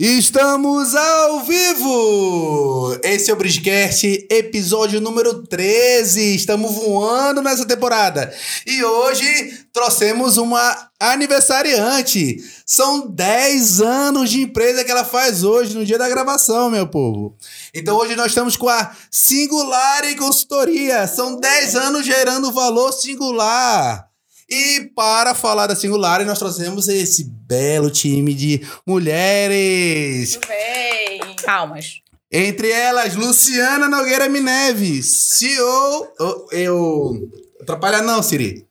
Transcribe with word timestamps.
Estamos 0.00 0.94
ao 0.94 1.40
vivo! 1.40 2.96
Esse 3.02 3.32
é 3.32 3.34
o 3.34 3.36
Bridgecast, 3.36 4.28
episódio 4.30 5.00
número 5.00 5.42
13. 5.42 6.36
Estamos 6.36 6.72
voando 6.72 7.42
nessa 7.42 7.66
temporada. 7.66 8.32
E 8.64 8.84
hoje 8.84 9.66
trouxemos 9.72 10.36
uma 10.36 10.88
aniversariante. 11.00 12.36
São 12.64 13.08
10 13.08 13.80
anos 13.80 14.30
de 14.30 14.42
empresa 14.42 14.84
que 14.84 14.90
ela 14.92 15.04
faz 15.04 15.42
hoje, 15.42 15.74
no 15.74 15.84
dia 15.84 15.98
da 15.98 16.08
gravação, 16.08 16.70
meu 16.70 16.86
povo. 16.86 17.36
Então 17.74 17.96
hoje 17.96 18.14
nós 18.14 18.28
estamos 18.28 18.56
com 18.56 18.68
a 18.68 18.92
Singular 19.10 20.04
e 20.04 20.14
Consultoria. 20.14 21.08
São 21.08 21.40
10 21.40 21.74
anos 21.74 22.06
gerando 22.06 22.52
valor 22.52 22.92
singular. 22.92 24.07
E 24.48 24.90
para 24.96 25.34
falar 25.34 25.66
da 25.66 25.76
Singular, 25.76 26.24
nós 26.24 26.38
trouxemos 26.38 26.88
esse 26.88 27.24
belo 27.24 27.90
time 27.90 28.32
de 28.32 28.66
mulheres. 28.86 30.32
Muito 30.32 30.48
bem. 30.48 31.36
Palmas. 31.44 32.00
Entre 32.32 32.70
elas, 32.70 33.14
Luciana 33.14 33.88
Nogueira 33.88 34.28
Mineves, 34.28 35.34
CEO. 35.36 36.08
Eu, 36.18 36.48
eu. 36.52 37.30
Atrapalha 37.60 38.00
não, 38.00 38.22
Siri. 38.22 38.66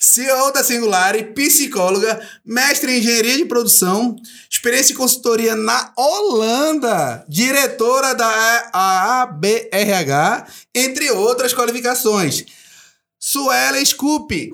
CEO 0.00 0.52
da 0.52 0.64
Singular, 0.64 1.14
psicóloga, 1.32 2.20
mestre 2.44 2.92
em 2.92 2.98
engenharia 2.98 3.36
de 3.36 3.44
produção, 3.44 4.16
experiência 4.50 4.92
em 4.92 4.96
consultoria 4.96 5.54
na 5.54 5.92
Holanda, 5.96 7.24
diretora 7.28 8.12
da 8.12 8.70
ABRH, 8.72 10.46
entre 10.74 11.08
outras 11.12 11.54
qualificações. 11.54 12.44
Suela 13.18 13.82
Scoop, 13.84 14.52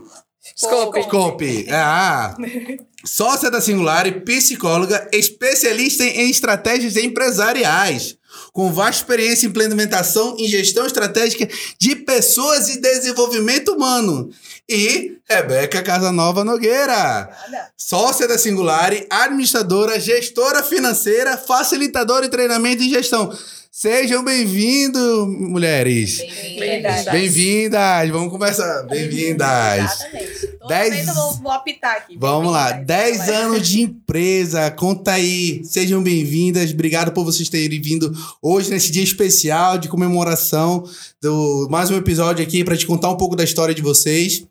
Scope. 0.58 1.02
Scope. 1.04 1.66
Ah. 1.70 2.34
Sócia 3.04 3.48
da 3.48 3.60
Singular 3.60 4.08
e 4.08 4.20
psicóloga, 4.20 5.08
especialista 5.12 6.02
em 6.02 6.28
estratégias 6.28 6.96
empresariais, 6.96 8.16
com 8.52 8.72
vasta 8.72 9.02
experiência 9.02 9.46
em 9.46 9.50
implementação 9.50 10.34
e 10.36 10.48
gestão 10.48 10.84
estratégica 10.84 11.48
de 11.78 11.94
pessoas 11.94 12.68
e 12.68 12.80
desenvolvimento 12.80 13.72
humano. 13.72 14.30
E 14.68 15.16
Rebeca 15.28 15.80
Casanova 15.80 16.44
Nogueira, 16.44 17.30
sócia 17.76 18.26
da 18.26 18.36
Singular, 18.36 18.92
administradora, 19.08 20.00
gestora 20.00 20.64
financeira, 20.64 21.38
facilitadora 21.38 22.26
de 22.26 22.32
treinamento 22.32 22.82
e 22.82 22.90
gestão. 22.90 23.32
Sejam 23.80 24.24
bem-vindos, 24.24 25.28
mulheres. 25.28 26.18
Bem-vindas. 26.18 27.04
Bem-vindas. 27.04 28.10
Vamos 28.10 28.32
começar. 28.32 28.82
Bem-vindas. 28.88 30.00
Exatamente. 30.00 30.46
Toda 30.58 30.66
Dez- 30.66 31.06
eu 31.06 31.14
vou, 31.14 31.32
vou 31.34 31.52
apitar 31.52 31.96
aqui. 31.98 32.16
Vamos 32.18 32.50
lá, 32.50 32.72
Bem-vindas. 32.72 32.86
10 32.88 33.18
Vai. 33.18 33.34
anos 33.36 33.68
de 33.68 33.82
empresa, 33.82 34.68
conta 34.72 35.12
aí, 35.12 35.64
sejam 35.64 36.02
bem-vindas, 36.02 36.72
obrigado 36.72 37.12
por 37.12 37.24
vocês 37.24 37.48
terem 37.48 37.80
vindo 37.80 38.12
hoje 38.42 38.68
nesse 38.68 38.90
dia 38.90 39.04
especial 39.04 39.78
de 39.78 39.88
comemoração 39.88 40.82
do 41.22 41.68
mais 41.70 41.88
um 41.88 41.96
episódio 41.96 42.44
aqui 42.44 42.64
para 42.64 42.76
te 42.76 42.84
contar 42.84 43.10
um 43.10 43.16
pouco 43.16 43.36
da 43.36 43.44
história 43.44 43.72
de 43.72 43.80
vocês. 43.80 44.44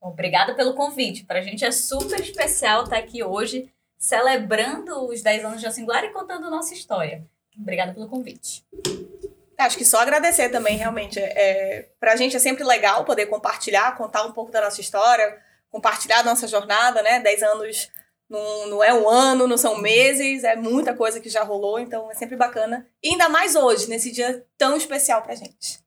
Obrigada 0.00 0.56
pelo 0.56 0.74
convite. 0.74 1.22
Pra 1.24 1.40
gente 1.40 1.64
é 1.64 1.70
super 1.70 2.18
especial 2.18 2.82
estar 2.82 2.96
aqui 2.96 3.22
hoje, 3.22 3.68
celebrando 3.96 5.06
os 5.06 5.22
10 5.22 5.44
anos 5.44 5.60
de 5.60 5.72
Singular 5.72 6.02
e 6.02 6.12
contando 6.12 6.48
a 6.48 6.50
nossa 6.50 6.74
história. 6.74 7.24
Obrigada 7.58 7.92
pelo 7.92 8.08
convite. 8.08 8.64
Acho 9.58 9.76
que 9.76 9.84
só 9.84 10.00
agradecer 10.00 10.48
também, 10.48 10.76
realmente. 10.76 11.18
É, 11.18 11.88
pra 11.98 12.16
gente 12.16 12.34
é 12.34 12.38
sempre 12.38 12.64
legal 12.64 13.04
poder 13.04 13.26
compartilhar, 13.26 13.96
contar 13.96 14.24
um 14.24 14.32
pouco 14.32 14.50
da 14.50 14.62
nossa 14.62 14.80
história, 14.80 15.38
compartilhar 15.70 16.20
a 16.20 16.24
nossa 16.24 16.48
jornada, 16.48 17.02
né? 17.02 17.20
10 17.20 17.42
anos 17.42 17.90
não, 18.28 18.66
não 18.68 18.84
é 18.84 18.94
um 18.94 19.08
ano, 19.08 19.46
não 19.46 19.58
são 19.58 19.78
meses, 19.78 20.44
é 20.44 20.54
muita 20.54 20.94
coisa 20.94 21.20
que 21.20 21.28
já 21.28 21.42
rolou, 21.42 21.78
então 21.78 22.10
é 22.10 22.14
sempre 22.14 22.36
bacana. 22.36 22.86
E 23.02 23.10
ainda 23.10 23.28
mais 23.28 23.56
hoje, 23.56 23.88
nesse 23.88 24.12
dia 24.12 24.44
tão 24.56 24.76
especial 24.76 25.20
pra 25.22 25.34
gente. 25.34 25.80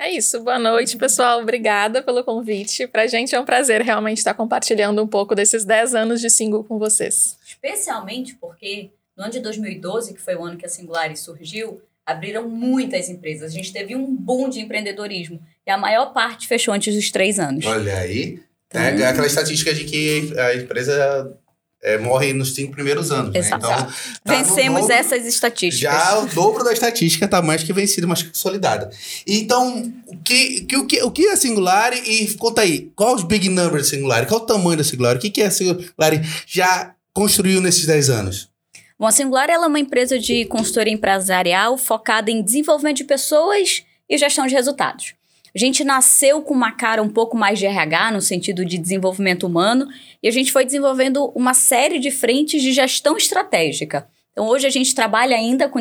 É 0.00 0.08
isso, 0.08 0.38
boa 0.40 0.60
noite, 0.60 0.96
pessoal. 0.96 1.40
Obrigada 1.40 2.00
pelo 2.00 2.22
convite. 2.22 2.86
Pra 2.86 3.08
gente 3.08 3.34
é 3.34 3.40
um 3.40 3.44
prazer 3.44 3.82
realmente 3.82 4.18
estar 4.18 4.32
compartilhando 4.32 5.02
um 5.02 5.08
pouco 5.08 5.34
desses 5.34 5.64
10 5.64 5.92
anos 5.96 6.20
de 6.20 6.30
single 6.30 6.62
com 6.62 6.78
vocês. 6.78 7.36
Especialmente 7.44 8.36
porque 8.36 8.92
no 9.18 9.24
ano 9.24 9.32
de 9.32 9.40
2012, 9.40 10.14
que 10.14 10.20
foi 10.22 10.36
o 10.36 10.44
ano 10.44 10.56
que 10.56 10.64
a 10.64 10.68
Singular 10.68 11.14
surgiu, 11.16 11.82
abriram 12.06 12.48
muitas 12.48 13.08
empresas. 13.08 13.50
A 13.50 13.54
gente 13.54 13.72
teve 13.72 13.96
um 13.96 14.14
boom 14.16 14.48
de 14.48 14.60
empreendedorismo. 14.60 15.42
E 15.66 15.70
a 15.70 15.76
maior 15.76 16.12
parte 16.12 16.46
fechou 16.46 16.72
antes 16.72 16.94
dos 16.94 17.10
três 17.10 17.38
anos. 17.38 17.66
Olha 17.66 17.98
aí, 17.98 18.40
é 18.72 19.06
aquela 19.06 19.26
estatística 19.26 19.74
de 19.74 19.84
que 19.84 20.32
a 20.38 20.54
empresa 20.54 21.36
é, 21.82 21.98
morre 21.98 22.32
nos 22.32 22.54
cinco 22.54 22.72
primeiros 22.72 23.10
anos, 23.10 23.34
né? 23.34 23.40
Então, 23.44 23.58
tá 23.58 23.92
Vencemos 24.24 24.82
dobro- 24.82 24.94
essas 24.94 25.26
estatísticas. 25.26 25.80
Já 25.80 26.18
o 26.20 26.26
dobro 26.26 26.62
da 26.62 26.72
estatística 26.72 27.26
tá 27.26 27.42
mais 27.42 27.62
que 27.64 27.72
vencida, 27.72 28.06
mais 28.06 28.22
que 28.22 28.28
consolidada. 28.28 28.88
Então, 29.26 29.92
o 30.06 30.16
que, 30.18 30.62
que, 30.62 30.76
o 30.76 30.86
que, 30.86 31.02
o 31.02 31.10
que 31.10 31.26
é 31.26 31.36
Singular 31.36 31.92
e 31.92 32.32
conta 32.34 32.62
aí, 32.62 32.90
qual 32.94 33.16
os 33.16 33.24
big 33.24 33.48
numbers 33.48 33.82
da 33.84 33.96
Singular? 33.96 34.26
Qual 34.26 34.40
o 34.40 34.46
tamanho 34.46 34.76
da 34.78 34.84
Singular? 34.84 35.16
O 35.16 35.18
que, 35.18 35.28
que 35.28 35.42
a 35.42 35.50
Singular 35.50 36.12
já 36.46 36.94
construiu 37.12 37.60
nesses 37.60 37.84
10 37.84 38.10
anos? 38.10 38.48
Bom, 38.98 39.06
a 39.06 39.12
Singular 39.12 39.48
é 39.48 39.56
uma 39.56 39.78
empresa 39.78 40.18
de 40.18 40.44
consultoria 40.46 40.92
empresarial 40.92 41.78
focada 41.78 42.32
em 42.32 42.42
desenvolvimento 42.42 42.96
de 42.96 43.04
pessoas 43.04 43.84
e 44.08 44.18
gestão 44.18 44.44
de 44.44 44.54
resultados. 44.54 45.14
A 45.54 45.58
gente 45.58 45.84
nasceu 45.84 46.42
com 46.42 46.52
uma 46.52 46.72
cara 46.72 47.00
um 47.00 47.08
pouco 47.08 47.36
mais 47.36 47.60
de 47.60 47.66
RH, 47.66 48.10
no 48.10 48.20
sentido 48.20 48.64
de 48.64 48.76
desenvolvimento 48.76 49.46
humano, 49.46 49.86
e 50.20 50.26
a 50.26 50.32
gente 50.32 50.50
foi 50.50 50.64
desenvolvendo 50.64 51.26
uma 51.36 51.54
série 51.54 52.00
de 52.00 52.10
frentes 52.10 52.60
de 52.60 52.72
gestão 52.72 53.16
estratégica. 53.16 54.08
Então, 54.32 54.48
hoje 54.48 54.66
a 54.66 54.70
gente 54.70 54.92
trabalha 54.92 55.36
ainda 55.36 55.68
com 55.68 55.80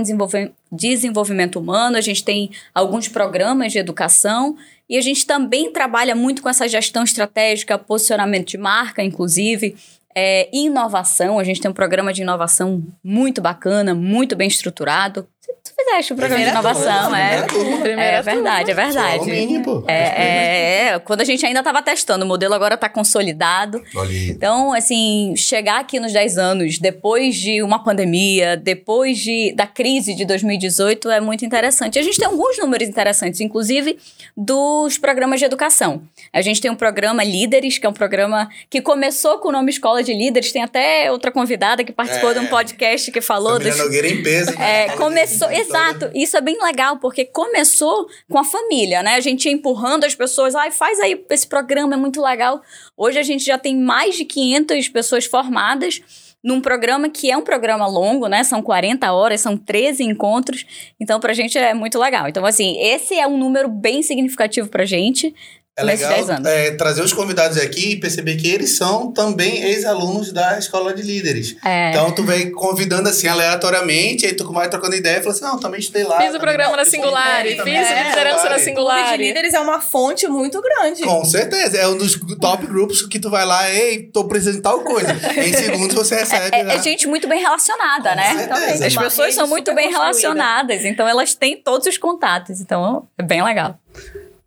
desenvolvimento 0.72 1.59
humano, 1.59 1.97
a 1.97 2.01
gente 2.01 2.23
tem 2.23 2.51
alguns 2.73 3.07
programas 3.07 3.72
de 3.72 3.79
educação 3.79 4.55
e 4.88 4.95
a 4.95 5.01
gente 5.01 5.25
também 5.25 5.72
trabalha 5.72 6.16
muito 6.16 6.44
com 6.44 6.49
essa 6.49 6.67
gestão 6.67 7.03
estratégica, 7.03 7.79
posicionamento 7.79 8.47
de 8.47 8.57
marca, 8.59 9.03
inclusive, 9.03 9.75
é, 10.19 10.50
inovação. 10.51 11.38
A 11.38 11.44
gente 11.44 11.61
tem 11.61 11.69
um 11.69 11.73
programa 11.75 12.11
de 12.11 12.23
inovação 12.23 12.83
muito 13.03 13.39
bacana, 13.39 13.94
muito 13.94 14.35
bem 14.35 14.47
estruturado. 14.47 15.28
Tu 15.63 15.74
fizeste 15.84 16.13
o 16.13 16.16
programa 16.16 16.44
de 16.44 16.50
Primeira 16.52 16.69
inovação, 16.69 17.02
turma, 17.03 17.19
é. 17.22 17.41
Primeira 17.44 17.84
turma. 17.84 18.02
É 18.03 18.22
verdade, 18.22 18.72
é 18.72 18.74
verdade. 18.74 19.18
Só 19.18 19.24
o 19.24 19.25
mini, 19.28 19.59
pô. 19.63 19.84
É, 19.88 19.94
é, 19.94 20.88
é, 20.94 21.00
quando 21.00 21.22
a 21.22 21.24
gente 21.24 21.46
ainda 21.46 21.59
estava 21.59 21.81
testando, 21.81 22.25
o 22.25 22.28
modelo 22.28 22.53
agora 22.53 22.75
está 22.75 22.90
consolidado. 22.90 23.84
Olha 23.96 24.09
aí. 24.09 24.30
Então, 24.30 24.74
assim, 24.74 25.34
chegar 25.38 25.80
aqui 25.80 26.00
nos 26.00 26.12
10 26.13 26.38
anos, 26.38 26.80
depois 26.80 27.35
de 27.35 27.62
uma 27.62 27.84
pandemia, 27.84 28.58
depois 28.58 29.19
de, 29.19 29.53
da 29.56 29.68
crise 29.68 30.16
de 30.16 30.25
2018, 30.25 31.12
é 31.12 31.19
muito 31.19 31.46
interessante. 31.46 32.00
A 32.00 32.02
gente 32.02 32.18
tem 32.18 32.28
alguns 32.28 32.58
números 32.58 32.88
interessantes, 32.88 33.40
inclusive 33.41 33.97
dos 34.35 34.97
programas 34.97 35.40
de 35.40 35.46
educação. 35.46 36.02
A 36.34 36.41
gente 36.41 36.59
tem 36.62 36.72
um 36.72 36.75
programa 36.75 37.24
Líderes, 37.24 37.78
que 37.78 37.85
é 37.85 37.90
um 37.90 37.94
programa 37.94 38.50
que 38.69 38.81
começou 38.81 39.38
com 39.40 39.50
o 39.50 39.52
nome 39.52 39.69
Escola 39.69 40.02
de 40.02 40.14
Líderes. 40.14 40.52
Tem 40.52 40.64
até 40.64 41.12
outra 41.12 41.31
convidada 41.31 41.84
que 41.84 41.91
participou 41.91 42.31
É. 42.31 42.34
de 42.35 42.40
um 42.40 42.47
podcast 42.47 43.12
que 43.12 43.22
falou 43.22 43.59
dos 43.59 43.78
Nogueira 43.78 44.08
em 44.08 44.24
peso. 44.24 44.58
né? 44.58 44.85
é, 44.85 44.88
Fala 44.88 44.97
começou, 45.46 45.48
de- 45.50 45.56
exato. 45.56 46.12
Isso 46.14 46.36
é 46.38 46.42
bem 46.42 46.58
legal, 46.62 46.98
porque 46.98 47.25
começou 47.25 48.08
com 48.30 48.38
a 48.38 48.44
família, 48.44 49.02
né? 49.03 49.16
A 49.16 49.20
gente 49.20 49.46
ia 49.46 49.52
empurrando 49.52 50.03
as 50.06 50.16
pessoas, 50.16 50.56
ai, 50.56 50.72
faz 50.72 51.00
aí 51.00 51.24
esse 51.30 51.48
programa, 51.48 51.94
é 51.94 51.98
muito 51.98 52.22
legal. 52.22 52.62
Hoje 52.96 53.20
a 53.20 53.24
gente 53.24 53.44
já 53.44 53.58
tem 53.58 53.76
mais 53.78 54.16
de 54.16 54.26
500 54.26 54.90
pessoas 54.90 55.26
formadas 55.26 56.02
num 56.44 56.62
programa 56.62 57.09
que 57.09 57.30
é 57.31 57.36
um 57.36 57.42
programa 57.42 57.88
longo, 57.88 58.28
né? 58.28 58.44
São 58.44 58.62
40 58.62 59.12
horas, 59.12 59.42
são 59.42 59.58
13 59.58 60.03
encontros. 60.03 60.66
Então, 61.00 61.20
pra 61.20 61.34
gente 61.34 61.58
é 61.58 61.74
muito 61.74 62.00
legal. 62.00 62.28
Então, 62.28 62.46
assim, 62.46 62.78
esse 62.80 63.16
é 63.16 63.28
um 63.28 63.38
número 63.38 63.68
bem 63.68 64.02
significativo 64.02 64.70
pra 64.70 64.86
gente. 64.86 65.34
É 65.78 65.84
nesses 65.86 66.08
10 66.08 66.22
legal 66.22 66.36
anos. 66.38 66.48
é, 66.52 66.72
trazer 66.72 67.02
os 67.04 67.14
convidados 67.14 67.58
aqui 67.58 67.92
e 67.92 68.00
perceber 68.00 68.35
que 68.35 68.50
eles 68.50 68.76
são 68.76 69.12
também 69.12 69.62
ex-alunos 69.64 70.34
da 70.34 70.58
escola 70.58 70.94
de 70.94 71.03
líderes. 71.03 71.56
É, 71.64 71.91
Então 71.91 72.12
tu 72.12 72.24
vem 72.24 72.52
convidando 72.52 73.08
assim 73.09 73.28
aleatoriamente, 73.28 74.26
aí 74.26 74.34
tu 74.34 74.52
vai 74.52 74.70
trocando 74.70 74.96
ideia 74.96 75.18
e 75.18 75.22
fala 75.22 75.35
assim: 75.35 75.44
não, 75.46 75.59
também 75.59 75.79
estudei 75.79 76.03
lá. 76.03 76.20
Fiz 76.20 76.34
o 76.34 76.40
programa 76.40 76.76
na 76.76 76.84
Singular, 76.85 77.44
fiz 77.44 77.59
É, 77.59 78.03
liderança 78.09 78.50
na 78.50 78.59
Singular. 78.59 78.97
Clube 79.03 79.18
de 79.18 79.24
líderes 79.24 79.53
é 79.53 79.59
uma 79.59 79.79
fonte 79.79 80.28
muito 80.28 80.62
grande. 80.62 81.03
Com 81.03 81.24
certeza, 81.24 81.78
é 81.78 81.88
um 81.88 81.97
dos 81.97 82.20
top 82.41 82.66
grupos 82.66 83.03
que 83.06 83.20
tu 83.20 83.30
vai 83.30 83.46
lá, 83.46 83.70
ei, 83.70 84.03
tô 84.12 84.26
precisando 84.28 84.56
de 84.56 84.62
tal 84.62 84.80
coisa. 84.82 85.08
em 85.46 85.53
segundos 85.53 85.96
você 85.96 86.16
recebe. 86.16 86.56
é, 86.56 86.64
né? 86.64 86.76
é 86.76 86.82
gente 86.82 87.08
muito 87.08 87.28
bem 87.28 87.40
relacionada, 87.40 88.09
Com 88.09 88.16
né? 88.16 88.34
certeza. 88.47 88.88
As 88.88 88.94
Uma 88.94 89.03
pessoas 89.03 89.35
são 89.35 89.47
muito 89.47 89.73
bem 89.76 89.85
construída. 89.94 90.03
relacionadas, 90.08 90.85
então 90.85 91.08
elas 91.08 91.35
têm 91.35 91.56
todos 91.62 91.85
os 91.88 91.97
contatos. 91.97 92.59
Então, 92.62 93.08
é 93.18 93.23
bem 93.23 93.44
legal. 93.44 93.78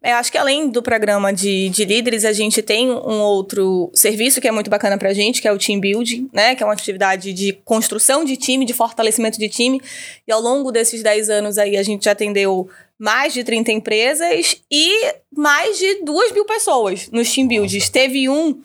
É, 0.02 0.12
acho 0.12 0.32
que 0.32 0.38
além 0.38 0.70
do 0.70 0.82
programa 0.82 1.31
de, 1.31 1.69
de 1.69 1.85
líderes, 1.85 2.25
a 2.25 2.32
gente 2.32 2.62
tem 2.62 2.91
um 2.91 3.20
outro 3.20 3.91
serviço 3.94 4.41
que 4.41 4.49
é 4.49 4.50
muito 4.50 4.70
bacana 4.70 4.97
pra 4.97 5.12
gente, 5.12 5.43
que 5.43 5.49
é 5.49 5.52
o 5.52 5.58
Team 5.58 5.79
Building, 5.79 6.31
né? 6.32 6.55
Que 6.55 6.62
é 6.62 6.67
uma 6.67 6.73
atividade 6.73 7.35
de 7.35 7.52
construção 7.64 8.25
de 8.25 8.37
time, 8.37 8.64
de 8.64 8.73
fortalecimento 8.73 9.38
de 9.38 9.49
time. 9.49 9.81
E 10.26 10.32
ao 10.32 10.41
longo 10.41 10.73
desses 10.73 11.02
10 11.02 11.29
anos 11.29 11.58
aí, 11.58 11.76
a 11.76 11.82
gente 11.82 12.06
já 12.06 12.12
atendeu 12.12 12.69
mais 12.99 13.35
de 13.35 13.44
30 13.44 13.73
empresas 13.73 14.56
e 14.70 15.14
mais 15.35 15.79
de 15.79 16.02
2 16.02 16.32
mil 16.32 16.47
pessoas 16.47 17.11
nos 17.11 17.31
Team 17.35 17.47
Buildings. 17.47 17.91
Teve 17.91 18.26
um 18.29 18.58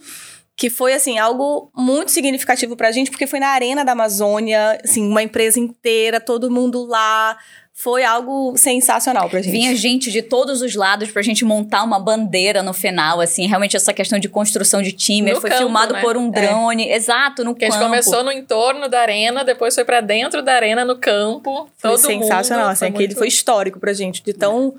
que 0.58 0.70
foi 0.70 0.94
assim 0.94 1.18
algo 1.18 1.70
muito 1.76 2.12
significativo 2.12 2.78
pra 2.78 2.92
gente, 2.92 3.12
porque 3.12 3.28
foi 3.28 3.40
na 3.40 3.50
Arena 3.50 3.84
da 3.84 3.92
Amazônia, 3.92 4.80
assim, 4.84 5.06
uma 5.06 5.22
empresa 5.22 5.60
inteira, 5.60 6.20
todo 6.22 6.50
mundo 6.50 6.86
lá. 6.86 7.38
Foi 7.78 8.06
algo 8.06 8.56
sensacional 8.56 9.30
pra 9.30 9.42
gente. 9.42 9.52
Vinha 9.52 9.76
gente 9.76 10.10
de 10.10 10.22
todos 10.22 10.62
os 10.62 10.76
lados 10.76 11.12
pra 11.12 11.22
gente 11.22 11.44
montar 11.44 11.84
uma 11.84 12.00
bandeira 12.00 12.64
no 12.64 12.74
final, 12.74 13.20
assim, 13.20 13.46
realmente 13.48 13.76
essa 13.76 13.94
questão 13.94 14.18
de 14.18 14.30
construção 14.30 14.82
de 14.82 14.94
time, 14.94 15.34
No 15.34 15.42
foi 15.42 15.50
campo, 15.50 15.62
filmado 15.64 15.94
né? 15.94 16.02
por 16.02 16.16
um 16.16 16.30
drone, 16.30 16.90
exato, 16.90 17.44
no 17.44 17.54
Que 17.54 17.66
a 17.66 17.68
gente 17.68 17.78
campo. 17.78 17.90
começou 17.90 18.24
no 18.24 18.32
entorno 18.32 18.88
da 18.88 19.02
arena, 19.02 19.44
depois 19.44 19.76
foi 19.76 19.84
pra 19.84 20.00
dentro 20.00 20.42
da 20.42 20.54
arena, 20.54 20.86
no 20.86 20.96
campo. 20.98 21.68
Foi 21.78 21.92
todo 21.92 22.00
sensacional, 22.00 22.68
mundo, 22.68 22.72
assim, 22.74 22.86
aquele 22.86 23.08
muito- 23.08 23.18
foi 23.18 23.28
histórico 23.28 23.78
pra 23.78 23.92
gente, 23.92 24.24
de 24.24 24.32
tão, 24.32 24.74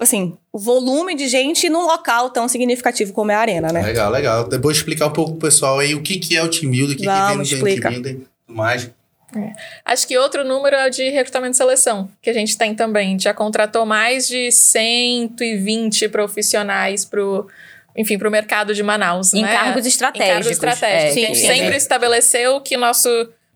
assim, 0.00 0.34
o 0.50 0.58
volume 0.58 1.14
de 1.14 1.28
gente 1.28 1.68
num 1.68 1.82
local 1.84 2.30
tão 2.30 2.48
significativo 2.48 3.12
como 3.12 3.30
é 3.30 3.34
a 3.34 3.40
Arena, 3.40 3.70
né? 3.70 3.82
Legal, 3.82 4.10
legal. 4.10 4.48
Depois 4.48 4.78
explicar 4.78 5.06
um 5.08 5.12
pouco 5.12 5.32
pro 5.32 5.48
pessoal 5.50 5.78
aí 5.80 5.94
o 5.94 6.00
que, 6.02 6.18
que 6.18 6.34
é 6.34 6.42
o 6.42 6.48
team 6.48 6.70
building, 6.70 6.94
o 6.94 6.96
que, 6.96 7.02
que 7.02 7.06
Vamos, 7.06 7.48
tem 7.50 7.58
no 7.58 7.68
explica. 7.68 7.90
team 7.90 8.02
building 8.02 8.24
e 8.48 8.52
mais. 9.38 9.56
Acho 9.84 10.06
que 10.06 10.16
outro 10.18 10.44
número 10.44 10.76
é 10.76 10.86
o 10.86 10.90
de 10.90 11.08
recrutamento 11.10 11.54
e 11.54 11.56
seleção, 11.56 12.10
que 12.20 12.30
a 12.30 12.32
gente 12.32 12.56
tem 12.58 12.74
também. 12.74 13.08
A 13.08 13.10
gente 13.12 13.22
já 13.24 13.34
contratou 13.34 13.84
mais 13.86 14.26
de 14.28 14.50
120 14.50 16.08
profissionais 16.08 17.04
pro, 17.04 17.48
enfim, 17.96 18.18
pro 18.18 18.30
mercado 18.30 18.74
de 18.74 18.82
Manaus, 18.82 19.32
Em 19.34 19.42
né? 19.42 19.52
cargos 19.52 19.84
Em 19.84 19.88
estratégicos. 19.88 20.32
cargos 20.34 20.50
estratégicos. 20.50 21.16
É, 21.16 21.24
a 21.24 21.26
gente 21.26 21.38
sim, 21.38 21.46
sempre 21.46 21.70
sim. 21.72 21.76
estabeleceu 21.76 22.60
que 22.60 22.76
nosso 22.76 23.08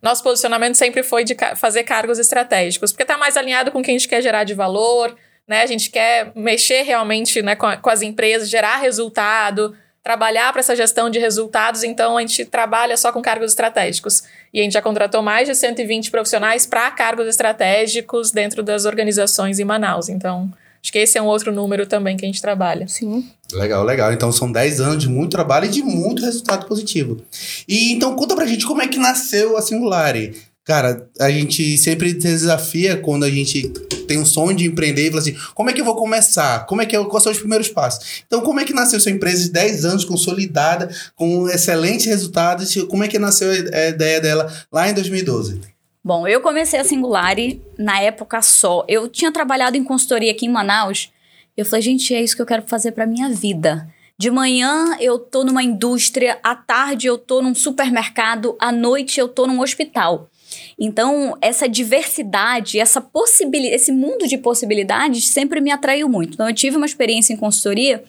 nosso 0.02 0.22
posicionamento 0.22 0.74
sempre 0.76 1.02
foi 1.02 1.24
de 1.24 1.34
ca- 1.34 1.56
fazer 1.56 1.82
cargos 1.82 2.18
estratégicos, 2.18 2.92
porque 2.92 3.04
tá 3.04 3.16
mais 3.18 3.36
alinhado 3.36 3.72
com 3.72 3.80
o 3.80 3.82
que 3.82 3.90
a 3.90 3.94
gente 3.94 4.06
quer 4.06 4.22
gerar 4.22 4.44
de 4.44 4.54
valor, 4.54 5.16
né? 5.48 5.62
A 5.62 5.66
gente 5.66 5.90
quer 5.90 6.30
mexer 6.36 6.82
realmente 6.82 7.42
né, 7.42 7.56
com, 7.56 7.66
a- 7.66 7.76
com 7.76 7.90
as 7.90 8.02
empresas, 8.02 8.48
gerar 8.48 8.76
resultado, 8.76 9.74
trabalhar 10.06 10.52
para 10.52 10.60
essa 10.60 10.76
gestão 10.76 11.10
de 11.10 11.18
resultados, 11.18 11.82
então 11.82 12.16
a 12.16 12.20
gente 12.20 12.44
trabalha 12.44 12.96
só 12.96 13.10
com 13.10 13.20
cargos 13.20 13.50
estratégicos. 13.50 14.22
E 14.54 14.60
a 14.60 14.62
gente 14.62 14.74
já 14.74 14.80
contratou 14.80 15.20
mais 15.20 15.48
de 15.48 15.54
120 15.56 16.12
profissionais 16.12 16.64
para 16.64 16.88
cargos 16.92 17.26
estratégicos 17.26 18.30
dentro 18.30 18.62
das 18.62 18.84
organizações 18.84 19.58
em 19.58 19.64
Manaus. 19.64 20.08
Então, 20.08 20.48
acho 20.80 20.92
que 20.92 20.98
esse 21.00 21.18
é 21.18 21.22
um 21.22 21.26
outro 21.26 21.52
número 21.52 21.86
também 21.86 22.16
que 22.16 22.24
a 22.24 22.28
gente 22.28 22.40
trabalha. 22.40 22.86
Sim. 22.86 23.28
Legal, 23.52 23.82
legal. 23.82 24.12
Então 24.12 24.30
são 24.30 24.52
10 24.52 24.80
anos 24.80 24.98
de 24.98 25.08
muito 25.08 25.32
trabalho 25.32 25.66
e 25.66 25.70
de 25.70 25.82
muito 25.82 26.22
resultado 26.22 26.66
positivo. 26.66 27.20
E 27.66 27.92
então 27.92 28.14
conta 28.14 28.36
pra 28.36 28.46
gente 28.46 28.64
como 28.64 28.82
é 28.82 28.86
que 28.86 28.98
nasceu 28.98 29.56
a 29.56 29.62
Singulari. 29.62 30.40
Cara, 30.66 31.08
a 31.20 31.30
gente 31.30 31.78
sempre 31.78 32.10
se 32.10 32.16
desafia 32.16 32.96
quando 32.96 33.24
a 33.24 33.30
gente 33.30 33.68
tem 34.08 34.18
um 34.18 34.26
sonho 34.26 34.56
de 34.56 34.66
empreender 34.66 35.06
e 35.06 35.10
fala 35.10 35.20
assim: 35.20 35.36
como 35.54 35.70
é 35.70 35.72
que 35.72 35.80
eu 35.80 35.84
vou 35.84 35.94
começar? 35.94 36.66
Como 36.66 36.82
é 36.82 36.86
que 36.86 36.96
eu, 36.96 37.06
quais 37.06 37.22
são 37.22 37.30
os 37.30 37.38
primeiros 37.38 37.68
passos? 37.68 38.24
Então, 38.26 38.40
como 38.40 38.58
é 38.58 38.64
que 38.64 38.74
nasceu 38.74 38.98
sua 38.98 39.12
empresa 39.12 39.44
de 39.44 39.52
10 39.52 39.84
anos, 39.84 40.04
consolidada, 40.04 40.90
com 41.14 41.48
excelentes 41.48 42.06
resultados? 42.06 42.74
Como 42.88 43.04
é 43.04 43.08
que 43.08 43.16
nasceu 43.16 43.48
a 43.48 43.86
ideia 43.86 44.20
dela 44.20 44.52
lá 44.72 44.90
em 44.90 44.94
2012? 44.94 45.60
Bom, 46.02 46.26
eu 46.26 46.40
comecei 46.40 46.80
a 46.80 46.84
Singulari 46.84 47.62
na 47.78 48.00
época 48.00 48.42
só. 48.42 48.84
Eu 48.88 49.08
tinha 49.08 49.30
trabalhado 49.30 49.76
em 49.76 49.84
consultoria 49.84 50.32
aqui 50.32 50.46
em 50.46 50.52
Manaus. 50.52 51.12
Eu 51.56 51.64
falei, 51.64 51.82
gente, 51.82 52.12
é 52.12 52.20
isso 52.20 52.34
que 52.34 52.42
eu 52.42 52.46
quero 52.46 52.64
fazer 52.66 52.90
pra 52.90 53.06
minha 53.06 53.28
vida. 53.28 53.88
De 54.18 54.32
manhã 54.32 54.96
eu 54.98 55.16
tô 55.16 55.44
numa 55.44 55.62
indústria, 55.62 56.40
à 56.42 56.56
tarde 56.56 57.06
eu 57.06 57.18
tô 57.18 57.40
num 57.40 57.54
supermercado, 57.54 58.56
à 58.58 58.72
noite 58.72 59.20
eu 59.20 59.28
tô 59.28 59.46
num 59.46 59.60
hospital. 59.60 60.28
Então, 60.78 61.36
essa 61.40 61.68
diversidade, 61.68 62.78
essa 62.78 63.00
possibilidade, 63.00 63.74
esse 63.74 63.92
mundo 63.92 64.26
de 64.26 64.38
possibilidades 64.38 65.28
sempre 65.28 65.60
me 65.60 65.70
atraiu 65.70 66.08
muito. 66.08 66.34
Então, 66.34 66.48
eu 66.48 66.54
tive 66.54 66.76
uma 66.76 66.86
experiência 66.86 67.32
em 67.32 67.36
consultoria 67.36 68.04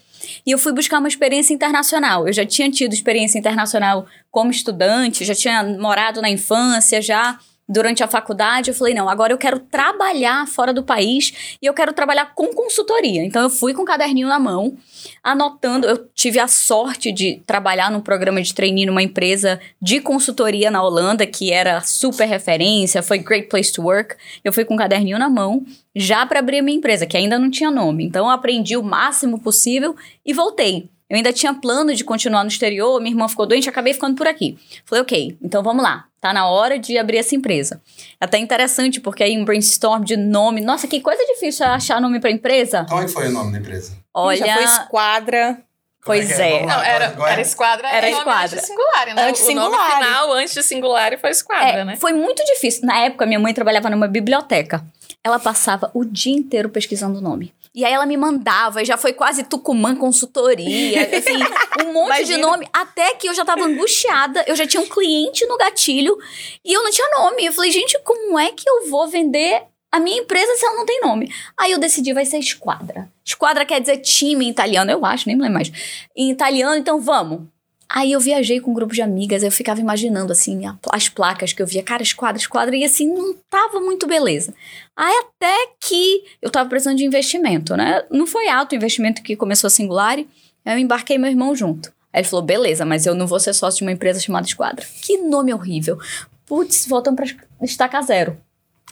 e 0.45 0.51
eu 0.51 0.57
fui 0.57 0.73
buscar 0.73 0.99
uma 0.99 1.07
experiência 1.07 1.53
internacional. 1.53 2.27
Eu 2.27 2.33
já 2.33 2.45
tinha 2.45 2.69
tido 2.69 2.93
experiência 2.93 3.37
internacional 3.37 4.05
como 4.31 4.51
estudante, 4.51 5.25
já 5.25 5.35
tinha 5.35 5.63
morado 5.63 6.21
na 6.21 6.29
infância, 6.29 7.01
já 7.01 7.39
durante 7.67 8.03
a 8.03 8.07
faculdade. 8.07 8.69
Eu 8.69 8.75
falei, 8.75 8.93
não, 8.93 9.09
agora 9.09 9.33
eu 9.33 9.37
quero 9.37 9.59
trabalhar 9.59 10.47
fora 10.47 10.73
do 10.73 10.83
país 10.83 11.57
e 11.61 11.65
eu 11.65 11.73
quero 11.73 11.93
trabalhar 11.93 12.33
com 12.33 12.53
consultoria. 12.53 13.23
Então, 13.23 13.41
eu 13.43 13.49
fui 13.49 13.73
com 13.73 13.81
o 13.81 13.85
caderninho 13.85 14.27
na 14.27 14.39
mão, 14.39 14.77
anotando. 15.23 15.87
Eu 15.87 16.07
tive 16.13 16.39
a 16.39 16.47
sorte 16.47 17.11
de 17.11 17.41
trabalhar 17.45 17.91
num 17.91 18.01
programa 18.01 18.41
de 18.41 18.53
trainee 18.53 18.85
numa 18.85 19.03
empresa 19.03 19.59
de 19.81 19.99
consultoria 19.99 20.71
na 20.71 20.81
Holanda, 20.81 21.25
que 21.25 21.51
era 21.51 21.81
super 21.81 22.27
referência, 22.27 23.03
foi 23.03 23.17
Great 23.17 23.47
Place 23.47 23.71
to 23.71 23.81
Work. 23.81 24.15
Eu 24.43 24.53
fui 24.53 24.63
com 24.63 24.75
o 24.75 24.77
caderninho 24.77 25.19
na 25.19 25.29
mão, 25.29 25.65
já 25.95 26.25
para 26.25 26.39
abrir 26.39 26.59
a 26.59 26.63
minha 26.63 26.77
empresa, 26.77 27.05
que 27.05 27.17
ainda 27.17 27.37
não 27.39 27.49
tinha 27.49 27.71
nome. 27.71 28.05
Então, 28.05 28.25
eu 28.25 28.31
aprendi 28.31 28.77
o 28.77 28.83
máximo 28.83 29.39
possível 29.39 29.95
e 30.25 30.33
voltei. 30.33 30.89
Eu 31.09 31.15
ainda 31.15 31.31
tinha 31.31 31.53
plano 31.53 31.93
de 31.95 32.03
continuar 32.03 32.43
no 32.43 32.49
exterior, 32.49 32.99
minha 32.99 33.13
irmã 33.13 33.27
ficou 33.29 33.45
doente, 33.45 33.69
acabei 33.69 33.93
ficando 33.93 34.15
por 34.15 34.27
aqui. 34.27 34.57
Falei, 34.85 35.01
ok, 35.01 35.37
então 35.41 35.63
vamos 35.63 35.81
lá. 35.81 36.05
Tá 36.19 36.33
na 36.33 36.49
hora 36.49 36.77
de 36.77 36.97
abrir 36.97 37.17
essa 37.17 37.33
empresa. 37.35 37.81
É 38.19 38.25
até 38.25 38.37
interessante, 38.37 38.99
porque 38.99 39.23
aí 39.23 39.37
um 39.37 39.45
brainstorm 39.45 40.03
de 40.03 40.17
nome. 40.17 40.59
Nossa, 40.61 40.87
que 40.87 40.99
coisa 40.99 41.23
difícil 41.25 41.65
achar 41.65 42.01
nome 42.01 42.19
pra 42.19 42.29
empresa. 42.29 42.85
É 42.91 43.05
que 43.05 43.11
foi 43.11 43.27
o 43.27 43.31
nome 43.31 43.51
da 43.53 43.59
empresa? 43.59 43.93
Olha. 44.13 44.45
Já 44.45 44.53
foi 44.55 44.63
esquadra. 44.63 45.57
Pois 46.03 46.39
é. 46.39 46.51
Vamos 46.51 46.67
lá, 46.67 46.77
Não, 46.77 46.83
era, 46.83 47.15
era 47.29 47.41
esquadra, 47.41 47.87
Era 47.89 48.07
é 48.07 48.11
nome 48.11 48.21
esquadra. 48.21 48.43
antes 48.45 48.61
de 48.61 48.65
singular, 48.67 49.05
né? 49.07 49.29
Antes 49.29 49.45
de 49.45 49.51
O 49.51 49.55
nome 49.55 49.75
singular. 49.75 49.97
final, 49.97 50.33
antes 50.33 50.53
de 50.53 50.63
singular, 50.63 51.19
foi 51.19 51.29
esquadra, 51.31 51.67
É, 51.81 51.85
né? 51.85 51.95
Foi 51.97 52.13
muito 52.13 52.43
difícil. 52.45 52.85
Na 52.85 52.97
época, 52.99 53.25
minha 53.25 53.39
mãe 53.39 53.53
trabalhava 53.53 53.89
numa 53.89 54.07
biblioteca. 54.07 54.85
Ela 55.23 55.37
passava 55.37 55.91
o 55.93 56.05
dia 56.05 56.33
inteiro 56.33 56.69
pesquisando 56.69 57.19
o 57.19 57.21
nome. 57.21 57.53
E 57.77 57.85
aí 57.85 57.93
ela 57.93 58.07
me 58.07 58.17
mandava, 58.17 58.81
e 58.81 58.85
já 58.85 58.97
foi 58.97 59.13
quase 59.13 59.43
Tucumã 59.43 59.95
consultoria, 59.95 61.03
assim, 61.15 61.37
um 61.85 61.93
monte 61.93 62.23
de 62.23 62.33
Imagina. 62.33 62.37
nome. 62.39 62.67
Até 62.73 63.13
que 63.13 63.29
eu 63.29 63.35
já 63.35 63.45
tava 63.45 63.65
angustiada, 63.65 64.43
eu 64.47 64.55
já 64.55 64.65
tinha 64.65 64.81
um 64.81 64.87
cliente 64.87 65.45
no 65.45 65.55
gatilho 65.55 66.17
e 66.65 66.73
eu 66.73 66.81
não 66.81 66.89
tinha 66.89 67.07
nome. 67.19 67.45
Eu 67.45 67.53
falei, 67.53 67.69
gente, 67.69 67.95
como 67.99 68.39
é 68.39 68.51
que 68.51 68.67
eu 68.67 68.89
vou 68.89 69.07
vender 69.07 69.61
a 69.91 69.99
minha 69.99 70.17
empresa 70.17 70.55
se 70.55 70.65
ela 70.65 70.75
não 70.75 70.87
tem 70.87 70.99
nome? 71.01 71.31
Aí 71.55 71.71
eu 71.71 71.77
decidi, 71.77 72.13
vai 72.13 72.25
ser 72.25 72.39
esquadra. 72.39 73.11
Esquadra 73.23 73.63
quer 73.63 73.79
dizer 73.79 73.97
time 73.97 74.47
em 74.47 74.49
italiano, 74.49 74.89
eu 74.89 75.05
acho, 75.05 75.27
nem 75.27 75.35
me 75.35 75.43
lembro 75.43 75.57
mais. 75.57 75.71
Em 76.15 76.31
italiano, 76.31 76.77
então 76.77 76.99
vamos. 76.99 77.43
Aí 77.89 78.11
eu 78.11 78.19
viajei 78.19 78.59
com 78.59 78.71
um 78.71 78.73
grupo 78.73 78.93
de 78.93 79.01
amigas, 79.01 79.43
eu 79.43 79.51
ficava 79.51 79.79
imaginando, 79.79 80.31
assim, 80.33 80.61
as 80.91 81.07
placas 81.07 81.53
que 81.53 81.61
eu 81.61 81.67
via, 81.67 81.81
cara, 81.81 82.03
esquadra, 82.03 82.37
esquadra, 82.37 82.75
e 82.75 82.83
assim, 82.83 83.07
não 83.07 83.33
tava 83.49 83.79
muito 83.79 84.05
beleza. 84.05 84.53
Aí 84.95 85.13
até 85.19 85.55
que 85.79 86.23
eu 86.41 86.49
tava 86.49 86.67
precisando 86.69 86.97
de 86.97 87.05
investimento, 87.05 87.77
né? 87.77 88.03
Não 88.11 88.27
foi 88.27 88.49
alto 88.49 88.73
o 88.73 88.75
investimento 88.75 89.23
que 89.23 89.37
começou 89.37 89.67
a 89.67 89.71
Singular, 89.71 90.17
eu 90.65 90.77
embarquei 90.77 91.17
meu 91.17 91.29
irmão 91.29 91.55
junto. 91.55 91.93
Aí 92.11 92.21
ele 92.21 92.27
falou, 92.27 92.45
beleza, 92.45 92.85
mas 92.85 93.05
eu 93.05 93.15
não 93.15 93.25
vou 93.25 93.39
ser 93.39 93.53
sócio 93.53 93.79
de 93.79 93.83
uma 93.83 93.91
empresa 93.91 94.19
chamada 94.19 94.45
Esquadra. 94.45 94.85
Que 95.01 95.17
nome 95.19 95.53
horrível. 95.53 95.97
Putz, 96.45 96.85
voltamos 96.87 97.31
pra 97.31 97.65
estaca 97.65 98.01
zero. 98.01 98.37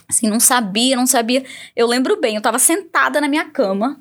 Assim, 0.08 0.28
não 0.28 0.40
sabia, 0.40 0.96
não 0.96 1.06
sabia. 1.06 1.44
Eu 1.74 1.86
lembro 1.86 2.18
bem, 2.18 2.36
eu 2.36 2.42
tava 2.42 2.58
sentada 2.58 3.20
na 3.20 3.28
minha 3.28 3.44
cama, 3.44 4.00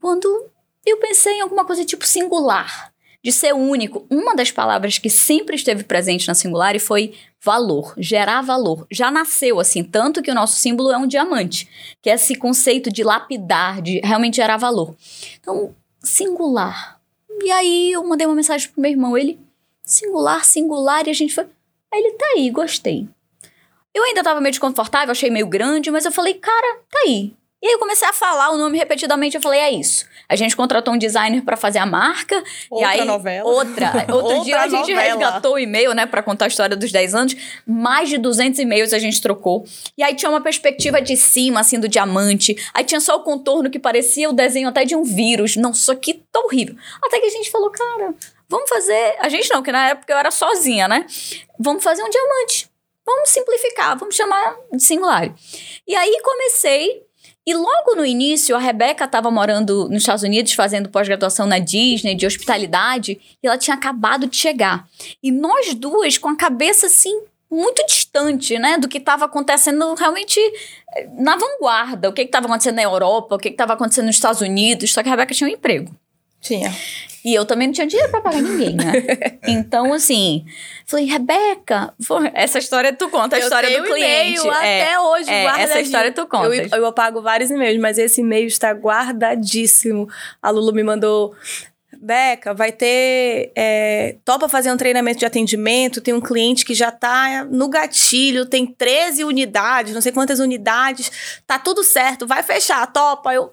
quando 0.00 0.46
eu 0.86 0.98
pensei 0.98 1.34
em 1.34 1.40
alguma 1.40 1.64
coisa 1.64 1.84
tipo 1.84 2.06
singular 2.06 2.92
de 3.22 3.32
ser 3.32 3.52
único. 3.52 4.06
Uma 4.10 4.34
das 4.34 4.50
palavras 4.50 4.98
que 4.98 5.10
sempre 5.10 5.56
esteve 5.56 5.84
presente 5.84 6.28
na 6.28 6.34
Singular 6.34 6.78
foi 6.78 7.14
valor, 7.42 7.94
gerar 7.98 8.42
valor. 8.42 8.86
Já 8.90 9.10
nasceu 9.10 9.60
assim, 9.60 9.82
tanto 9.82 10.22
que 10.22 10.30
o 10.30 10.34
nosso 10.34 10.58
símbolo 10.58 10.92
é 10.92 10.98
um 10.98 11.06
diamante, 11.06 11.68
que 12.00 12.10
é 12.10 12.14
esse 12.14 12.34
conceito 12.34 12.92
de 12.92 13.02
lapidar, 13.02 13.82
de 13.82 14.00
realmente 14.00 14.36
gerar 14.36 14.56
valor. 14.56 14.94
Então, 15.40 15.74
singular. 16.02 16.98
E 17.42 17.50
aí 17.50 17.92
eu 17.92 18.04
mandei 18.04 18.26
uma 18.26 18.36
mensagem 18.36 18.68
pro 18.68 18.80
meu 18.80 18.90
irmão, 18.90 19.16
ele 19.16 19.38
singular, 19.84 20.44
singular, 20.44 21.06
e 21.06 21.10
a 21.10 21.14
gente 21.14 21.34
foi. 21.34 21.44
Aí 21.92 22.00
ele 22.00 22.12
tá 22.12 22.26
aí, 22.36 22.50
gostei. 22.50 23.08
Eu 23.94 24.04
ainda 24.04 24.22
tava 24.22 24.40
meio 24.40 24.52
desconfortável, 24.52 25.10
achei 25.10 25.30
meio 25.30 25.46
grande, 25.46 25.90
mas 25.90 26.04
eu 26.04 26.12
falei, 26.12 26.34
cara, 26.34 26.80
tá 26.90 26.98
aí. 27.06 27.32
E 27.60 27.66
aí 27.66 27.72
eu 27.72 27.78
comecei 27.78 28.06
a 28.06 28.12
falar 28.12 28.50
o 28.50 28.56
nome 28.56 28.78
repetidamente, 28.78 29.34
eu 29.34 29.42
falei, 29.42 29.58
é 29.58 29.70
isso. 29.72 30.06
A 30.28 30.36
gente 30.36 30.54
contratou 30.54 30.94
um 30.94 30.98
designer 30.98 31.42
pra 31.42 31.56
fazer 31.56 31.80
a 31.80 31.86
marca. 31.86 32.36
Outra 32.70 32.96
e 32.96 33.00
aí, 33.00 33.04
novela. 33.04 33.48
Outra. 33.48 34.06
Outro 34.12 34.36
Outra 34.36 34.44
dia 34.44 34.60
a 34.60 34.68
gente 34.68 34.92
novela. 34.92 35.02
resgatou 35.02 35.54
o 35.54 35.58
e-mail, 35.58 35.92
né, 35.92 36.06
pra 36.06 36.22
contar 36.22 36.44
a 36.44 36.48
história 36.48 36.76
dos 36.76 36.92
10 36.92 37.14
anos. 37.16 37.36
Mais 37.66 38.08
de 38.08 38.16
200 38.16 38.60
e-mails 38.60 38.92
a 38.92 38.98
gente 38.98 39.20
trocou. 39.20 39.64
E 39.96 40.04
aí 40.04 40.14
tinha 40.14 40.30
uma 40.30 40.40
perspectiva 40.40 41.02
de 41.02 41.16
cima, 41.16 41.60
assim, 41.60 41.80
do 41.80 41.88
diamante. 41.88 42.54
Aí 42.72 42.84
tinha 42.84 43.00
só 43.00 43.16
o 43.16 43.24
contorno 43.24 43.68
que 43.68 43.78
parecia 43.78 44.30
o 44.30 44.32
desenho 44.32 44.68
até 44.68 44.84
de 44.84 44.94
um 44.94 45.02
vírus. 45.02 45.56
Nossa, 45.56 45.96
que 45.96 46.22
tão 46.30 46.44
horrível. 46.44 46.76
Até 47.02 47.18
que 47.18 47.26
a 47.26 47.30
gente 47.30 47.50
falou, 47.50 47.70
cara, 47.70 48.14
vamos 48.48 48.68
fazer... 48.68 49.16
A 49.18 49.28
gente 49.28 49.50
não, 49.52 49.62
que 49.64 49.72
na 49.72 49.88
época 49.88 50.12
eu 50.12 50.16
era 50.16 50.30
sozinha, 50.30 50.86
né? 50.86 51.04
Vamos 51.58 51.82
fazer 51.82 52.04
um 52.04 52.10
diamante. 52.10 52.70
Vamos 53.04 53.30
simplificar, 53.30 53.98
vamos 53.98 54.14
chamar 54.14 54.54
de 54.70 54.82
singular. 54.82 55.34
E 55.86 55.96
aí 55.96 56.20
comecei 56.22 57.07
e 57.48 57.54
logo 57.54 57.94
no 57.96 58.04
início, 58.04 58.54
a 58.54 58.58
Rebeca 58.58 59.06
estava 59.06 59.30
morando 59.30 59.88
nos 59.88 60.02
Estados 60.02 60.22
Unidos, 60.22 60.52
fazendo 60.52 60.90
pós-graduação 60.90 61.46
na 61.46 61.58
Disney, 61.58 62.14
de 62.14 62.26
hospitalidade, 62.26 63.18
e 63.42 63.46
ela 63.46 63.56
tinha 63.56 63.74
acabado 63.74 64.26
de 64.26 64.36
chegar. 64.36 64.86
E 65.22 65.32
nós 65.32 65.72
duas, 65.72 66.18
com 66.18 66.28
a 66.28 66.36
cabeça 66.36 66.84
assim, 66.84 67.22
muito 67.50 67.82
distante, 67.86 68.58
né, 68.58 68.76
do 68.76 68.86
que 68.86 68.98
estava 68.98 69.24
acontecendo 69.24 69.94
realmente 69.94 70.38
eh, 70.94 71.08
na 71.14 71.36
vanguarda, 71.36 72.10
o 72.10 72.12
que 72.12 72.20
estava 72.20 72.44
acontecendo 72.44 72.76
na 72.76 72.82
Europa, 72.82 73.36
o 73.36 73.38
que 73.38 73.48
estava 73.48 73.72
acontecendo 73.72 74.08
nos 74.08 74.16
Estados 74.16 74.42
Unidos, 74.42 74.92
só 74.92 75.02
que 75.02 75.08
a 75.08 75.12
Rebeca 75.12 75.32
tinha 75.32 75.48
um 75.48 75.52
emprego. 75.54 75.90
Tinha. 76.40 76.72
E 77.24 77.34
eu 77.34 77.44
também 77.44 77.66
não 77.66 77.74
tinha 77.74 77.86
dinheiro 77.86 78.10
pra 78.10 78.20
pagar 78.20 78.40
ninguém, 78.40 78.74
né? 78.74 78.92
então, 79.46 79.92
assim, 79.92 80.44
falei, 80.86 81.04
Rebeca, 81.06 81.92
essa 82.32 82.58
história 82.58 82.92
tu 82.92 83.10
conta, 83.10 83.36
a 83.36 83.38
Eu 83.38 83.42
história 83.42 83.68
do 83.80 83.86
cliente. 83.86 84.40
e-mail 84.40 84.52
é, 84.52 84.82
até 84.82 85.00
hoje, 85.00 85.30
é, 85.30 85.44
guardadinho. 85.44 85.68
essa 85.68 85.80
história 85.80 86.12
tu 86.12 86.26
conta. 86.26 86.54
Eu, 86.54 86.68
eu 86.78 86.86
apago 86.86 87.20
vários 87.20 87.50
e-mails, 87.50 87.80
mas 87.80 87.98
esse 87.98 88.20
e-mail 88.20 88.46
está 88.46 88.72
guardadíssimo. 88.72 90.08
A 90.40 90.50
Lulu 90.50 90.72
me 90.72 90.82
mandou. 90.82 91.34
Beca, 92.00 92.54
vai 92.54 92.70
ter. 92.70 93.50
É, 93.56 94.16
topa 94.24 94.48
fazer 94.48 94.70
um 94.70 94.76
treinamento 94.76 95.18
de 95.18 95.26
atendimento. 95.26 96.00
Tem 96.00 96.14
um 96.14 96.20
cliente 96.20 96.64
que 96.64 96.72
já 96.72 96.92
tá 96.92 97.44
no 97.50 97.68
gatilho, 97.68 98.46
tem 98.46 98.64
13 98.64 99.24
unidades, 99.24 99.92
não 99.92 100.00
sei 100.00 100.12
quantas 100.12 100.38
unidades. 100.38 101.40
Tá 101.46 101.58
tudo 101.58 101.82
certo, 101.82 102.26
vai 102.26 102.42
fechar, 102.42 102.86
topa. 102.92 103.34
Eu. 103.34 103.52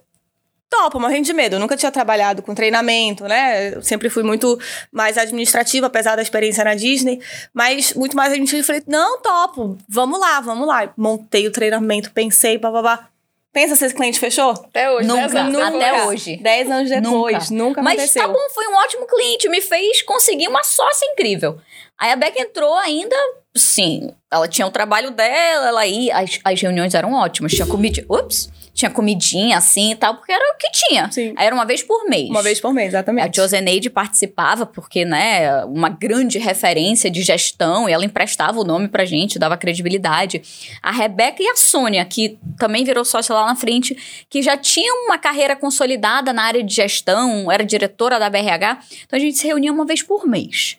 Topa, 0.75 0.99
morrendo 0.99 1.25
de 1.25 1.33
medo. 1.33 1.55
Eu 1.55 1.59
nunca 1.59 1.77
tinha 1.77 1.91
trabalhado 1.91 2.41
com 2.41 2.53
treinamento, 2.53 3.23
né? 3.25 3.75
Eu 3.75 3.81
sempre 3.81 4.09
fui 4.09 4.23
muito 4.23 4.59
mais 4.91 5.17
administrativa, 5.17 5.87
apesar 5.87 6.15
da 6.15 6.21
experiência 6.21 6.63
na 6.63 6.75
Disney. 6.75 7.21
Mas 7.53 7.93
muito 7.93 8.15
mais 8.15 8.31
administrativa. 8.31 8.61
Eu 8.77 8.81
falei, 8.81 8.83
não, 8.87 9.21
topo. 9.21 9.77
Vamos 9.87 10.19
lá, 10.19 10.41
vamos 10.41 10.67
lá. 10.67 10.91
Montei 10.97 11.47
o 11.47 11.51
treinamento, 11.51 12.11
pensei, 12.11 12.57
bababá. 12.57 13.07
Pensa 13.53 13.73
se 13.77 13.85
esse 13.85 13.95
cliente 13.95 14.19
fechou? 14.19 14.49
Até 14.51 14.91
hoje, 14.91 15.07
Nunca, 15.07 15.27
dez 15.29 15.35
anos 15.35 15.61
até 15.61 15.91
depois. 15.93 16.07
hoje. 16.07 16.37
Dez 16.37 16.69
anos 16.69 16.89
depois. 16.89 17.49
Nunca, 17.49 17.81
Mas 17.81 17.93
aconteceu. 17.93 18.21
tá 18.23 18.27
bom, 18.27 18.49
foi 18.53 18.67
um 18.67 18.75
ótimo 18.75 19.07
cliente, 19.07 19.47
me 19.47 19.61
fez 19.61 20.01
conseguir 20.01 20.49
uma 20.49 20.61
sócia 20.61 21.05
incrível. 21.13 21.57
Aí 21.97 22.11
a 22.11 22.17
Beck 22.17 22.37
entrou 22.37 22.73
ainda, 22.75 23.15
sim, 23.55 24.13
ela 24.29 24.45
tinha 24.49 24.67
o 24.67 24.71
trabalho 24.71 25.09
dela, 25.11 25.69
ela 25.69 25.87
ia, 25.87 26.17
as, 26.17 26.37
as 26.43 26.61
reuniões 26.61 26.93
eram 26.93 27.13
ótimas, 27.13 27.53
tinha 27.53 27.65
comidinha, 27.65 28.05
ups, 28.09 28.49
tinha 28.75 28.91
comidinha 28.91 29.57
assim 29.57 29.91
e 29.91 29.95
tal, 29.95 30.15
porque 30.15 30.33
era 30.33 30.43
o 30.53 30.57
que 30.57 30.69
tinha. 30.69 31.09
Sim. 31.09 31.33
Aí 31.37 31.45
era 31.45 31.55
uma 31.55 31.65
vez 31.65 31.81
por 31.81 32.07
mês. 32.09 32.29
Uma 32.29 32.43
vez 32.43 32.59
por 32.59 32.73
mês, 32.73 32.93
A 32.93 32.97
exatamente. 32.97 33.37
Joseneide 33.37 33.89
participava 33.89 34.65
porque, 34.65 35.05
né, 35.05 35.63
uma 35.63 35.87
grande 35.87 36.37
referência 36.37 37.09
de 37.09 37.21
gestão, 37.21 37.87
e 37.87 37.93
ela 37.93 38.03
emprestava 38.03 38.59
o 38.59 38.65
nome 38.65 38.89
pra 38.89 39.05
gente, 39.05 39.39
dava 39.39 39.55
credibilidade. 39.55 40.41
A 40.83 40.91
Rebeca 40.91 41.41
e 41.41 41.47
a 41.47 41.55
Sônia, 41.55 42.03
que 42.03 42.37
também 42.59 42.83
virou 42.83 43.05
sócia 43.05 43.33
lá 43.33 43.45
na 43.45 43.55
frente, 43.55 44.25
que 44.29 44.41
já 44.41 44.57
tinham 44.57 45.05
uma 45.05 45.17
carreira 45.17 45.55
consolidada 45.55 46.33
na 46.33 46.43
área 46.43 46.61
de 46.61 46.75
gestão, 46.75 47.49
era 47.49 47.63
diretora 47.63 48.19
da 48.19 48.29
BRH, 48.29 48.79
então 49.05 49.17
a 49.17 49.19
gente 49.19 49.37
se 49.37 49.47
reunia 49.47 49.71
uma 49.71 49.85
vez 49.85 50.03
por 50.03 50.27
mês. 50.27 50.77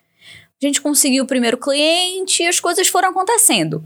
A 0.62 0.66
gente 0.66 0.80
conseguiu 0.80 1.24
o 1.24 1.26
primeiro 1.26 1.58
cliente 1.58 2.42
e 2.42 2.46
as 2.46 2.58
coisas 2.58 2.88
foram 2.88 3.10
acontecendo. 3.10 3.84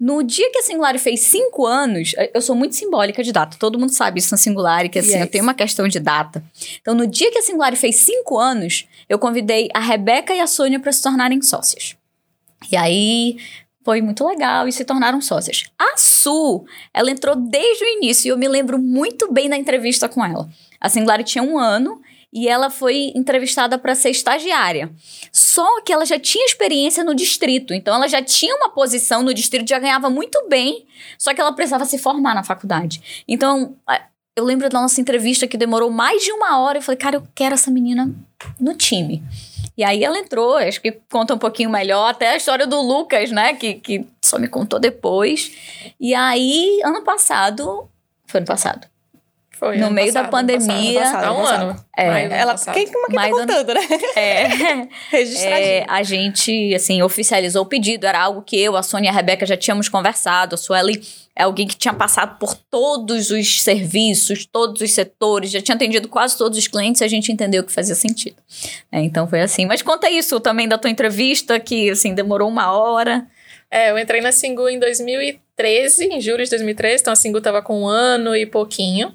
No 0.00 0.20
dia 0.24 0.50
que 0.50 0.58
a 0.58 0.62
Singular 0.62 0.98
fez 0.98 1.20
cinco 1.20 1.64
anos, 1.64 2.12
eu 2.34 2.42
sou 2.42 2.56
muito 2.56 2.74
simbólica 2.74 3.22
de 3.22 3.30
data, 3.30 3.56
todo 3.58 3.78
mundo 3.78 3.92
sabe 3.92 4.18
isso 4.18 4.32
na 4.32 4.36
Singular, 4.36 4.88
que 4.90 4.98
assim, 4.98 5.12
Yes. 5.12 5.20
eu 5.20 5.26
tenho 5.30 5.44
uma 5.44 5.54
questão 5.54 5.86
de 5.86 6.00
data. 6.00 6.42
Então, 6.80 6.92
no 6.92 7.06
dia 7.06 7.30
que 7.30 7.38
a 7.38 7.42
Singular 7.42 7.76
fez 7.76 7.96
cinco 7.96 8.36
anos, 8.36 8.84
eu 9.08 9.16
convidei 9.16 9.68
a 9.72 9.78
Rebeca 9.78 10.34
e 10.34 10.40
a 10.40 10.46
Sônia 10.48 10.80
para 10.80 10.90
se 10.90 11.00
tornarem 11.02 11.40
sócias. 11.40 11.94
E 12.72 12.76
aí 12.76 13.36
foi 13.84 14.02
muito 14.02 14.26
legal 14.26 14.66
e 14.66 14.72
se 14.72 14.84
tornaram 14.84 15.20
sócias. 15.20 15.66
A 15.78 15.96
Su, 15.96 16.64
ela 16.92 17.12
entrou 17.12 17.36
desde 17.36 17.84
o 17.84 17.88
início 17.88 18.26
e 18.26 18.30
eu 18.30 18.36
me 18.36 18.48
lembro 18.48 18.76
muito 18.76 19.32
bem 19.32 19.48
da 19.48 19.56
entrevista 19.56 20.08
com 20.08 20.24
ela. 20.24 20.48
A 20.80 20.88
Singular 20.88 21.22
tinha 21.22 21.44
um 21.44 21.56
ano 21.56 22.02
e 22.32 22.48
ela 22.48 22.70
foi 22.70 23.12
entrevistada 23.14 23.78
para 23.78 23.94
ser 23.94 24.10
estagiária. 24.10 24.90
Só 25.32 25.80
que 25.82 25.92
ela 25.92 26.04
já 26.04 26.18
tinha 26.18 26.44
experiência 26.44 27.02
no 27.02 27.14
distrito, 27.14 27.72
então 27.72 27.94
ela 27.94 28.08
já 28.08 28.22
tinha 28.22 28.54
uma 28.54 28.70
posição 28.70 29.22
no 29.22 29.32
distrito, 29.32 29.68
já 29.68 29.78
ganhava 29.78 30.10
muito 30.10 30.46
bem, 30.48 30.86
só 31.18 31.34
que 31.34 31.40
ela 31.40 31.52
precisava 31.52 31.84
se 31.84 31.98
formar 31.98 32.34
na 32.34 32.44
faculdade. 32.44 33.24
Então, 33.26 33.76
eu 34.36 34.44
lembro 34.44 34.68
da 34.68 34.80
nossa 34.80 35.00
entrevista 35.00 35.48
que 35.48 35.56
demorou 35.56 35.90
mais 35.90 36.22
de 36.22 36.30
uma 36.30 36.60
hora. 36.60 36.78
Eu 36.78 36.82
falei, 36.82 36.96
cara, 36.96 37.16
eu 37.16 37.26
quero 37.34 37.54
essa 37.54 37.70
menina 37.70 38.14
no 38.60 38.72
time. 38.74 39.22
E 39.76 39.82
aí 39.82 40.02
ela 40.02 40.18
entrou, 40.18 40.56
acho 40.56 40.80
que 40.80 40.92
conta 41.10 41.34
um 41.34 41.38
pouquinho 41.38 41.70
melhor, 41.70 42.10
até 42.10 42.30
a 42.30 42.36
história 42.36 42.66
do 42.66 42.80
Lucas, 42.80 43.30
né? 43.30 43.54
Que, 43.54 43.74
que 43.74 44.06
só 44.24 44.38
me 44.38 44.48
contou 44.48 44.78
depois. 44.78 45.52
E 46.00 46.14
aí, 46.14 46.80
ano 46.84 47.02
passado. 47.02 47.88
Foi 48.26 48.38
ano 48.38 48.46
passado. 48.46 48.86
Foi, 49.58 49.76
No 49.76 49.90
meio 49.90 50.12
da 50.12 50.24
passado, 50.24 50.38
ano 50.50 50.58
pandemia- 50.58 51.00
passado, 51.00 51.24
Há 51.24 51.32
um 51.32 51.44
Ano. 51.46 51.84
É. 51.96 52.06
Maio 52.10 52.32
Ela, 52.32 52.54
quem, 52.54 52.86
quem 52.86 52.92
tá 52.92 53.24
ano- 53.26 53.36
contando, 53.38 53.74
né? 53.74 53.80
É. 54.14 54.46
Registradinho. 55.10 55.64
É, 55.68 55.84
a 55.88 56.02
gente, 56.04 56.74
assim, 56.74 57.02
oficializou 57.02 57.62
o 57.62 57.66
pedido. 57.66 58.06
Era 58.06 58.20
algo 58.20 58.42
que 58.42 58.56
eu, 58.56 58.76
a 58.76 58.82
Sônia 58.84 59.08
e 59.08 59.10
a 59.10 59.12
Rebeca 59.12 59.44
já 59.44 59.56
tínhamos 59.56 59.88
conversado. 59.88 60.54
A 60.54 60.58
Sueli 60.58 61.02
é 61.34 61.42
alguém 61.42 61.66
que 61.66 61.76
tinha 61.76 61.92
passado 61.92 62.38
por 62.38 62.54
todos 62.54 63.30
os 63.30 63.60
serviços, 63.62 64.46
todos 64.46 64.80
os 64.80 64.92
setores, 64.92 65.50
já 65.50 65.60
tinha 65.60 65.74
atendido 65.74 66.08
quase 66.08 66.38
todos 66.38 66.56
os 66.56 66.68
clientes 66.68 67.00
e 67.00 67.04
a 67.04 67.08
gente 67.08 67.32
entendeu 67.32 67.64
que 67.64 67.72
fazia 67.72 67.94
sentido. 67.96 68.36
É, 68.92 69.00
então 69.00 69.26
foi 69.26 69.40
assim. 69.40 69.66
Mas 69.66 69.82
conta 69.82 70.08
isso 70.08 70.38
também 70.38 70.68
da 70.68 70.78
tua 70.78 70.90
entrevista, 70.90 71.58
que, 71.58 71.90
assim, 71.90 72.14
demorou 72.14 72.48
uma 72.48 72.72
hora. 72.72 73.26
É, 73.70 73.90
eu 73.90 73.98
entrei 73.98 74.20
na 74.20 74.32
Singu 74.32 74.68
em 74.68 74.78
2013, 74.78 76.04
em 76.06 76.20
julho 76.20 76.42
de 76.44 76.50
2013, 76.50 77.02
então 77.02 77.12
a 77.12 77.16
Singu 77.16 77.40
tava 77.40 77.60
com 77.60 77.82
um 77.82 77.86
ano 77.86 78.34
e 78.34 78.46
pouquinho. 78.46 79.14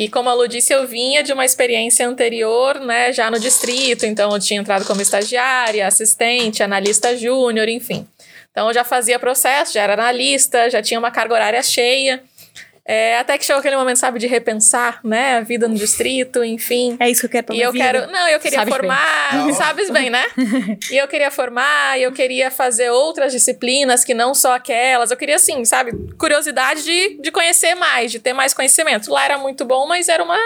E 0.00 0.08
como 0.08 0.30
a 0.30 0.32
Lu 0.32 0.48
disse, 0.48 0.72
eu 0.72 0.86
vinha 0.86 1.22
de 1.22 1.30
uma 1.30 1.44
experiência 1.44 2.08
anterior, 2.08 2.80
né, 2.80 3.12
já 3.12 3.30
no 3.30 3.38
distrito, 3.38 4.06
então 4.06 4.32
eu 4.32 4.40
tinha 4.40 4.58
entrado 4.58 4.86
como 4.86 5.02
estagiária, 5.02 5.86
assistente, 5.86 6.62
analista 6.62 7.14
júnior, 7.14 7.68
enfim. 7.68 8.08
Então 8.50 8.68
eu 8.68 8.72
já 8.72 8.82
fazia 8.82 9.18
processo, 9.18 9.74
já 9.74 9.82
era 9.82 9.92
analista, 9.92 10.70
já 10.70 10.80
tinha 10.80 10.98
uma 10.98 11.10
carga 11.10 11.34
horária 11.34 11.62
cheia. 11.62 12.24
É, 12.92 13.18
até 13.18 13.38
que 13.38 13.44
chegou 13.44 13.60
aquele 13.60 13.76
momento, 13.76 13.98
sabe, 13.98 14.18
de 14.18 14.26
repensar, 14.26 14.98
né, 15.04 15.36
a 15.38 15.40
vida 15.42 15.68
no 15.68 15.74
distrito, 15.76 16.42
enfim. 16.42 16.96
É 16.98 17.08
isso 17.08 17.20
que 17.20 17.26
eu 17.26 17.30
quero 17.30 17.46
pra 17.46 17.54
E 17.54 17.58
minha 17.58 17.68
eu 17.68 17.72
vida. 17.72 17.84
quero. 17.84 18.10
Não, 18.10 18.26
eu 18.28 18.40
queria 18.40 18.58
Sabes 18.58 18.72
bem. 18.74 18.80
formar. 18.80 19.36
Não. 19.36 19.54
Sabes 19.54 19.90
bem, 19.90 20.10
né? 20.10 20.24
e 20.90 20.96
eu 20.96 21.06
queria 21.06 21.30
formar, 21.30 21.98
e 21.98 22.02
eu 22.02 22.10
queria 22.12 22.50
fazer 22.50 22.90
outras 22.90 23.30
disciplinas 23.32 24.04
que 24.04 24.12
não 24.12 24.34
só 24.34 24.54
aquelas. 24.56 25.12
Eu 25.12 25.16
queria, 25.16 25.36
assim, 25.36 25.64
sabe, 25.64 25.92
curiosidade 26.18 26.82
de, 26.82 27.20
de 27.22 27.30
conhecer 27.30 27.76
mais, 27.76 28.10
de 28.10 28.18
ter 28.18 28.32
mais 28.32 28.52
conhecimento. 28.52 29.08
Lá 29.10 29.24
era 29.24 29.38
muito 29.38 29.64
bom, 29.64 29.86
mas 29.86 30.08
era 30.08 30.22
uma 30.24 30.38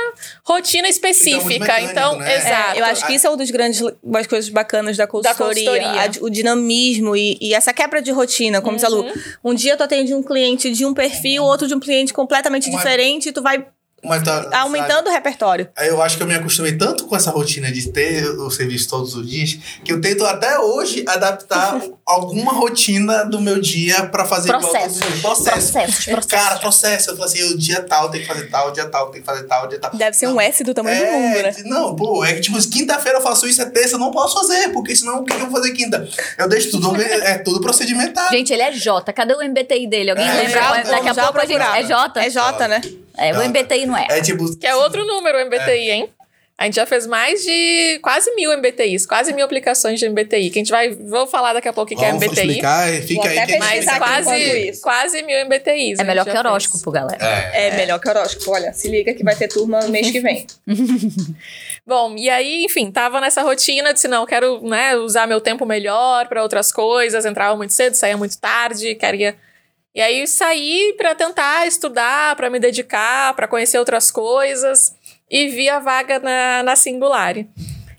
rotina 0.45 0.87
específica. 0.89 1.45
mecânico, 1.61 1.93
Então, 1.93 2.19
né? 2.19 2.37
exato. 2.37 2.77
É, 2.77 2.81
eu 2.81 2.85
acho 2.85 3.07
que 3.07 3.15
isso 3.15 3.27
é 3.27 3.31
uma 3.31 3.37
das 3.39 3.51
grandes 3.51 3.81
das 4.03 4.27
coisas 4.27 4.51
bacanas 4.51 4.97
da 4.99 5.07
consultoria. 5.07 5.65
consultoria. 5.71 6.03
a- 6.03 6.25
o 6.25 6.29
dinamismo 6.29 7.17
e, 7.17 7.39
e 7.41 7.55
essa 7.55 7.73
quebra 7.73 8.03
de 8.03 8.11
rotina, 8.11 8.61
como 8.61 8.77
diz 8.77 8.85
a 8.85 8.89
Lu. 8.89 9.07
Um 9.43 9.55
dia 9.55 9.77
tu 9.77 9.83
atende 9.83 10.13
um 10.15 10.23
cliente 10.23 10.71
de 10.71 10.85
um 10.85 10.93
perfil, 10.93 11.43
outro 11.45 11.67
de 11.67 11.75
um 11.75 11.81
cliente 11.81 12.13
completamente 12.13 12.34
Uma- 12.71 12.79
diferente, 12.79 13.33
tu 13.33 13.43
vai 13.43 13.67
Mas 14.05 14.23
tá, 14.23 14.49
aumentando 14.61 15.09
o 15.09 15.13
repertório. 15.13 15.69
Aí 15.77 15.89
eu 15.89 16.01
acho 16.03 16.17
que 16.17 16.23
eu 16.23 16.27
me 16.27 16.35
acostumei 16.35 16.77
tanto 16.77 17.07
com 17.07 17.17
essa 17.17 17.31
rotina 17.31 17.71
de 17.71 17.89
ter 17.91 18.29
o 18.29 18.51
serviço 18.51 18.89
todos 18.89 19.15
os 19.15 19.29
dias 19.29 19.59
que 19.85 19.93
eu 19.93 20.01
tento 20.01 20.25
até 20.25 20.59
hoje 20.59 21.05
adaptar 21.09 21.81
alguma 22.07 22.53
rotina 22.53 23.25
do 23.25 23.41
meu 23.41 23.61
dia 23.61 24.07
pra 24.07 24.25
fazer 24.25 24.49
igual 24.49 24.61
Processo. 24.61 25.01
Processos, 25.21 26.05
processos. 26.05 26.27
Cara, 26.27 26.59
processo. 26.59 27.11
Eu 27.11 27.17
falo 27.17 27.29
assim, 27.29 27.43
o 27.45 27.59
dia 27.59 27.83
tal 27.83 28.11
tem 28.11 28.21
que 28.21 28.27
fazer 28.27 28.49
tal, 28.49 28.69
o 28.69 28.73
dia 28.73 28.87
tal 28.87 29.11
tem 29.11 29.21
que 29.21 29.27
fazer 29.27 29.45
tal, 29.45 29.65
o 29.65 29.69
dia 29.69 29.79
tal. 29.79 29.91
Deve 29.95 30.17
ser 30.17 30.27
um 30.27 30.35
Não. 30.35 30.41
S 30.41 30.65
do 30.65 30.75
tamanho 30.75 31.05
do 31.05 31.13
mundo, 31.13 31.43
né? 31.43 31.55
Não, 31.65 31.97
pô, 31.97 32.25
é 32.25 32.35
que 32.35 32.41
tipo, 32.41 32.59
quinta-feira 32.71 33.19
eu 33.19 33.23
faço 33.23 33.47
isso, 33.47 33.63
é 33.63 33.67
terça 33.67 33.95
eu 33.95 33.99
não 33.99 34.11
posso 34.11 34.35
fazer, 34.35 34.69
porque 34.73 34.95
senão 34.95 35.21
o 35.21 35.25
que 35.25 35.33
eu 35.33 35.39
vou 35.41 35.51
fazer 35.51 35.73
quinta? 35.73 36.07
Eu 36.39 36.49
deixo 36.49 36.71
tudo, 36.71 37.01
é 37.01 37.39
tudo 37.39 37.61
procedimental. 37.61 38.29
Gente, 38.31 38.53
ele 38.53 38.63
é 38.63 38.73
J. 38.73 39.13
Cadê 39.13 39.35
o 39.35 39.43
MBTI 39.43 39.87
dele? 39.87 40.11
Alguém 40.11 40.29
É, 40.29 40.35
lembra? 40.35 40.83
Daqui 40.85 41.09
a 41.09 41.15
pouco 41.15 41.39
a 41.39 41.45
gente. 41.45 41.63
É 41.63 41.83
J? 41.85 42.21
É 42.21 42.31
J, 42.31 42.69
né? 42.69 42.81
É, 43.17 43.33
o 43.33 43.35
J. 43.35 43.49
MBTI 43.49 43.87
não 43.87 43.97
é. 43.97 44.07
É 44.11 44.21
tipo. 44.21 44.57
Que 44.59 44.67
é 44.67 44.75
outro 44.77 45.05
número, 45.07 45.39
o 45.39 45.45
MBTI, 45.45 45.91
hein? 45.91 46.11
A 46.57 46.67
gente 46.67 46.77
já 46.77 46.87
fez 46.87 47.05
mais 47.05 47.43
de 47.43 47.99
quase 48.01 48.33
mil 48.37 48.53
MBTIs, 48.53 49.07
quase 49.07 49.33
mil 49.33 49.45
aplicações 49.45 49.99
de 49.99 50.09
MBTI. 50.09 50.51
Que 50.51 50.61
a 50.61 50.63
gente 50.63 50.71
vai. 50.71 50.95
Vou 50.95 51.27
falar 51.27 51.53
daqui 51.53 51.67
a 51.67 51.73
pouco 51.73 51.93
o 51.93 51.97
que 51.97 52.01
que 52.01 52.05
é 52.05 52.13
Vamos 52.13 52.25
MBTI. 52.25 52.47
explicar, 52.47 52.93
fica 53.03 53.23
Vou 53.23 53.31
aí 53.31 53.47
que 53.47 53.59
Mas 53.59 53.85
enquanto 53.85 53.99
quase, 53.99 54.81
quase 54.81 55.23
mil 55.25 55.37
MBTIs. 55.37 55.99
É 55.99 56.05
melhor 56.05 56.25
que 56.25 56.31
já 56.31 56.37
fez. 56.37 56.47
horóscopo, 56.47 56.91
galera. 56.93 57.19
É. 57.53 57.69
É 57.69 57.77
melhor 57.77 57.99
que 57.99 58.09
horóscopo. 58.09 58.53
Olha, 58.53 58.73
se 58.73 58.89
liga 58.89 59.13
que 59.13 59.25
vai 59.25 59.35
ter 59.35 59.49
turma 59.49 59.81
no 59.81 59.89
mês 59.89 60.11
que 60.13 60.21
vem. 60.21 60.47
Bom, 61.85 62.15
e 62.17 62.31
aí, 62.31 62.65
enfim, 62.65 62.91
tava 62.91 63.21
nessa 63.21 63.43
rotina, 63.43 63.93
disse, 63.93 64.07
não, 64.07 64.25
quero, 64.25 64.63
né, 64.63 64.97
usar 64.97 65.27
meu 65.27 65.41
tempo 65.41 65.67
melhor 65.67 66.29
para 66.29 66.43
outras 66.43 66.73
coisas, 66.73 67.27
entrava 67.27 67.57
muito 67.57 67.75
cedo, 67.75 67.95
saía 67.95 68.17
muito 68.17 68.39
tarde, 68.39 68.95
queria... 68.95 69.37
E 69.95 70.01
aí 70.01 70.27
saí 70.27 70.93
para 70.97 71.15
tentar 71.15 71.67
estudar, 71.67 72.35
para 72.35 72.51
me 72.51 72.59
dedicar, 72.59 73.33
para 73.35 73.47
conhecer 73.47 73.79
outras 73.79 74.11
coisas, 74.11 74.97
e 75.31 75.49
vi 75.49 75.69
a 75.69 75.79
vaga 75.79 76.19
na, 76.19 76.63
na 76.65 76.75
Singulari. 76.77 77.49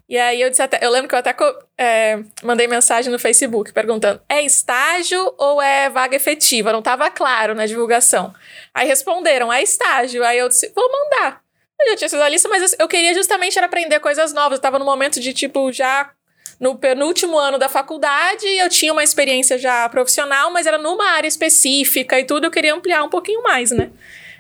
E 0.08 0.18
aí 0.20 0.40
eu 0.40 0.50
disse 0.50 0.62
até, 0.62 0.86
eu 0.86 0.92
lembro 0.92 1.08
que 1.08 1.16
eu 1.16 1.20
até 1.20 1.36
é, 1.78 2.20
mandei 2.44 2.68
mensagem 2.68 3.12
no 3.12 3.18
Facebook 3.18 3.74
perguntando: 3.74 4.22
é 4.30 4.42
estágio 4.44 5.34
ou 5.38 5.60
é 5.62 5.90
vaga 5.90 6.16
efetiva? 6.16 6.72
Não 6.72 6.82
tava 6.82 7.10
claro 7.10 7.56
na 7.56 7.66
divulgação. 7.66 8.34
Aí 8.74 8.88
responderam: 8.88 9.52
é 9.52 9.64
estágio. 9.64 10.24
Aí 10.24 10.38
eu 10.38 10.48
disse: 10.48 10.72
vou 10.76 10.92
mandar. 10.92 11.42
Eu 11.82 11.90
já 11.92 11.96
tinha 11.98 12.10
sido 12.10 12.22
a 12.22 12.30
lista, 12.30 12.48
mas 12.48 12.72
eu- 12.74 12.78
eu 12.82 12.88
queria 12.88 13.14
justamente 13.16 13.58
era 13.58 13.66
aprender 13.66 14.00
coisas 14.00 14.32
novas. 14.32 14.58
Eu 14.60 14.62
tava 14.62 14.78
no 14.80 14.86
momento 14.86 15.20
de, 15.20 15.34
tipo, 15.34 15.72
já 15.72 16.12
no 16.60 16.76
penúltimo 16.76 17.38
ano 17.38 17.58
da 17.58 17.68
faculdade, 17.68 18.46
eu 18.46 18.70
tinha 18.70 18.92
uma 18.92 19.04
experiência 19.04 19.58
já 19.58 19.88
profissional, 19.90 20.52
mas 20.52 20.66
era 20.66 20.78
numa 20.78 21.12
área 21.12 21.28
específica 21.28 22.20
e 22.20 22.24
tudo, 22.24 22.46
eu 22.46 22.52
queria 22.52 22.74
ampliar 22.74 23.04
um 23.04 23.10
pouquinho 23.10 23.44
mais, 23.44 23.72
né? 23.72 23.90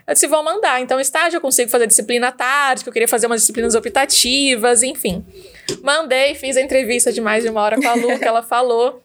Eu 0.08 0.14
disse, 0.14 0.28
vou 0.28 0.44
mandar. 0.44 0.80
Então, 0.82 1.00
estágio 1.00 1.38
eu 1.38 1.42
consigo 1.42 1.70
fazer 1.70 1.88
disciplina 1.88 2.28
à 2.28 2.32
tarde, 2.32 2.84
que 2.84 2.90
eu 2.90 2.94
queria 2.94 3.08
fazer 3.08 3.26
umas 3.26 3.42
disciplinas 3.42 3.74
optativas, 3.74 4.84
enfim. 4.84 5.26
Mandei, 5.82 6.36
fiz 6.36 6.56
a 6.58 6.62
entrevista 6.62 7.12
de 7.12 7.20
mais 7.20 7.44
de 7.44 7.50
uma 7.50 7.62
hora 7.62 7.76
com 7.76 7.88
a 7.88 7.96
Lu, 7.96 8.20
que 8.20 8.26
ela 8.26 8.44
falou. 8.44 9.02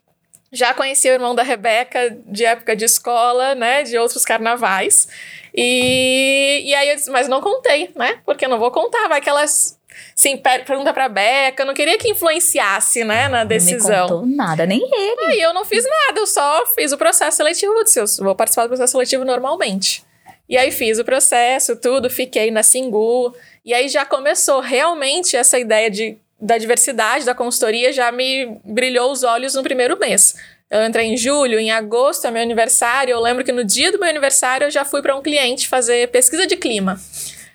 Já 0.52 0.74
conheci 0.74 1.08
o 1.08 1.12
irmão 1.12 1.34
da 1.34 1.42
Rebeca 1.42 2.18
de 2.26 2.44
época 2.44 2.76
de 2.76 2.84
escola, 2.84 3.54
né? 3.54 3.82
De 3.82 3.96
outros 3.96 4.24
carnavais. 4.26 5.08
E, 5.54 6.62
e 6.66 6.74
aí 6.74 6.90
eu 6.90 6.96
disse, 6.96 7.10
mas 7.10 7.28
não 7.28 7.40
contei, 7.40 7.90
né? 7.96 8.20
Porque 8.26 8.44
eu 8.44 8.50
não 8.50 8.58
vou 8.58 8.70
contar, 8.70 9.08
vai 9.08 9.22
que 9.22 9.28
elas 9.28 9.79
Sim, 10.14 10.37
pergunta 10.37 10.92
pra 10.92 11.09
Beca. 11.09 11.62
Eu 11.62 11.66
não 11.66 11.75
queria 11.75 11.97
que 11.97 12.09
influenciasse, 12.09 13.04
né, 13.04 13.28
na 13.28 13.45
decisão. 13.45 13.90
Não 13.90 14.02
me 14.02 14.09
contou 14.09 14.26
nada, 14.26 14.66
nem 14.66 14.80
ele. 14.80 15.25
Aí 15.33 15.40
eu 15.40 15.54
não 15.54 15.64
fiz 15.64 15.85
nada, 15.85 16.21
eu 16.21 16.26
só 16.26 16.66
fiz 16.75 16.92
o 16.92 16.99
processo 16.99 17.38
seletivo. 17.38 17.73
Eu 17.73 17.85
disse, 17.85 17.99
eu 17.99 18.07
vou 18.25 18.35
participar 18.35 18.64
do 18.64 18.69
processo 18.69 18.92
seletivo 18.92 19.25
normalmente. 19.25 20.04
E 20.49 20.59
aí 20.59 20.71
fiz 20.71 20.99
o 20.99 21.04
processo, 21.04 21.76
tudo, 21.76 22.11
fiquei 22.11 22.50
na 22.50 22.62
Singu. 22.62 23.35
E 23.64 23.73
aí 23.73 23.88
já 23.88 24.04
começou 24.04 24.61
realmente 24.61 25.37
essa 25.37 25.59
ideia 25.59 25.90
de, 25.90 26.19
da 26.40 26.59
diversidade 26.59 27.25
da 27.25 27.35
consultoria, 27.35 27.92
já 27.92 28.11
me 28.11 28.59
brilhou 28.64 29.12
os 29.12 29.23
olhos 29.23 29.54
no 29.54 29.62
primeiro 29.62 29.99
mês. 29.99 30.35
Eu 30.69 30.85
entrei 30.85 31.07
em 31.07 31.16
julho, 31.16 31.59
em 31.59 31.71
agosto 31.71 32.26
é 32.26 32.30
meu 32.30 32.42
aniversário. 32.42 33.12
Eu 33.12 33.21
lembro 33.21 33.45
que 33.45 33.52
no 33.52 33.64
dia 33.64 33.90
do 33.90 33.99
meu 33.99 34.09
aniversário 34.09 34.66
eu 34.66 34.71
já 34.71 34.85
fui 34.85 35.02
para 35.02 35.16
um 35.16 35.23
cliente 35.23 35.69
fazer 35.69 36.09
pesquisa 36.09 36.47
de 36.47 36.57
clima 36.57 37.00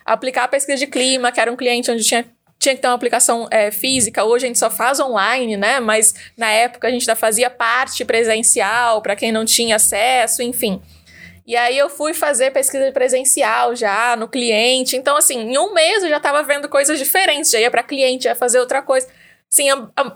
aplicar 0.06 0.44
a 0.44 0.48
pesquisa 0.48 0.78
de 0.78 0.86
clima, 0.86 1.32
que 1.32 1.40
era 1.40 1.50
um 1.50 1.56
cliente 1.56 1.90
onde 1.90 2.04
tinha 2.04 2.24
tinha 2.66 2.74
que 2.74 2.82
ter 2.82 2.88
uma 2.88 2.94
aplicação 2.94 3.46
é, 3.50 3.70
física. 3.70 4.24
Hoje 4.24 4.44
a 4.44 4.48
gente 4.48 4.58
só 4.58 4.68
faz 4.68 4.98
online, 4.98 5.56
né? 5.56 5.78
Mas 5.78 6.14
na 6.36 6.50
época 6.50 6.88
a 6.88 6.90
gente 6.90 7.04
já 7.04 7.14
fazia 7.14 7.48
parte 7.48 8.04
presencial 8.04 9.00
para 9.00 9.14
quem 9.14 9.30
não 9.30 9.44
tinha 9.44 9.76
acesso, 9.76 10.42
enfim. 10.42 10.82
E 11.46 11.54
aí 11.54 11.78
eu 11.78 11.88
fui 11.88 12.12
fazer 12.12 12.50
pesquisa 12.50 12.90
presencial 12.90 13.76
já 13.76 14.16
no 14.16 14.26
cliente. 14.26 14.96
Então, 14.96 15.16
assim, 15.16 15.38
em 15.38 15.58
um 15.58 15.72
mês 15.72 16.02
eu 16.02 16.08
já 16.08 16.16
estava 16.16 16.42
vendo 16.42 16.68
coisas 16.68 16.98
diferentes. 16.98 17.52
Já 17.52 17.60
ia 17.60 17.70
para 17.70 17.84
cliente, 17.84 18.26
ia 18.26 18.34
fazer 18.34 18.58
outra 18.58 18.82
coisa. 18.82 19.06
Assim, 19.48 19.68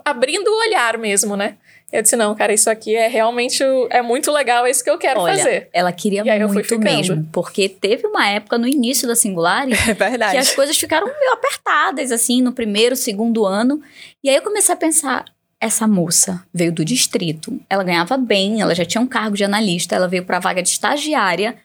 abrindo 0.03 0.47
o 0.49 0.59
olhar 0.67 0.97
mesmo, 0.97 1.37
né? 1.37 1.57
Eu 1.91 2.01
disse, 2.01 2.15
não, 2.15 2.33
cara, 2.33 2.53
isso 2.53 2.69
aqui 2.69 2.95
é 2.95 3.07
realmente 3.07 3.61
é 3.89 4.01
muito 4.01 4.31
legal, 4.31 4.65
é 4.65 4.71
isso 4.71 4.83
que 4.83 4.89
eu 4.89 4.97
quero 4.97 5.19
Olha, 5.19 5.37
fazer. 5.37 5.69
Ela 5.73 5.91
queria 5.91 6.23
muito 6.47 6.79
mesmo, 6.79 7.27
porque 7.33 7.67
teve 7.67 8.07
uma 8.07 8.27
época 8.29 8.57
no 8.57 8.67
início 8.67 9.07
da 9.07 9.15
Singular 9.15 9.67
é 9.67 10.31
que 10.31 10.37
as 10.37 10.55
coisas 10.55 10.77
ficaram 10.77 11.05
meio 11.05 11.33
apertadas, 11.33 12.11
assim, 12.11 12.41
no 12.41 12.53
primeiro, 12.53 12.95
segundo 12.95 13.45
ano. 13.45 13.81
E 14.23 14.29
aí 14.29 14.35
eu 14.37 14.41
comecei 14.41 14.73
a 14.73 14.77
pensar, 14.77 15.25
essa 15.59 15.85
moça 15.85 16.41
veio 16.53 16.71
do 16.71 16.85
distrito, 16.85 17.59
ela 17.69 17.83
ganhava 17.83 18.17
bem, 18.17 18.61
ela 18.61 18.73
já 18.73 18.85
tinha 18.85 19.01
um 19.01 19.07
cargo 19.07 19.35
de 19.35 19.43
analista, 19.43 19.93
ela 19.93 20.07
veio 20.07 20.23
para 20.23 20.39
vaga 20.39 20.63
de 20.63 20.69
estagiária, 20.69 21.57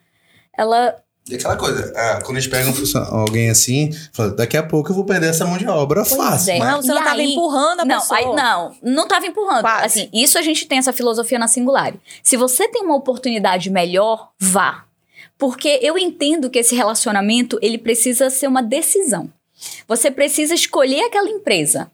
ela 0.57 0.95
e 1.29 1.35
aquela 1.35 1.57
coisa, 1.57 1.93
é, 1.97 2.21
quando 2.21 2.37
a 2.37 2.41
gente 2.41 2.51
pega 2.51 2.71
um 2.71 3.17
alguém 3.17 3.51
assim, 3.51 3.91
fala, 4.13 4.31
daqui 4.31 4.57
a 4.57 4.63
pouco 4.63 4.91
eu 4.91 4.95
vou 4.95 5.05
perder 5.05 5.31
essa 5.31 5.45
mão 5.45 5.59
de 5.59 5.67
obra 5.67 6.05
pois 6.05 6.17
fácil. 6.17 6.53
É. 6.53 6.59
Mas... 6.59 6.69
Não, 6.69 6.83
você 6.83 6.89
não 6.89 6.99
estava 6.99 7.23
empurrando 7.23 7.81
a 7.81 7.85
não, 7.85 7.99
pessoa. 7.99 8.19
Aí, 8.19 8.27
não, 8.27 8.77
não 8.81 9.03
estava 9.03 9.27
empurrando. 9.27 9.63
Quase. 9.63 9.85
Assim, 9.85 10.09
isso 10.13 10.39
a 10.39 10.43
gente 10.43 10.67
tem 10.67 10.79
essa 10.79 10.93
filosofia 10.93 11.39
na 11.39 11.49
Singular. 11.49 11.95
Se 12.23 12.37
você 12.37 12.69
tem 12.69 12.83
uma 12.83 12.95
oportunidade 12.95 13.71
melhor, 13.71 14.31
vá. 14.39 14.85
Porque 15.37 15.81
eu 15.83 15.99
entendo 15.99 16.49
que 16.49 16.61
esse 16.61 16.77
relacionamento, 16.77 17.59
ele 17.61 17.77
precisa 17.77 18.31
ser 18.31 18.47
uma 18.47 18.63
decisão. 18.63 19.29
Você 19.89 20.11
precisa 20.11 20.55
escolher 20.55 21.03
aquela 21.05 21.29
empresa. 21.29 21.91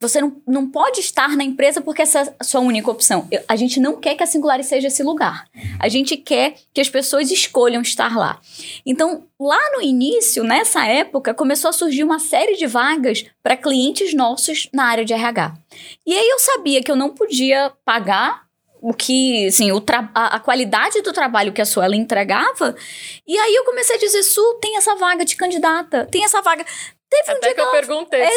Você 0.00 0.20
não, 0.20 0.40
não 0.46 0.70
pode 0.70 1.00
estar 1.00 1.36
na 1.36 1.42
empresa 1.42 1.80
porque 1.80 2.02
essa 2.02 2.20
é 2.20 2.34
a 2.38 2.44
sua 2.44 2.60
única 2.60 2.88
opção. 2.88 3.26
Eu, 3.32 3.42
a 3.48 3.56
gente 3.56 3.80
não 3.80 3.96
quer 3.96 4.14
que 4.14 4.22
a 4.22 4.26
Singular 4.26 4.62
seja 4.62 4.86
esse 4.86 5.02
lugar. 5.02 5.48
A 5.80 5.88
gente 5.88 6.16
quer 6.16 6.54
que 6.72 6.80
as 6.80 6.88
pessoas 6.88 7.32
escolham 7.32 7.82
estar 7.82 8.16
lá. 8.16 8.40
Então, 8.86 9.24
lá 9.40 9.58
no 9.74 9.82
início, 9.82 10.44
nessa 10.44 10.86
época, 10.86 11.34
começou 11.34 11.70
a 11.70 11.72
surgir 11.72 12.04
uma 12.04 12.20
série 12.20 12.56
de 12.56 12.66
vagas 12.66 13.24
para 13.42 13.56
clientes 13.56 14.14
nossos 14.14 14.68
na 14.72 14.84
área 14.84 15.04
de 15.04 15.12
RH. 15.12 15.54
E 16.06 16.16
aí 16.16 16.28
eu 16.28 16.38
sabia 16.38 16.80
que 16.80 16.90
eu 16.90 16.96
não 16.96 17.10
podia 17.10 17.72
pagar 17.84 18.46
o 18.80 18.94
que, 18.94 19.46
assim, 19.46 19.72
o 19.72 19.82
a, 20.14 20.36
a, 20.36 20.38
qualidade 20.38 21.02
do 21.02 21.12
trabalho 21.12 21.52
que 21.52 21.60
a 21.60 21.66
Suela 21.66 21.96
entregava. 21.96 22.76
E 23.26 23.36
aí 23.36 23.54
eu 23.54 23.64
comecei 23.64 23.96
a 23.96 23.98
dizer, 23.98 24.22
Su, 24.22 24.58
tem 24.60 24.76
essa 24.76 24.94
vaga 24.94 25.24
de 25.24 25.34
candidata, 25.34 26.06
tem 26.10 26.24
essa 26.24 26.40
vaga. 26.40 26.64
Teve 27.10 27.22
Até 27.22 27.36
um 27.36 27.40
dia 27.40 27.54
que 27.54 27.60
eu 27.60 27.70
perguntei, 27.72 28.20
é, 28.20 28.36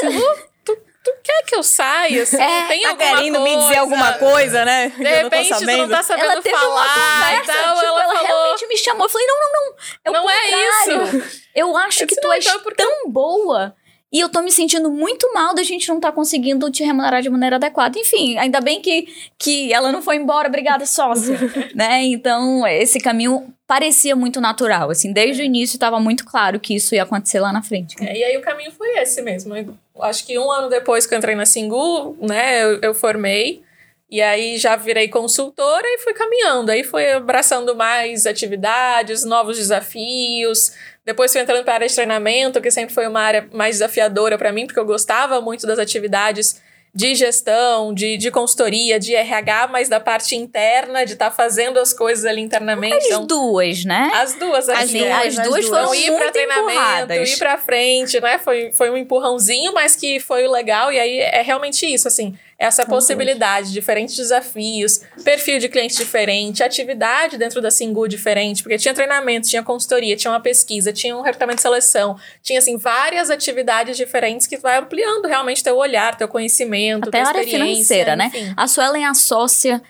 tu 1.04 1.12
quer 1.24 1.44
que 1.46 1.56
eu 1.56 1.64
saia? 1.64 2.24
Assim, 2.24 2.42
é, 2.42 2.68
tem 2.68 2.82
tá 2.84 2.96
querendo 2.96 3.40
coisa? 3.40 3.58
me 3.58 3.58
dizer 3.58 3.78
alguma 3.78 4.14
coisa, 4.14 4.66
né? 4.66 4.90
De 4.90 5.04
repente, 5.04 5.50
tu 5.50 5.66
não 5.66 5.90
tá 5.90 6.04
sabendo 6.04 6.32
ela 6.32 6.42
teve 6.42 6.58
falar. 6.58 6.88
Conversa, 6.94 7.52
então, 7.52 7.74
tipo, 7.76 7.86
ela, 7.86 8.04
ela 8.04 8.14
falou, 8.14 8.28
realmente 8.28 8.68
me 8.68 8.78
chamou. 8.78 9.06
Eu 9.06 9.10
falei, 9.10 9.28
não, 9.28 9.36
não, 9.40 9.52
não. 9.52 9.76
É 10.06 10.12
não 10.12 10.30
é 10.30 10.70
isso. 10.70 11.42
Eu 11.56 11.78
acho 11.78 12.04
eu 12.04 12.08
que 12.08 12.16
tu 12.16 12.32
és 12.32 12.46
então, 12.46 12.60
porque... 12.62 12.84
tão 12.84 13.10
boa 13.10 13.76
e 14.12 14.20
eu 14.20 14.28
tô 14.28 14.42
me 14.42 14.52
sentindo 14.52 14.92
muito 14.92 15.34
mal 15.34 15.56
da 15.56 15.64
gente 15.64 15.88
não 15.88 15.98
tá 15.98 16.12
conseguindo 16.12 16.70
te 16.70 16.84
remunerar 16.84 17.22
de 17.22 17.30
maneira 17.30 17.56
adequada. 17.56 17.98
Enfim, 17.98 18.38
ainda 18.38 18.60
bem 18.60 18.82
que, 18.82 19.08
que 19.40 19.72
ela 19.72 19.90
não 19.90 20.02
foi 20.02 20.18
embora, 20.18 20.50
obrigada, 20.50 20.86
sócia. 20.86 21.38
né? 21.74 22.04
Então, 22.04 22.68
esse 22.68 23.00
caminho 23.00 23.54
parecia 23.72 24.18
muito 24.18 24.42
natural. 24.42 24.92
Assim, 24.92 25.14
desde 25.14 25.42
o 25.42 25.46
início 25.46 25.78
estava 25.78 25.98
muito 25.98 26.26
claro 26.26 26.60
que 26.60 26.76
isso 26.76 26.94
ia 26.94 27.04
acontecer 27.04 27.40
lá 27.40 27.54
na 27.54 27.64
frente. 27.64 27.96
É, 28.04 28.18
e 28.18 28.22
aí 28.22 28.36
o 28.36 28.42
caminho 28.42 28.70
foi 28.74 28.98
esse 28.98 29.22
mesmo. 29.22 29.56
Eu 29.56 30.04
acho 30.04 30.26
que 30.26 30.38
um 30.38 30.52
ano 30.52 30.68
depois 30.68 31.06
que 31.06 31.14
eu 31.14 31.18
entrei 31.18 31.36
na 31.36 31.46
Singu, 31.46 32.18
né, 32.20 32.64
eu, 32.64 32.80
eu 32.82 32.94
formei. 32.94 33.64
E 34.10 34.22
aí 34.22 34.58
já 34.58 34.76
virei 34.76 35.08
consultora 35.08 35.86
e 35.86 36.00
fui 36.00 36.14
caminhando. 36.14 36.70
Aí 36.70 36.84
fui 36.84 37.10
abraçando 37.14 37.74
mais 37.74 38.26
atividades, 38.26 39.24
novos 39.24 39.56
desafios. 39.56 40.74
Depois 41.06 41.32
fui 41.32 41.40
entrando 41.40 41.64
para 41.64 41.72
a 41.72 41.76
área 41.76 41.88
de 41.88 41.96
treinamento, 41.96 42.60
que 42.60 42.70
sempre 42.70 42.94
foi 42.94 43.08
uma 43.08 43.22
área 43.22 43.48
mais 43.54 43.76
desafiadora 43.76 44.38
para 44.38 44.52
mim, 44.52 44.66
porque 44.66 44.82
eu 44.82 44.86
gostava 44.86 45.40
muito 45.40 45.66
das 45.66 45.80
atividades 45.80 46.62
de 46.94 47.16
gestão, 47.16 47.94
de, 47.94 48.18
de 48.18 48.30
consultoria, 48.30 49.00
de 49.00 49.16
RH, 49.16 49.68
mas 49.68 49.88
da 49.88 50.00
parte 50.00 50.36
interna, 50.36 51.06
de 51.06 51.14
estar 51.14 51.30
tá 51.30 51.36
fazendo 51.36 51.80
as 51.80 51.94
coisas 51.94 52.26
ali 52.26 52.42
internamente. 52.42 52.96
As 52.96 53.06
então, 53.06 53.26
duas, 53.26 53.86
né? 53.86 54.12
As 54.14 54.34
duas, 54.34 54.68
as, 54.68 54.80
as 54.80 54.92
duas. 54.92 55.12
As 55.12 55.36
duas 55.48 55.66
foram 55.68 55.96
então, 55.96 55.96
ir 55.96 56.18
para 56.18 56.32
treinamento, 56.32 57.14
ir 57.14 57.38
para 57.38 57.58
frente, 57.58 58.20
né? 58.20 58.38
Foi, 58.40 58.72
foi 58.74 58.90
um 58.90 58.98
empurrãozinho, 58.98 59.74
mas 59.74 59.96
que 59.96 60.20
foi 60.20 60.46
o 60.46 60.52
legal. 60.52 60.92
E 60.92 61.00
aí 61.00 61.20
é 61.20 61.42
realmente 61.42 61.86
isso, 61.86 62.08
assim 62.08 62.38
essa 62.62 62.86
possibilidade, 62.86 63.72
diferentes 63.72 64.16
desafios, 64.16 65.02
perfil 65.24 65.58
de 65.58 65.68
cliente 65.68 65.98
diferente, 65.98 66.62
atividade 66.62 67.36
dentro 67.36 67.60
da 67.60 67.72
Singu 67.72 68.08
diferente, 68.08 68.62
porque 68.62 68.78
tinha 68.78 68.94
treinamento, 68.94 69.50
tinha 69.50 69.64
consultoria, 69.64 70.16
tinha 70.16 70.32
uma 70.32 70.40
pesquisa, 70.40 70.94
tinha 70.94 71.18
um 71.18 71.22
recrutamento 71.22 71.56
de 71.56 71.64
seleção, 71.64 72.16
tinha 72.44 72.60
assim 72.60 72.78
várias 72.78 73.32
atividades 73.32 73.98
diferentes 73.98 74.46
que 74.46 74.58
vai 74.58 74.78
ampliando 74.78 75.26
realmente 75.26 75.64
teu 75.64 75.76
olhar, 75.76 76.16
teu 76.16 76.28
conhecimento, 76.28 77.10
Até 77.10 77.24
tua 77.24 77.28
a 77.28 77.30
área 77.30 77.44
financeira, 77.44 78.16
né? 78.16 78.28
enfim. 78.28 78.44
né? 78.44 78.54
A 78.56 78.68
Suelen 78.68 79.06
é 79.06 79.08
a 79.08 79.16
sócia 79.16 79.82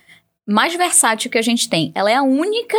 mais 0.47 0.73
versátil 0.73 1.29
que 1.29 1.37
a 1.37 1.41
gente 1.41 1.67
tem. 1.67 1.91
Ela 1.93 2.09
é 2.09 2.15
a 2.15 2.23
única 2.23 2.77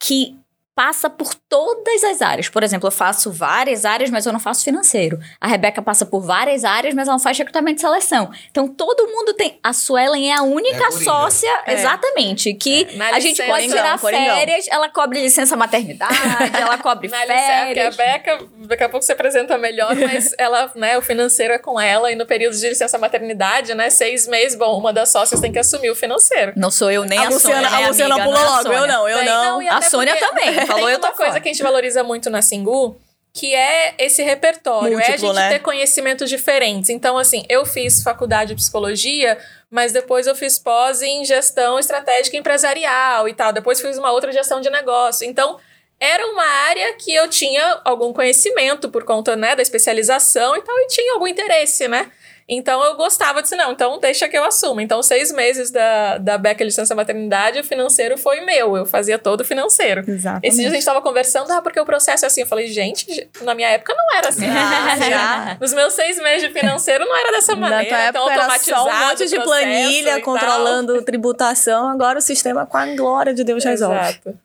que 0.00 0.38
passa 0.74 1.08
por 1.08 1.34
todas 1.34 2.02
as 2.04 2.20
áreas. 2.20 2.48
Por 2.48 2.62
exemplo, 2.62 2.88
eu 2.88 2.92
faço 2.92 3.30
várias 3.30 3.84
áreas, 3.84 4.10
mas 4.10 4.26
eu 4.26 4.32
não 4.32 4.40
faço 4.40 4.64
financeiro. 4.64 5.18
A 5.40 5.46
Rebeca 5.46 5.80
passa 5.80 6.04
por 6.04 6.20
várias 6.20 6.64
áreas, 6.64 6.94
mas 6.94 7.06
ela 7.06 7.16
não 7.16 7.22
faz 7.22 7.38
recrutamento 7.38 7.76
de 7.76 7.80
seleção. 7.82 8.30
Então, 8.50 8.66
todo 8.66 9.06
mundo 9.06 9.34
tem... 9.34 9.58
A 9.62 9.72
Suelen 9.72 10.30
é 10.30 10.34
a 10.34 10.42
única 10.42 10.84
é 10.84 10.86
a 10.86 10.90
sócia, 10.90 11.50
é. 11.66 11.74
exatamente, 11.74 12.52
que 12.54 12.88
é. 12.90 13.02
a 13.02 13.20
gente 13.20 13.42
pode 13.42 13.68
tirar 13.68 13.98
férias, 13.98 14.66
ela 14.68 14.88
cobre 14.88 15.20
licença 15.20 15.56
maternidade, 15.56 16.16
ela 16.60 16.76
cobre 16.78 17.08
Na 17.14 17.18
férias. 17.18 17.94
a 17.94 18.02
Beca, 18.02 18.38
daqui 18.66 18.82
a 18.82 18.88
pouco 18.88 19.04
você 19.04 19.12
apresenta 19.12 19.56
melhor, 19.56 19.94
mas 19.94 20.34
ela, 20.38 20.70
né, 20.74 20.98
o 20.98 21.02
financeiro 21.02 21.54
é 21.54 21.58
com 21.58 21.80
ela 21.80 22.10
e 22.10 22.16
no 22.16 22.26
período 22.26 22.56
de 22.56 22.68
licença 22.68 22.98
maternidade, 22.98 23.74
né, 23.74 23.90
seis 23.90 24.26
meses, 24.26 24.58
bom, 24.58 24.76
uma 24.78 24.92
das 24.92 25.10
sócias 25.10 25.40
tem 25.40 25.52
que 25.52 25.58
assumir 25.58 25.90
o 25.90 25.94
financeiro. 25.94 26.52
Não 26.56 26.70
sou 26.70 26.90
eu 26.90 27.04
nem 27.04 27.18
a, 27.18 27.22
a 27.22 27.28
Luciana, 27.30 27.68
Sônia, 27.68 27.86
a 27.86 27.88
Luciana 27.88 28.16
não 28.16 28.24
é 28.24 28.26
logo, 28.26 28.72
eu 28.72 28.86
não, 28.86 29.08
eu 29.08 29.18
Bem, 29.18 29.26
não. 29.26 29.44
não, 29.44 29.62
e 29.62 29.68
A 29.68 29.80
Sônia 29.82 30.14
porque 30.14 30.26
também, 30.26 30.63
falou 30.68 30.86
tem 30.86 30.94
eu 30.94 31.00
tô 31.00 31.12
coisa 31.12 31.40
que 31.40 31.48
a 31.48 31.52
gente 31.52 31.62
valoriza 31.62 32.02
muito 32.02 32.30
na 32.30 32.42
Singu, 32.42 32.96
que 33.32 33.54
é 33.54 33.94
esse 33.98 34.22
repertório, 34.22 34.98
é 34.98 35.02
a 35.02 35.08
Múltiplo, 35.08 35.28
gente 35.28 35.36
né? 35.36 35.48
ter 35.50 35.58
conhecimentos 35.58 36.30
diferentes. 36.30 36.88
Então, 36.88 37.18
assim, 37.18 37.44
eu 37.48 37.66
fiz 37.66 38.02
faculdade 38.02 38.50
de 38.50 38.54
psicologia, 38.54 39.36
mas 39.68 39.92
depois 39.92 40.28
eu 40.28 40.36
fiz 40.36 40.58
pós 40.58 41.02
em 41.02 41.24
gestão 41.24 41.78
estratégica 41.78 42.36
empresarial 42.36 43.28
e 43.28 43.34
tal. 43.34 43.52
Depois 43.52 43.80
fiz 43.80 43.98
uma 43.98 44.12
outra 44.12 44.30
gestão 44.30 44.60
de 44.60 44.70
negócio. 44.70 45.26
Então, 45.26 45.58
era 45.98 46.24
uma 46.28 46.44
área 46.44 46.94
que 46.94 47.12
eu 47.12 47.28
tinha 47.28 47.80
algum 47.84 48.12
conhecimento 48.12 48.88
por 48.88 49.04
conta, 49.04 49.34
né, 49.34 49.56
da 49.56 49.62
especialização 49.62 50.56
e 50.56 50.62
tal, 50.62 50.78
e 50.78 50.86
tinha 50.88 51.14
algum 51.14 51.26
interesse, 51.26 51.88
né? 51.88 52.10
Então 52.48 52.82
eu 52.84 52.94
gostava 52.96 53.42
disso, 53.42 53.56
não, 53.56 53.72
então 53.72 53.98
deixa 53.98 54.28
que 54.28 54.36
eu 54.36 54.44
assumo. 54.44 54.80
Então, 54.80 55.02
seis 55.02 55.32
meses 55.32 55.70
da, 55.70 56.18
da 56.18 56.36
Beca 56.36 56.62
Licença 56.62 56.94
Maternidade, 56.94 57.60
o 57.60 57.64
financeiro 57.64 58.18
foi 58.18 58.40
meu. 58.42 58.76
Eu 58.76 58.84
fazia 58.86 59.18
todo 59.18 59.40
o 59.40 59.44
financeiro. 59.44 60.02
Exatamente. 60.06 60.46
Esse 60.46 60.58
dia 60.58 60.68
a 60.68 60.72
gente 60.72 60.84
tava 60.84 61.00
conversando, 61.00 61.50
ah, 61.50 61.62
porque 61.62 61.80
o 61.80 61.84
processo 61.84 62.24
é 62.24 62.28
assim. 62.28 62.42
Eu 62.42 62.46
falei, 62.46 62.66
gente, 62.66 63.28
na 63.40 63.54
minha 63.54 63.68
época 63.68 63.94
não 63.96 64.18
era 64.18 64.28
assim. 64.28 64.46
Ah, 64.46 64.96
já. 64.98 65.56
Nos 65.60 65.72
meus 65.72 65.92
seis 65.94 66.18
meses 66.22 66.48
de 66.48 66.52
financeiro 66.52 67.04
não 67.06 67.16
era 67.16 67.32
dessa 67.32 67.54
Na 67.54 67.68
maneira. 67.68 67.88
tua 67.88 68.12
tão 68.12 68.28
época 68.28 68.32
era 68.32 68.42
automatizado 68.42 68.82
só 68.82 68.88
um 68.88 69.08
monte 69.08 69.26
de 69.26 69.40
planilha 69.40 70.20
controlando 70.20 71.02
tributação, 71.02 71.88
agora 71.88 72.18
o 72.18 72.22
sistema 72.22 72.66
com 72.66 72.76
a 72.76 72.86
glória 72.86 73.32
de 73.32 73.42
Deus 73.44 73.64
resolve. 73.64 73.98
Exato. 73.98 74.43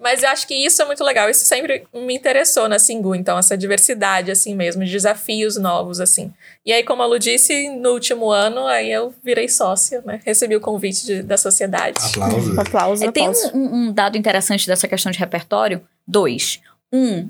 Mas 0.00 0.22
eu 0.22 0.30
acho 0.30 0.46
que 0.48 0.54
isso 0.54 0.80
é 0.80 0.84
muito 0.86 1.04
legal. 1.04 1.28
Isso 1.28 1.44
sempre 1.44 1.84
me 1.92 2.14
interessou 2.14 2.66
na 2.68 2.78
Singu. 2.78 3.14
Então, 3.14 3.36
essa 3.38 3.56
diversidade, 3.56 4.30
assim 4.30 4.54
mesmo, 4.54 4.82
de 4.84 4.90
desafios 4.90 5.56
novos, 5.56 6.00
assim. 6.00 6.32
E 6.64 6.72
aí, 6.72 6.82
como 6.82 7.02
a 7.02 7.06
Lu 7.06 7.18
disse, 7.18 7.68
no 7.68 7.90
último 7.90 8.30
ano, 8.30 8.66
aí 8.66 8.90
eu 8.90 9.12
virei 9.22 9.46
sócia, 9.48 10.02
né? 10.06 10.20
Recebi 10.24 10.56
o 10.56 10.60
convite 10.60 11.04
de, 11.04 11.22
da 11.22 11.36
sociedade. 11.36 11.98
Aplausos. 12.02 12.56
Aplausos, 12.58 13.02
É, 13.06 13.12
tem 13.12 13.28
um, 13.28 13.32
um- 13.54 13.74
um 13.88 13.92
dado 13.92 14.16
interessante 14.16 14.66
dessa 14.66 14.88
questão 14.88 15.12
de 15.12 15.18
repertório. 15.18 15.82
Dois. 16.06 16.60
Um, 16.92 17.28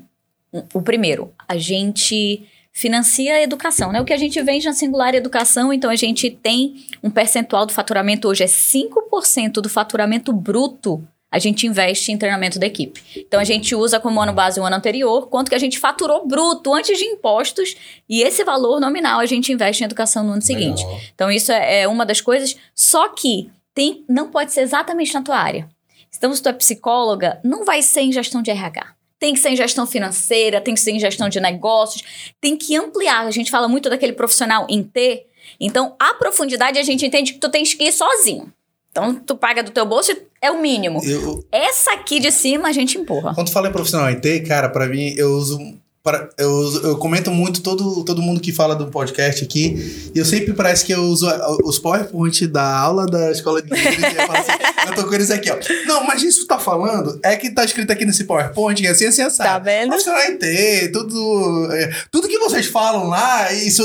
um, 0.53 0.63
o 0.73 0.81
primeiro, 0.81 1.33
a 1.47 1.57
gente 1.57 2.47
financia 2.73 3.33
a 3.35 3.41
educação, 3.41 3.91
né? 3.91 3.99
O 3.99 4.05
que 4.05 4.13
a 4.13 4.17
gente 4.17 4.41
vende 4.41 4.65
na 4.65 4.71
singular 4.73 5.13
é 5.13 5.17
educação, 5.17 5.73
então 5.73 5.89
a 5.89 5.95
gente 5.97 6.29
tem 6.31 6.85
um 7.03 7.09
percentual 7.09 7.65
do 7.65 7.73
faturamento 7.73 8.29
hoje, 8.29 8.43
é 8.43 8.47
5% 8.47 9.55
do 9.61 9.67
faturamento 9.67 10.31
bruto 10.31 11.05
a 11.31 11.39
gente 11.39 11.65
investe 11.65 12.11
em 12.11 12.17
treinamento 12.17 12.59
da 12.59 12.67
equipe. 12.67 13.01
Então 13.15 13.39
a 13.39 13.43
gente 13.45 13.73
usa 13.73 13.99
como 13.99 14.21
ano 14.21 14.33
base 14.33 14.59
o 14.59 14.65
ano 14.65 14.75
anterior, 14.75 15.27
quanto 15.27 15.49
que 15.49 15.55
a 15.55 15.59
gente 15.59 15.79
faturou 15.79 16.27
bruto 16.27 16.73
antes 16.73 16.99
de 16.99 17.05
impostos, 17.05 17.75
e 18.09 18.21
esse 18.21 18.43
valor 18.43 18.81
nominal 18.81 19.21
a 19.21 19.25
gente 19.25 19.53
investe 19.53 19.81
em 19.81 19.85
educação 19.85 20.23
no 20.23 20.33
ano 20.33 20.41
seguinte. 20.41 20.83
Legal. 20.83 21.01
Então, 21.15 21.31
isso 21.31 21.51
é, 21.51 21.81
é 21.81 21.87
uma 21.87 22.05
das 22.05 22.19
coisas. 22.19 22.57
Só 22.75 23.07
que 23.07 23.49
tem, 23.73 24.03
não 24.09 24.29
pode 24.29 24.51
ser 24.51 24.61
exatamente 24.61 25.13
na 25.13 25.21
tua 25.21 25.37
área. 25.37 25.69
Então, 26.15 26.33
se 26.35 26.43
tu 26.43 26.49
é 26.49 26.53
psicóloga, 26.53 27.39
não 27.43 27.63
vai 27.63 27.81
ser 27.81 28.01
em 28.01 28.11
gestão 28.11 28.41
de 28.41 28.51
RH. 28.51 28.93
Tem 29.17 29.33
que 29.33 29.39
ser 29.39 29.49
em 29.49 29.55
gestão 29.55 29.87
financeira, 29.87 30.59
tem 30.59 30.73
que 30.73 30.79
ser 30.79 30.91
em 30.91 30.99
gestão 30.99 31.29
de 31.29 31.39
negócios, 31.39 32.33
tem 32.41 32.57
que 32.57 32.75
ampliar. 32.75 33.25
A 33.25 33.31
gente 33.31 33.49
fala 33.49 33.67
muito 33.67 33.89
daquele 33.89 34.13
profissional 34.13 34.67
em 34.69 34.83
T. 34.83 35.25
Então, 35.59 35.95
a 35.99 36.13
profundidade 36.13 36.77
a 36.77 36.83
gente 36.83 37.05
entende 37.05 37.33
que 37.33 37.39
tu 37.39 37.49
tens 37.49 37.73
que 37.73 37.85
ir 37.85 37.91
sozinho. 37.93 38.51
Então, 38.91 39.15
tu 39.15 39.35
paga 39.35 39.63
do 39.63 39.71
teu 39.71 39.85
bolso, 39.85 40.11
é 40.41 40.51
o 40.51 40.61
mínimo. 40.61 40.99
Eu, 41.03 41.45
Essa 41.51 41.93
aqui 41.93 42.19
de 42.19 42.31
cima 42.31 42.67
a 42.67 42.71
gente 42.73 42.97
empurra. 42.97 43.33
quando 43.33 43.47
tu 43.47 43.53
fala 43.53 43.69
em 43.69 43.71
profissional 43.71 44.07
IT, 44.07 44.41
cara, 44.41 44.67
pra 44.69 44.87
mim, 44.87 45.13
eu 45.17 45.31
uso. 45.31 45.57
Para, 46.03 46.27
eu, 46.39 46.49
uso- 46.51 46.81
eu 46.87 46.97
comento 46.97 47.29
muito 47.29 47.61
todo, 47.61 48.03
todo 48.03 48.23
mundo 48.23 48.41
que 48.41 48.51
fala 48.51 48.75
do 48.75 48.87
podcast 48.87 49.43
aqui. 49.43 50.09
E 50.15 50.17
eu 50.17 50.25
sempre 50.25 50.51
parece 50.51 50.83
que 50.83 50.91
eu 50.91 51.03
uso 51.03 51.27
os 51.63 51.77
PowerPoint 51.77 52.47
da 52.47 52.75
aula 52.79 53.05
da 53.05 53.31
escola 53.31 53.61
de 53.61 53.67
inglês. 53.67 53.97
e 53.99 54.03
eu, 54.17 54.31
assim, 54.31 54.51
eu 54.89 54.95
tô 54.95 55.07
com 55.07 55.13
eles 55.13 55.29
aqui, 55.29 55.51
ó. 55.51 55.57
Não, 55.85 56.03
mas 56.07 56.23
isso 56.23 56.39
que 56.39 56.45
tu 56.45 56.47
tá 56.47 56.57
falando 56.57 57.19
é 57.23 57.37
que 57.37 57.51
tá 57.51 57.63
escrito 57.63 57.91
aqui 57.91 58.03
nesse 58.03 58.23
PowerPoint, 58.23 58.81
que 58.81 58.87
é 58.87 58.91
assim, 58.91 59.05
assim, 59.05 59.21
assim. 59.21 59.43
Tá 59.43 59.59
vendo? 59.59 59.89
Profissional 59.89 60.21
IT, 60.21 60.89
tudo. 60.91 61.71
é, 61.71 61.91
tudo 62.11 62.27
que 62.27 62.39
vocês 62.39 62.65
falam 62.65 63.07
lá, 63.07 63.53
isso. 63.53 63.83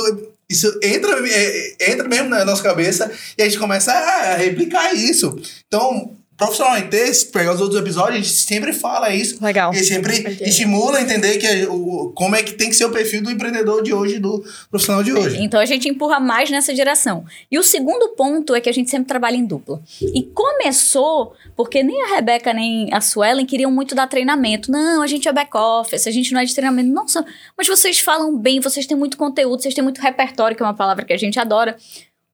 Isso 0.49 0.79
entra, 0.83 1.11
é, 1.29 1.93
entra 1.93 2.09
mesmo 2.09 2.29
na 2.29 2.45
nossa 2.45 2.63
cabeça 2.63 3.11
e 3.37 3.43
a 3.43 3.47
gente 3.47 3.59
começa 3.59 3.93
a 3.93 4.37
replicar 4.37 4.95
isso. 4.95 5.37
Então, 5.67 6.17
profissional 6.37 6.75
IT, 6.75 7.15
se 7.15 7.27
pegar 7.27 7.55
os 7.55 7.61
outros 7.61 7.81
episódios, 7.81 8.15
a 8.15 8.23
gente 8.23 8.29
sempre 8.29 8.73
fala 8.73 9.11
isso. 9.11 9.43
Legal. 9.43 9.73
E 9.73 9.83
sempre 9.83 10.39
estimula 10.41 10.99
a 10.99 11.03
entender 11.03 11.39
que 11.39 11.47
é 11.47 11.67
o, 11.69 12.13
como 12.15 12.37
é 12.37 12.43
que 12.43 12.53
tem 12.53 12.69
que 12.69 12.77
ser 12.77 12.85
o 12.85 12.91
perfil 12.91 13.23
do 13.23 13.31
empreendedor 13.31 13.83
de 13.83 13.93
hoje, 13.93 14.19
do 14.19 14.45
profissional 14.71 15.03
de 15.03 15.13
hoje. 15.13 15.39
Então 15.41 15.59
a 15.59 15.65
gente 15.65 15.89
empurra 15.89 16.21
mais 16.21 16.51
nessa 16.51 16.75
direção. 16.75 17.25
E 17.51 17.59
o 17.59 17.63
segundo 17.63 18.11
ponto 18.11 18.55
é 18.55 18.61
que 18.61 18.69
a 18.69 18.73
gente 18.73 18.91
sempre 18.91 19.09
trabalha 19.09 19.37
em 19.37 19.47
dupla. 19.47 19.81
E 20.01 20.23
começou 20.23 21.35
porque 21.57 21.83
nem 21.83 22.03
a 22.03 22.17
Rebeca 22.17 22.53
nem 22.53 22.93
a 22.93 23.01
Suelen 23.01 23.47
queriam 23.47 23.71
muito 23.71 23.95
dar 23.95 24.07
treinamento. 24.07 24.71
Não, 24.71 25.01
a 25.01 25.07
gente 25.07 25.27
é 25.27 25.33
back-office, 25.33 26.07
a 26.07 26.11
gente 26.11 26.33
não 26.33 26.41
é 26.41 26.45
de 26.45 26.55
treinamento. 26.55 26.91
Nossa, 26.91 27.25
mas 27.57 27.67
vocês 27.67 27.99
falam 27.99 28.37
bem, 28.37 28.61
vocês 28.61 28.87
têm 28.87 28.97
muito 28.97 29.17
conteúdo, 29.17 29.63
vocês 29.63 29.75
têm 29.75 29.83
muito 29.83 30.01
repertório, 30.01 30.55
que 30.55 30.63
é 30.63 30.67
uma 30.67 30.75
palavra 30.75 31.05
que 31.05 31.13
a 31.15 31.19
gente 31.19 31.39
adora. 31.41 31.77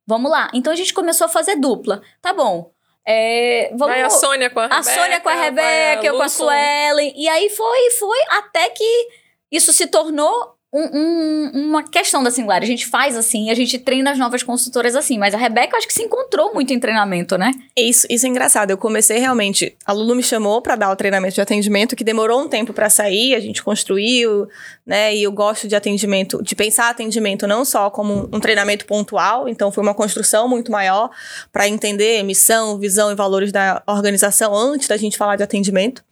Vamos 0.05 0.31
lá. 0.31 0.51
Então 0.53 0.73
a 0.73 0.77
gente 0.77 0.93
começou 0.93 1.27
a 1.27 1.31
fazer 1.31 1.55
dupla. 1.57 2.03
Tá 2.21 2.33
bom. 2.33 2.72
É, 3.07 3.69
vamos... 3.71 3.95
Vai 3.95 4.03
a 4.03 4.11
Sônia 4.11 4.51
com 4.51 4.61
a 4.61 4.65
Rebeca. 4.65 4.81
A 4.81 4.83
Sônia 4.83 5.21
com 5.21 5.29
a 5.29 5.35
Rebeca, 5.35 6.07
eu 6.07 6.13
Lu 6.13 6.19
com 6.19 6.25
a 6.25 6.29
Suelen. 6.29 7.13
E 7.17 7.29
aí 7.29 7.49
foi, 7.51 7.91
foi, 7.93 8.19
até 8.31 8.69
que 8.71 9.09
isso 9.51 9.73
se 9.73 9.87
tornou 9.87 10.57
um- 10.73 10.99
um- 10.99 11.51
uma 11.69 11.83
questão 11.83 12.23
da 12.23 12.31
Singular. 12.31 12.63
A 12.63 12.67
gente 12.67 12.87
faz 12.87 13.17
assim, 13.17 13.51
a 13.51 13.55
gente 13.55 13.79
treina 13.79 14.11
as 14.11 14.19
novas 14.19 14.43
consultoras 14.43 14.97
assim. 14.97 15.19
Mas 15.19 15.35
a 15.35 15.37
Rebeca, 15.39 15.75
eu 15.75 15.79
acho 15.79 15.87
que 15.87 15.93
se 15.93 16.03
encontrou 16.03 16.55
muito 16.55 16.73
em 16.73 16.81
treinamento, 16.81 17.37
né? 17.37 17.53
Isso, 17.77 18.07
isso 18.09 18.25
é 18.25 18.29
engraçado. 18.29 18.71
Eu 18.71 18.79
comecei 18.79 19.19
realmente. 19.19 19.77
A 19.85 19.93
Lulu 19.93 20.15
me 20.15 20.23
chamou 20.23 20.63
para 20.63 20.75
dar 20.77 20.91
o 20.91 20.97
treinamento 20.97 21.35
de 21.35 21.41
atendimento, 21.41 21.95
que 21.95 22.03
demorou 22.03 22.41
um 22.41 22.49
tempo 22.49 22.73
para 22.73 22.89
sair, 22.89 23.35
a 23.35 23.41
gente 23.41 23.63
construiu, 23.63 24.49
né? 24.87 25.15
E 25.15 25.23
eu 25.23 25.33
gosto 25.33 25.69
de 25.69 25.77
atendimento, 25.77 26.43
de 26.43 26.55
pensar 26.55 26.89
atendimento 26.89 27.47
não 27.47 27.65
só 27.65 27.91
como 27.91 28.29
um 28.33 28.41
treinamento 28.41 28.87
pontual, 28.87 29.49
então 29.49 29.71
foi 29.71 29.83
uma 29.83 29.95
construção 29.95 30.49
muito 30.49 30.73
maior 30.73 31.11
para 31.53 31.69
entender 31.69 32.23
missão, 32.23 32.79
visão 32.79 33.13
e 33.13 33.15
valores 33.15 33.53
da 33.53 33.83
organização 33.87 34.55
antes 34.55 34.89
da 34.89 34.97
gente 34.97 35.19
falar 35.19 35.37
de 35.37 35.43
atendimento. 35.43 36.03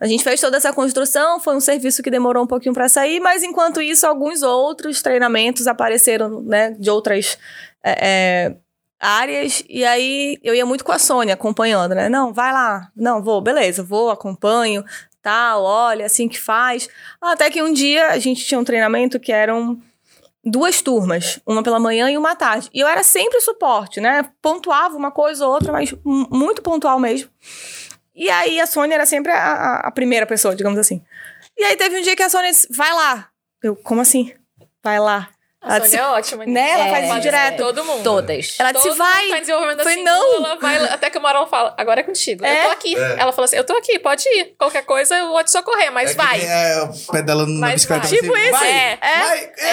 A 0.00 0.06
gente 0.06 0.24
fez 0.24 0.40
toda 0.40 0.56
essa 0.56 0.72
construção, 0.72 1.38
foi 1.40 1.54
um 1.56 1.60
serviço 1.60 2.02
que 2.02 2.10
demorou 2.10 2.44
um 2.44 2.46
pouquinho 2.46 2.74
para 2.74 2.88
sair, 2.88 3.20
mas 3.20 3.42
enquanto 3.42 3.80
isso, 3.80 4.06
alguns 4.06 4.42
outros 4.42 5.00
treinamentos 5.02 5.66
apareceram, 5.66 6.42
né, 6.42 6.70
de 6.78 6.90
outras 6.90 7.38
é, 7.82 7.98
é, 8.00 8.56
áreas, 9.00 9.62
e 9.68 9.84
aí 9.84 10.38
eu 10.42 10.54
ia 10.54 10.66
muito 10.66 10.84
com 10.84 10.92
a 10.92 10.98
Sônia 10.98 11.34
acompanhando, 11.34 11.94
né? 11.94 12.08
Não, 12.08 12.32
vai 12.32 12.52
lá, 12.52 12.90
não, 12.96 13.22
vou, 13.22 13.40
beleza, 13.40 13.82
vou, 13.82 14.10
acompanho, 14.10 14.84
tal, 15.22 15.62
olha, 15.62 16.06
assim 16.06 16.28
que 16.28 16.38
faz. 16.38 16.88
Até 17.20 17.50
que 17.50 17.62
um 17.62 17.72
dia 17.72 18.08
a 18.08 18.18
gente 18.18 18.44
tinha 18.44 18.58
um 18.58 18.64
treinamento 18.64 19.20
que 19.20 19.32
eram 19.32 19.80
duas 20.44 20.82
turmas, 20.82 21.38
uma 21.46 21.62
pela 21.62 21.78
manhã 21.78 22.10
e 22.10 22.18
uma 22.18 22.34
tarde. 22.34 22.68
E 22.74 22.80
eu 22.80 22.88
era 22.88 23.04
sempre 23.04 23.40
suporte, 23.40 24.00
né? 24.00 24.28
Pontuava 24.42 24.96
uma 24.96 25.12
coisa 25.12 25.46
ou 25.46 25.52
outra, 25.52 25.72
mas 25.72 25.92
mu- 26.04 26.26
muito 26.30 26.60
pontual 26.62 26.98
mesmo. 26.98 27.30
E 28.14 28.28
aí 28.30 28.60
a 28.60 28.66
Sônia 28.66 28.94
era 28.96 29.06
sempre 29.06 29.32
a, 29.32 29.76
a- 29.76 29.90
primeira 29.90 30.26
pessoa, 30.26 30.54
digamos 30.54 30.78
assim. 30.78 31.02
E 31.56 31.64
aí 31.64 31.76
teve 31.76 31.98
um 31.98 32.02
dia 32.02 32.14
que 32.16 32.22
a 32.22 32.28
Sônia 32.28 32.50
disse, 32.50 32.66
vai 32.74 32.92
lá. 32.92 33.28
Eu, 33.62 33.76
como 33.76 34.00
assim? 34.00 34.32
Vai 34.82 34.98
lá. 34.98 35.28
A 35.62 35.74
Sônia 35.74 35.80
disse, 35.82 35.96
é 35.96 36.04
ótima. 36.06 36.44
né? 36.46 36.70
Ela 36.72 36.86
É, 36.86 36.90
faz 36.90 37.04
isso 37.04 37.14
é, 37.14 37.20
direto. 37.20 37.56
Todo 37.58 37.84
mundo. 37.84 38.02
Todas. 38.02 38.56
Ela 38.58 38.72
disse, 38.72 38.88
Todo 38.88 38.98
vai. 38.98 39.22
mundo 39.22 39.30
tá 39.34 39.38
desenvolvimento 39.40 39.82
Foi, 39.84 39.92
assim, 39.92 40.02
não. 40.02 40.34
Ela 40.44 40.54
vai, 40.56 40.76
até 40.88 41.08
que 41.10 41.18
o 41.18 41.20
Marão 41.22 41.46
fala, 41.46 41.72
agora 41.78 42.00
é 42.00 42.02
contigo. 42.02 42.44
É. 42.44 42.58
Eu 42.60 42.64
tô 42.64 42.70
aqui. 42.70 42.94
Ela 42.96 43.32
falou 43.32 43.44
assim, 43.44 43.56
eu 43.56 43.64
tô 43.64 43.72
aqui, 43.76 43.98
pode 44.00 44.28
ir. 44.28 44.54
Qualquer 44.58 44.84
coisa 44.84 45.14
eu 45.16 45.28
vou 45.28 45.44
te 45.44 45.50
socorrer, 45.52 45.92
mas 45.92 46.10
É 46.10 46.14
vai. 46.14 46.40
é, 46.40 46.88
pedalando 47.12 47.52
na 47.52 47.70
bicicleta. 47.70 48.08
vai. 48.08 48.18
Tipo 48.18 48.34
assim, 48.34 48.42
isso, 48.42 48.50
vai, 48.58 48.70
é. 48.70 48.98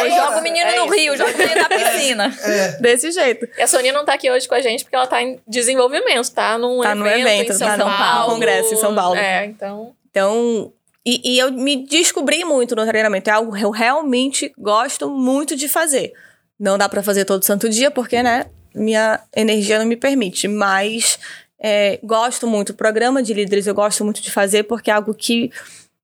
Eu 0.01 0.05
é, 0.05 0.09
jogo 0.11 0.37
o 0.37 0.41
menino 0.43 0.69
é 0.69 0.75
no 0.75 0.85
isso. 0.85 0.93
rio, 0.93 1.17
jogo 1.17 1.31
o 1.31 1.37
menino 1.37 1.61
na 1.61 1.69
piscina. 1.69 2.37
Desse 2.79 3.11
jeito. 3.11 3.47
E 3.57 3.61
a 3.61 3.67
Sonia 3.67 3.91
não 3.91 4.05
tá 4.05 4.13
aqui 4.13 4.29
hoje 4.29 4.47
com 4.47 4.55
a 4.55 4.61
gente 4.61 4.83
porque 4.83 4.95
ela 4.95 5.07
tá 5.07 5.21
em 5.21 5.39
desenvolvimento, 5.47 6.29
tá 6.31 6.57
num 6.57 6.81
Tá 6.81 6.93
no 6.93 7.07
evento, 7.07 7.27
evento, 7.27 7.51
em 7.51 7.55
São 7.57 7.67
tá 7.67 7.77
no 7.77 7.85
Paulo. 7.85 8.33
congresso 8.33 8.73
em 8.73 8.77
São 8.77 8.93
Paulo. 8.93 9.15
É, 9.15 9.45
então... 9.45 9.93
Então, 10.11 10.73
e, 11.05 11.33
e 11.33 11.39
eu 11.39 11.51
me 11.51 11.85
descobri 11.85 12.43
muito 12.43 12.75
no 12.75 12.85
treinamento. 12.85 13.29
É 13.29 13.33
algo 13.33 13.53
que 13.53 13.63
eu 13.63 13.71
realmente 13.71 14.51
gosto 14.57 15.09
muito 15.09 15.55
de 15.55 15.67
fazer. 15.67 16.13
Não 16.59 16.77
dá 16.77 16.89
pra 16.89 17.03
fazer 17.03 17.25
todo 17.25 17.45
santo 17.45 17.69
dia, 17.69 17.89
porque, 17.89 18.21
né, 18.21 18.47
minha 18.75 19.19
energia 19.35 19.79
não 19.79 19.85
me 19.85 19.95
permite. 19.95 20.47
Mas 20.47 21.19
é, 21.59 21.99
gosto 22.03 22.47
muito. 22.47 22.73
Programa 22.73 23.23
de 23.23 23.33
líderes 23.33 23.67
eu 23.67 23.73
gosto 23.73 24.03
muito 24.03 24.21
de 24.21 24.31
fazer, 24.31 24.63
porque 24.63 24.91
é 24.91 24.93
algo 24.93 25.13
que 25.13 25.51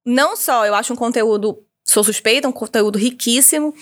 não 0.06 0.36
só 0.36 0.66
eu 0.66 0.76
acho 0.76 0.94
um 0.94 0.96
conteúdo, 0.96 1.64
sou 1.84 2.04
suspeita, 2.04 2.48
um 2.48 2.52
conteúdo 2.52 2.98
riquíssimo, 2.98 3.74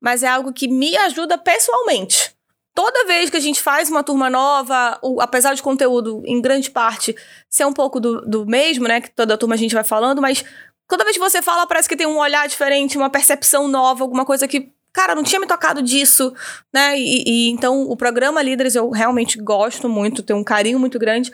mas 0.00 0.22
é 0.22 0.28
algo 0.28 0.52
que 0.52 0.68
me 0.68 0.96
ajuda 0.96 1.36
pessoalmente. 1.36 2.32
Toda 2.74 3.04
vez 3.06 3.28
que 3.28 3.36
a 3.36 3.40
gente 3.40 3.60
faz 3.60 3.90
uma 3.90 4.02
turma 4.02 4.30
nova, 4.30 4.98
o- 5.02 5.20
apesar 5.20 5.54
de 5.54 5.62
conteúdo, 5.62 6.22
em 6.24 6.40
grande 6.40 6.70
parte, 6.70 7.14
ser 7.48 7.66
um 7.66 7.72
pouco 7.72 8.00
do, 8.00 8.22
do 8.22 8.46
mesmo, 8.46 8.88
né? 8.88 9.00
Que 9.00 9.10
toda 9.10 9.36
turma 9.36 9.54
a 9.54 9.58
gente 9.58 9.74
vai 9.74 9.84
falando, 9.84 10.22
mas 10.22 10.42
toda 10.88 11.04
vez 11.04 11.16
que 11.16 11.22
você 11.22 11.42
fala, 11.42 11.66
parece 11.66 11.88
que 11.88 11.96
tem 11.96 12.06
um 12.06 12.18
olhar 12.18 12.48
diferente, 12.48 12.96
uma 12.96 13.10
percepção 13.10 13.68
nova, 13.68 14.02
alguma 14.02 14.24
coisa 14.24 14.48
que, 14.48 14.70
cara, 14.92 15.14
não 15.14 15.22
tinha 15.22 15.40
me 15.40 15.46
tocado 15.46 15.82
disso, 15.82 16.32
né? 16.72 16.98
E, 16.98 17.24
e 17.26 17.50
então 17.50 17.82
o 17.82 17.96
programa 17.96 18.40
Líderes 18.42 18.74
eu 18.74 18.88
realmente 18.90 19.36
gosto 19.38 19.86
muito, 19.88 20.22
tenho 20.22 20.38
um 20.38 20.44
carinho 20.44 20.78
muito 20.78 20.98
grande, 20.98 21.30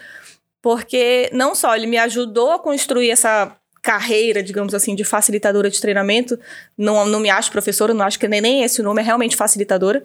porque 0.61 1.31
não 1.33 1.55
só 1.55 1.77
ele 1.77 1.87
me 1.87 1.99
ajudou 1.99 2.51
a 2.53 2.59
construir 2.59 3.11
essa 3.11 3.55
carreira, 3.81 4.43
digamos 4.43 4.75
assim, 4.75 4.95
de 4.95 5.05
facilitadora 5.05 5.71
de 5.71 5.81
treinamento. 5.81 6.39
Não, 6.77 7.07
não 7.07 7.21
me 7.21 7.31
acho 7.31 7.51
professora, 7.51 7.95
não 7.95 8.05
acho 8.05 8.19
que 8.19 8.27
nem, 8.27 8.41
nem 8.41 8.63
esse 8.65 8.83
nome, 8.83 9.01
é 9.01 9.05
realmente 9.05 9.37
facilitadora. 9.37 10.05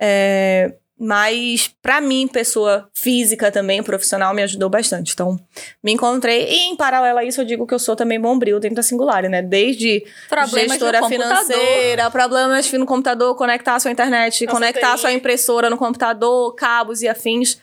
É, 0.00 0.72
mas, 1.02 1.74
pra 1.80 1.98
mim, 1.98 2.28
pessoa 2.28 2.90
física 2.94 3.50
também, 3.50 3.82
profissional, 3.82 4.34
me 4.34 4.42
ajudou 4.42 4.68
bastante. 4.68 5.14
Então, 5.14 5.40
me 5.82 5.92
encontrei. 5.92 6.44
E, 6.46 6.68
em 6.68 6.76
paralelo 6.76 7.18
a 7.18 7.24
isso, 7.24 7.40
eu 7.40 7.44
digo 7.46 7.66
que 7.66 7.72
eu 7.72 7.78
sou 7.78 7.96
também 7.96 8.20
bombril 8.20 8.60
dentro 8.60 8.76
da 8.76 8.82
Singular, 8.82 9.22
né? 9.28 9.40
Desde 9.40 10.04
Problemas 10.28 10.72
gestora 10.72 11.08
financeira, 11.08 12.10
problemas 12.10 12.70
no 12.72 12.84
computador, 12.84 13.34
conectar 13.34 13.76
a 13.76 13.80
sua 13.80 13.90
internet, 13.90 14.44
Nossa, 14.44 14.54
conectar 14.54 14.92
a 14.92 14.96
sua 14.98 15.10
impressora 15.10 15.70
no 15.70 15.78
computador, 15.78 16.54
cabos 16.54 17.00
e 17.00 17.08
afins. 17.08 17.58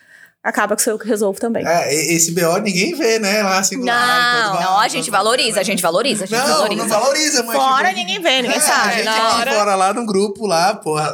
Acaba 0.47 0.75
que 0.75 0.81
sou 0.81 0.93
eu 0.93 0.99
que 0.99 1.07
resolvo 1.07 1.39
também. 1.39 1.65
É, 1.67 1.93
esse 1.93 2.31
BO 2.31 2.57
ninguém 2.59 2.95
vê, 2.95 3.19
né? 3.19 3.43
Lá 3.43 3.61
singular. 3.63 3.95
Não, 3.97 4.41
todo 4.51 4.53
mundo- 4.53 4.63
Não, 4.71 4.79
a 4.79 4.87
gente 4.87 5.11
valoriza, 5.11 5.59
a 5.59 5.63
gente 5.63 5.81
valoriza, 5.81 6.23
a 6.23 6.27
gente 6.27 6.37
Não, 6.39 6.47
valoriza. 6.47 6.81
não 6.83 6.87
valoriza, 6.89 7.43
mas. 7.43 7.55
Fora 7.57 7.87
tipo, 7.89 7.99
ninguém 7.99 8.21
vê, 8.21 8.41
ninguém 8.41 8.57
é, 8.57 8.59
sabe. 8.61 8.89
A 8.89 8.97
gente 8.97 9.07
aqui 9.09 9.35
hora- 9.41 9.51
fora 9.53 9.75
lá 9.75 9.93
no 9.93 10.05
grupo 10.05 10.45
lá, 10.47 10.73
porra, 10.75 11.13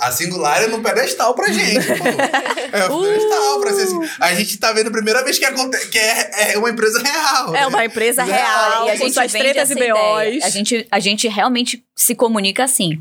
a 0.00 0.12
singular 0.12 0.62
é 0.62 0.66
no 0.68 0.80
pedestal 0.80 1.34
pra 1.34 1.48
gente. 1.52 1.86
É 2.72 2.84
o 2.86 3.00
pedestal 3.02 3.60
pra 3.60 3.72
ser 3.74 3.82
assim. 3.82 4.00
A 4.20 4.34
gente 4.34 4.56
tá 4.58 4.72
vendo 4.72 4.88
a 4.88 4.90
primeira 4.92 5.22
vez 5.24 5.38
que, 5.38 5.44
aconte- 5.44 5.88
que 5.88 5.98
é, 5.98 6.52
é 6.52 6.58
uma 6.58 6.70
empresa 6.70 7.02
real. 7.02 7.48
É 7.56 7.60
né? 7.60 7.66
uma 7.66 7.84
empresa 7.84 8.24
Né? 8.24 8.32
real, 8.36 8.86
e 8.86 8.90
a 8.90 8.96
gente 8.96 9.14
vende 9.14 9.38
tretas 9.38 9.70
e. 9.70 9.74
BOs. 9.74 10.44
A 10.44 10.48
gente, 10.50 10.86
a 10.90 11.00
gente 11.00 11.28
realmente 11.28 11.82
se 11.96 12.14
comunica 12.14 12.64
assim. 12.64 12.98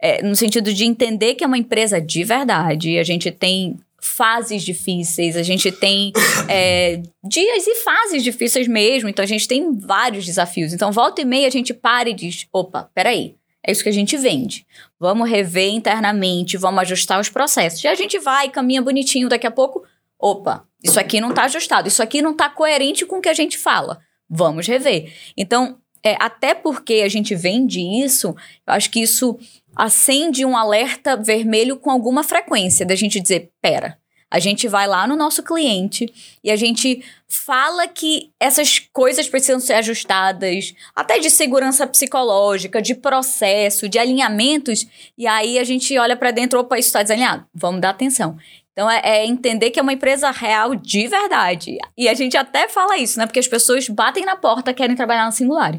É, 0.00 0.22
no 0.22 0.36
sentido 0.36 0.74
de 0.74 0.84
entender 0.84 1.34
que 1.36 1.42
é 1.42 1.46
uma 1.46 1.56
empresa 1.56 1.98
de 2.00 2.22
verdade. 2.22 2.98
A 2.98 3.02
gente 3.02 3.30
tem 3.30 3.78
fases 4.06 4.62
difíceis, 4.62 5.36
a 5.36 5.42
gente 5.42 5.70
tem 5.72 6.12
é, 6.48 7.02
dias 7.24 7.66
e 7.66 7.74
fases 7.76 8.22
difíceis 8.22 8.68
mesmo. 8.68 9.08
Então 9.08 9.22
a 9.22 9.28
gente 9.28 9.46
tem 9.46 9.76
vários 9.78 10.24
desafios. 10.24 10.72
Então, 10.72 10.92
volta 10.92 11.20
e 11.20 11.24
meia 11.24 11.46
a 11.46 11.50
gente 11.50 11.74
para 11.74 12.08
e 12.08 12.14
diz: 12.14 12.46
opa, 12.52 12.90
peraí. 12.94 13.36
É 13.66 13.72
isso 13.72 13.82
que 13.82 13.88
a 13.88 13.92
gente 13.92 14.16
vende. 14.16 14.64
Vamos 14.98 15.28
rever 15.28 15.70
internamente, 15.70 16.56
vamos 16.56 16.80
ajustar 16.82 17.20
os 17.20 17.28
processos. 17.28 17.82
E 17.82 17.88
a 17.88 17.96
gente 17.96 18.16
vai, 18.16 18.48
caminha 18.48 18.80
bonitinho, 18.80 19.28
daqui 19.28 19.44
a 19.44 19.50
pouco, 19.50 19.84
opa, 20.16 20.64
isso 20.84 21.00
aqui 21.00 21.20
não 21.20 21.30
está 21.30 21.44
ajustado, 21.44 21.88
isso 21.88 22.00
aqui 22.00 22.22
não 22.22 22.30
está 22.30 22.48
coerente 22.48 23.04
com 23.04 23.18
o 23.18 23.20
que 23.20 23.28
a 23.28 23.34
gente 23.34 23.58
fala. 23.58 23.98
Vamos 24.30 24.68
rever. 24.68 25.12
Então, 25.36 25.78
é, 26.06 26.16
até 26.20 26.54
porque 26.54 27.02
a 27.04 27.08
gente 27.08 27.34
vende 27.34 27.80
isso, 27.80 28.28
eu 28.28 28.74
acho 28.74 28.88
que 28.88 29.00
isso 29.00 29.36
acende 29.76 30.44
um 30.44 30.56
alerta 30.56 31.16
vermelho 31.16 31.76
com 31.76 31.90
alguma 31.90 32.22
frequência, 32.22 32.86
da 32.86 32.94
gente 32.94 33.20
dizer, 33.20 33.50
pera, 33.60 33.98
a 34.30 34.38
gente 34.38 34.66
vai 34.66 34.88
lá 34.88 35.06
no 35.06 35.14
nosso 35.14 35.42
cliente 35.42 36.12
e 36.42 36.50
a 36.50 36.56
gente 36.56 37.04
fala 37.28 37.86
que 37.86 38.30
essas 38.40 38.78
coisas 38.78 39.28
precisam 39.28 39.60
ser 39.60 39.74
ajustadas, 39.74 40.74
até 40.94 41.18
de 41.18 41.30
segurança 41.30 41.86
psicológica, 41.86 42.82
de 42.82 42.94
processo, 42.94 43.88
de 43.88 43.98
alinhamentos, 43.98 44.86
e 45.16 45.26
aí 45.26 45.58
a 45.58 45.64
gente 45.64 45.96
olha 45.96 46.16
para 46.16 46.32
dentro, 46.32 46.58
opa, 46.58 46.78
isso 46.78 46.88
está 46.88 47.02
desalinhado, 47.02 47.46
vamos 47.54 47.80
dar 47.80 47.90
atenção. 47.90 48.36
Então 48.76 48.90
é, 48.90 49.00
é 49.02 49.26
entender 49.26 49.70
que 49.70 49.80
é 49.80 49.82
uma 49.82 49.94
empresa 49.94 50.30
real 50.30 50.74
de 50.74 51.08
verdade. 51.08 51.78
E 51.96 52.06
a 52.10 52.12
gente 52.12 52.36
até 52.36 52.68
fala 52.68 52.98
isso, 52.98 53.18
né? 53.18 53.24
Porque 53.24 53.38
as 53.38 53.48
pessoas 53.48 53.88
batem 53.88 54.26
na 54.26 54.36
porta 54.36 54.74
querem 54.74 54.94
trabalhar 54.94 55.24
na 55.24 55.30
Singular. 55.30 55.72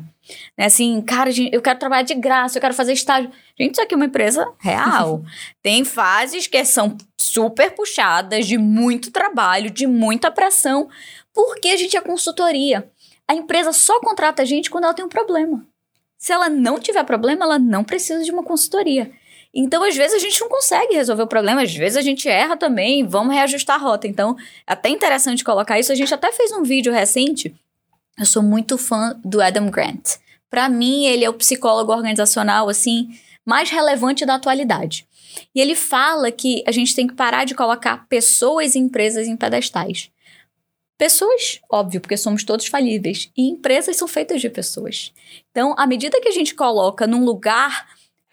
Né? 0.58 0.66
Assim, 0.66 1.00
cara, 1.04 1.30
eu 1.52 1.62
quero 1.62 1.78
trabalhar 1.78 2.02
de 2.02 2.16
graça, 2.16 2.58
eu 2.58 2.62
quero 2.62 2.74
fazer 2.74 2.94
estágio. 2.94 3.32
Gente, 3.56 3.74
isso 3.74 3.82
aqui 3.84 3.94
é 3.94 3.98
uma 3.98 4.08
empresa 4.08 4.52
real. 4.58 5.22
Tem 5.62 5.86
fases 5.86 6.48
que 6.48 6.66
são 6.66 6.98
super 7.16 7.76
puxadas, 7.76 8.48
de 8.48 8.58
muito 8.58 9.12
trabalho, 9.12 9.70
de 9.70 9.86
muita 9.86 10.32
pressão, 10.32 10.90
porque 11.32 11.68
a 11.68 11.78
gente 11.78 11.96
é 11.96 12.02
consultoria. 12.02 12.90
A 13.28 13.36
empresa 13.36 13.72
só 13.74 14.00
contrata 14.00 14.42
a 14.42 14.46
gente 14.46 14.72
quando 14.72 14.86
ela 14.86 14.94
tem 14.96 15.06
um 15.06 15.10
problema. 15.10 15.64
Se 16.18 16.34
ela 16.34 16.50
não 16.50 16.80
tiver 16.80 17.04
problema, 17.04 17.46
ela 17.46 17.60
não 17.60 17.84
precisa 17.84 18.24
de 18.24 18.32
uma 18.32 18.44
consultoria. 18.44 19.12
Então, 19.54 19.84
às 19.84 19.96
vezes, 19.96 20.16
a 20.16 20.20
gente 20.20 20.40
não 20.40 20.50
consegue 20.50 20.94
resolver 20.94 21.24
o 21.24 21.28
problema, 21.28 21.64
às 21.64 21.74
vezes 21.74 21.98
a 21.98 22.02
gente 22.02 22.28
erra 22.28 22.56
também, 22.56 23.06
vamos 23.06 23.34
reajustar 23.34 23.78
a 23.78 23.80
rota. 23.80 24.08
Então, 24.08 24.36
é 24.68 24.74
até 24.74 24.90
interessante 24.90 25.44
colocar 25.44 25.80
isso. 25.80 25.92
A 25.92 25.96
gente 25.96 26.14
até 26.14 26.32
fez 26.32 26.52
um 26.52 26.64
vídeo 26.64 26.92
recente. 26.92 27.56
Eu 28.18 28.26
sou 28.26 28.44
muito 28.44 28.78
fã 28.78 29.20
do 29.24 29.42
Adam 29.42 29.70
Grant. 29.70 30.18
Para 30.50 30.70
mim, 30.70 31.06
ele 31.06 31.26
é 31.26 31.30
o 31.30 31.34
psicólogo 31.34 31.92
organizacional, 31.92 32.70
assim, 32.70 33.10
mais 33.46 33.70
relevante 33.70 34.26
da 34.26 34.36
atualidade. 34.36 35.08
E 35.54 35.62
ele 35.62 35.76
fala 35.76 36.32
que 36.32 36.64
a 36.66 36.72
gente 36.72 36.96
tem 36.96 37.08
que 37.08 37.14
parar 37.14 37.46
de 37.46 37.56
colocar 37.56 38.08
pessoas 38.08 38.76
e 38.76 38.80
empresas 38.80 39.28
em 39.28 39.36
pedestais. 39.36 40.10
Pessoas, 40.98 41.60
óbvio, 41.70 42.02
porque 42.02 42.18
somos 42.18 42.44
todos 42.44 42.66
falíveis. 42.66 43.30
E 43.38 43.50
empresas 43.50 43.96
são 43.96 44.08
feitas 44.08 44.42
de 44.42 44.50
pessoas. 44.50 45.14
Então, 45.52 45.76
à 45.78 45.86
medida 45.86 46.20
que 46.20 46.28
a 46.28 46.32
gente 46.32 46.56
coloca 46.56 47.06
num 47.06 47.24
lugar 47.24 47.88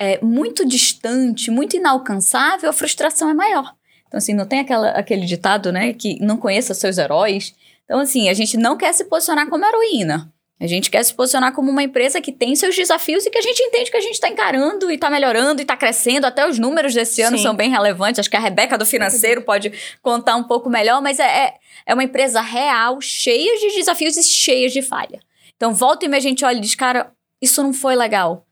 é, 0.04 0.18
muito 0.22 0.66
distante, 0.66 1.50
muito 1.50 1.76
inalcançável, 1.76 2.68
a 2.68 2.72
frustração 2.72 3.30
é 3.30 3.34
maior. 3.34 3.74
Então, 4.06 4.18
assim, 4.18 4.34
não 4.34 4.46
tem 4.46 4.60
aquela, 4.60 4.90
aquele 4.90 5.24
ditado, 5.24 5.72
né, 5.72 5.92
que 5.94 6.18
não 6.20 6.36
conheça 6.36 6.74
seus 6.74 6.98
heróis. 6.98 7.54
Então, 7.84 8.00
assim, 8.00 8.28
a 8.28 8.34
gente 8.34 8.56
não 8.56 8.76
quer 8.76 8.92
se 8.92 9.04
posicionar 9.04 9.48
como 9.48 9.64
heroína. 9.64 10.30
A 10.60 10.66
gente 10.66 10.90
quer 10.90 11.02
se 11.02 11.12
posicionar 11.12 11.52
como 11.52 11.70
uma 11.70 11.82
empresa 11.82 12.20
que 12.20 12.30
tem 12.30 12.54
seus 12.54 12.76
desafios 12.76 13.26
e 13.26 13.30
que 13.30 13.38
a 13.38 13.42
gente 13.42 13.60
entende 13.60 13.90
que 13.90 13.96
a 13.96 14.00
gente 14.00 14.14
está 14.14 14.28
encarando 14.28 14.90
e 14.90 14.94
está 14.94 15.10
melhorando 15.10 15.60
e 15.60 15.64
está 15.64 15.76
crescendo. 15.76 16.26
Até 16.26 16.48
os 16.48 16.58
números 16.58 16.94
desse 16.94 17.22
ano 17.22 17.36
Sim. 17.36 17.42
são 17.42 17.54
bem 17.56 17.70
relevantes. 17.70 18.20
Acho 18.20 18.30
que 18.30 18.36
a 18.36 18.40
Rebeca 18.40 18.78
do 18.78 18.86
financeiro 18.86 19.42
pode 19.42 19.72
contar 20.00 20.36
um 20.36 20.44
pouco 20.44 20.70
melhor, 20.70 21.02
mas 21.02 21.18
é, 21.18 21.24
é, 21.24 21.54
é 21.86 21.94
uma 21.94 22.04
empresa 22.04 22.40
real, 22.40 23.00
cheia 23.00 23.58
de 23.58 23.74
desafios 23.76 24.16
e 24.16 24.22
cheia 24.22 24.68
de 24.68 24.80
falha. 24.80 25.20
Então, 25.56 25.74
volta 25.74 26.04
e 26.04 26.08
meia 26.08 26.18
a 26.18 26.22
gente 26.22 26.44
olha 26.44 26.58
e 26.58 26.60
diz, 26.60 26.74
cara, 26.74 27.12
isso 27.42 27.62
não 27.62 27.72
foi 27.72 27.96
legal. 27.96 28.46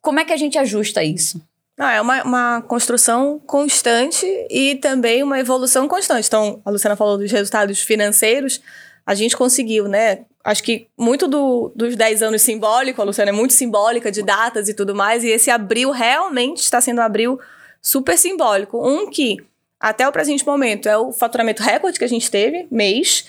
Como 0.00 0.20
é 0.20 0.24
que 0.24 0.32
a 0.32 0.36
gente 0.36 0.58
ajusta 0.58 1.02
isso? 1.02 1.40
Não, 1.76 1.88
é 1.88 2.00
uma, 2.00 2.22
uma 2.24 2.62
construção 2.62 3.40
constante 3.46 4.26
e 4.50 4.74
também 4.76 5.22
uma 5.22 5.38
evolução 5.38 5.86
constante. 5.86 6.26
Então, 6.26 6.60
a 6.64 6.70
Luciana 6.70 6.96
falou 6.96 7.16
dos 7.16 7.30
resultados 7.30 7.80
financeiros, 7.80 8.60
a 9.06 9.14
gente 9.14 9.36
conseguiu, 9.36 9.86
né? 9.86 10.24
Acho 10.44 10.62
que 10.62 10.88
muito 10.98 11.28
do- 11.28 11.70
dos 11.76 11.94
10 11.94 12.22
anos 12.22 12.42
simbólico, 12.42 13.00
a 13.00 13.04
Luciana 13.04 13.30
é 13.30 13.32
muito 13.32 13.52
simbólica 13.54 14.10
de 14.10 14.22
datas 14.22 14.68
e 14.68 14.74
tudo 14.74 14.94
mais, 14.94 15.22
e 15.22 15.28
esse 15.28 15.50
abril 15.50 15.90
realmente 15.92 16.58
está 16.62 16.80
sendo 16.80 16.98
um 16.98 17.04
abril 17.04 17.38
super 17.80 18.18
simbólico. 18.18 18.78
Um 18.84 19.08
que, 19.08 19.36
até 19.78 20.08
o 20.08 20.12
presente 20.12 20.44
momento, 20.44 20.88
é 20.88 20.96
o 20.98 21.12
faturamento 21.12 21.62
recorde 21.62 21.98
que 21.98 22.04
a 22.04 22.08
gente 22.08 22.28
teve, 22.30 22.66
mês, 22.70 23.26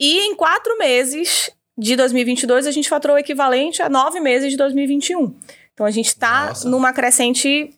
e 0.00 0.26
em 0.26 0.34
quatro 0.34 0.76
meses 0.76 1.50
de 1.78 1.94
2022 1.94 2.66
a 2.66 2.70
gente 2.70 2.88
faturou 2.88 3.16
o 3.16 3.18
equivalente 3.18 3.80
a 3.80 3.88
nove 3.88 4.18
meses 4.18 4.50
de 4.50 4.56
2021. 4.56 5.34
Então 5.74 5.86
a 5.86 5.90
gente 5.90 6.06
está 6.08 6.52
numa 6.64 6.92
crescente 6.92 7.48
Em 7.48 7.70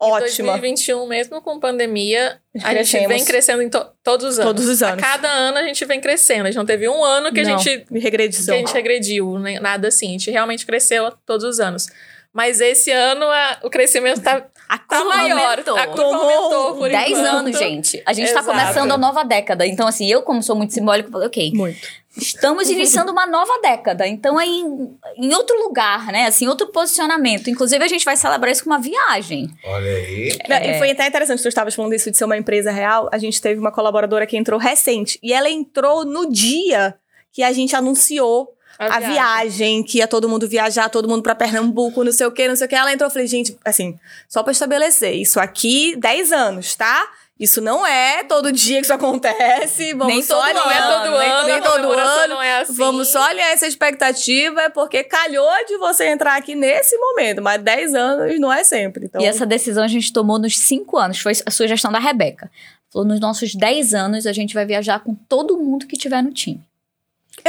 ótima. 0.00 0.52
2021, 0.52 1.06
mesmo 1.06 1.40
com 1.40 1.58
pandemia, 1.58 2.38
a 2.54 2.58
gente 2.58 2.70
Crescemos. 2.74 3.08
vem 3.08 3.24
crescendo 3.24 3.62
em 3.62 3.68
to- 3.70 3.86
todos 4.02 4.26
os 4.26 4.38
anos. 4.38 4.52
Todos 4.52 4.68
os 4.68 4.82
anos. 4.82 5.02
A 5.02 5.06
cada 5.06 5.28
ano 5.28 5.58
a 5.58 5.62
gente 5.62 5.84
vem 5.84 6.00
crescendo. 6.00 6.42
A 6.42 6.46
gente 6.46 6.56
não 6.58 6.66
teve 6.66 6.88
um 6.88 7.02
ano 7.02 7.32
que 7.32 7.40
a 7.40 7.44
Não, 7.44 7.58
gente 7.58 7.84
que 7.84 7.98
regredição. 7.98 8.54
a 8.54 8.58
gente 8.58 8.72
regrediu, 8.72 9.38
nem 9.38 9.58
nada 9.58 9.88
assim. 9.88 10.08
A 10.08 10.10
gente 10.12 10.30
realmente 10.30 10.64
cresceu 10.66 11.10
todos 11.26 11.44
os 11.44 11.58
anos. 11.58 11.86
Mas 12.32 12.60
esse 12.60 12.90
ano 12.92 13.24
a- 13.24 13.58
o 13.64 13.70
crescimento 13.70 14.20
tá, 14.20 14.46
A 14.68 14.78
tá 14.78 15.02
maior. 15.02 15.50
aumentou. 15.50 15.76
A 15.76 15.86
curva 15.86 15.96
Tomou 16.02 16.30
aumentou 16.30 16.76
por 16.76 16.88
10 16.90 17.08
enquanto. 17.10 17.26
anos, 17.26 17.58
gente. 17.58 18.02
A 18.06 18.12
gente 18.12 18.26
tá 18.32 18.40
Exato. 18.40 18.46
começando 18.46 18.92
a 18.92 18.98
nova 18.98 19.24
década. 19.24 19.66
Então, 19.66 19.88
assim, 19.88 20.06
eu, 20.06 20.20
como 20.22 20.42
sou 20.42 20.54
muito 20.54 20.74
simbólico, 20.74 21.10
falei, 21.10 21.26
ok, 21.26 21.50
Muito. 21.54 21.80
Estamos 22.16 22.68
iniciando 22.68 23.12
uma 23.12 23.26
nova 23.26 23.60
década. 23.62 24.06
Então, 24.06 24.40
é 24.40 24.46
em, 24.46 24.96
em 25.16 25.34
outro 25.34 25.56
lugar, 25.58 26.06
né? 26.06 26.26
Assim, 26.26 26.48
outro 26.48 26.68
posicionamento. 26.68 27.48
Inclusive, 27.50 27.84
a 27.84 27.88
gente 27.88 28.04
vai 28.04 28.16
celebrar 28.16 28.50
isso 28.50 28.64
com 28.64 28.70
uma 28.70 28.80
viagem. 28.80 29.48
Olha 29.64 29.90
aí. 29.90 30.38
É. 30.48 30.70
E 30.70 30.78
foi 30.78 30.90
até 30.90 31.06
interessante, 31.06 31.42
tu 31.42 31.48
estavas 31.48 31.74
falando 31.74 31.94
isso 31.94 32.10
de 32.10 32.16
ser 32.16 32.24
uma 32.24 32.36
empresa 32.36 32.70
real. 32.70 33.08
A 33.12 33.18
gente 33.18 33.40
teve 33.40 33.60
uma 33.60 33.72
colaboradora 33.72 34.26
que 34.26 34.36
entrou 34.36 34.58
recente. 34.58 35.18
E 35.22 35.32
ela 35.32 35.50
entrou 35.50 36.04
no 36.04 36.30
dia 36.30 36.94
que 37.32 37.42
a 37.42 37.52
gente 37.52 37.76
anunciou 37.76 38.52
a, 38.78 39.00
viagem. 39.00 39.82
que 39.82 39.98
ia 39.98 40.06
todo 40.06 40.28
mundo 40.28 40.48
viajar, 40.48 40.88
todo 40.88 41.08
mundo 41.08 41.22
pra 41.22 41.34
Pernambuco, 41.34 42.04
não 42.04 42.12
sei 42.12 42.26
o 42.26 42.32
que, 42.32 42.46
não 42.46 42.56
sei 42.56 42.66
o 42.66 42.68
que. 42.68 42.76
Ela 42.76 42.92
entrou, 42.92 43.08
eu 43.08 43.12
falei, 43.12 43.26
gente, 43.26 43.56
assim, 43.64 43.98
só 44.28 44.42
pra 44.42 44.52
estabelecer, 44.52 45.14
isso 45.14 45.40
aqui, 45.40 45.96
10 45.96 46.32
anos, 46.32 46.76
tá? 46.76 47.08
Isso 47.38 47.60
não 47.60 47.86
é 47.86 48.24
todo 48.24 48.50
dia 48.50 48.78
que 48.78 48.86
isso 48.86 48.92
acontece. 48.92 49.94
Vamos 49.94 50.12
Nem 50.12 50.22
só 50.22 50.44
todo 50.44 50.54
Não 50.54 50.70
é 50.70 50.80
todo 50.80 51.14
ano, 51.14 51.46
nem 51.46 51.60
todo 51.62 51.92
ano. 51.92 52.28
não 52.28 52.42
é 52.42 52.60
assim. 52.60 52.72
Vamos 52.74 53.08
só 53.08 53.22
alinhar 53.22 53.50
essa 53.50 53.66
expectativa, 53.66 54.62
é 54.62 54.68
porque 54.68 55.04
calhou 55.04 55.48
de 55.66 55.76
você 55.78 56.08
entrar 56.08 56.36
aqui 56.36 56.56
nesse 56.56 56.96
momento, 56.98 57.40
mas 57.40 57.62
10 57.62 57.94
anos 57.94 58.40
não 58.40 58.52
é 58.52 58.64
sempre. 58.64 59.06
Então, 59.06 59.20
E 59.20 59.24
essa 59.24 59.46
decisão 59.46 59.84
a 59.84 59.88
gente 59.88 60.12
tomou 60.12 60.38
nos 60.38 60.58
5 60.58 60.96
anos. 60.96 61.20
Foi 61.20 61.32
a 61.46 61.50
sugestão 61.50 61.92
da 61.92 62.00
Rebeca. 62.00 62.50
Falou, 62.92 63.06
nos 63.06 63.20
nossos 63.20 63.54
10 63.54 63.94
anos, 63.94 64.26
a 64.26 64.32
gente 64.32 64.54
vai 64.54 64.64
viajar 64.64 64.98
com 65.00 65.14
todo 65.14 65.58
mundo 65.58 65.86
que 65.86 65.96
tiver 65.96 66.22
no 66.22 66.32
time. 66.32 66.67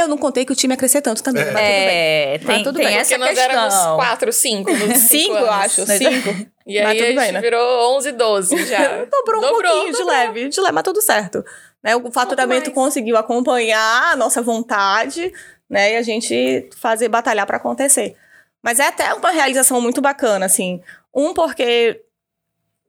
Eu 0.00 0.08
não 0.08 0.18
contei 0.18 0.44
que 0.44 0.52
o 0.52 0.56
time 0.56 0.72
ia 0.74 0.76
crescer 0.78 1.00
tanto 1.02 1.22
também, 1.22 1.44
mas 1.44 1.52
tudo 1.52 1.62
bem. 1.62 1.64
É, 1.66 2.40
Mas 2.42 2.54
tem, 2.56 2.64
tudo 2.64 2.76
tem 2.76 2.86
bem, 2.86 2.96
essa 2.96 3.08
Porque 3.16 3.18
nós 3.18 3.28
questão. 3.38 3.50
éramos 3.50 3.74
quatro, 3.96 4.32
cinco. 4.32 4.70
nos 4.72 4.98
Cinco, 5.08 5.36
eu 5.36 5.50
acho. 5.50 5.86
Cinco. 5.86 6.50
E 6.66 6.80
Mas 6.82 6.90
aí 6.90 6.96
tudo 6.98 7.04
a 7.04 7.06
gente 7.08 7.18
bem, 7.18 7.32
né? 7.32 7.40
virou 7.40 7.96
11, 7.96 8.12
12 8.12 8.66
já. 8.66 9.04
Dobrou 9.10 9.38
um 9.38 9.46
Dobrou, 9.46 9.62
pouquinho 9.62 9.86
de 9.86 9.98
dobrou. 9.98 10.06
leve, 10.08 10.48
de 10.48 10.60
leve, 10.60 10.72
mas 10.72 10.84
tudo 10.84 11.00
certo. 11.02 11.44
Né, 11.82 11.96
o 11.96 12.10
faturamento 12.12 12.70
conseguiu 12.72 13.16
acompanhar 13.16 14.12
a 14.12 14.16
nossa 14.16 14.42
vontade, 14.42 15.32
né? 15.68 15.94
E 15.94 15.96
a 15.96 16.02
gente 16.02 16.68
fazer 16.76 17.08
batalhar 17.08 17.46
para 17.46 17.56
acontecer. 17.56 18.14
Mas 18.62 18.78
é 18.78 18.86
até 18.88 19.14
uma 19.14 19.30
realização 19.30 19.80
muito 19.80 20.00
bacana, 20.02 20.44
assim. 20.44 20.82
Um, 21.14 21.32
porque 21.32 22.02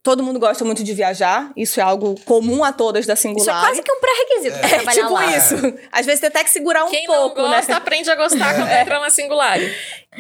todo 0.04 0.24
mundo 0.24 0.40
gosta 0.40 0.66
muito 0.66 0.84
de 0.84 0.94
viajar. 0.94 1.52
Isso 1.56 1.80
é 1.80 1.84
algo 1.84 2.20
comum 2.26 2.64
a 2.64 2.72
todas 2.74 3.06
da 3.06 3.14
Isso 3.14 3.28
é 3.28 3.30
Singular. 3.32 3.62
quase 3.62 3.82
que 3.84 3.92
um 3.92 4.00
pré-requisito 4.00 4.56
É 4.58 4.68
trabalhar 4.70 4.92
tipo 5.04 5.14
lá. 5.14 5.38
isso. 5.38 5.56
Às 5.92 6.06
vezes 6.06 6.20
tem 6.22 6.28
até 6.30 6.44
que 6.44 6.50
segurar 6.50 6.86
um 6.86 6.90
Quem 6.90 7.06
pouco, 7.06 7.42
não 7.42 7.50
gosta, 7.50 7.72
né? 7.72 7.78
aprende 7.78 8.10
a 8.10 8.16
gostar 8.16 8.56
quando 8.56 8.70
entra 8.72 9.00
na 9.00 9.10
singular. 9.10 9.60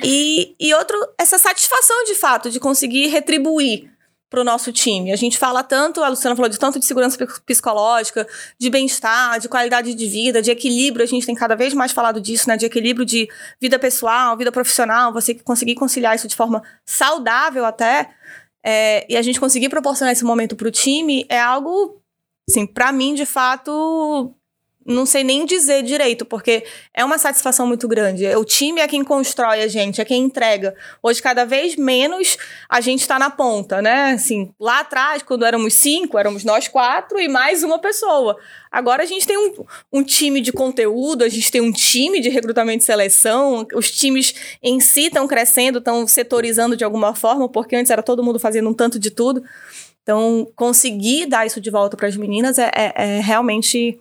E, 0.04 0.56
e 0.60 0.74
outro, 0.74 0.98
essa 1.17 1.38
satisfação 1.38 2.04
de 2.06 2.15
fato 2.15 2.50
de 2.50 2.60
conseguir 2.60 3.08
retribuir. 3.08 3.89
para 4.30 4.39
o 4.39 4.46
nosso 4.46 4.72
time. 4.72 5.12
A 5.12 5.17
gente 5.17 5.38
fala 5.38 5.62
tanto, 5.62 6.02
a 6.02 6.08
Luciana 6.08 6.34
falou 6.38 6.48
de 6.48 6.58
tanto 6.58 6.80
de 6.80 6.86
segurança 6.86 7.17
psicológica, 7.46 8.26
de 8.58 8.70
bem-estar, 8.70 9.38
de 9.41 9.50
qualidade 9.50 9.94
de 9.94 10.08
vida, 10.08 10.41
de 10.41 10.50
equilíbrio. 10.50 11.04
A 11.04 11.08
gente 11.08 11.26
tem 11.26 11.36
cada 11.36 11.54
vez 11.54 11.74
mais 11.74 11.91
falado 11.91 12.22
disso, 12.22 12.48
né? 12.48 12.56
De 12.56 12.65
equilíbrio 12.65 13.06
de 13.06 13.28
vida 13.60 13.78
pessoal, 13.78 14.38
vida 14.38 14.50
profissional, 14.50 15.12
você 15.12 15.34
conseguir 15.36 15.76
conciliar 15.76 16.15
isso 16.15 16.30
de 16.30 16.36
forma 16.38 16.63
saudável 16.86 17.65
até. 17.65 18.10
É, 18.63 19.06
e 19.12 19.17
a 19.17 19.21
gente 19.21 19.39
conseguir 19.39 19.69
proporcionar 19.69 20.12
esse 20.13 20.24
momento 20.24 20.56
para 20.56 20.67
o 20.67 20.71
time 20.71 21.26
é 21.30 21.39
algo, 21.39 22.02
assim, 22.50 22.65
para 22.65 22.91
mim, 22.91 23.13
de 23.13 23.26
fato, 23.26 24.36
não 24.86 25.06
sei 25.06 25.24
nem 25.24 25.46
dizer 25.46 25.84
direito, 25.84 26.26
porque 26.26 26.63
é 26.94 27.06
uma 27.06 27.17
satisfação 27.17 27.67
muito 27.67 27.88
grande. 27.88 28.26
O 28.36 28.44
time 28.44 28.82
é 28.82 28.88
quem 28.88 29.04
constrói 29.04 29.62
a 29.62 29.67
gente, 29.67 30.02
é 30.02 30.06
quem 30.06 30.24
entrega. 30.24 30.76
Hoje, 31.02 31.22
cada 31.22 31.46
vez 31.46 31.76
menos, 31.76 32.38
a 32.67 32.82
gente 32.82 33.02
está 33.02 33.20
na 33.20 33.30
ponta, 33.30 33.82
né? 33.82 34.12
Assim, 34.13 34.54
lá 34.60 34.80
atrás, 34.80 35.22
quando 35.22 35.46
éramos 35.46 35.76
cinco, 35.76 36.17
éramos 36.17 36.44
nós 36.44 36.67
quatro 36.67 37.20
e 37.20 37.28
mais 37.28 37.63
uma 37.63 37.80
pessoa. 37.80 38.38
Agora 38.72 39.04
a 39.04 39.06
gente 39.06 39.28
tem 39.28 39.38
um, 39.38 39.65
um 39.91 40.04
time 40.04 40.41
de 40.41 40.52
conteúdo, 40.52 41.24
a 41.24 41.30
gente 41.30 41.52
tem 41.52 41.62
um 41.62 41.72
time 41.72 42.20
de 42.22 42.30
recrutamento 42.30 42.84
e 42.84 42.86
seleção, 42.86 43.67
os 43.74 43.91
times 43.91 44.34
em 44.63 44.80
si 44.80 45.08
estão 45.08 45.28
crescendo, 45.28 45.80
estão 45.80 46.08
setorizando 46.08 46.76
de 46.76 46.84
alguma 46.84 47.13
forma, 47.13 47.50
porque 47.50 47.76
antes 47.76 47.91
era 47.91 48.02
todo 48.02 48.24
mundo 48.24 48.39
fazendo 48.39 48.70
um 48.70 48.74
tanto 48.74 48.98
de 48.98 49.12
tudo. 49.12 49.44
Então, 50.02 50.52
conseguir 50.56 51.28
dar 51.28 51.46
isso 51.46 51.62
de 51.62 51.70
volta 51.70 51.96
para 51.96 52.08
as 52.08 52.17
meninas 52.17 52.58
é, 52.58 52.72
é, 52.76 52.94
é 52.96 53.20
realmente 53.20 54.00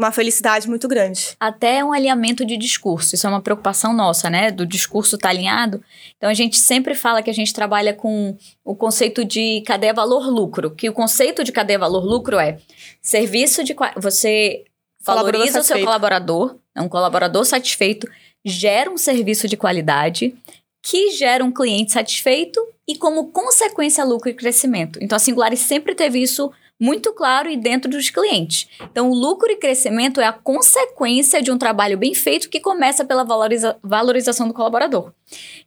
uma 0.00 0.10
felicidade 0.10 0.66
muito 0.66 0.88
grande. 0.88 1.36
Até 1.38 1.84
um 1.84 1.92
alinhamento 1.92 2.44
de 2.44 2.56
discurso. 2.56 3.14
Isso 3.14 3.26
é 3.26 3.30
uma 3.30 3.42
preocupação 3.42 3.92
nossa, 3.92 4.30
né? 4.30 4.50
Do 4.50 4.64
discurso 4.64 5.16
estar 5.16 5.28
tá 5.28 5.34
alinhado. 5.34 5.84
Então 6.16 6.30
a 6.30 6.34
gente 6.34 6.56
sempre 6.56 6.94
fala 6.94 7.22
que 7.22 7.28
a 7.28 7.34
gente 7.34 7.52
trabalha 7.52 7.92
com 7.92 8.36
o 8.64 8.74
conceito 8.74 9.24
de 9.24 9.62
cadeia 9.66 9.92
valor-lucro. 9.92 10.70
Que 10.70 10.88
o 10.88 10.92
conceito 10.92 11.44
de 11.44 11.52
cadeia 11.52 11.78
valor-lucro 11.78 12.38
é 12.38 12.58
serviço 13.02 13.62
de. 13.62 13.76
Você 13.96 14.64
valoriza 15.02 15.60
o 15.60 15.62
seu 15.62 15.78
colaborador, 15.80 16.56
é 16.74 16.80
um 16.80 16.88
colaborador 16.88 17.44
satisfeito, 17.44 18.08
gera 18.44 18.90
um 18.90 18.96
serviço 18.96 19.46
de 19.46 19.56
qualidade 19.56 20.34
que 20.82 21.10
gera 21.10 21.44
um 21.44 21.52
cliente 21.52 21.92
satisfeito 21.92 22.58
e, 22.88 22.96
como 22.96 23.30
consequência, 23.30 24.02
lucro 24.02 24.30
e 24.30 24.34
crescimento. 24.34 24.98
Então, 25.02 25.16
a 25.16 25.18
Singularis 25.18 25.60
sempre 25.60 25.94
teve 25.94 26.22
isso 26.22 26.50
muito 26.80 27.12
claro 27.12 27.50
e 27.50 27.58
dentro 27.58 27.90
dos 27.90 28.08
clientes. 28.08 28.66
Então, 28.80 29.10
o 29.10 29.14
lucro 29.14 29.52
e 29.52 29.56
crescimento 29.56 30.20
é 30.20 30.26
a 30.26 30.32
consequência 30.32 31.42
de 31.42 31.52
um 31.52 31.58
trabalho 31.58 31.98
bem 31.98 32.14
feito 32.14 32.48
que 32.48 32.58
começa 32.58 33.04
pela 33.04 33.22
valoriza 33.22 33.76
valorização 33.82 34.48
do 34.48 34.54
colaborador. 34.54 35.12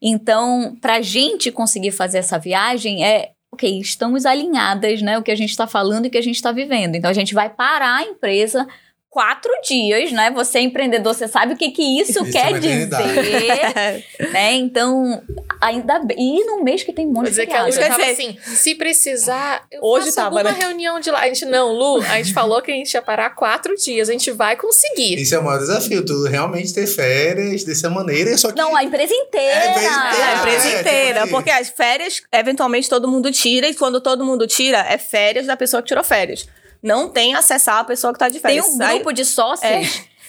Então, 0.02 0.76
para 0.82 0.96
a 0.96 1.02
gente 1.02 1.52
conseguir 1.52 1.92
fazer 1.92 2.18
essa 2.18 2.40
viagem, 2.40 3.06
é 3.06 3.32
ok, 3.52 3.80
estamos 3.80 4.26
alinhadas, 4.26 5.04
né? 5.04 5.18
O 5.20 5.22
que 5.22 5.32
a 5.32 5.36
gente 5.36 5.52
está 5.52 5.68
falando 5.68 6.06
e 6.06 6.08
o 6.08 6.12
que 6.12 6.18
a 6.18 6.24
gente 6.24 6.36
está 6.36 6.52
vivendo. 6.52 6.96
Então, 6.96 7.12
a 7.12 7.14
gente 7.14 7.36
vai 7.36 7.50
parar 7.50 7.98
a 7.98 8.04
empresa 8.04 8.68
quatro 9.14 9.52
dias, 9.64 10.12
né? 10.12 10.32
Você 10.32 10.58
é 10.58 10.62
empreendedor, 10.62 11.14
você 11.14 11.28
sabe 11.28 11.54
o 11.54 11.56
que, 11.56 11.70
que 11.70 11.84
isso, 11.84 12.24
isso 12.24 12.32
quer 12.32 12.52
é 12.52 12.58
dizer. 12.58 12.90
né? 14.34 14.54
Então, 14.54 15.22
ainda 15.62 16.00
bem. 16.00 16.18
E 16.18 16.46
no 16.46 16.64
mês 16.64 16.82
que 16.82 16.92
tem 16.92 17.06
um 17.06 17.12
monte 17.12 17.30
de 17.30 17.46
que 17.46 17.54
a 17.54 17.64
Lu 17.64 17.72
já 17.72 17.90
tava 17.90 18.04
assim, 18.06 18.36
se 18.42 18.74
precisar, 18.74 19.68
eu 19.72 19.82
Hoje 19.84 20.06
faço 20.06 20.16
tava, 20.16 20.40
alguma 20.40 20.52
né? 20.52 20.58
reunião 20.60 21.00
de 21.00 21.12
lá. 21.12 21.20
A 21.20 21.28
gente, 21.28 21.46
não, 21.46 21.72
Lu, 21.72 22.02
a 22.02 22.18
gente 22.18 22.34
falou 22.34 22.60
que 22.60 22.72
a 22.72 22.74
gente 22.74 22.92
ia 22.92 23.04
parar 23.04 23.30
quatro 23.30 23.76
dias, 23.76 24.10
a 24.10 24.14
gente 24.14 24.32
vai 24.32 24.56
conseguir. 24.56 25.22
Isso 25.22 25.36
é 25.36 25.38
o 25.38 25.44
maior 25.44 25.60
desafio, 25.60 26.04
tu 26.04 26.24
realmente 26.24 26.74
ter 26.74 26.88
férias 26.88 27.64
dessa 27.64 27.92
maneira, 27.92 28.36
só 28.36 28.52
que... 28.52 28.58
Não, 28.58 28.76
a 28.76 28.84
empresa 28.84 29.14
inteira. 29.14 29.54
É, 29.54 29.68
a 29.68 29.70
empresa 29.70 29.90
inteira. 29.90 30.26
A 30.26 30.40
empresa 30.40 30.68
é, 30.68 30.80
inteira, 30.80 31.20
é, 31.20 31.28
porque 31.28 31.52
as 31.52 31.70
férias, 31.70 32.24
eventualmente, 32.32 32.90
todo 32.90 33.08
mundo 33.08 33.32
tira, 33.32 33.68
e 33.68 33.76
quando 33.76 34.02
todo 34.02 34.26
mundo 34.26 34.48
tira, 34.48 34.80
é 34.90 34.98
férias 34.98 35.46
da 35.46 35.56
pessoa 35.56 35.84
que 35.84 35.90
tirou 35.90 36.04
férias 36.04 36.48
não 36.84 37.08
tem 37.08 37.34
acessar 37.34 37.78
a 37.80 37.84
pessoa 37.84 38.12
que 38.12 38.18
está 38.18 38.28
de 38.28 38.40
férias. 38.40 38.66
Tem 38.66 38.74
um 38.74 38.78
grupo 38.78 39.14
de 39.14 39.24
sócios 39.24 39.72
é. 39.72 39.82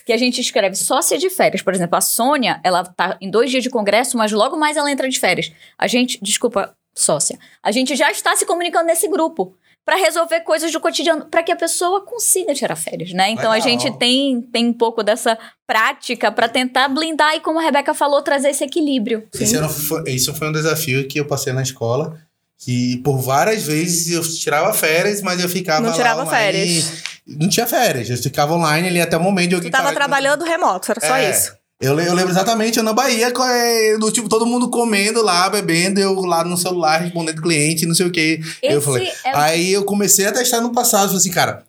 que 0.07 0.13
a 0.13 0.17
gente 0.17 0.41
escreve 0.41 0.77
sócia 0.77 1.19
de 1.19 1.29
férias. 1.29 1.61
Por 1.61 1.75
exemplo, 1.75 1.97
a 1.97 2.01
Sônia, 2.01 2.61
ela 2.63 2.85
tá 2.85 3.19
em 3.21 3.29
dois 3.29 3.51
dias 3.51 3.65
de 3.65 3.71
congresso, 3.71 4.17
mas 4.17 4.31
logo 4.31 4.57
mais 4.57 4.77
ela 4.77 4.91
entra 4.91 5.09
de 5.09 5.19
férias. 5.19 5.51
A 5.77 5.89
gente, 5.89 6.19
desculpa, 6.23 6.77
sócia, 6.95 7.39
a 7.63 7.73
gente 7.73 7.97
já 7.97 8.11
está 8.11 8.37
se 8.37 8.47
comunicando 8.47 8.87
nesse 8.87 9.09
grupo 9.09 9.57
para 9.85 9.97
resolver 9.97 10.41
coisas 10.41 10.73
do 10.73 10.81
cotidiano, 10.81 11.27
para 11.27 11.43
que 11.43 11.53
a 11.53 11.57
pessoa 11.57 12.01
consiga 12.01 12.55
tirar 12.55 12.75
férias, 12.75 13.13
né? 13.13 13.31
Então 13.31 13.51
Legal. 13.51 13.57
a 13.57 13.61
gente 13.61 13.99
tem, 13.99 14.41
tem 14.41 14.67
um 14.69 14.73
pouco 14.73 15.03
dessa 15.03 15.37
prática 15.67 16.33
para 16.33 16.49
tentar 16.49 16.89
blindar 16.89 17.35
e, 17.35 17.41
como 17.41 17.59
a 17.59 17.63
Rebeca 17.63 17.93
falou, 17.93 18.23
trazer 18.23 18.49
esse 18.49 18.65
equilíbrio. 18.65 19.29
Esse 19.35 19.59
foi, 19.69 20.03
isso 20.07 20.33
foi 20.33 20.49
um 20.49 20.53
desafio 20.53 21.07
que 21.07 21.21
eu 21.21 21.27
passei 21.27 21.53
na 21.53 21.63
escola 21.63 22.19
que 22.65 22.97
por 22.99 23.19
várias 23.19 23.65
vezes 23.65 24.11
eu 24.11 24.23
tirava 24.23 24.73
férias, 24.73 25.21
mas 25.21 25.39
eu 25.39 25.49
ficava 25.49 25.87
Não 25.87 25.93
tirava 25.93 26.25
férias. 26.25 26.93
Não 27.27 27.49
tinha 27.49 27.67
férias, 27.67 28.09
eu 28.09 28.17
ficava 28.17 28.55
online 28.55 28.89
ali 28.89 29.01
até 29.01 29.17
o 29.17 29.21
momento 29.21 29.55
alguém... 29.55 29.71
Tu 29.71 29.73
tava 29.73 29.93
trabalhando 29.93 30.45
remoto, 30.45 30.91
era 30.91 31.01
só 31.01 31.17
é, 31.17 31.31
isso. 31.31 31.53
Eu, 31.81 31.99
eu 32.01 32.15
lembro 32.15 32.31
exatamente, 32.31 32.79
eu 32.79 32.83
na 32.83 32.95
Bahia, 32.95 33.31
é, 33.31 33.99
do 33.99 34.11
tipo, 34.11 34.29
todo 34.29 34.47
mundo 34.47 34.71
comendo 34.71 35.23
lá, 35.23 35.51
bebendo, 35.51 36.01
eu 36.01 36.15
lá 36.23 36.43
no 36.43 36.57
celular 36.57 37.03
respondendo 37.03 37.43
cliente, 37.43 37.85
não 37.85 37.95
sei 37.95 38.07
o 38.07 38.11
que. 38.11 38.41
eu 38.63 38.81
falei. 38.81 39.13
É 39.25 39.33
o... 39.33 39.37
Aí 39.37 39.73
eu 39.73 39.85
comecei 39.85 40.27
a 40.27 40.33
testar 40.33 40.63
no 40.63 40.73
passado, 40.73 41.09
falei 41.09 41.19
assim, 41.19 41.31
cara, 41.31 41.65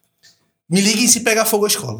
me 0.70 0.80
liguem 0.80 1.08
se 1.08 1.20
pegar 1.22 1.44
fogo 1.44 1.66
a 1.66 1.68
escola 1.68 2.00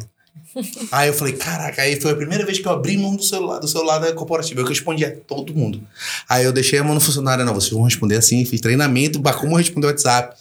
aí 0.90 1.08
eu 1.08 1.14
falei, 1.14 1.34
caraca, 1.34 1.82
aí 1.82 2.00
foi 2.00 2.12
a 2.12 2.16
primeira 2.16 2.44
vez 2.44 2.58
que 2.58 2.66
eu 2.66 2.72
abri 2.72 2.96
mão 2.96 3.14
do 3.14 3.22
celular, 3.22 3.58
do 3.58 3.68
celular 3.68 3.98
da 3.98 4.12
corporativa. 4.12 4.60
Eu 4.60 4.66
respondia 4.66 5.08
a 5.08 5.26
todo 5.26 5.54
mundo. 5.54 5.80
Aí 6.28 6.44
eu 6.44 6.52
deixei 6.52 6.78
a 6.78 6.84
mão 6.84 6.94
no 6.94 7.00
funcionário, 7.00 7.44
não, 7.44 7.54
vocês 7.54 7.72
vão 7.72 7.82
responder 7.82 8.16
assim, 8.16 8.44
fiz 8.44 8.60
treinamento, 8.60 9.20
como 9.20 9.56
responder 9.56 9.86
o 9.86 9.90
WhatsApp. 9.90 10.36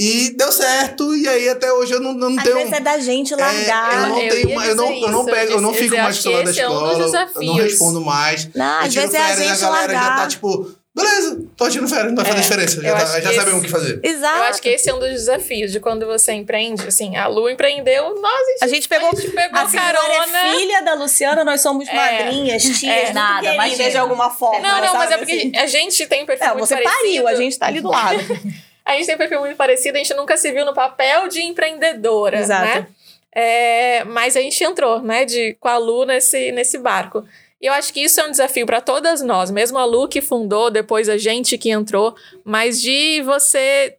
E 0.00 0.32
deu 0.36 0.52
certo, 0.52 1.12
e 1.16 1.26
aí 1.26 1.48
até 1.48 1.72
hoje 1.72 1.92
eu 1.92 2.00
não, 2.00 2.14
não 2.14 2.38
Às 2.38 2.44
tenho. 2.44 2.54
Vezes 2.54 2.72
é 2.72 2.80
da 2.80 2.98
gente 3.00 3.34
largar. 3.34 3.92
É, 3.92 3.96
eu 3.96 4.08
não 4.08 4.20
eu 4.20 4.30
tenho, 4.30 4.62
eu 4.62 4.76
não, 4.76 4.92
eu 4.94 5.10
não 5.10 5.24
pego, 5.24 5.52
eu 5.54 5.60
não 5.60 5.74
fico 5.74 5.96
mais 5.96 6.16
no 6.16 6.22
celular 6.22 6.44
da 6.44 6.50
escola. 6.52 6.92
É 6.92 6.96
um 6.96 7.42
eu 7.42 7.42
não 7.42 7.54
respondo 7.54 8.00
mais. 8.00 8.48
Não, 8.54 8.78
às 8.78 8.94
vezes 8.94 9.12
é 9.12 9.18
a 9.20 9.34
gente 9.34 9.50
a 9.50 9.56
galera 9.56 9.92
largar. 9.92 10.02
já 10.04 10.16
tá 10.18 10.26
tipo, 10.28 10.70
Beleza, 10.98 11.44
tô 11.56 11.68
tirando 11.68 11.88
férias, 11.88 12.08
não 12.08 12.16
vai 12.16 12.24
fazer 12.24 12.38
é, 12.38 12.42
diferença. 12.42 12.82
Já, 12.82 12.96
tá, 12.96 13.20
já 13.20 13.32
sabemos 13.32 13.60
o 13.60 13.62
que 13.64 13.70
fazer. 13.70 14.00
Exato. 14.02 14.38
Eu 14.38 14.42
acho 14.44 14.62
que 14.62 14.68
esse 14.68 14.90
é 14.90 14.94
um 14.94 14.98
dos 14.98 15.10
desafios 15.10 15.70
de 15.70 15.78
quando 15.78 16.04
você 16.06 16.32
empreende. 16.32 16.86
Assim, 16.86 17.16
a 17.16 17.28
Lu 17.28 17.48
empreendeu, 17.48 18.20
nós 18.20 18.32
a 18.32 18.50
gente, 18.50 18.64
a 18.64 18.68
gente 18.68 18.88
pegou, 18.88 19.08
a 19.08 19.14
gente 19.14 19.30
pegou 19.30 19.60
a 19.60 19.70
carona. 19.70 20.38
É 20.38 20.58
filha 20.58 20.82
da 20.82 20.94
Luciana, 20.94 21.44
nós 21.44 21.60
somos 21.60 21.88
é, 21.88 21.94
madrinhas, 21.94 22.62
tias, 22.62 23.10
é, 23.10 23.12
nada, 23.12 23.54
mas 23.54 23.76
de 23.76 23.96
alguma 23.96 24.30
forma. 24.30 24.60
Não, 24.60 24.80
não, 24.80 24.94
mas 24.94 25.10
é 25.12 25.18
porque 25.18 25.32
assim. 25.32 25.56
a 25.56 25.66
gente 25.66 26.06
tem 26.06 26.26
perfil 26.26 26.46
é, 26.46 26.54
muito 26.54 26.66
você 26.66 26.74
parecido. 26.74 26.96
Você 26.96 27.06
pariu, 27.06 27.28
a 27.28 27.34
gente 27.34 27.58
tá 27.58 27.66
ali 27.66 27.80
do 27.80 27.88
lado. 27.88 28.18
a 28.84 28.92
gente 28.96 29.06
tem 29.06 29.16
perfil 29.16 29.40
muito 29.40 29.56
parecido, 29.56 29.96
a 29.96 29.98
gente 29.98 30.14
nunca 30.14 30.36
se 30.36 30.50
viu 30.50 30.64
no 30.64 30.74
papel 30.74 31.28
de 31.28 31.42
empreendedora, 31.42 32.40
Exato. 32.40 32.64
né? 32.64 32.86
É, 33.32 34.04
mas 34.04 34.36
a 34.36 34.40
gente 34.40 34.62
entrou, 34.64 35.00
né, 35.00 35.24
de, 35.24 35.56
com 35.60 35.68
a 35.68 35.76
Lu 35.76 36.04
nesse, 36.04 36.50
nesse 36.50 36.78
barco. 36.78 37.24
E 37.60 37.66
eu 37.66 37.72
acho 37.72 37.92
que 37.92 38.00
isso 38.00 38.20
é 38.20 38.24
um 38.24 38.30
desafio 38.30 38.64
para 38.66 38.80
todas 38.80 39.20
nós, 39.20 39.50
mesmo 39.50 39.78
a 39.78 39.84
Lu 39.84 40.08
que 40.08 40.20
fundou, 40.20 40.70
depois 40.70 41.08
a 41.08 41.18
gente 41.18 41.58
que 41.58 41.70
entrou, 41.70 42.14
mas 42.44 42.80
de 42.80 43.20
você 43.22 43.98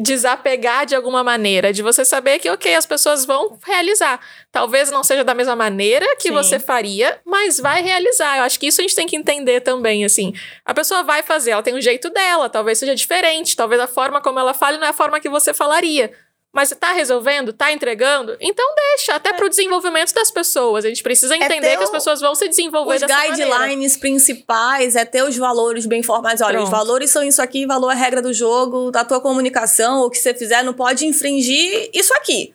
desapegar 0.00 0.86
de 0.86 0.94
alguma 0.94 1.24
maneira, 1.24 1.72
de 1.72 1.82
você 1.82 2.04
saber 2.04 2.38
que, 2.38 2.48
ok, 2.48 2.72
as 2.74 2.86
pessoas 2.86 3.24
vão 3.24 3.58
realizar. 3.64 4.20
Talvez 4.52 4.90
não 4.92 5.02
seja 5.02 5.24
da 5.24 5.34
mesma 5.34 5.56
maneira 5.56 6.06
que 6.16 6.28
Sim. 6.28 6.34
você 6.34 6.60
faria, 6.60 7.18
mas 7.24 7.58
vai 7.58 7.82
realizar. 7.82 8.38
Eu 8.38 8.44
acho 8.44 8.60
que 8.60 8.68
isso 8.68 8.80
a 8.80 8.82
gente 8.82 8.94
tem 8.94 9.08
que 9.08 9.16
entender 9.16 9.60
também, 9.60 10.04
assim. 10.04 10.32
A 10.64 10.72
pessoa 10.72 11.02
vai 11.02 11.22
fazer, 11.24 11.50
ela 11.50 11.62
tem 11.62 11.74
um 11.74 11.80
jeito 11.80 12.10
dela, 12.10 12.48
talvez 12.48 12.78
seja 12.78 12.94
diferente, 12.94 13.56
talvez 13.56 13.80
a 13.80 13.88
forma 13.88 14.20
como 14.20 14.38
ela 14.38 14.54
fale 14.54 14.78
não 14.78 14.86
é 14.86 14.90
a 14.90 14.92
forma 14.92 15.18
que 15.18 15.28
você 15.28 15.52
falaria. 15.52 16.12
Mas 16.58 16.72
está 16.72 16.92
resolvendo? 16.92 17.52
Está 17.52 17.70
entregando? 17.70 18.36
Então 18.40 18.66
deixa, 18.74 19.14
até 19.14 19.30
é. 19.30 19.32
para 19.32 19.46
o 19.46 19.48
desenvolvimento 19.48 20.12
das 20.12 20.28
pessoas. 20.28 20.84
A 20.84 20.88
gente 20.88 21.04
precisa 21.04 21.36
é 21.36 21.36
entender 21.36 21.68
é 21.68 21.76
que 21.76 21.84
as 21.84 21.90
pessoas 21.90 22.20
vão 22.20 22.34
se 22.34 22.48
desenvolver 22.48 22.96
os 22.96 23.00
dessa 23.00 23.14
guidelines 23.14 23.58
maneira. 23.68 24.00
principais 24.00 24.96
é 24.96 25.04
ter 25.04 25.22
os 25.22 25.36
valores 25.36 25.86
bem 25.86 26.02
formados. 26.02 26.42
Olha, 26.42 26.54
Pronto. 26.54 26.64
os 26.64 26.70
valores 26.70 27.12
são 27.12 27.22
isso 27.22 27.40
aqui, 27.40 27.64
valor 27.64 27.92
é 27.92 27.94
regra 27.94 28.20
do 28.20 28.34
jogo, 28.34 28.90
da 28.90 29.04
tua 29.04 29.20
comunicação, 29.20 30.00
o 30.00 30.10
que 30.10 30.18
você 30.18 30.34
fizer 30.34 30.64
não 30.64 30.74
pode 30.74 31.06
infringir 31.06 31.90
isso 31.94 32.12
aqui. 32.14 32.52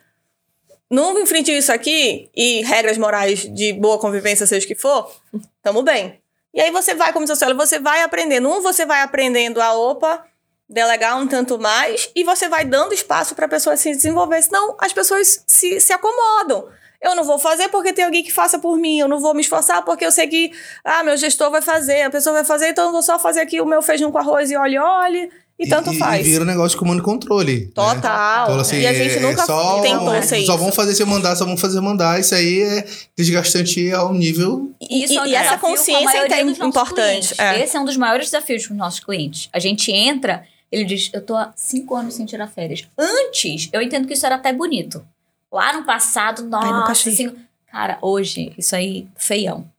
Não 0.92 1.18
infringir 1.18 1.58
isso 1.58 1.72
aqui 1.72 2.30
e 2.36 2.62
regras 2.64 2.98
morais 2.98 3.48
de 3.56 3.72
boa 3.72 3.98
convivência, 3.98 4.46
seja 4.46 4.66
o 4.66 4.68
que 4.68 4.76
for, 4.76 5.16
tamo 5.62 5.82
bem. 5.82 6.20
E 6.54 6.60
aí 6.60 6.72
você 6.72 6.94
vai, 6.94 7.14
como 7.14 7.26
você 7.26 7.46
olha, 7.46 7.56
você 7.56 7.80
vai 7.80 8.02
aprendendo. 8.02 8.50
Um, 8.50 8.60
você 8.60 8.86
vai 8.86 9.02
aprendendo 9.02 9.62
a 9.62 9.74
opa, 9.74 10.26
delegar 10.70 11.18
um 11.18 11.28
tanto 11.28 11.60
mais 11.60 12.10
e 12.16 12.24
você 12.24 12.48
vai 12.50 12.66
dando 12.66 12.94
espaço 12.94 13.36
para 13.36 13.46
a 13.46 13.50
pessoa 13.50 13.78
se 13.78 13.92
desenvolver, 13.92 14.42
senão 14.42 14.76
as 14.80 14.94
pessoas 14.94 15.44
se, 15.46 15.80
se 15.80 15.94
acomodam. 15.94 16.66
Eu 17.02 17.16
não 17.16 17.26
vou 17.26 17.38
fazer 17.38 17.68
porque 17.68 17.92
tem 17.92 18.06
alguém 18.06 18.24
que 18.24 18.32
faça 18.32 18.58
por 18.58 18.78
mim, 18.78 18.98
eu 18.98 19.10
não 19.10 19.20
vou 19.20 19.34
me 19.34 19.42
esforçar 19.42 19.84
porque 19.84 20.06
eu 20.06 20.12
sei 20.12 20.26
que, 20.26 20.52
ah, 20.86 21.04
meu 21.04 21.18
gestor 21.18 21.52
vai 21.52 21.62
fazer, 21.62 22.04
a 22.04 22.10
pessoa 22.10 22.34
vai 22.34 22.46
fazer, 22.46 22.70
então 22.70 22.86
eu 22.86 22.92
vou 22.94 23.04
só 23.04 23.20
fazer 23.20 23.42
aqui 23.42 23.60
o 23.60 23.66
meu 23.66 23.82
feijão 23.82 24.10
com 24.12 24.18
arroz 24.18 24.50
e 24.50 24.56
olhe, 24.56 24.78
olhe. 24.78 25.30
E, 25.60 25.68
tanto 25.68 25.94
faz. 25.94 26.26
E 26.26 26.32
vira 26.32 26.44
um 26.44 26.48
negócio 26.48 26.72
de 26.72 26.78
comando 26.78 27.00
e 27.00 27.04
controle. 27.04 27.60
Né? 27.60 27.72
Total. 27.76 28.48
Né? 28.48 28.52
Então, 28.52 28.60
assim, 28.60 28.80
e 28.80 28.88
a 28.88 28.94
gente 28.94 29.18
é, 29.18 29.20
nunca 29.20 29.46
só, 29.46 29.82
tentou 29.82 30.22
ser 30.24 30.38
isso. 30.38 30.48
Só 30.48 30.58
vão 30.58 30.72
fazer 30.72 30.96
se 30.96 31.06
mandar, 31.06 31.36
só 31.36 31.46
vão 31.46 31.56
fazer 31.56 31.80
mandar. 31.80 32.20
Isso 32.20 32.34
aí 32.34 32.62
é 32.62 32.86
desgastante 33.16 33.92
ao 33.92 34.14
nível. 34.14 34.72
Isso, 34.82 35.14
e, 35.14 35.30
e 35.30 35.36
essa 35.36 35.58
consciência 35.58 36.18
é 36.18 36.42
importante. 36.42 37.36
É. 37.38 37.64
Esse 37.64 37.78
é 37.78 37.80
um 37.80 37.86
dos 37.86 37.98
maiores 37.98 38.26
desafios 38.28 38.66
para 38.66 38.74
os 38.74 38.78
nossos 38.78 39.00
clientes. 39.00 39.48
A 39.54 39.60
gente 39.60 39.92
entra 39.92 40.44
Ele 40.74 40.86
diz: 40.86 41.12
Eu 41.14 41.24
tô 41.24 41.36
há 41.36 41.54
cinco 41.56 41.96
anos 41.96 42.16
sem 42.16 42.26
tirar 42.26 42.48
férias. 42.48 42.88
Antes, 42.98 43.70
eu 43.72 43.80
entendo 43.80 44.08
que 44.08 44.14
isso 44.16 44.26
era 44.26 44.36
até 44.36 44.52
bonito. 44.52 45.06
Lá 45.52 45.72
no 45.72 45.86
passado, 45.86 46.42
nunca 46.42 46.58
nossa, 46.66 46.92
achei. 46.94 47.14
assim, 47.14 47.36
cara, 47.68 48.00
hoje, 48.02 48.52
isso 48.58 48.76
aí, 48.76 49.08
feião. 49.16 49.70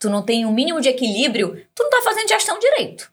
Tu 0.00 0.10
não 0.10 0.20
tem 0.20 0.44
um 0.44 0.52
mínimo 0.52 0.80
de 0.80 0.88
equilíbrio, 0.88 1.64
tu 1.72 1.84
não 1.84 1.90
tá 1.90 2.00
fazendo 2.02 2.28
gestão 2.28 2.58
direito. 2.58 3.08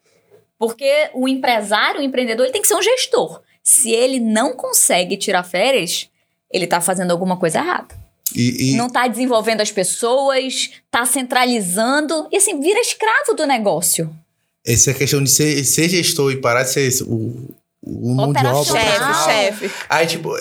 Porque 0.57 1.11
o 1.13 1.27
empresário, 1.27 1.99
o 1.99 2.03
empreendedor, 2.03 2.45
ele 2.47 2.51
tem 2.53 2.63
que 2.63 2.67
ser 2.67 2.73
um 2.75 2.81
gestor. 2.81 3.41
Se 3.63 3.91
ele 3.91 4.19
não 4.19 4.53
consegue 4.55 5.15
tirar 5.15 5.43
férias, 5.43 6.09
ele 6.51 6.65
tá 6.65 6.81
fazendo 6.81 7.11
alguma 7.11 7.37
coisa 7.37 7.59
errada. 7.59 7.95
E, 8.35 8.71
e- 8.73 8.75
Não 8.75 8.89
tá 8.89 9.07
desenvolvendo 9.07 9.61
as 9.61 9.71
pessoas, 9.71 10.71
tá 10.89 11.05
centralizando 11.05 12.27
e 12.31 12.37
assim, 12.37 12.59
vira 12.59 12.79
escravo 12.79 13.35
do 13.35 13.45
negócio. 13.45 14.11
Essa 14.73 14.93
questão 14.93 15.23
de 15.23 15.31
ser, 15.31 15.63
ser 15.65 15.89
gestor 15.89 16.31
e 16.31 16.37
parar 16.37 16.63
de 16.63 16.71
ser 16.71 17.03
o, 17.03 17.55
o. 17.81 18.21
Operacional. 18.21 19.25
Chefe, 19.25 19.69
chefe. 19.69 19.71
Aí, 19.89 20.05
tipo, 20.05 20.31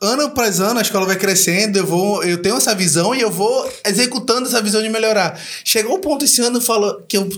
ano 0.00 0.22
após 0.24 0.60
ano 0.60 0.78
a 0.78 0.82
escola 0.82 1.06
vai 1.06 1.16
crescendo, 1.16 1.78
eu 1.78 1.86
vou, 1.86 2.22
eu 2.24 2.40
tenho 2.40 2.56
essa 2.56 2.74
visão 2.74 3.14
e 3.14 3.20
eu 3.20 3.30
vou 3.30 3.70
executando 3.84 4.48
essa 4.48 4.60
visão 4.62 4.82
de 4.82 4.88
melhorar. 4.88 5.40
Chegou 5.64 5.96
o 5.96 6.00
ponto 6.00 6.24
esse 6.24 6.40
ano 6.40 6.60
falou 6.60 7.02
que 7.08 7.16
eu 7.16 7.28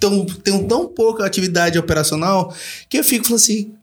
tão, 0.00 0.24
tenho 0.26 0.66
tão 0.66 0.86
pouca 0.86 1.24
atividade 1.24 1.78
operacional 1.78 2.54
que 2.88 2.98
eu 2.98 3.04
fico 3.04 3.24
falando 3.24 3.40
assim. 3.40 3.74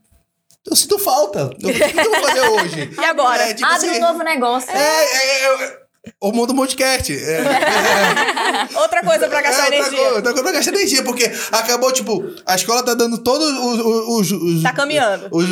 Eu 0.70 0.76
sinto 0.76 1.00
falta. 1.00 1.46
O 1.46 1.56
que, 1.56 1.74
que 1.74 2.00
eu 2.00 2.12
vou 2.12 2.22
fazer 2.22 2.42
hoje? 2.42 2.92
E 3.00 3.06
agora? 3.06 3.44
É, 3.44 3.54
tipo 3.54 3.68
Abre 3.68 3.90
assim, 3.90 3.98
um 3.98 4.02
novo 4.02 4.24
negócio. 4.24 4.70
É, 4.70 4.78
é, 4.78 5.46
é, 5.46 5.80
o 6.20 6.32
mundo 6.32 6.54
podcast. 6.56 7.14
É, 7.14 7.42
é, 7.42 8.76
Outra 8.80 9.02
coisa 9.04 9.28
pra 9.28 9.42
gastar 9.42 9.62
é 9.62 9.66
outra 9.66 9.78
energia. 9.78 9.98
coisa, 9.98 10.16
outra 10.16 10.32
coisa 10.34 10.44
pra 10.44 10.52
gastar 10.52 10.74
energia, 10.74 11.04
porque 11.04 11.32
acabou, 11.52 11.92
tipo, 11.92 12.24
a 12.46 12.56
escola 12.56 12.84
tá 12.84 12.94
dando 12.94 13.18
todos 13.20 13.48
os. 13.48 13.80
os, 13.86 14.32
os, 14.32 14.42
os 14.58 14.64
Tá 14.64 14.74
caminhando. 14.74 15.28
os, 15.32 15.48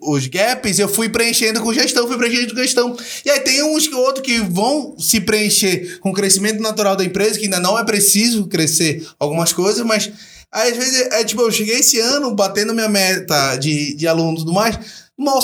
os 0.00 0.26
gaps, 0.26 0.78
eu 0.78 0.88
fui 0.88 1.08
preenchendo 1.08 1.60
com 1.60 1.72
gestão, 1.72 2.06
fui 2.06 2.16
preenchendo 2.16 2.54
com 2.54 2.60
gestão. 2.60 2.96
E 3.24 3.30
aí 3.30 3.40
tem 3.40 3.62
uns 3.62 3.86
que 3.88 3.94
outros 3.94 4.24
que 4.24 4.38
vão 4.40 4.96
se 4.98 5.20
preencher 5.20 5.98
com 6.00 6.10
o 6.10 6.14
crescimento 6.14 6.60
natural 6.62 6.96
da 6.96 7.04
empresa, 7.04 7.38
que 7.38 7.44
ainda 7.44 7.60
não 7.60 7.78
é 7.78 7.84
preciso 7.84 8.46
crescer 8.46 9.06
algumas 9.18 9.52
coisas, 9.52 9.84
mas 9.84 10.10
aí, 10.50 10.70
às 10.72 10.76
vezes 10.76 11.00
é 11.12 11.24
tipo, 11.24 11.42
eu 11.42 11.50
cheguei 11.50 11.76
esse 11.80 11.98
ano 12.00 12.34
batendo 12.34 12.74
minha 12.74 12.88
meta 12.88 13.56
de, 13.56 13.94
de 13.94 14.06
aluno 14.06 14.34
e 14.34 14.38
tudo 14.40 14.52
mais, 14.52 14.78
uma 15.16 15.36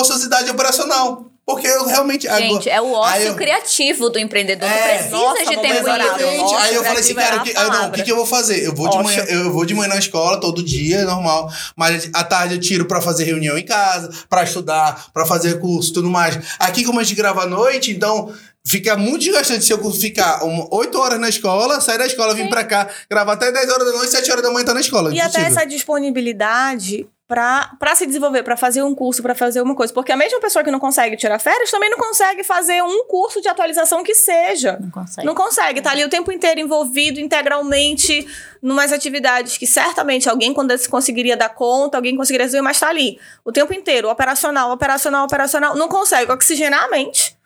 ociosidade 0.00 0.50
operacional. 0.50 1.30
Porque 1.46 1.68
eu 1.68 1.86
realmente. 1.86 2.26
Gente, 2.26 2.68
é 2.68 2.82
o 2.82 2.90
ócio 2.92 3.28
eu- 3.28 3.34
criativo 3.36 4.10
do 4.10 4.18
empreendedor. 4.18 4.68
É. 4.68 4.72
tu 4.72 4.82
precisa 4.82 5.16
Nossa, 5.16 5.44
de 5.44 5.46
tempo 5.46 5.66
livre. 5.66 5.90
Exatamente. 5.92 6.54
Aí 6.56 6.74
eu 6.74 6.84
falei 6.84 7.00
assim, 7.00 7.14
cara, 7.14 7.36
o 7.36 7.42
que, 7.44 7.50
é 7.50 7.56
ah, 7.56 7.68
não, 7.68 7.90
que, 7.92 8.02
que 8.02 8.10
eu 8.10 8.16
vou 8.16 8.26
fazer? 8.26 8.64
Eu 8.64 8.74
vou, 8.74 8.90
de 8.90 8.98
manhã, 8.98 9.24
eu 9.28 9.52
vou 9.52 9.64
de 9.64 9.72
manhã 9.72 9.88
na 9.90 9.98
escola 9.98 10.40
todo 10.40 10.60
dia, 10.60 11.04
normal. 11.04 11.48
Mas 11.76 12.10
à 12.12 12.24
tarde 12.24 12.54
eu 12.54 12.60
tiro 12.60 12.86
pra 12.86 13.00
fazer 13.00 13.22
reunião 13.22 13.56
em 13.56 13.64
casa, 13.64 14.10
pra 14.28 14.42
estudar, 14.42 15.06
pra 15.14 15.24
fazer 15.24 15.60
curso 15.60 15.90
e 15.90 15.92
tudo 15.92 16.10
mais. 16.10 16.36
Aqui, 16.58 16.84
como 16.84 16.98
a 16.98 17.04
gente 17.04 17.14
grava 17.14 17.44
à 17.44 17.46
noite, 17.46 17.92
então 17.92 18.34
fica 18.66 18.96
muito 18.96 19.20
desgastante 19.20 19.64
se 19.64 19.72
eu 19.72 19.92
ficar 19.92 20.42
um, 20.44 20.66
8 20.72 20.98
horas 20.98 21.20
na 21.20 21.28
escola, 21.28 21.80
sair 21.80 21.98
da 21.98 22.06
escola, 22.06 22.34
vir 22.34 22.48
pra 22.48 22.64
cá, 22.64 22.88
gravar 23.08 23.34
até 23.34 23.52
10 23.52 23.70
horas 23.70 23.86
da 23.86 23.92
noite, 23.92 24.10
7 24.10 24.28
horas 24.32 24.42
da 24.42 24.50
manhã 24.50 24.64
tá 24.64 24.74
na 24.74 24.80
escola. 24.80 25.14
E 25.14 25.20
até 25.20 25.42
essa 25.42 25.64
disponibilidade 25.64 27.06
pra 27.28 27.94
se 27.96 28.06
desenvolver, 28.06 28.42
pra 28.42 28.56
fazer 28.56 28.82
um 28.82 28.94
curso, 28.94 29.20
pra 29.22 29.34
fazer 29.34 29.60
uma 29.60 29.74
coisa. 29.74 29.92
Porque 29.92 30.12
a 30.12 30.16
mesma 30.16 30.40
pessoa 30.40 30.62
que 30.62 30.70
não 30.70 30.78
consegue 30.78 31.16
tirar 31.16 31.38
férias 31.38 31.70
também 31.70 31.90
não 31.90 31.98
consegue 31.98 32.44
fazer 32.44 32.82
um 32.82 33.04
curso 33.06 33.40
de 33.40 33.48
atualização 33.48 34.04
que 34.04 34.14
seja. 34.14 34.78
Não 34.80 34.90
consegue. 34.90 35.26
Não 35.26 35.34
consegue, 35.34 35.80
tá 35.80 35.90
ali 35.90 36.04
o 36.04 36.08
tempo 36.08 36.30
inteiro 36.30 36.60
envolvido 36.60 37.18
integralmente 37.18 38.26
numas 38.62 38.92
atividades 38.92 39.58
que 39.58 39.66
certamente 39.66 40.28
alguém 40.28 40.54
quando 40.54 40.76
conseguiria 40.88 41.36
dar 41.36 41.48
conta, 41.48 41.98
alguém 41.98 42.16
conseguiria 42.16 42.46
resolver, 42.46 42.62
mas 42.62 42.78
tá 42.78 42.88
ali 42.88 43.18
o 43.44 43.50
tempo 43.50 43.74
inteiro, 43.74 44.08
operacional, 44.08 44.70
operacional, 44.70 45.24
operacional, 45.24 45.74
não 45.76 45.88
consegue 45.88 46.30
oxigenar 46.30 46.84
a 46.84 46.88
mente 46.88 47.36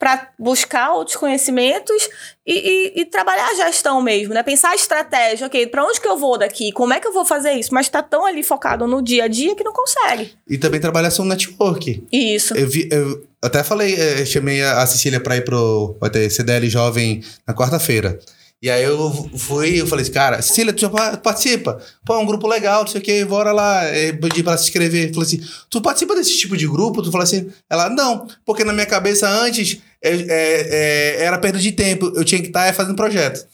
para 0.00 0.30
buscar 0.38 0.94
outros 0.94 1.14
conhecimentos 1.18 2.08
e, 2.46 2.54
e- 2.96 3.00
e 3.02 3.04
trabalhar 3.04 3.46
a 3.50 3.54
gestão 3.54 4.00
mesmo, 4.00 4.32
né? 4.32 4.42
Pensar 4.42 4.70
a 4.70 4.74
estratégia, 4.74 5.46
ok, 5.46 5.66
para 5.66 5.84
onde 5.84 6.00
que 6.00 6.08
eu 6.08 6.16
vou 6.16 6.38
daqui? 6.38 6.72
Como 6.72 6.94
é 6.94 6.98
que 6.98 7.06
eu 7.06 7.12
vou 7.12 7.24
fazer 7.26 7.52
isso? 7.52 7.74
Mas 7.74 7.86
tá 7.90 8.02
tão 8.02 8.24
ali 8.24 8.42
focado 8.42 8.86
no 8.86 9.02
dia 9.02 9.24
a 9.24 9.28
dia 9.28 9.54
que 9.54 9.62
não 9.62 9.74
consegue. 9.74 10.32
E 10.48 10.56
também 10.56 10.80
trabalhar 10.80 11.10
seu 11.10 11.24
network. 11.26 12.02
Isso. 12.10 12.54
Eu, 12.56 12.66
vi, 12.66 12.88
eu 12.90 13.22
até 13.42 13.62
falei, 13.62 13.94
eh, 13.94 14.24
chamei 14.24 14.62
a 14.62 14.86
Cecília 14.86 15.20
pra 15.20 15.36
ir 15.36 15.44
pro. 15.44 15.94
Vai 16.00 16.08
ter 16.08 16.30
CDL 16.30 16.66
Jovem 16.70 17.22
na 17.46 17.52
quarta-feira. 17.54 18.18
E 18.62 18.68
aí 18.68 18.82
eu 18.84 19.10
fui, 19.38 19.80
eu 19.80 19.86
falei 19.86 20.02
assim, 20.02 20.12
cara, 20.12 20.42
Cecília, 20.42 20.72
tu 20.72 20.82
já 20.82 20.90
pa- 20.90 21.16
participa? 21.16 21.80
Pô, 22.04 22.14
é 22.14 22.18
um 22.18 22.26
grupo 22.26 22.46
legal, 22.46 22.82
não 22.82 22.86
sei 22.90 23.00
o 23.00 23.04
que, 23.04 23.24
bora 23.24 23.52
lá, 23.52 23.82
pedi 24.20 24.42
pra 24.42 24.56
se 24.58 24.64
inscrever. 24.64 25.14
Falei 25.14 25.26
assim, 25.26 25.40
tu 25.70 25.80
participa 25.80 26.14
desse 26.14 26.36
tipo 26.38 26.54
de 26.56 26.66
grupo? 26.68 27.02
Tu 27.02 27.10
falou 27.10 27.24
assim, 27.24 27.50
ela, 27.70 27.88
não, 27.88 28.26
porque 28.44 28.62
na 28.62 28.74
minha 28.74 28.84
cabeça 28.84 29.26
antes 29.28 29.78
eh, 30.02 30.10
eh, 30.28 31.16
eh, 31.18 31.24
era 31.24 31.38
perda 31.38 31.58
de 31.58 31.72
tempo, 31.72 32.12
eu 32.14 32.22
tinha 32.22 32.40
que 32.40 32.48
estar 32.48 32.72
fazendo 32.74 32.94
projeto. 32.96 33.46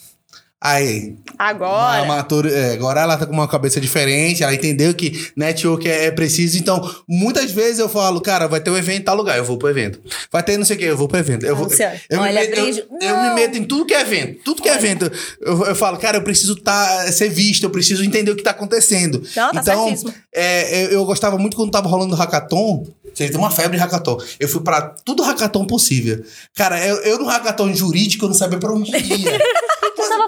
Aí, 0.66 1.14
Agora. 1.38 2.02
uma 2.02 2.26
é, 2.50 2.72
agora 2.72 3.02
ela 3.02 3.16
tá 3.16 3.24
com 3.24 3.32
uma 3.32 3.46
cabeça 3.46 3.80
diferente, 3.80 4.42
ela 4.42 4.52
entendeu 4.52 4.92
que 4.94 5.30
network 5.36 5.88
é, 5.88 6.06
é 6.06 6.10
preciso. 6.10 6.58
Então, 6.58 6.92
muitas 7.06 7.52
vezes 7.52 7.78
eu 7.78 7.88
falo, 7.88 8.20
cara, 8.20 8.48
vai 8.48 8.58
ter 8.58 8.70
um 8.70 8.76
evento 8.76 9.02
em 9.02 9.04
tal 9.04 9.14
lugar, 9.14 9.38
eu 9.38 9.44
vou 9.44 9.56
pro 9.56 9.68
evento. 9.68 10.00
Vai 10.32 10.42
ter 10.42 10.58
não 10.58 10.64
sei 10.64 10.74
o 10.74 10.78
que, 10.80 10.84
eu 10.86 10.96
vou 10.96 11.06
pro 11.06 11.20
evento. 11.20 11.46
Eu, 11.46 11.54
vou, 11.54 11.66
Luciano, 11.66 11.96
eu, 12.10 12.20
me 12.20 12.28
olha, 12.28 12.40
meto, 12.40 12.58
eu, 12.58 12.98
eu 13.00 13.22
me 13.22 13.34
meto 13.34 13.56
em 13.58 13.62
tudo 13.62 13.86
que 13.86 13.94
é 13.94 14.00
evento. 14.00 14.40
Tudo 14.42 14.60
que 14.60 14.68
é 14.68 14.74
evento. 14.74 15.08
Eu, 15.40 15.66
eu 15.66 15.76
falo, 15.76 15.98
cara, 15.98 16.16
eu 16.16 16.22
preciso 16.22 16.56
tá, 16.56 17.12
ser 17.12 17.28
visto, 17.28 17.62
eu 17.62 17.70
preciso 17.70 18.02
entender 18.02 18.32
o 18.32 18.36
que 18.36 18.42
tá 18.42 18.50
acontecendo. 18.50 19.22
Não, 19.36 19.52
tá 19.52 19.60
então, 19.60 19.94
é, 20.34 20.92
eu, 20.92 21.04
gostava 21.04 21.38
muito 21.38 21.56
quando 21.56 21.70
tava 21.70 21.86
rolando 21.86 22.12
o 22.12 22.18
hackathon. 22.18 22.84
Vocês 23.14 23.30
tem 23.30 23.38
uma 23.38 23.52
febre 23.52 23.76
de 23.76 23.82
hackathon. 23.82 24.18
Eu 24.40 24.48
fui 24.48 24.62
pra 24.62 24.82
tudo 24.82 25.22
hackathon 25.22 25.64
possível. 25.64 26.24
Cara, 26.56 26.84
eu, 26.84 26.96
eu 26.96 27.18
no 27.20 27.26
hackathon 27.26 27.72
jurídico, 27.72 28.24
eu 28.24 28.30
não 28.30 28.36
sabia 28.36 28.58
pra 28.58 28.72
onde 28.72 28.90
ia. 28.90 29.38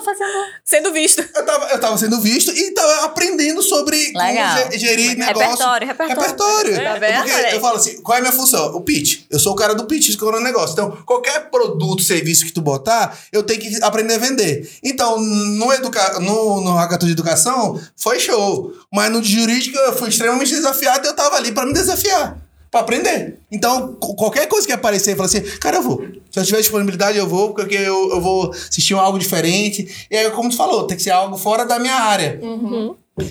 Que 0.01 0.11
eu 0.11 0.15
tava 0.15 0.19
fazendo? 0.19 0.45
Sendo 0.65 0.93
visto. 0.93 1.21
Eu 1.35 1.45
tava, 1.47 1.67
eu 1.71 1.81
tava 1.81 1.99
sendo 1.99 2.21
visto 2.21 2.51
e 2.51 2.71
tava 2.73 3.05
aprendendo 3.05 3.63
sobre 3.63 3.97
Legal. 4.15 4.57
como 4.59 4.73
ge- 4.73 4.79
gerir 4.79 5.17
negócio. 5.17 5.41
Repertório, 5.49 5.87
repertório. 5.89 6.21
Repertório. 6.21 6.75
Tá 6.85 6.95
vendo, 6.99 7.17
Porque 7.23 7.33
olha 7.35 7.55
eu 7.55 7.61
falo 7.61 7.77
assim, 7.77 8.03
qual 8.03 8.17
é 8.17 8.19
a 8.19 8.23
minha 8.23 8.33
função? 8.33 8.75
O 8.77 8.81
pitch. 8.81 9.23
Eu 9.31 9.39
sou 9.39 9.53
o 9.53 9.57
cara 9.57 9.75
do 9.75 9.85
pitch, 9.87 10.09
escolhendo 10.09 10.43
negócio. 10.45 10.73
Então, 10.73 10.91
qualquer 11.05 11.51
produto, 11.51 12.03
serviço 12.03 12.45
que 12.45 12.53
tu 12.53 12.61
botar, 12.61 13.19
eu 13.33 13.43
tenho 13.43 13.61
que 13.61 13.83
aprender 13.83 14.15
a 14.15 14.19
vender. 14.19 14.71
Então, 14.83 15.19
no, 15.21 15.73
educa 15.73 16.21
no, 16.21 16.61
no 16.61 16.75
hackathon 16.75 17.07
de 17.07 17.13
educação, 17.13 17.81
foi 17.97 18.19
show. 18.21 18.73
Mas 18.93 19.11
no 19.11 19.21
de 19.21 19.33
jurídico, 19.33 19.77
eu 19.79 19.93
fui 19.97 20.09
extremamente 20.09 20.55
desafiado 20.55 21.07
e 21.07 21.09
eu 21.11 21.15
tava 21.15 21.37
ali 21.37 21.53
pra 21.53 21.67
me 21.67 21.73
desafiar. 21.73 22.37
Pra 22.71 22.81
aprender. 22.81 23.39
Então, 23.51 23.95
qualquer 23.95 24.47
coisa 24.47 24.67
que 24.67 24.73
aparecer, 24.73 25.13
eu 25.13 25.17
falo 25.17 25.27
assim, 25.27 25.41
cara, 25.59 25.77
eu 25.77 25.83
vou. 25.83 26.05
Se 26.31 26.39
eu 26.39 26.45
tiver 26.45 26.59
disponibilidade, 26.59 27.17
eu 27.17 27.27
vou, 27.27 27.55
porque 27.55 27.75
eu, 27.75 28.11
eu 28.11 28.21
vou 28.21 28.51
assistir 28.51 28.95
um 28.95 29.01
algo 29.01 29.19
diferente. 29.19 30.07
E 30.11 30.17
aí, 30.17 30.31
como 30.31 30.51
tu 30.51 30.57
falou, 30.57 30.87
tem 30.87 30.97
que 30.97 31.03
ser 31.03 31.11
algo 31.11 31.37
fora 31.39 31.65
da 31.65 31.79
minha 31.79 31.95
área. 31.95 32.39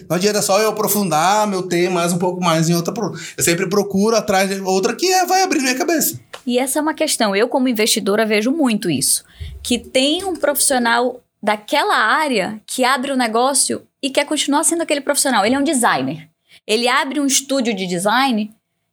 Não 0.10 0.16
adianta 0.18 0.42
só 0.42 0.60
eu 0.60 0.70
aprofundar 0.70 1.48
meu 1.48 1.64
tema 1.64 2.02
mais 2.02 2.12
um 2.12 2.18
pouco 2.18 2.44
mais 2.44 2.70
em 2.70 2.76
outra. 2.76 2.94
Eu 3.38 3.44
sempre 3.44 3.70
procuro 3.70 4.16
atrás 4.16 4.50
de 4.50 4.60
outra 4.62 4.96
que 4.96 5.06
é, 5.06 5.26
vai 5.26 5.44
abrir 5.44 5.62
minha 5.62 5.76
cabeça. 5.76 6.20
E 6.46 6.60
essa 6.60 6.80
é 6.80 6.82
uma 6.82 6.94
questão. 6.94 7.36
Eu, 7.36 7.48
como 7.48 7.68
investidora, 7.68 8.26
vejo 8.26 8.52
muito 8.52 8.90
isso. 8.90 9.24
Que 9.64 9.78
tem 9.78 10.24
um 10.24 10.36
profissional 10.36 11.22
daquela 11.42 11.96
área 11.96 12.60
que 12.66 12.84
abre 12.84 13.12
o 13.12 13.18
negócio 13.18 13.84
e 14.02 14.10
quer 14.10 14.26
continuar 14.26 14.64
sendo 14.64 14.82
aquele 14.82 15.02
profissional. 15.02 15.46
Ele 15.46 15.56
é 15.56 15.60
um 15.60 15.64
designer. 15.64 16.30
Ele 16.66 16.88
abre 16.88 17.20
um 17.20 17.26
estúdio 17.26 17.74
de 17.74 17.88
design, 17.88 18.52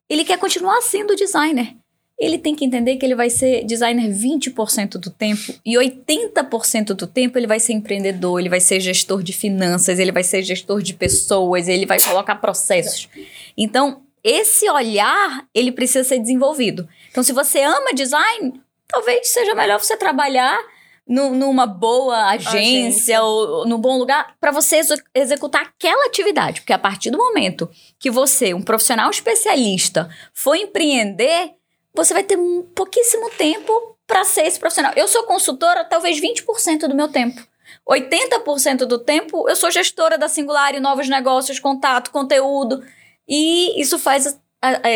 ele 0.09 0.25
quer 0.25 0.39
continuar 0.39 0.81
sendo 0.83 1.17
designer. 1.17 1.75
Ele 2.19 2.39
tem 2.39 2.55
que 2.55 2.65
entender 2.65 2.97
que 2.97 3.05
ele 3.05 3.15
vai 3.15 3.29
ser 3.29 3.65
designer 3.65 4.09
20% 4.09 4.99
do 4.99 5.11
tempo 5.11 5.53
e 5.67 5.77
80% 5.77 6.95
do 6.95 7.09
tempo 7.09 7.37
ele 7.37 7.47
vai 7.47 7.59
ser 7.59 7.73
empreendedor, 7.73 8.39
ele 8.39 8.49
vai 8.49 8.61
ser 8.61 8.79
gestor 8.79 9.21
de 9.21 9.33
finanças, 9.33 9.99
ele 9.99 10.13
vai 10.13 10.23
ser 10.23 10.43
gestor 10.43 10.81
de 10.81 10.95
pessoas, 10.95 11.67
ele 11.67 11.87
vai 11.87 12.01
colocar 12.01 12.37
processos. 12.37 13.09
Então, 13.57 14.03
esse 14.23 14.71
olhar, 14.71 15.45
ele 15.53 15.73
precisa 15.73 16.09
ser 16.09 16.21
desenvolvido. 16.21 16.89
Então, 17.11 17.23
se 17.23 17.33
você 17.33 17.61
ama 17.63 17.93
design, 17.93 18.61
talvez 18.87 19.29
seja 19.29 19.55
melhor 19.55 19.81
você 19.81 19.97
trabalhar 19.97 20.57
nu- 21.07 21.35
numa 21.35 21.67
boa 21.67 22.29
agência, 22.31 22.51
Agência. 22.59 23.23
ou 23.23 23.67
num 23.67 23.79
bom 23.79 23.99
lugar 23.99 24.35
para 24.41 24.51
você 24.51 24.77
exo- 24.77 24.95
executar 25.15 25.63
aquela 25.63 26.07
atividade. 26.07 26.61
Porque 26.61 26.73
a 26.73 26.79
partir 26.79 27.11
do 27.11 27.19
momento 27.19 27.69
que 27.99 28.11
você, 28.11 28.55
um 28.55 28.63
profissional 28.63 29.11
especialista, 29.11 30.09
for 30.33 30.55
empreender, 30.57 31.51
você 31.95 32.13
vai 32.15 32.23
ter 32.23 32.39
um 32.39 32.63
pouquíssimo 32.75 33.31
tempo 33.31 33.97
para 34.07 34.25
ser 34.25 34.43
esse 34.47 34.59
profissional. 34.59 34.93
Eu 34.97 35.07
sou 35.09 35.23
consultora 35.25 35.85
talvez 35.85 36.21
20% 36.21 36.89
do 36.89 36.95
meu 36.95 37.09
tempo. 37.09 37.41
80% 37.89 38.87
do 38.87 38.99
tempo 38.99 39.49
eu 39.49 39.57
sou 39.57 39.71
gestora 39.71 40.17
da 40.19 40.29
Singular 40.29 40.75
e 40.75 40.81
novos 40.81 41.09
negócios, 41.09 41.59
contato, 41.59 42.11
conteúdo. 42.11 42.83
E 43.29 43.81
isso 43.81 43.99
faz. 43.99 44.39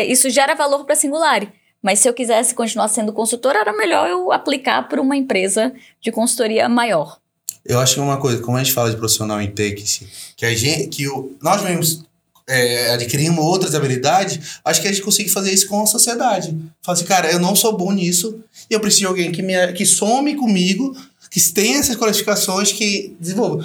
Isso 0.07 0.29
gera 0.29 0.55
valor 0.55 0.85
para 0.85 0.93
a 0.93 0.97
Singular. 0.97 1.41
Mas 1.81 1.99
se 1.99 2.09
eu 2.09 2.13
quisesse 2.13 2.53
continuar 2.53 2.87
sendo 2.89 3.13
consultora, 3.13 3.59
era 3.59 3.73
melhor 3.73 4.09
eu 4.09 4.31
aplicar 4.31 4.87
para 4.87 5.01
uma 5.01 5.15
empresa 5.15 5.73
de 6.01 6.11
consultoria 6.11 6.67
maior. 6.67 7.19
Eu 7.65 7.79
acho 7.79 7.95
que 7.95 7.99
uma 7.99 8.17
coisa, 8.17 8.41
como 8.41 8.57
a 8.57 8.63
gente 8.63 8.73
fala 8.73 8.89
de 8.89 8.97
profissional 8.97 9.41
em 9.41 9.51
tech, 9.51 10.07
que 10.35 10.45
a 10.45 10.53
gente, 10.53 10.87
que 10.87 11.07
o, 11.07 11.35
nós 11.41 11.61
mesmos 11.61 12.03
é, 12.47 12.91
adquirimos 12.91 13.45
outras 13.45 13.75
habilidades, 13.75 14.59
acho 14.65 14.81
que 14.81 14.87
a 14.87 14.91
gente 14.91 15.03
consegue 15.03 15.29
fazer 15.29 15.53
isso 15.53 15.67
com 15.67 15.83
a 15.83 15.85
sociedade. 15.85 16.57
Fala 16.81 16.97
assim, 16.97 17.05
cara, 17.05 17.31
eu 17.31 17.39
não 17.39 17.55
sou 17.55 17.77
bom 17.77 17.91
nisso, 17.91 18.39
e 18.69 18.73
eu 18.73 18.79
preciso 18.79 19.01
de 19.01 19.07
alguém 19.07 19.31
que, 19.31 19.41
me, 19.41 19.71
que 19.73 19.85
some 19.85 20.35
comigo, 20.35 20.97
que 21.29 21.39
tenha 21.53 21.77
essas 21.77 21.95
qualificações, 21.95 22.71
que 22.71 23.15
desenvolva. 23.19 23.63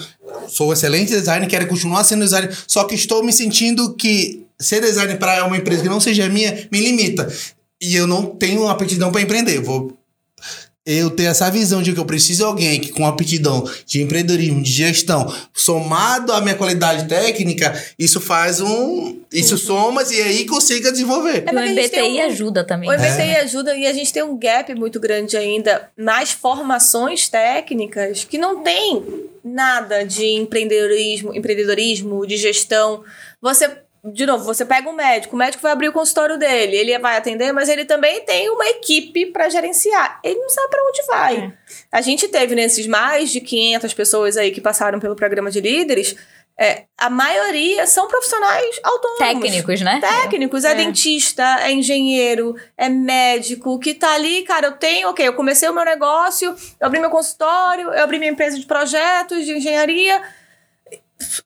Sou 0.48 0.72
excelente 0.72 1.12
designer, 1.12 1.48
quero 1.48 1.66
continuar 1.66 2.04
sendo 2.04 2.24
designer, 2.24 2.54
só 2.66 2.84
que 2.84 2.94
estou 2.94 3.24
me 3.24 3.32
sentindo 3.32 3.94
que 3.94 4.44
ser 4.60 4.80
designer 4.80 5.18
para 5.18 5.46
uma 5.46 5.56
empresa 5.56 5.82
que 5.82 5.88
não 5.88 6.00
seja 6.00 6.28
minha 6.28 6.68
me 6.70 6.80
limita. 6.80 7.26
E 7.86 7.96
eu 7.96 8.06
não 8.06 8.26
tenho 8.26 8.66
aptidão 8.68 9.12
para 9.12 9.20
empreender. 9.20 9.60
Vou 9.60 9.92
eu 10.86 11.08
ter 11.10 11.24
essa 11.24 11.50
visão 11.50 11.80
de 11.82 11.94
que 11.94 11.98
eu 12.00 12.04
preciso 12.04 12.40
de 12.40 12.44
alguém 12.44 12.78
que 12.78 12.92
com 12.92 13.06
aptidão 13.06 13.66
de 13.86 14.02
empreendedorismo, 14.02 14.62
de 14.62 14.70
gestão, 14.70 15.32
somado 15.54 16.30
à 16.30 16.42
minha 16.42 16.54
qualidade 16.54 17.08
técnica, 17.08 17.72
isso 17.98 18.20
faz 18.20 18.60
um. 18.60 19.16
Isso 19.32 19.56
somas 19.56 20.10
e 20.10 20.20
aí 20.20 20.44
consiga 20.46 20.92
desenvolver. 20.92 21.44
E 21.50 21.54
o 21.56 21.58
MBTI 21.58 22.20
um- 22.20 22.26
ajuda 22.26 22.64
também. 22.64 22.88
O? 22.90 22.92
MBTI 22.92 23.36
ajuda 23.36 23.74
e 23.74 23.86
a 23.86 23.92
gente 23.94 24.12
tem 24.12 24.22
um 24.22 24.36
gap 24.38 24.74
muito 24.74 25.00
grande 25.00 25.36
ainda 25.38 25.88
nas 25.96 26.32
formações 26.32 27.28
técnicas 27.30 28.24
que 28.24 28.36
não 28.36 28.62
tem 28.62 29.02
nada 29.42 30.04
de 30.04 30.26
empreendedorismo, 30.26 31.34
empreendedorismo, 31.34 32.26
de 32.26 32.36
gestão. 32.36 33.02
Você, 33.40 33.70
de 34.12 34.26
novo, 34.26 34.44
você 34.44 34.64
pega 34.64 34.88
um 34.88 34.92
médico, 34.92 35.34
o 35.34 35.38
médico 35.38 35.62
vai 35.62 35.72
abrir 35.72 35.88
o 35.88 35.92
consultório 35.92 36.38
dele, 36.38 36.76
ele 36.76 36.98
vai 36.98 37.16
atender, 37.16 37.52
mas 37.52 37.68
ele 37.70 37.86
também 37.86 38.20
tem 38.24 38.50
uma 38.50 38.66
equipe 38.66 39.26
para 39.26 39.48
gerenciar. 39.48 40.20
Ele 40.22 40.38
não 40.38 40.48
sabe 40.50 40.68
para 40.68 40.88
onde 40.88 41.02
vai. 41.06 41.36
É. 41.36 41.52
A 41.90 42.00
gente 42.02 42.28
teve 42.28 42.54
nesses 42.54 42.86
mais 42.86 43.30
de 43.30 43.40
500 43.40 43.94
pessoas 43.94 44.36
aí 44.36 44.50
que 44.50 44.60
passaram 44.60 45.00
pelo 45.00 45.16
programa 45.16 45.50
de 45.50 45.60
líderes, 45.60 46.16
é, 46.56 46.84
a 46.96 47.10
maioria 47.10 47.84
são 47.86 48.06
profissionais 48.06 48.78
autônomos 48.84 49.18
Técnicos, 49.18 49.80
né? 49.80 50.00
técnicos, 50.00 50.64
é, 50.64 50.70
É. 50.70 50.74
dentista, 50.74 51.42
é 51.62 51.72
engenheiro, 51.72 52.54
é 52.76 52.88
médico, 52.88 53.78
que 53.80 53.92
tá 53.92 54.12
ali, 54.14 54.42
cara, 54.42 54.68
eu 54.68 54.72
tenho, 54.72 55.08
ok, 55.08 55.26
eu 55.26 55.34
comecei 55.34 55.68
o 55.68 55.74
meu 55.74 55.84
negócio, 55.84 56.54
eu 56.78 56.86
abri 56.86 57.00
meu 57.00 57.10
consultório, 57.10 57.92
eu 57.92 58.04
abri 58.04 58.18
minha 58.20 58.30
empresa 58.30 58.56
de 58.58 58.66
projetos, 58.66 59.44
de 59.44 59.56
engenharia. 59.56 60.22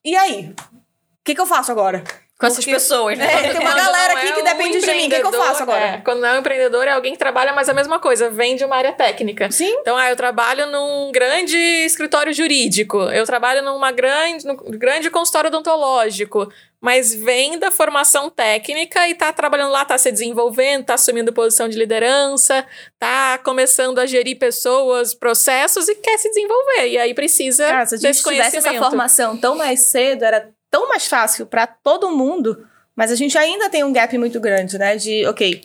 E 0.05 0.15
aí? 0.15 0.53
O 0.71 1.23
que, 1.23 1.33
que 1.33 1.41
eu 1.41 1.47
faço 1.47 1.71
agora? 1.71 2.03
Com 2.39 2.47
essas 2.47 2.63
Porque- 2.63 2.71
pessoas, 2.71 3.17
né? 3.17 3.25
É, 3.25 3.41
tem 3.51 3.59
uma 3.59 3.71
Quando 3.71 3.75
galera 3.75 4.13
aqui 4.13 4.27
é 4.27 4.31
que 4.31 4.39
um 4.39 4.43
depende 4.45 4.79
de 4.79 4.87
mim. 4.93 5.07
O 5.07 5.09
que, 5.09 5.19
que 5.19 5.27
eu 5.27 5.31
faço 5.33 5.63
empreendedor, 5.63 5.75
agora? 5.75 5.85
é, 5.97 5.97
quando 5.97 6.19
não 6.21 6.27
é 6.29 6.33
um 6.35 6.39
empreendedor, 6.39 6.87
é 6.87 6.91
alguém 6.91 7.11
que 7.11 7.19
trabalha 7.19 7.51
mais 7.51 7.67
a 7.67 7.73
mesma 7.73 7.99
coisa, 7.99 8.29
vem 8.29 8.55
de 8.55 8.63
uma 8.63 8.77
área 8.77 8.93
técnica. 8.93 9.51
Sim. 9.51 9.67
Então, 9.81 9.97
ah, 9.97 10.09
eu 10.09 10.15
trabalho 10.15 10.65
num 10.67 11.11
grande 11.11 11.57
escritório 11.57 12.31
jurídico, 12.31 12.97
eu 12.97 13.25
trabalho 13.25 13.61
numa 13.61 13.91
grande, 13.91 14.47
num 14.47 14.55
grande 14.55 15.09
consultório 15.09 15.49
odontológico, 15.49 16.49
mas 16.79 17.13
vem 17.13 17.59
da 17.59 17.71
formação 17.71 18.29
técnica 18.29 19.05
e 19.09 19.15
tá 19.15 19.33
trabalhando 19.33 19.71
lá, 19.73 19.83
tá 19.83 19.97
se 19.97 20.09
desenvolvendo, 20.09 20.85
tá 20.85 20.93
assumindo 20.93 21.33
posição 21.33 21.67
de 21.67 21.77
liderança, 21.77 22.65
tá 22.97 23.37
começando 23.43 23.99
a 23.99 24.05
gerir 24.05 24.39
pessoas, 24.39 25.13
processos 25.13 25.89
e 25.89 25.95
quer 25.95 26.17
se 26.17 26.29
desenvolver. 26.29 26.87
E 26.87 26.97
aí 26.97 27.13
precisa 27.13 27.65
Cara, 27.67 27.85
se 27.85 27.95
a 27.95 27.97
gente 27.97 28.07
desse 28.07 28.23
tivesse 28.23 28.57
essa 28.59 28.73
formação 28.75 29.35
tão 29.35 29.57
mais 29.57 29.81
cedo, 29.81 30.23
era 30.23 30.49
tão 30.69 30.87
mais 30.87 31.05
fácil 31.05 31.45
para 31.45 31.65
todo 31.67 32.11
mundo, 32.11 32.65
mas 32.95 33.11
a 33.11 33.15
gente 33.15 33.37
ainda 33.37 33.69
tem 33.69 33.83
um 33.83 33.91
gap 33.93 34.17
muito 34.17 34.39
grande, 34.39 34.77
né? 34.77 34.95
De, 34.95 35.25
ok, 35.27 35.61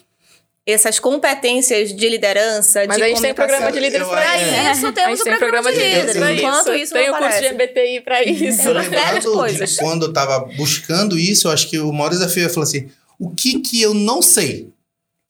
essas 0.67 0.99
competências 0.99 1.95
de 1.95 2.09
liderança, 2.09 2.85
Mas 2.87 2.97
de 2.97 3.03
a 3.03 3.09
gente 3.09 3.21
tem 3.21 3.35
programa 3.35 3.71
de 3.71 3.81
líderes 3.81 4.07
Eu 4.07 4.15
acho- 4.15 4.79
isso. 4.79 4.93
Temos 4.93 5.21
o 5.21 5.25
tem 5.25 5.37
programa 5.37 5.73
de 5.73 5.79
líderes 5.79 6.17
Enquanto 6.17 6.73
isso. 6.73 6.75
isso 6.85 6.93
Tem 6.95 7.11
o 7.11 7.17
curso 7.19 7.41
de. 7.41 7.49
MBTI 7.49 8.01
pra 8.01 8.23
isso. 8.23 8.63
Coisas. 9.33 9.77
quando 9.77 10.07
eu 10.07 10.13
tava 10.13 10.41
buscando 10.57 11.19
isso, 11.19 11.49
eu 11.49 11.53
acho 11.53 11.69
que 11.69 11.79
o 11.79 11.93
maior 11.93 12.11
desafio 12.11 12.47
é 12.47 12.49
falar 12.49 12.65
assim: 12.65 12.89
o 13.19 13.31
que 13.31 13.61
que 13.61 13.83
eu 13.83 13.93
não 13.93 14.23
sei? 14.23 14.73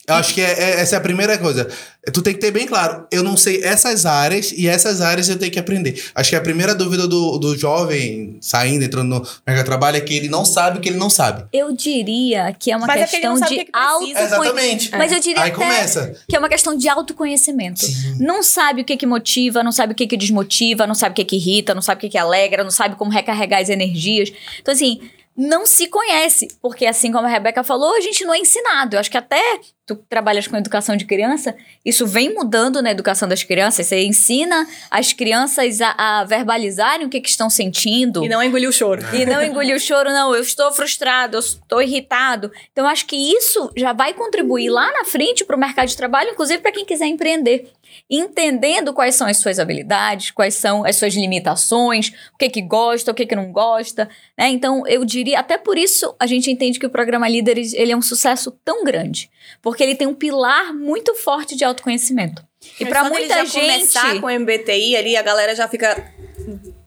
Eu 0.06 0.14
acho 0.16 0.34
que 0.34 0.40
é- 0.40 0.52
é- 0.52 0.80
essa 0.80 0.96
é 0.96 0.98
a 0.98 1.00
primeira 1.00 1.38
coisa. 1.38 1.68
Tu 2.12 2.20
tem 2.20 2.34
que 2.34 2.40
ter 2.40 2.50
bem 2.50 2.66
claro, 2.66 3.06
eu 3.10 3.22
não 3.22 3.34
sei 3.36 3.62
essas 3.64 4.04
áreas 4.04 4.52
e 4.52 4.68
essas 4.68 5.00
áreas 5.00 5.28
eu 5.30 5.38
tenho 5.38 5.50
que 5.50 5.58
aprender. 5.58 6.04
Acho 6.14 6.28
que 6.30 6.36
a 6.36 6.40
primeira 6.40 6.74
dúvida 6.74 7.08
do, 7.08 7.38
do 7.38 7.56
jovem 7.56 8.36
saindo, 8.42 8.84
entrando 8.84 9.08
no 9.08 9.20
mercado 9.46 9.58
de 9.60 9.64
trabalho 9.64 9.96
é 9.96 10.00
que 10.02 10.14
ele 10.14 10.28
não 10.28 10.44
sabe 10.44 10.76
o 10.76 10.80
que 10.82 10.90
ele 10.90 10.98
não 10.98 11.08
sabe. 11.08 11.46
Eu 11.50 11.72
diria 11.72 12.54
que 12.58 12.70
é 12.70 12.76
uma 12.76 12.86
Mas 12.86 13.00
é 13.00 13.06
que 13.06 13.16
ele 13.16 13.22
questão 13.22 13.30
não 13.32 13.38
sabe 13.38 13.50
de 13.50 13.64
que 13.64 13.72
que 13.72 13.78
autoconhecimento. 13.78 14.26
Exatamente. 14.26 14.90
Mas 14.92 15.12
eu 15.12 15.20
diria 15.20 15.42
Aí 15.42 15.50
até 15.50 15.56
começa. 15.58 16.14
que 16.28 16.36
é 16.36 16.38
uma 16.38 16.48
questão 16.50 16.76
de 16.76 16.88
autoconhecimento. 16.88 17.80
Não 18.20 18.42
sabe 18.42 18.82
o 18.82 18.84
que 18.84 18.96
que 18.98 19.06
motiva, 19.06 19.62
não 19.62 19.72
sabe 19.72 19.92
o 19.92 19.96
que 19.96 20.06
que 20.06 20.16
desmotiva, 20.18 20.86
não 20.86 20.94
sabe 20.94 21.12
o 21.12 21.16
que 21.16 21.24
que 21.24 21.36
irrita, 21.36 21.74
não 21.74 21.80
sabe 21.82 21.98
o 21.98 22.00
que 22.02 22.10
que 22.10 22.18
alegra, 22.18 22.62
não 22.62 22.70
sabe 22.70 22.96
como 22.96 23.10
recarregar 23.10 23.62
as 23.62 23.70
energias. 23.70 24.30
Então, 24.60 24.74
assim, 24.74 25.00
não 25.36 25.64
se 25.66 25.88
conhece. 25.88 26.48
Porque, 26.60 26.84
assim 26.86 27.10
como 27.10 27.26
a 27.26 27.30
Rebeca 27.30 27.64
falou, 27.64 27.94
a 27.96 28.00
gente 28.00 28.24
não 28.24 28.34
é 28.34 28.38
ensinado. 28.38 28.96
Eu 28.96 29.00
acho 29.00 29.10
que 29.10 29.16
até 29.18 29.40
tu 29.86 29.96
trabalhas 30.08 30.46
com 30.46 30.56
educação 30.56 30.96
de 30.96 31.04
criança, 31.04 31.54
isso 31.84 32.06
vem 32.06 32.34
mudando 32.34 32.80
na 32.80 32.90
educação 32.90 33.28
das 33.28 33.42
crianças. 33.42 33.86
Você 33.86 34.02
ensina 34.04 34.66
as 34.90 35.12
crianças 35.12 35.80
a, 35.80 36.20
a 36.20 36.24
verbalizarem 36.24 37.06
o 37.06 37.10
que 37.10 37.20
que 37.20 37.28
estão 37.28 37.50
sentindo. 37.50 38.24
E 38.24 38.28
não 38.28 38.42
engoliu 38.42 38.70
o 38.70 38.72
choro. 38.72 39.02
E 39.14 39.26
não 39.26 39.42
engolir 39.42 39.76
o 39.76 39.80
choro, 39.80 40.10
não. 40.10 40.34
Eu 40.34 40.42
estou 40.42 40.72
frustrado, 40.72 41.36
eu 41.36 41.40
estou 41.40 41.82
irritado. 41.82 42.50
Então, 42.72 42.84
eu 42.84 42.90
acho 42.90 43.06
que 43.06 43.16
isso 43.16 43.70
já 43.76 43.92
vai 43.92 44.14
contribuir 44.14 44.70
lá 44.70 44.90
na 44.92 45.04
frente 45.04 45.44
para 45.44 45.56
o 45.56 45.60
mercado 45.60 45.88
de 45.88 45.96
trabalho, 45.96 46.30
inclusive 46.30 46.62
para 46.62 46.72
quem 46.72 46.84
quiser 46.84 47.06
empreender. 47.06 47.70
Entendendo 48.10 48.92
quais 48.92 49.14
são 49.14 49.26
as 49.26 49.36
suas 49.36 49.58
habilidades, 49.58 50.30
quais 50.30 50.54
são 50.54 50.84
as 50.84 50.96
suas 50.96 51.14
limitações, 51.14 52.12
o 52.34 52.38
que 52.38 52.48
que 52.48 52.62
gosta, 52.62 53.12
o 53.12 53.14
que 53.14 53.24
que 53.24 53.36
não 53.36 53.52
gosta, 53.52 54.08
né? 54.36 54.48
Então, 54.48 54.86
eu 54.86 55.04
diria, 55.04 55.38
até 55.38 55.56
por 55.56 55.78
isso 55.78 56.14
a 56.18 56.26
gente 56.26 56.50
entende 56.50 56.78
que 56.78 56.86
o 56.86 56.90
programa 56.90 57.28
Líderes, 57.28 57.72
ele 57.72 57.92
é 57.92 57.96
um 57.96 58.02
sucesso 58.02 58.50
tão 58.64 58.84
grande, 58.84 59.30
porque 59.62 59.73
ele 59.82 59.94
tem 59.94 60.06
um 60.06 60.14
pilar 60.14 60.72
muito 60.72 61.14
forte 61.14 61.56
de 61.56 61.64
autoconhecimento. 61.64 62.44
E 62.78 62.86
para 62.86 63.00
quando 63.00 63.12
ele 63.16 63.20
muita 63.26 63.34
já 63.36 63.44
gente, 63.44 63.60
começar 63.60 64.20
com 64.20 64.26
o 64.26 64.30
MBTI 64.30 64.96
ali, 64.96 65.16
a 65.16 65.22
galera 65.22 65.54
já 65.54 65.66
fica. 65.68 66.12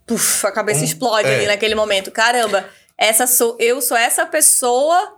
Puf, 0.05 0.45
a 0.47 0.51
cabeça 0.51 0.81
Um- 0.81 0.85
explode 0.85 1.27
é. 1.27 1.35
ali 1.35 1.45
naquele 1.47 1.75
momento. 1.75 2.11
Caramba, 2.11 2.67
essa 2.97 3.27
sou, 3.27 3.57
eu 3.59 3.81
sou 3.81 3.97
essa 3.97 4.25
pessoa. 4.25 5.15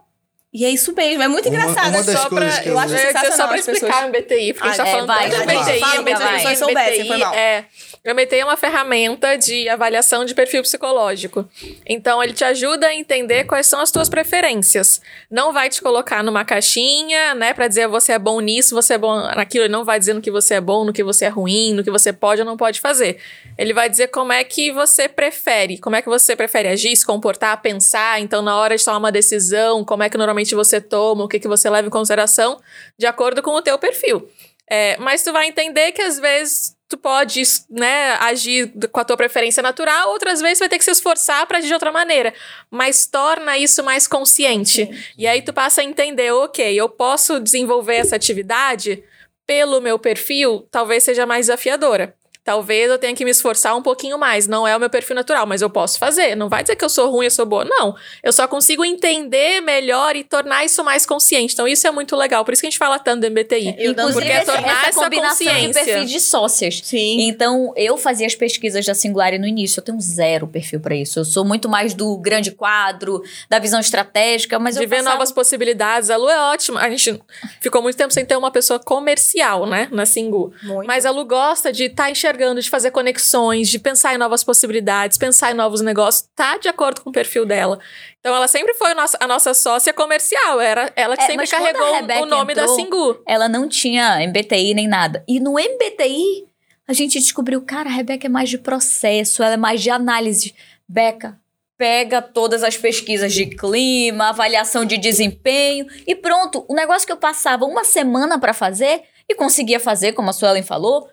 E 0.51 0.65
é 0.65 0.69
isso 0.71 0.93
mesmo. 0.95 1.21
É 1.21 1.27
muito 1.27 1.47
Uma- 1.47 1.59
engraçado. 1.61 1.89
uma 1.89 1.99
é 1.99 2.03
das 2.03 2.19
só 2.19 2.27
pra, 2.27 2.51
que 2.61 2.69
eu 2.69 2.73
eu- 2.73 2.79
acho 2.79 2.93
ia 2.95 3.13
dizer 3.13 3.31
só 3.33 3.45
pra 3.47 3.55
as 3.55 3.65
pessoas. 3.65 3.77
explicar 3.77 4.03
o 4.03 4.07
MBTI, 4.07 4.53
porque 4.53 4.67
a 4.67 4.71
gente 4.71 4.81
Ah, 4.81 4.83
tá 4.83 4.89
é, 4.89 4.91
falando 4.93 5.07
vai, 5.07 5.29
tanto 5.29 5.39
de 5.41 5.45
vai, 5.45 5.55
MBTI, 5.55 5.79
vai. 5.79 5.97
MBTI, 5.99 6.55
soubessem, 6.57 7.07
foi 7.07 7.17
mal. 7.17 7.33
é, 7.35 7.65
MBTI 8.05 8.39
é 8.39 8.45
uma 8.45 8.55
ferramenta 8.55 9.37
de 9.37 9.67
avaliação 9.67 10.23
de 10.23 10.33
perfil 10.33 10.61
psicológico. 10.61 11.47
Então, 11.85 12.23
ele 12.23 12.31
te 12.31 12.45
ajuda 12.45 12.87
a 12.87 12.95
entender 12.95 13.43
quais 13.43 13.67
são 13.67 13.81
as 13.81 13.91
tuas 13.91 14.07
preferências. 14.07 15.01
Não 15.29 15.51
vai 15.51 15.69
te 15.69 15.81
colocar 15.81 16.23
numa 16.23 16.45
caixinha, 16.45 17.35
né, 17.35 17.53
pra 17.53 17.67
dizer 17.67 17.87
você 17.87 18.13
é 18.13 18.19
bom 18.19 18.39
nisso, 18.39 18.73
você 18.73 18.93
é 18.93 18.97
bom 18.97 19.15
naquilo. 19.15 19.65
Ele 19.65 19.73
não 19.73 19.83
vai 19.83 19.99
dizer 19.99 20.13
no 20.13 20.21
que 20.21 20.31
você 20.31 20.55
é 20.55 20.61
bom, 20.61 20.85
no 20.85 20.93
que 20.93 21.03
você 21.03 21.25
é 21.25 21.29
ruim, 21.29 21.73
no 21.73 21.83
que 21.83 21.91
você 21.91 22.13
pode 22.13 22.41
ou 22.41 22.45
não 22.45 22.55
pode 22.55 22.79
fazer. 22.79 23.19
Ele 23.57 23.73
vai 23.73 23.89
dizer 23.89 24.07
como 24.07 24.31
é 24.31 24.45
que 24.45 24.71
você 24.71 25.09
prefere, 25.09 25.77
como 25.77 25.97
é 25.97 26.01
que 26.01 26.07
você 26.07 26.37
prefere 26.37 26.69
agir, 26.69 26.95
se 26.95 27.05
comportar, 27.05 27.61
pensar. 27.61 28.21
Então, 28.21 28.41
na 28.41 28.57
hora 28.57 28.77
de 28.77 28.85
tomar 28.85 28.97
uma 28.97 29.11
decisão, 29.11 29.83
como 29.83 30.03
é 30.03 30.09
que 30.09 30.17
normalmente 30.17 30.55
você 30.55 30.79
toma, 30.79 31.25
o 31.25 31.27
que, 31.27 31.39
que 31.39 31.47
você 31.49 31.69
leva 31.69 31.87
em 31.87 31.91
consideração, 31.91 32.61
de 32.97 33.05
acordo 33.05 33.41
com 33.41 33.51
o 33.51 33.61
teu 33.61 33.77
perfil. 33.77 34.29
É, 34.69 34.95
mas 34.97 35.23
tu 35.23 35.33
vai 35.33 35.47
entender 35.47 35.91
que 35.91 36.01
às 36.01 36.19
vezes 36.19 36.78
tu 36.89 36.97
pode, 36.97 37.43
né, 37.69 38.13
agir 38.19 38.73
com 38.91 38.99
a 38.99 39.05
tua 39.05 39.15
preferência 39.15 39.61
natural, 39.61 40.09
outras 40.09 40.41
vezes 40.41 40.57
vai 40.57 40.67
ter 40.67 40.79
que 40.79 40.83
se 40.83 40.89
esforçar 40.89 41.45
para 41.45 41.59
agir 41.59 41.67
de 41.67 41.73
outra 41.73 41.91
maneira. 41.91 42.33
Mas 42.69 43.05
torna 43.05 43.57
isso 43.59 43.83
mais 43.83 44.07
consciente. 44.07 44.89
E 45.15 45.27
aí 45.27 45.43
tu 45.43 45.53
passa 45.53 45.81
a 45.81 45.83
entender, 45.83 46.31
ok, 46.31 46.73
eu 46.73 46.89
posso 46.89 47.39
desenvolver 47.39 47.97
essa 47.97 48.15
atividade 48.15 49.03
pelo 49.45 49.79
meu 49.79 49.99
perfil, 49.99 50.67
talvez 50.71 51.03
seja 51.03 51.27
mais 51.27 51.45
desafiadora. 51.45 52.15
Talvez 52.49 52.89
eu 52.89 52.97
tenha 52.97 53.13
que 53.13 53.23
me 53.23 53.29
esforçar 53.29 53.77
um 53.77 53.81
pouquinho 53.83 54.17
mais. 54.17 54.47
Não 54.47 54.67
é 54.67 54.75
o 54.75 54.79
meu 54.79 54.89
perfil 54.89 55.15
natural, 55.15 55.45
mas 55.45 55.61
eu 55.61 55.69
posso 55.69 55.99
fazer. 55.99 56.33
Não 56.35 56.49
vai 56.49 56.63
dizer 56.63 56.75
que 56.75 56.83
eu 56.83 56.89
sou 56.89 57.11
ruim, 57.11 57.25
eu 57.25 57.31
sou 57.31 57.45
boa. 57.45 57.63
Não. 57.63 57.95
Eu 58.23 58.33
só 58.33 58.47
consigo 58.47 58.83
entender 58.83 59.61
melhor 59.61 60.15
e 60.15 60.23
tornar 60.23 60.65
isso 60.65 60.83
mais 60.83 61.05
consciente. 61.05 61.53
Então, 61.53 61.67
isso 61.67 61.85
é 61.85 61.91
muito 61.91 62.15
legal. 62.15 62.43
Por 62.43 62.51
isso 62.51 62.61
que 62.61 62.65
a 62.67 62.69
gente 62.71 62.79
fala 62.79 62.97
tanto 62.97 63.21
do 63.21 63.27
MBTI. 63.27 63.75
Inclusive, 63.77 64.13
porque 64.13 64.27
é 64.29 64.31
essa, 64.37 64.51
tornar 64.53 64.71
essa 64.79 64.89
essa 64.89 65.03
combinação 65.03 65.45
de 65.45 65.53
consciência. 65.67 65.85
perfis 65.85 66.09
de 66.09 66.19
sócias. 66.19 66.81
Sim. 66.83 67.21
Então, 67.29 67.71
eu 67.75 67.95
fazia 67.97 68.25
as 68.25 68.33
pesquisas 68.33 68.83
da 68.83 68.95
Singular 68.95 69.31
no 69.39 69.45
início. 69.45 69.79
Eu 69.79 69.83
tenho 69.83 70.01
zero 70.01 70.47
perfil 70.47 70.79
pra 70.79 70.95
isso. 70.95 71.19
Eu 71.19 71.25
sou 71.25 71.45
muito 71.45 71.69
mais 71.69 71.93
do 71.93 72.17
grande 72.17 72.49
quadro, 72.49 73.21
da 73.47 73.59
visão 73.59 73.79
estratégica, 73.79 74.57
mas 74.57 74.75
de 74.75 74.83
eu 74.83 74.89
ver 74.89 74.95
passava- 74.97 75.13
novas 75.17 75.31
possibilidades. 75.31 76.09
A 76.09 76.17
Lu 76.17 76.27
é 76.27 76.39
ótima. 76.51 76.81
A 76.81 76.89
gente 76.89 77.21
ficou 77.61 77.79
muito 77.83 77.95
tempo 77.95 78.11
sem 78.11 78.25
ter 78.25 78.35
uma 78.35 78.49
pessoa 78.49 78.79
comercial, 78.79 79.67
né, 79.67 79.87
na 79.91 80.05
Singu. 80.07 80.51
Muito. 80.63 80.87
Mas 80.87 81.05
a 81.05 81.11
Lu 81.11 81.25
gosta 81.25 81.71
de 81.71 81.83
estar 81.85 82.09
enxergando, 82.09 82.38
de 82.61 82.69
fazer 82.69 82.91
conexões, 82.91 83.69
de 83.69 83.77
pensar 83.77 84.13
em 84.13 84.17
novas 84.17 84.43
possibilidades, 84.43 85.17
pensar 85.17 85.51
em 85.51 85.53
novos 85.53 85.81
negócios, 85.81 86.27
tá 86.35 86.57
de 86.57 86.67
acordo 86.67 87.01
com 87.01 87.09
o 87.09 87.13
perfil 87.13 87.45
dela. 87.45 87.79
Então 88.19 88.35
ela 88.35 88.47
sempre 88.47 88.73
foi 88.73 88.91
a 88.91 89.27
nossa, 89.27 89.53
sócia 89.53 89.93
comercial, 89.93 90.59
era 90.59 90.91
ela 90.95 91.15
que 91.15 91.23
É, 91.23 91.27
sempre 91.27 91.47
carregou 91.47 91.93
o 92.23 92.25
nome 92.25 92.53
da 92.53 92.63
entrou, 92.63 92.75
Singu. 92.75 93.21
Ela 93.27 93.47
não 93.47 93.67
tinha 93.67 94.19
MBTI 94.27 94.73
nem 94.73 94.87
nada. 94.87 95.23
E 95.27 95.39
no 95.39 95.53
MBTI, 95.53 96.47
a 96.87 96.93
gente 96.93 97.19
descobriu, 97.19 97.61
cara, 97.61 97.89
a 97.89 97.93
Rebeca 97.93 98.27
é 98.27 98.29
mais 98.29 98.49
de 98.49 98.57
processo, 98.57 99.43
ela 99.43 99.53
é 99.53 99.57
mais 99.57 99.81
de 99.81 99.89
análise. 99.89 100.55
Beca, 100.87 101.39
pega 101.77 102.21
todas 102.21 102.63
as 102.63 102.75
pesquisas 102.75 103.31
de 103.31 103.45
clima, 103.45 104.29
avaliação 104.29 104.83
de 104.83 104.97
desempenho 104.97 105.87
e 106.05 106.13
pronto. 106.13 106.65
O 106.67 106.73
negócio 106.73 107.05
que 107.05 107.13
eu 107.13 107.17
passava 107.17 107.63
uma 107.63 107.85
semana 107.85 108.37
para 108.37 108.53
fazer 108.53 109.03
e 109.29 109.35
conseguia 109.35 109.79
fazer, 109.79 110.11
como 110.13 110.29
a 110.29 110.33
Suelen 110.33 110.63
falou, 110.63 111.07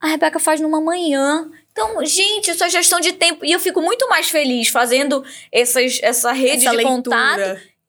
a 0.00 0.06
Rebeca 0.06 0.38
faz 0.38 0.60
numa 0.60 0.80
manhã. 0.80 1.48
Então, 1.72 2.04
gente, 2.04 2.50
isso 2.50 2.64
é 2.64 2.70
gestão 2.70 3.00
de 3.00 3.12
tempo. 3.12 3.44
E 3.44 3.52
eu 3.52 3.60
fico 3.60 3.80
muito 3.80 4.08
mais 4.08 4.28
feliz 4.28 4.68
fazendo 4.68 5.24
essas, 5.52 5.98
essa 6.02 6.32
rede 6.32 6.66
Essa 6.66 6.70
de 6.70 6.76
leitura. 6.76 6.96
contato. 6.96 7.40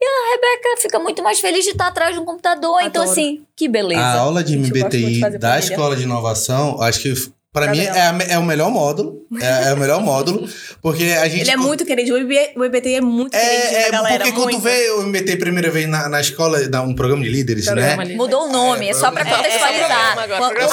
A 0.02 0.32
Rebeca 0.32 0.82
fica 0.82 1.00
muito 1.00 1.22
mais 1.22 1.40
feliz 1.40 1.66
de 1.66 1.72
estar 1.72 1.88
atrás 1.88 2.14
de 2.14 2.22
um 2.22 2.26
computador. 2.26 2.82
Então, 2.82 3.02
Adoro. 3.02 3.12
assim, 3.20 3.46
que 3.56 3.68
beleza. 3.68 4.02
A 4.02 4.20
aula 4.20 4.44
de 4.44 4.58
MBTI 4.58 5.38
da. 5.38 5.60
Escola 5.60 5.96
de 5.96 6.04
Inovação, 6.04 6.82
acho 6.82 7.02
que 7.02 7.14
pra 7.52 7.66
Tá 7.66 7.72
mim 7.72 7.80
é, 7.82 7.90
a 7.90 8.16
é 8.30 8.38
o 8.38 8.44
melhor 8.44 8.70
módulo. 8.72 9.20
É, 9.42 9.70
é 9.70 9.74
o 9.74 9.78
melhor 9.78 10.02
módulo. 10.02 10.48
Porque 10.82 11.04
a 11.04 11.28
gente. 11.30 11.42
Ele 11.42 11.52
é 11.52 11.58
muito 11.58 11.86
querido. 11.86 12.14
O 12.14 12.18
IB- 12.18 12.52
o 12.56 12.66
IBT 12.66 12.94
é 12.96 13.02
muito 13.02 13.32
querido 13.32 13.52
É, 13.52 13.74
é 13.74 13.86
da 13.86 13.98
galera. 13.98 14.18
porque 14.24 14.32
quando 14.32 14.50
tu 14.50 14.60
muito. 14.60 14.64
vê 14.64 14.90
o 14.92 15.02
MBT 15.04 15.38
primeira 15.38 15.70
vez 15.70 15.88
na, 15.88 16.10
na 16.10 16.20
escola, 16.20 16.68
dá 16.68 16.82
um 16.82 16.96
programa 16.96 17.24
de 17.24 17.30
líderes, 17.30 17.66
Programa 17.66 17.98
né? 17.98 18.02
ali. 18.04 18.16
Mudou 18.16 18.48
o 18.48 18.52
nome, 18.52 18.90
é, 18.90 18.94
só 18.94 19.12
pra 19.12 19.24
É, 19.24 19.28
é, 19.32 19.36
contextualizar. 19.36 20.16
Quando- 20.16 20.56
quando 20.56 20.58
é 20.58 20.62
muito. 20.64 20.70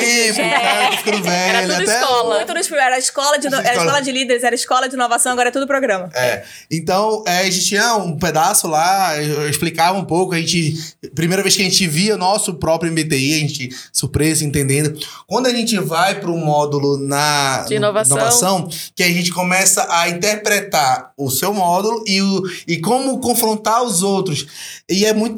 Tempo, 0.00 0.40
É. 0.40 0.50
cara, 0.60 0.90
tô 0.90 0.96
ficando 0.98 1.22
velho. 1.22 1.34
Era 1.56 1.60
tudo 1.62 1.72
até- 1.82 2.00
escola. 2.00 2.34
Muito 2.36 2.54
nos 2.54 2.66
primeiros. 2.66 2.86
Era 2.92 2.98
escola 2.98 3.38
de, 3.38 3.46
era 3.48 3.72
Escola. 3.74 4.00
de 4.02 4.12
líderes, 4.12 4.44
era 4.44 4.54
escola 4.54 4.88
de 4.88 4.94
inovação, 4.94 5.32
agora 5.32 5.48
é 5.48 5.52
tudo 5.52 5.66
programa. 5.66 6.08
É. 6.14 6.42
Então, 6.70 7.24
é, 7.26 7.38
a 7.38 7.44
gente 7.44 7.64
tinha 7.64 7.96
um 7.96 8.16
pedaço 8.18 8.68
lá, 8.68 9.20
eu 9.20 9.48
explicava 9.48 9.98
um 9.98 10.04
pouco, 10.04 10.34
a 10.34 10.38
gente. 10.38 10.74
Primeira 11.14 11.42
vez 11.42 11.54
que 11.56 11.62
a 11.62 11.64
gente 11.64 11.86
via 11.86 12.16
nosso 12.16 12.54
próprio 12.54 12.90
MBTI, 12.92 13.34
a 13.34 13.38
gente 13.38 13.70
surpreso, 13.92 14.44
entendendo. 14.44 14.96
Quando 15.26 15.46
a 15.46 15.50
gente 15.50 15.78
vai 15.78 16.20
para 16.20 16.30
o 16.30 16.36
módulo 16.36 16.98
na 16.98 17.64
De 17.68 17.74
inovação. 17.74 18.68
que 18.94 19.02
a 19.02 19.08
gente 19.08 19.32
começa 19.32 19.86
a 19.90 20.08
interpretar 20.08 21.12
o 21.16 21.30
seu 21.30 21.52
módulo 21.52 22.04
e, 22.06 22.20
o, 22.20 22.42
e 22.66 22.78
como 22.78 23.18
confrontar 23.20 23.82
os 23.82 24.02
outros. 24.02 24.46
E 24.88 25.04
é 25.04 25.12
muito. 25.12 25.36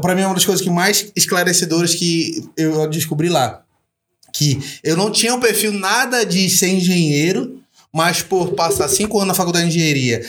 pra 0.00 0.14
mim, 0.14 0.22
é 0.22 0.26
uma 0.26 0.34
das 0.34 0.44
coisas 0.44 0.62
que 0.62 0.70
mais 0.70 1.10
esclarecedoras 1.16 1.94
que 1.94 2.48
eu 2.56 2.86
descobri 2.88 3.28
lá. 3.28 3.62
Que 4.32 4.60
eu 4.82 4.96
não 4.96 5.10
tinha 5.10 5.34
um 5.34 5.40
perfil 5.40 5.72
nada 5.72 6.24
de 6.26 6.50
ser 6.50 6.68
engenheiro, 6.68 7.60
mas 7.92 8.20
por 8.20 8.54
passar 8.54 8.88
cinco 8.88 9.18
anos 9.18 9.28
na 9.28 9.34
faculdade 9.34 9.70
de 9.70 9.78
engenharia, 9.78 10.24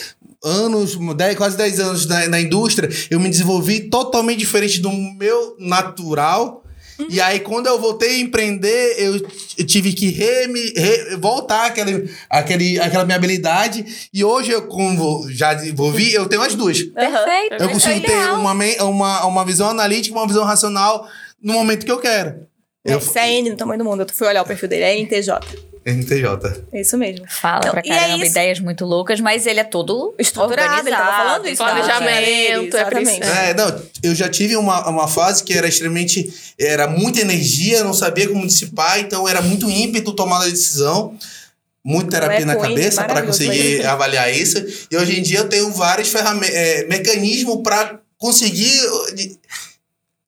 anos, 0.46 0.96
dez, 1.16 1.36
quase 1.36 1.58
10 1.58 1.80
anos 1.80 2.06
na, 2.06 2.28
na 2.28 2.40
indústria, 2.40 2.88
eu 3.10 3.20
me 3.20 3.30
desenvolvi 3.30 3.90
totalmente 3.90 4.38
diferente 4.38 4.80
do 4.80 4.92
meu 4.92 5.56
natural. 5.60 6.64
E 7.10 7.20
aí, 7.20 7.40
quando 7.40 7.68
eu 7.68 7.80
voltei 7.80 8.16
a 8.16 8.20
empreender, 8.20 8.96
eu, 8.98 9.66
tive 9.66 9.94
que 9.94 10.10
re, 10.10 10.48
me- 10.48 10.72
re- 10.76 11.18
voltar 11.18 11.66
aquele, 11.66 12.10
aquele, 12.30 12.80
aquela 12.80 13.04
minha 13.06 13.18
habilidade. 13.18 14.08
E 14.14 14.24
hoje, 14.24 14.52
eu, 14.52 14.68
como 14.68 15.30
já 15.30 15.54
desenvolvi, 15.54 16.14
eu 16.14 16.28
tenho 16.28 16.42
as 16.42 16.56
duas. 16.56 16.82
Perfeito. 16.84 17.56
Eu 17.62 17.70
consigo 17.70 17.96
é 17.98 18.00
ter 18.00 18.32
uma, 18.32 18.54
uma, 18.84 19.26
uma 19.26 19.46
visão 19.46 19.70
analítica 19.70 20.16
e 20.16 20.18
uma 20.20 20.28
visão 20.28 20.44
racional 20.46 21.08
no 21.42 21.54
momento 21.54 21.86
que 21.86 21.92
eu 21.92 22.00
quero. 22.00 22.48
Eu, 22.84 23.00
Esse 23.00 23.18
é 23.20 23.32
N 23.40 23.52
do 23.52 23.58
tamanho 23.58 23.80
do 23.80 23.86
mundo. 23.86 24.02
Eu 24.04 24.08
fui 24.14 24.28
olhar 24.28 24.42
o 24.44 24.46
perfil 24.46 24.70
dele, 24.70 24.84
é 24.84 25.00
NTJ. 25.00 25.32
NTJ. 25.86 26.64
É 26.72 26.82
isso 26.82 26.98
mesmo. 26.98 27.26
Fala 27.30 27.66
Não, 27.66 27.72
pra 27.72 27.82
e 27.86 27.90
é 27.90 27.96
caramba, 27.96 28.24
isso. 28.24 28.32
ideias 28.32 28.60
muito 28.60 28.84
loucas, 28.86 29.20
mas 29.20 29.46
ele 29.46 29.60
é 29.60 29.64
todo 29.64 30.16
Estruturado, 30.18 30.88
ele 30.88 30.96
tava 30.96 31.12
falando 31.12 31.48
isso. 31.48 31.64
planejamento, 31.64 32.76
é 32.76 32.82
Exatamente. 32.82 33.24
É, 33.24 33.54
não, 33.54 33.82
eu 34.02 34.16
já 34.16 34.28
tive 34.28 34.56
uma, 34.56 34.90
uma 34.90 35.08
fase 35.08 35.44
que 35.44 35.54
era 35.54 35.68
extremamente. 35.68 36.34
Era 36.60 36.88
muita 36.88 37.22
energia, 37.22 37.84
não 37.84 37.94
sabia 37.94 38.28
como 38.28 38.48
dissipar, 38.48 39.00
então 39.00 39.30
era 39.30 39.42
muito 39.42 39.70
ímpeto 39.70 40.14
tomar 40.14 40.42
a 40.42 40.46
decisão. 40.46 41.16
Muita 41.84 42.20
terapia 42.20 42.40
é 42.40 42.46
na 42.46 42.56
cabeça 42.56 43.04
para 43.04 43.22
conseguir 43.22 43.80
isso. 43.80 43.88
avaliar 43.88 44.34
isso. 44.34 44.58
E 44.90 44.98
hoje 44.98 45.20
em 45.20 45.22
dia 45.22 45.40
eu 45.40 45.50
tenho 45.50 45.72
vários 45.72 46.12
é, 46.16 46.88
mecanismos 46.88 47.62
para 47.62 48.00
conseguir 48.18 48.74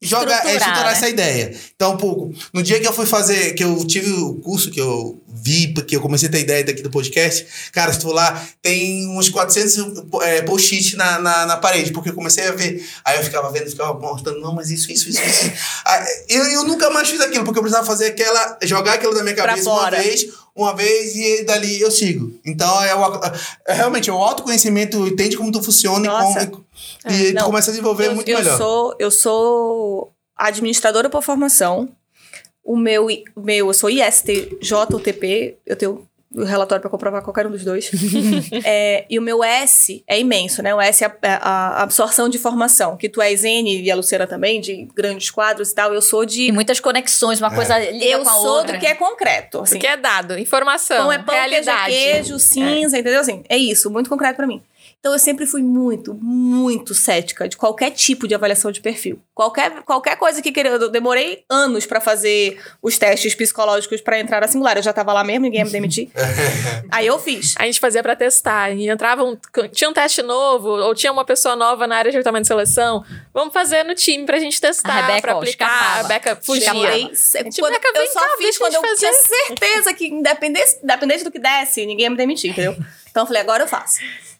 uh, 0.00 0.04
de- 0.04 0.08
jogar, 0.08 0.46
é, 0.46 0.56
Estruturar, 0.56 0.56
estruturar 0.56 0.86
né? 0.86 0.92
essa 0.92 1.08
ideia. 1.08 1.54
Então, 1.74 1.96
pô, 1.96 2.30
no 2.52 2.62
dia 2.62 2.80
que 2.80 2.86
eu 2.86 2.92
fui 2.92 3.06
fazer, 3.06 3.52
que 3.54 3.64
eu 3.64 3.84
tive 3.86 4.10
o 4.12 4.34
curso 4.36 4.70
que 4.70 4.80
eu 4.80 5.20
vi, 5.26 5.68
porque 5.72 5.96
eu 5.96 6.00
comecei 6.00 6.28
a 6.28 6.32
ter 6.32 6.40
ideia 6.40 6.64
daqui 6.64 6.82
do 6.82 6.90
podcast, 6.90 7.46
cara, 7.72 7.92
se 7.92 8.00
tu 8.00 8.10
lá, 8.12 8.44
tem 8.60 9.08
uns 9.16 9.28
400 9.28 10.04
é, 10.22 10.42
post-it 10.42 10.96
na, 10.96 11.18
na, 11.18 11.46
na 11.46 11.56
parede, 11.56 11.92
porque 11.92 12.10
eu 12.10 12.14
comecei 12.14 12.46
a 12.46 12.52
ver. 12.52 12.84
Aí 13.04 13.18
eu 13.18 13.22
ficava 13.24 13.50
vendo, 13.50 13.70
ficava 13.70 13.98
mostrando, 13.98 14.40
não, 14.40 14.54
mas 14.54 14.70
isso, 14.70 14.90
isso, 14.90 15.08
isso, 15.08 15.20
isso. 15.22 15.52
Aí, 15.86 16.04
eu, 16.28 16.44
eu 16.44 16.64
nunca 16.64 16.90
mais 16.90 17.08
fiz 17.08 17.20
aquilo, 17.20 17.44
porque 17.44 17.58
eu 17.58 17.62
precisava 17.62 17.86
fazer 17.86 18.06
aquela, 18.06 18.58
jogar 18.62 18.94
aquilo 18.94 19.14
da 19.14 19.22
minha 19.22 19.34
cabeça 19.34 19.70
uma 19.70 19.90
vez, 19.90 20.26
uma 20.54 20.74
vez 20.74 21.14
e 21.14 21.44
dali 21.44 21.80
eu 21.80 21.90
sigo. 21.90 22.32
Então, 22.44 22.82
é, 22.82 22.94
o, 22.94 23.20
é 23.66 23.74
realmente 23.74 24.10
é 24.10 24.12
o 24.12 24.16
autoconhecimento, 24.16 25.06
entende 25.06 25.36
como 25.36 25.52
tu 25.52 25.62
funciona 25.62 26.08
Nossa. 26.08 26.42
e, 26.42 26.46
como, 26.48 26.64
e 27.10 27.28
tu 27.28 27.34
não. 27.34 27.46
começa 27.46 27.70
a 27.70 27.72
desenvolver 27.72 28.06
eu, 28.06 28.14
muito 28.14 28.28
eu 28.30 28.38
melhor. 28.38 28.56
Sou, 28.56 28.94
eu 28.98 29.10
sou 29.10 30.12
administradora 30.36 31.08
por 31.10 31.22
formação. 31.22 31.88
O 32.64 32.76
meu, 32.76 33.06
meu 33.36 33.68
eu 33.68 33.72
sou 33.74 33.88
ISTJUTP, 33.88 35.56
eu 35.66 35.76
tenho 35.76 36.06
o 36.34 36.44
relatório 36.44 36.82
para 36.82 36.90
comprovar 36.90 37.22
qualquer 37.22 37.46
um 37.46 37.50
dos 37.50 37.64
dois. 37.64 37.90
É, 38.64 39.06
e 39.08 39.18
o 39.18 39.22
meu 39.22 39.42
S 39.42 40.02
é 40.06 40.18
imenso, 40.20 40.62
né? 40.62 40.74
O 40.74 40.80
S 40.80 41.02
é 41.02 41.06
a, 41.22 41.36
a 41.36 41.82
absorção 41.82 42.28
de 42.28 42.36
informação, 42.36 42.96
que 42.96 43.08
tu 43.08 43.22
és 43.22 43.44
N 43.44 43.82
e 43.82 43.90
a 43.90 43.96
Luciana 43.96 44.26
também, 44.26 44.60
de 44.60 44.86
grandes 44.94 45.30
quadros 45.30 45.70
e 45.70 45.74
tal. 45.74 45.94
Eu 45.94 46.02
sou 46.02 46.24
E 46.24 46.26
de. 46.26 46.52
muitas 46.52 46.80
conexões, 46.80 47.40
uma 47.40 47.50
coisa 47.54 47.78
liga 47.78 48.04
Eu 48.04 48.22
com 48.22 48.28
a 48.28 48.32
sou 48.34 48.46
outra. 48.56 48.74
do 48.74 48.80
que 48.80 48.86
é 48.86 48.94
concreto. 48.94 49.60
Assim. 49.60 49.76
Porque 49.76 49.86
é 49.86 49.96
dado, 49.96 50.38
informação, 50.38 50.98
Pão 51.04 51.12
é 51.12 51.18
pão, 51.18 51.34
realidade. 51.34 51.90
queijo 51.92 52.08
é 52.08 52.12
queijo, 52.14 52.38
cinza, 52.38 52.98
entendeu? 52.98 53.20
Assim, 53.20 53.42
é 53.48 53.56
isso, 53.56 53.90
muito 53.90 54.10
concreto 54.10 54.36
pra 54.36 54.46
mim. 54.46 54.62
Então 55.00 55.12
eu 55.12 55.18
sempre 55.18 55.46
fui 55.46 55.62
muito, 55.62 56.12
muito 56.14 56.92
cética 56.92 57.48
de 57.48 57.56
qualquer 57.56 57.92
tipo 57.92 58.26
de 58.26 58.34
avaliação 58.34 58.72
de 58.72 58.80
perfil. 58.80 59.22
Qualquer, 59.32 59.82
qualquer 59.84 60.16
coisa 60.16 60.42
que 60.42 60.50
queria. 60.50 60.72
Eu 60.72 60.88
demorei 60.90 61.44
anos 61.48 61.86
pra 61.86 62.00
fazer 62.00 62.60
os 62.82 62.98
testes 62.98 63.32
psicológicos 63.32 64.00
pra 64.00 64.18
entrar 64.18 64.40
na 64.40 64.48
singular. 64.48 64.76
Eu 64.76 64.82
já 64.82 64.92
tava 64.92 65.12
lá 65.12 65.22
mesmo, 65.22 65.42
ninguém 65.42 65.60
ia 65.60 65.64
me 65.64 65.70
demitir. 65.70 66.10
Aí 66.90 67.06
eu 67.06 67.16
fiz. 67.20 67.54
A 67.58 67.64
gente 67.64 67.78
fazia 67.78 68.02
pra 68.02 68.16
testar. 68.16 68.72
E 68.72 68.88
entrava 68.88 69.22
um, 69.22 69.38
tinha 69.72 69.88
um 69.88 69.92
teste 69.92 70.20
novo, 70.20 70.68
ou 70.68 70.92
tinha 70.96 71.12
uma 71.12 71.24
pessoa 71.24 71.54
nova 71.54 71.86
na 71.86 71.96
área 71.96 72.10
de 72.10 72.16
recrutamento 72.16 72.46
e 72.46 72.48
seleção. 72.48 73.04
Vamos 73.32 73.54
fazer 73.54 73.84
no 73.84 73.94
time 73.94 74.26
pra 74.26 74.40
gente 74.40 74.60
testar, 74.60 75.20
pra 75.20 75.32
aplicar. 75.34 75.66
escapava. 75.70 76.00
A 76.00 76.08
Beca 76.08 76.36
fugia. 76.42 76.72
Gente, 76.74 77.60
quando- 77.60 77.72
Beca, 77.74 77.88
eu 77.94 78.06
só 78.08 78.20
cá, 78.20 78.26
fiz 78.38 78.58
quando 78.58 78.74
eu 78.74 78.82
eu 78.82 78.94
te 78.94 78.98
tinha 78.98 79.12
fazer. 79.12 79.26
certeza 79.46 79.94
que, 79.94 80.08
independente, 80.08 80.78
independente 80.82 81.22
do 81.22 81.30
que 81.30 81.38
desse, 81.38 81.86
ninguém 81.86 82.04
ia 82.06 82.10
me 82.10 82.16
demitir, 82.16 82.50
entendeu? 82.50 82.76
Então 83.10 83.22
eu 83.22 83.26
falei, 83.26 83.42
agora 83.42 83.62
eu 83.64 83.66
faço. 83.68 83.98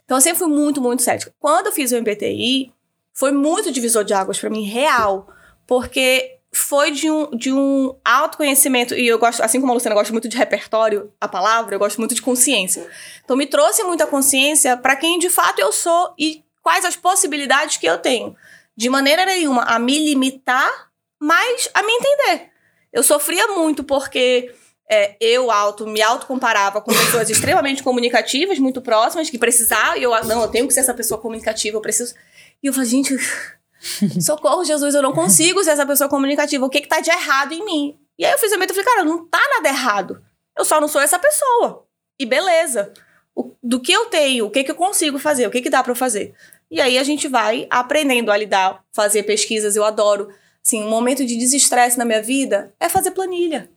Então 0.08 0.16
eu 0.16 0.22
sempre 0.22 0.38
fui 0.38 0.48
muito, 0.48 0.80
muito 0.80 1.02
cética. 1.02 1.34
Quando 1.38 1.66
eu 1.66 1.72
fiz 1.72 1.92
o 1.92 2.00
MBTI, 2.00 2.72
foi 3.12 3.30
muito 3.30 3.70
divisor 3.70 4.04
de 4.04 4.14
águas 4.14 4.38
pra 4.38 4.48
mim, 4.48 4.62
real. 4.62 5.28
Porque 5.66 6.38
foi 6.50 6.90
de 6.90 7.10
um, 7.10 7.28
de 7.36 7.52
um 7.52 7.94
autoconhecimento, 8.02 8.94
e 8.94 9.06
eu 9.06 9.18
gosto, 9.18 9.42
assim 9.42 9.60
como 9.60 9.70
a 9.70 9.74
Luciana 9.74 9.94
gosta 9.94 10.10
muito 10.10 10.26
de 10.26 10.38
repertório, 10.38 11.12
a 11.20 11.28
palavra, 11.28 11.74
eu 11.74 11.78
gosto 11.78 11.98
muito 11.98 12.14
de 12.14 12.22
consciência. 12.22 12.88
Então 13.22 13.36
me 13.36 13.44
trouxe 13.44 13.84
muita 13.84 14.06
consciência 14.06 14.78
pra 14.78 14.96
quem 14.96 15.18
de 15.18 15.28
fato 15.28 15.58
eu 15.58 15.70
sou 15.70 16.14
e 16.18 16.42
quais 16.62 16.86
as 16.86 16.96
possibilidades 16.96 17.76
que 17.76 17.84
eu 17.84 17.98
tenho. 17.98 18.34
De 18.74 18.88
maneira 18.88 19.26
nenhuma 19.26 19.64
a 19.64 19.78
me 19.78 19.98
limitar, 19.98 20.90
mas 21.20 21.68
a 21.74 21.82
me 21.82 21.92
entender. 21.92 22.50
Eu 22.90 23.02
sofria 23.02 23.46
muito 23.48 23.84
porque 23.84 24.54
é, 24.90 25.16
eu 25.20 25.50
auto 25.50 25.86
me 25.86 26.00
autocomparava 26.00 26.80
com 26.80 26.92
pessoas 26.92 27.28
extremamente 27.30 27.82
comunicativas, 27.82 28.58
muito 28.58 28.80
próximas, 28.80 29.28
que 29.30 29.38
precisavam, 29.38 29.96
e 29.96 30.02
eu, 30.02 30.10
não, 30.24 30.42
eu 30.42 30.48
tenho 30.48 30.66
que 30.66 30.74
ser 30.74 30.80
essa 30.80 30.94
pessoa 30.94 31.20
comunicativa, 31.20 31.76
eu 31.76 31.80
preciso. 31.80 32.14
E 32.62 32.66
eu 32.66 32.72
falei, 32.72 32.88
gente, 32.88 33.14
socorro, 34.20 34.64
Jesus, 34.64 34.94
eu 34.94 35.02
não 35.02 35.12
consigo 35.12 35.62
ser 35.62 35.70
essa 35.70 35.86
pessoa 35.86 36.08
comunicativa. 36.08 36.64
O 36.64 36.70
que 36.70 36.80
que 36.80 36.88
tá 36.88 37.00
de 37.00 37.10
errado 37.10 37.52
em 37.52 37.64
mim? 37.64 37.98
E 38.18 38.24
aí 38.24 38.32
eu 38.32 38.38
fiz 38.38 38.52
a 38.52 38.56
meta 38.56 38.72
e 38.72 38.74
falei, 38.76 38.90
cara, 38.90 39.04
não 39.04 39.26
tá 39.26 39.40
nada 39.54 39.68
errado. 39.68 40.22
Eu 40.56 40.64
só 40.64 40.80
não 40.80 40.88
sou 40.88 41.00
essa 41.00 41.18
pessoa. 41.18 41.86
E 42.18 42.26
beleza. 42.26 42.92
O- 43.34 43.52
do 43.62 43.78
que 43.80 43.92
eu 43.92 44.06
tenho, 44.06 44.46
o 44.46 44.50
que 44.50 44.64
que 44.64 44.70
eu 44.72 44.74
consigo 44.74 45.18
fazer, 45.18 45.46
o 45.46 45.50
que 45.50 45.62
que 45.62 45.70
dá 45.70 45.84
eu 45.86 45.94
fazer. 45.94 46.34
E 46.70 46.80
aí 46.80 46.98
a 46.98 47.04
gente 47.04 47.28
vai 47.28 47.66
aprendendo 47.70 48.32
a 48.32 48.36
lidar, 48.36 48.82
fazer 48.92 49.22
pesquisas, 49.22 49.76
eu 49.76 49.84
adoro. 49.84 50.28
Assim, 50.66 50.82
um 50.82 50.90
momento 50.90 51.24
de 51.24 51.36
desestresse 51.36 51.96
na 51.96 52.04
minha 52.04 52.20
vida 52.20 52.74
é 52.80 52.88
fazer 52.88 53.12
planilha. 53.12 53.70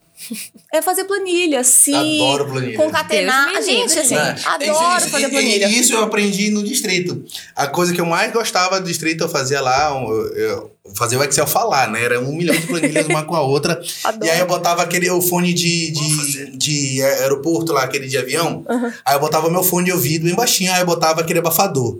É 0.73 0.81
fazer 0.81 1.03
planilha, 1.05 1.63
se 1.63 1.93
Adoro 1.93 2.47
planilha. 2.47 2.77
concatenar. 2.77 3.47
Livre, 3.49 3.63
gente, 3.63 3.99
assim, 3.99 4.15
Né? 4.15 4.35
adoro 4.45 4.97
Isso- 4.97 5.09
fazer 5.09 5.29
planilha. 5.29 5.67
E 5.67 5.79
isso 5.79 5.93
eu 5.93 6.03
aprendi 6.03 6.49
no 6.49 6.63
distrito. 6.63 7.23
A 7.55 7.67
coisa 7.67 7.93
que 7.93 7.99
eu 8.01 8.05
mais 8.05 8.31
gostava 8.31 8.79
do 8.79 8.87
distrito 8.87 9.23
eu 9.23 9.29
fazia 9.29 9.59
lá, 9.61 9.89
eu, 9.89 10.27
eu 10.35 10.71
fazia 10.95 11.17
o 11.19 11.23
Excel 11.23 11.45
falar, 11.47 11.89
né? 11.89 12.03
Era 12.03 12.19
um 12.19 12.33
milhão 12.33 12.55
de 12.55 12.67
planilhas 12.67 13.05
uma 13.07 13.23
com 13.23 13.35
a 13.35 13.41
outra. 13.41 13.81
Adoro. 14.03 14.25
E 14.25 14.29
aí 14.29 14.39
eu 14.39 14.47
botava 14.47 14.81
aquele 14.81 15.09
o 15.09 15.21
fone 15.21 15.53
de, 15.53 15.91
de, 15.91 16.57
de 16.57 17.01
aeroporto 17.03 17.73
lá, 17.73 17.83
aquele 17.83 18.07
de 18.07 18.17
avião. 18.17 18.65
Uhum. 18.69 18.91
Aí 19.05 19.15
eu 19.15 19.19
botava 19.19 19.49
meu 19.49 19.63
fone 19.63 19.85
de 19.85 19.91
ouvido 19.91 20.25
bem 20.25 20.35
baixinho, 20.35 20.71
aí 20.71 20.81
eu 20.81 20.85
botava 20.85 21.21
aquele 21.21 21.39
abafador. 21.39 21.99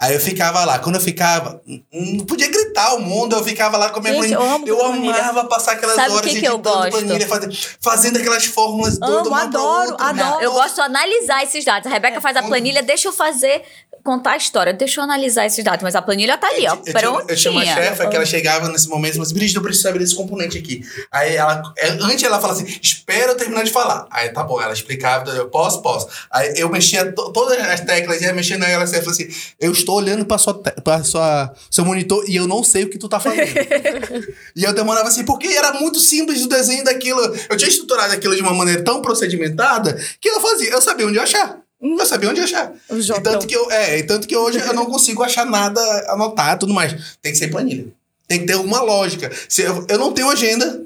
Aí 0.00 0.14
eu 0.14 0.20
ficava 0.20 0.64
lá. 0.64 0.78
Quando 0.78 0.94
eu 0.94 1.00
ficava, 1.00 1.60
não 1.92 2.24
podia 2.24 2.48
gritar 2.48 2.94
o 2.94 3.00
mundo, 3.00 3.34
eu 3.34 3.42
ficava 3.44 3.76
lá 3.76 3.90
com 3.90 3.98
a 3.98 4.02
minha 4.02 4.14
Gente, 4.22 4.34
planilha. 4.36 4.70
eu 4.70 4.84
amo 4.86 5.04
Eu 5.06 5.14
amava 5.14 5.44
passar 5.46 5.72
aquelas 5.72 5.96
Sabe 5.96 6.12
horas 6.12 6.30
que 6.32 6.38
que 6.40 6.46
eu 6.46 6.58
gosto? 6.58 6.90
planilha, 6.90 7.26
fazendo, 7.26 7.56
fazendo 7.80 8.16
aquelas 8.18 8.44
fórmulas 8.46 8.94
Amo, 9.02 9.06
doidas. 9.06 9.26
uma 9.26 9.36
pra 9.38 9.44
adoro, 9.46 9.90
outra. 9.90 10.06
adoro. 10.06 10.42
Eu 10.44 10.52
gosto 10.52 10.76
de 10.76 10.80
analisar 10.82 11.42
esses 11.42 11.64
dados. 11.64 11.90
A 11.90 11.92
Rebeca 11.92 12.20
faz 12.20 12.36
a 12.36 12.42
planilha, 12.44 12.80
deixa 12.82 13.08
eu 13.08 13.12
fazer, 13.12 13.62
contar 14.04 14.32
a 14.32 14.36
história, 14.36 14.72
deixa 14.72 15.00
eu 15.00 15.04
analisar 15.04 15.46
esses 15.46 15.64
dados. 15.64 15.82
Mas 15.82 15.96
a 15.96 16.00
planilha 16.00 16.38
tá 16.38 16.46
ali, 16.46 16.66
ó, 16.68 16.76
Eu 16.76 17.26
Eu 17.28 17.36
tinha 17.36 17.50
uma 17.50 17.64
chefa 17.64 18.06
que 18.06 18.14
ela 18.14 18.24
chegava 18.24 18.68
nesse 18.68 18.88
momento 18.88 19.10
e 19.10 19.16
falava 19.16 19.26
assim, 19.30 19.34
Brígida, 19.34 19.58
eu 19.58 19.62
preciso 19.64 19.82
saber 19.88 19.98
desse 19.98 20.14
componente 20.14 20.56
aqui. 20.56 20.82
Aí 21.10 21.34
ela, 21.34 21.60
é, 21.76 21.88
antes 21.88 22.22
ela 22.22 22.40
falava 22.40 22.62
assim, 22.62 22.78
espera 22.80 23.32
eu 23.32 23.36
terminar 23.36 23.64
de 23.64 23.72
falar. 23.72 24.06
Aí 24.10 24.28
tá 24.28 24.44
bom, 24.44 24.62
ela 24.62 24.72
explicava, 24.72 25.28
eu 25.30 25.48
posso, 25.48 25.82
posso. 25.82 26.06
Aí 26.30 26.54
eu 26.56 26.68
mexia 26.68 27.10
to- 27.12 27.32
todas 27.32 27.58
as 27.58 27.80
teclas, 27.80 28.22
ia 28.22 28.32
mexendo 28.32 28.62
assim, 28.62 28.72
ela 28.72 28.86
falou 28.86 29.10
assim, 29.10 29.28
eu 29.60 29.72
estou 29.72 29.87
olhando 29.94 30.24
pra 30.24 30.38
sua, 30.38 30.54
pra 30.54 31.02
sua 31.04 31.52
seu 31.70 31.84
monitor 31.84 32.24
e 32.28 32.36
eu 32.36 32.46
não 32.46 32.62
sei 32.62 32.84
o 32.84 32.90
que 32.90 32.98
tu 32.98 33.08
tá 33.08 33.18
fazendo. 33.18 33.48
e 34.54 34.64
eu 34.64 34.72
demorava 34.72 35.08
assim, 35.08 35.24
porque 35.24 35.48
era 35.48 35.72
muito 35.74 36.00
simples 36.00 36.44
o 36.44 36.48
desenho 36.48 36.84
daquilo. 36.84 37.20
Eu 37.48 37.56
tinha 37.56 37.68
estruturado 37.68 38.12
aquilo 38.12 38.34
de 38.34 38.42
uma 38.42 38.52
maneira 38.52 38.82
tão 38.82 39.02
procedimentada 39.02 39.98
que 40.20 40.28
eu 40.28 40.40
fazia, 40.40 40.70
eu 40.70 40.82
sabia 40.82 41.06
onde 41.06 41.18
achar. 41.18 41.60
Eu 41.80 42.06
sabia 42.06 42.30
onde 42.30 42.40
achar. 42.40 42.72
E 42.90 43.20
tanto 43.20 43.46
que 43.46 43.54
eu, 43.54 43.70
é, 43.70 43.98
e 43.98 44.02
tanto 44.02 44.26
que 44.26 44.36
hoje 44.36 44.58
eu 44.58 44.74
não 44.74 44.86
consigo 44.86 45.22
achar 45.22 45.46
nada 45.46 45.80
anotar 46.12 46.56
e 46.56 46.58
tudo 46.58 46.74
mais. 46.74 47.16
Tem 47.22 47.32
que 47.32 47.38
ser 47.38 47.48
planilha. 47.48 47.86
Tem 48.26 48.40
que 48.40 48.46
ter 48.46 48.56
uma 48.56 48.80
lógica. 48.82 49.30
Se 49.48 49.62
eu, 49.62 49.86
eu 49.88 49.98
não 49.98 50.12
tenho 50.12 50.28
agenda, 50.28 50.82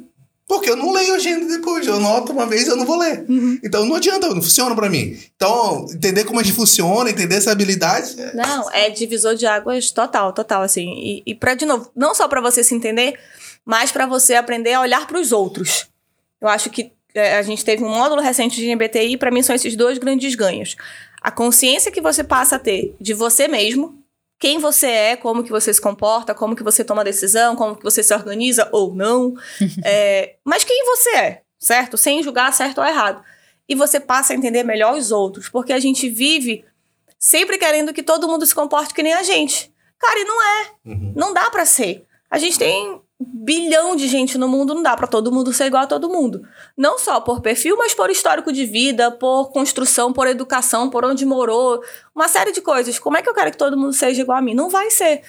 porque 0.49 0.69
eu 0.69 0.77
não 0.77 0.93
leio 0.93 1.15
agenda 1.15 1.47
depois. 1.47 1.87
Eu 1.87 1.95
anoto 1.97 2.33
uma 2.33 2.47
vez 2.47 2.67
eu 2.69 2.77
não 2.77 2.85
vou 2.85 2.99
ler. 2.99 3.25
Então 3.65 3.85
não 3.87 3.97
adianta, 3.97 4.29
não 4.29 4.43
funciona 4.43 4.75
pra 4.75 4.91
mim. 4.91 5.17
Então, 5.35 5.87
entender 5.95 6.25
como 6.25 6.41
a 6.41 6.43
gente 6.43 6.55
funciona, 6.55 7.09
entender 7.11 7.37
essa 7.37 7.53
habilidade. 7.53 8.21
é- 8.21 8.35
Não, 8.35 8.71
é 8.71 8.91
divisor 8.91 9.35
de 9.35 9.47
águas 9.47 9.91
total, 9.91 10.33
total, 10.33 10.63
assim. 10.63 10.93
E, 10.95 11.23
e 11.27 11.35
para 11.35 11.55
de 11.55 11.65
novo, 11.65 11.91
não 11.97 12.15
só 12.15 12.29
pra 12.29 12.41
você 12.41 12.63
se 12.63 12.75
entender, 12.75 13.19
mas 13.65 13.91
pra 13.93 14.07
você 14.07 14.35
aprender 14.35 14.73
a 14.75 14.81
olhar 14.81 15.07
pros 15.07 15.33
outros. 15.33 15.87
Eu 16.41 16.49
acho 16.49 16.69
que 16.71 16.93
é, 17.15 17.37
a 17.39 17.43
gente 17.43 17.65
teve 17.65 17.85
um 17.85 17.89
módulo 17.89 18.21
recente 18.21 18.57
de 18.57 18.67
MBTI, 18.75 19.17
pra 19.17 19.31
mim 19.31 19.43
são 19.43 19.55
esses 19.55 19.77
dois 19.77 19.99
grandes 19.99 20.35
ganhos. 20.35 20.77
A 21.23 21.31
consciência 21.31 21.93
que 21.93 22.01
você 22.01 22.25
passa 22.25 22.57
a 22.57 22.59
ter 22.59 22.97
de 23.01 23.15
você 23.15 23.47
mesmo, 23.47 24.02
quem 24.43 24.59
você 24.59 24.89
é, 24.89 25.17
como 25.17 25.45
que 25.45 25.53
você 25.53 25.73
se 25.73 25.81
comporta, 25.81 26.35
como 26.35 26.57
que 26.57 26.65
você 26.65 26.83
toma 26.83 27.05
decisão, 27.05 27.55
como 27.55 27.77
que 27.77 27.85
você 27.85 28.03
se 28.03 28.13
organiza 28.13 28.69
ou 28.73 28.93
não. 28.93 29.35
É, 29.85 30.35
mas 30.45 30.65
quem 30.65 30.85
você 30.85 31.11
é, 31.11 31.43
certo? 31.61 31.97
Sem 31.97 32.25
julgar 32.25 32.53
certo 32.53 32.79
ou 32.79 32.85
errado. 32.85 33.23
E 33.69 33.77
você 33.77 34.01
passa 34.01 34.33
a 34.33 34.37
entender 34.37 34.65
melhor 34.65 34.97
os 34.97 35.13
outros, 35.13 35.49
porque 35.49 35.73
a 35.73 35.79
gente 35.79 36.09
vive 36.09 36.65
sempre 37.17 37.57
querendo 37.57 37.93
que 37.93 38.03
todo 38.03 38.27
mundo 38.27 38.45
se 38.45 38.53
comporte 38.53 38.93
que 38.93 39.03
nem 39.05 39.13
a 39.13 39.23
gente. 39.23 39.73
Cara, 39.97 40.19
e 40.19 40.25
não 40.25 40.43
é. 40.43 40.71
Uhum. 40.87 41.13
Não 41.15 41.33
dá 41.33 41.49
pra 41.49 41.65
ser. 41.65 42.05
A 42.29 42.37
gente 42.37 42.59
tem 42.59 43.01
bilhão 43.29 43.95
de 43.97 44.09
gente 44.09 44.37
no 44.39 44.49
mundo, 44.49 44.75
não 44.75 44.83
dá 44.83 44.97
pra 44.97 45.07
todo 45.07 45.31
mundo 45.33 45.53
ser 45.53 45.67
igual 45.67 45.83
a 45.83 45.87
todo 45.87 46.09
mundo. 46.09 46.43
Não 46.77 46.99
só 46.99 47.21
por 47.21 47.41
perfil, 47.41 47.77
mas 47.77 47.95
por 47.95 48.11
histórico 48.11 48.53
de 48.53 48.65
vida, 48.65 49.11
por 49.11 49.51
construção, 49.53 50.13
por 50.13 50.27
educação, 50.27 50.89
por 50.91 51.05
onde 51.05 51.25
morou, 51.27 51.83
uma 52.15 52.29
série 52.29 52.53
de 52.53 52.61
coisas. 52.61 52.99
Como 52.99 53.17
é 53.17 53.23
que 53.23 53.29
eu 53.29 53.35
quero 53.35 53.51
que 53.51 53.57
todo 53.59 53.77
mundo 53.77 53.93
seja 53.93 54.23
igual 54.23 54.39
a 54.39 54.43
mim? 54.43 54.55
Não 54.55 54.69
vai 54.71 54.91
ser. 54.91 55.23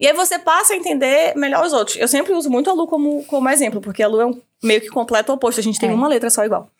E 0.00 0.06
aí 0.06 0.12
você 0.12 0.38
passa 0.38 0.74
a 0.74 0.76
entender 0.76 1.34
melhor 1.36 1.64
os 1.66 1.72
outros. 1.72 1.96
Eu 1.96 2.06
sempre 2.06 2.32
uso 2.32 2.48
muito 2.48 2.70
a 2.70 2.72
Lu 2.72 2.86
como, 2.86 3.24
como 3.24 3.48
exemplo, 3.48 3.80
porque 3.80 4.00
a 4.02 4.06
Lu 4.06 4.20
é 4.20 4.26
um 4.26 4.40
meio 4.62 4.80
que 4.80 4.88
completo 4.88 5.32
oposto. 5.32 5.58
A 5.58 5.62
gente 5.62 5.78
tem 5.80 5.90
É. 5.90 5.92
uma 5.92 6.06
letra 6.06 6.30
só 6.30 6.44
igual. 6.44 6.70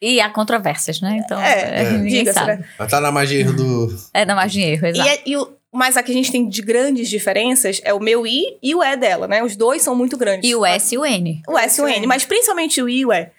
E 0.00 0.20
há 0.20 0.28
controvérsias, 0.28 1.00
né? 1.00 1.22
Então, 1.24 1.40
É, 1.40 1.82
é, 1.84 1.98
diga-se, 2.00 2.38
sabe. 2.38 2.56
né? 2.58 2.68
Mas 2.78 2.90
tá 2.90 3.00
na 3.00 3.10
magia 3.10 3.50
do. 3.50 3.88
É 4.12 4.26
da 4.26 4.34
margem 4.34 4.62
de 4.62 4.70
erro, 4.72 4.86
E, 4.86 4.90
exato. 4.90 5.08
é- 5.08 5.20
e 5.24 5.36
o, 5.38 5.48
mas 5.76 5.96
a 5.96 6.02
que 6.02 6.10
a 6.10 6.14
gente 6.14 6.32
tem 6.32 6.48
de 6.48 6.62
grandes 6.62 7.08
diferenças 7.08 7.80
é 7.84 7.92
o 7.92 8.00
meu 8.00 8.26
I 8.26 8.56
e 8.62 8.74
o 8.74 8.82
E 8.82 8.96
dela, 8.96 9.28
né? 9.28 9.42
Os 9.42 9.54
dois 9.56 9.82
são 9.82 9.94
muito 9.94 10.16
grandes. 10.16 10.48
E 10.48 10.54
o 10.54 10.64
S 10.64 10.94
e 10.94 10.98
o 10.98 11.04
N. 11.04 11.42
O 11.46 11.58
S 11.58 11.80
e 11.80 11.84
o 11.84 11.88
N, 11.88 12.06
mas 12.06 12.24
principalmente 12.24 12.80
o 12.80 12.88
I 12.88 13.00
e 13.00 13.06
o 13.06 13.12
E. 13.12 13.30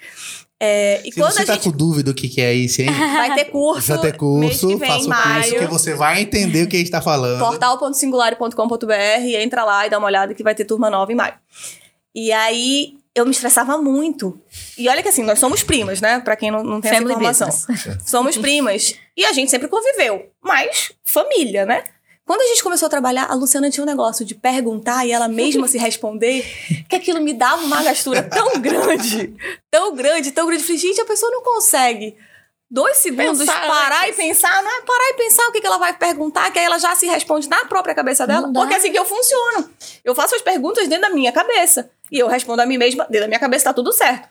É, 0.60 1.02
e 1.06 1.12
Se 1.12 1.20
quando 1.20 1.34
você 1.34 1.44
a 1.44 1.46
tá 1.46 1.54
gente 1.54 1.64
com 1.64 1.72
dúvida 1.72 2.12
do 2.12 2.16
que, 2.16 2.28
que 2.30 2.42
é 2.42 2.54
isso, 2.54 2.82
hein? 2.82 2.90
vai 2.94 3.36
ter 3.36 3.46
curso, 3.46 3.88
vai 3.88 4.00
ter 4.00 4.18
curso, 4.18 4.68
vem, 4.78 4.90
faça 4.90 5.06
o 5.06 5.10
maio, 5.10 5.44
curso, 5.44 5.60
que 5.60 5.66
você 5.66 5.94
vai 5.94 6.22
entender 6.22 6.64
o 6.64 6.68
que 6.68 6.76
a 6.76 6.80
gente 6.80 6.92
tá 6.92 7.02
falando. 7.02 7.40
portal.singulare.com.br, 7.40 8.94
entra 9.40 9.64
lá 9.64 9.86
e 9.86 9.90
dá 9.90 9.98
uma 9.98 10.08
olhada 10.08 10.34
que 10.34 10.44
vai 10.44 10.56
ter 10.56 10.66
turma 10.66 10.90
nova 10.90 11.12
em 11.12 11.16
maio. 11.16 11.36
E 12.14 12.32
aí 12.32 12.98
eu 13.14 13.26
me 13.26 13.32
estressava 13.32 13.78
muito. 13.78 14.40
E 14.78 14.88
olha 14.90 15.02
que 15.02 15.10
assim, 15.10 15.24
nós 15.24 15.40
somos 15.40 15.64
primas, 15.64 16.02
né? 16.02 16.20
Pra 16.20 16.36
quem 16.36 16.52
não, 16.52 16.64
não 16.64 16.82
tem 16.82 16.92
Family 16.92 17.14
essa 17.14 17.46
informação. 17.46 17.48
business. 17.48 17.98
Somos 18.06 18.38
primas. 18.38 18.96
E 19.16 19.26
a 19.26 19.34
gente 19.34 19.50
sempre 19.50 19.68
conviveu. 19.68 20.30
Mas 20.44 20.92
família, 21.04 21.66
né? 21.66 21.84
Quando 22.28 22.42
a 22.42 22.48
gente 22.48 22.62
começou 22.62 22.88
a 22.88 22.90
trabalhar, 22.90 23.32
a 23.32 23.34
Luciana 23.34 23.70
tinha 23.70 23.82
um 23.82 23.88
negócio 23.88 24.26
de 24.26 24.36
perguntar 24.36 25.06
e 25.06 25.14
ela 25.14 25.30
mesma 25.30 25.66
se 25.66 25.78
responder, 25.78 26.46
que 26.90 26.98
aquilo 26.98 27.22
me 27.22 27.34
dava 27.34 27.64
uma 27.64 27.82
gastura 27.82 28.22
tão 28.22 28.60
grande, 28.60 29.34
tão 29.72 29.96
grande, 29.96 30.32
tão 30.32 30.46
grande. 30.46 30.62
Eu 30.62 30.68
Falei, 30.68 30.78
gente, 30.78 31.00
a 31.00 31.06
pessoa 31.06 31.32
não 31.32 31.42
consegue 31.42 32.18
dois 32.70 32.98
segundos 32.98 33.40
Pensar 33.40 33.66
parar 33.66 34.10
e 34.10 34.14
pensar, 34.14 34.62
não 34.62 34.70
é 34.70 34.82
parar 34.82 35.10
e 35.12 35.14
pensar 35.14 35.48
o 35.48 35.52
que, 35.54 35.62
que 35.62 35.68
ela 35.68 35.78
vai 35.78 35.94
perguntar, 35.94 36.52
que 36.52 36.60
aí 36.60 36.66
ela 36.66 36.78
já 36.78 36.94
se 36.98 37.06
responde 37.06 37.48
na 37.48 37.64
própria 37.64 37.96
cabeça 37.96 38.28
dela. 38.28 38.52
Porque 38.52 38.74
é 38.74 38.78
assim 38.78 38.92
que 38.92 39.00
eu 39.00 39.06
funciono. 39.06 39.70
Eu 40.04 40.14
faço 40.14 40.36
as 40.36 40.42
perguntas 40.42 40.86
dentro 40.90 41.08
da 41.08 41.16
minha 41.16 41.32
cabeça. 41.32 41.90
E 42.12 42.20
eu 42.20 42.28
respondo 42.28 42.62
a 42.62 42.66
mim 42.66 42.78
mesma, 42.78 43.06
dentro 43.06 43.22
da 43.22 43.28
minha 43.28 43.40
cabeça 43.40 43.64
tá 43.64 43.74
tudo 43.74 43.94
certo. 43.94 44.28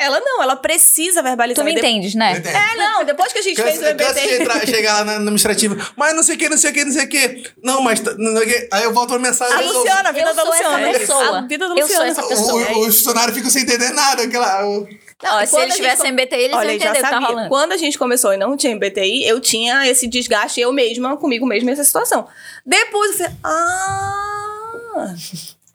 Ela 0.00 0.20
não, 0.20 0.40
ela 0.40 0.54
precisa 0.54 1.20
verbalizar. 1.22 1.64
Tu 1.64 1.66
me 1.66 1.72
de- 1.72 1.78
entendes, 1.80 2.14
né? 2.14 2.40
É, 2.44 2.76
não, 2.76 3.04
depois 3.04 3.32
que 3.32 3.40
a 3.40 3.42
gente 3.42 3.60
fez 3.60 3.80
o 3.82 3.84
entrar, 3.86 4.64
chegar 4.64 4.94
lá 4.98 5.04
na, 5.04 5.16
administrativa, 5.16 5.76
mas 5.96 6.14
não 6.14 6.22
sei 6.22 6.36
o 6.36 6.38
que, 6.38 6.48
não 6.48 6.56
sei 6.56 6.70
o 6.70 6.74
que, 6.74 6.84
não 6.84 6.92
sei 6.92 7.04
o 7.04 7.08
que. 7.08 7.50
Não, 7.64 7.82
mas 7.82 7.98
tá- 7.98 8.14
não 8.16 8.36
sei 8.36 8.46
o 8.46 8.48
que. 8.48 8.68
Aí 8.72 8.84
eu 8.84 8.94
volto 8.94 9.10
uma 9.10 9.18
mensagem. 9.18 9.54
A 9.56 9.60
Luciana, 9.60 10.08
a 10.08 10.12
vida 10.12 10.30
Eu 10.30 10.34
da 10.36 10.42
essa 10.42 10.50
Luciana. 10.50 10.92
pessoa. 10.98 11.38
A 11.38 11.40
vida 11.42 11.68
da 11.68 11.74
Eu 11.74 11.78
sou 11.78 11.82
Luciana. 11.86 12.06
essa 12.10 12.22
pessoa. 12.28 12.72
O- 12.74 12.86
Os 12.86 12.96
funcionários 12.98 13.34
ficam 13.36 13.50
sem 13.50 13.62
entender 13.62 13.90
nada. 13.90 14.22
Aquela, 14.22 14.64
o- 14.68 14.86
Não, 15.20 15.36
Ó, 15.36 15.44
se 15.44 15.50
quando 15.50 15.62
eles 15.64 15.74
tivessem 15.74 15.98
com- 16.02 16.06
MBTI, 16.12 16.42
eles 16.42 16.56
Olha, 16.56 16.70
iam 16.72 16.78
já 16.78 16.84
entender 16.90 17.00
o 17.00 17.04
que 17.04 17.10
tá 17.10 17.18
rolando. 17.18 17.48
Quando 17.48 17.72
a 17.72 17.76
gente 17.76 17.98
começou 17.98 18.32
e 18.32 18.36
não 18.36 18.56
tinha 18.56 18.72
MBTI, 18.72 19.26
eu 19.26 19.40
tinha 19.40 19.84
esse 19.90 20.06
desgaste 20.06 20.60
eu 20.60 20.72
mesma, 20.72 21.16
comigo 21.16 21.44
mesma, 21.44 21.70
nessa 21.70 21.82
situação. 21.82 22.28
Depois 22.64 23.18
eu 23.18 23.26
falei, 23.26 23.32
ah... 23.42 25.14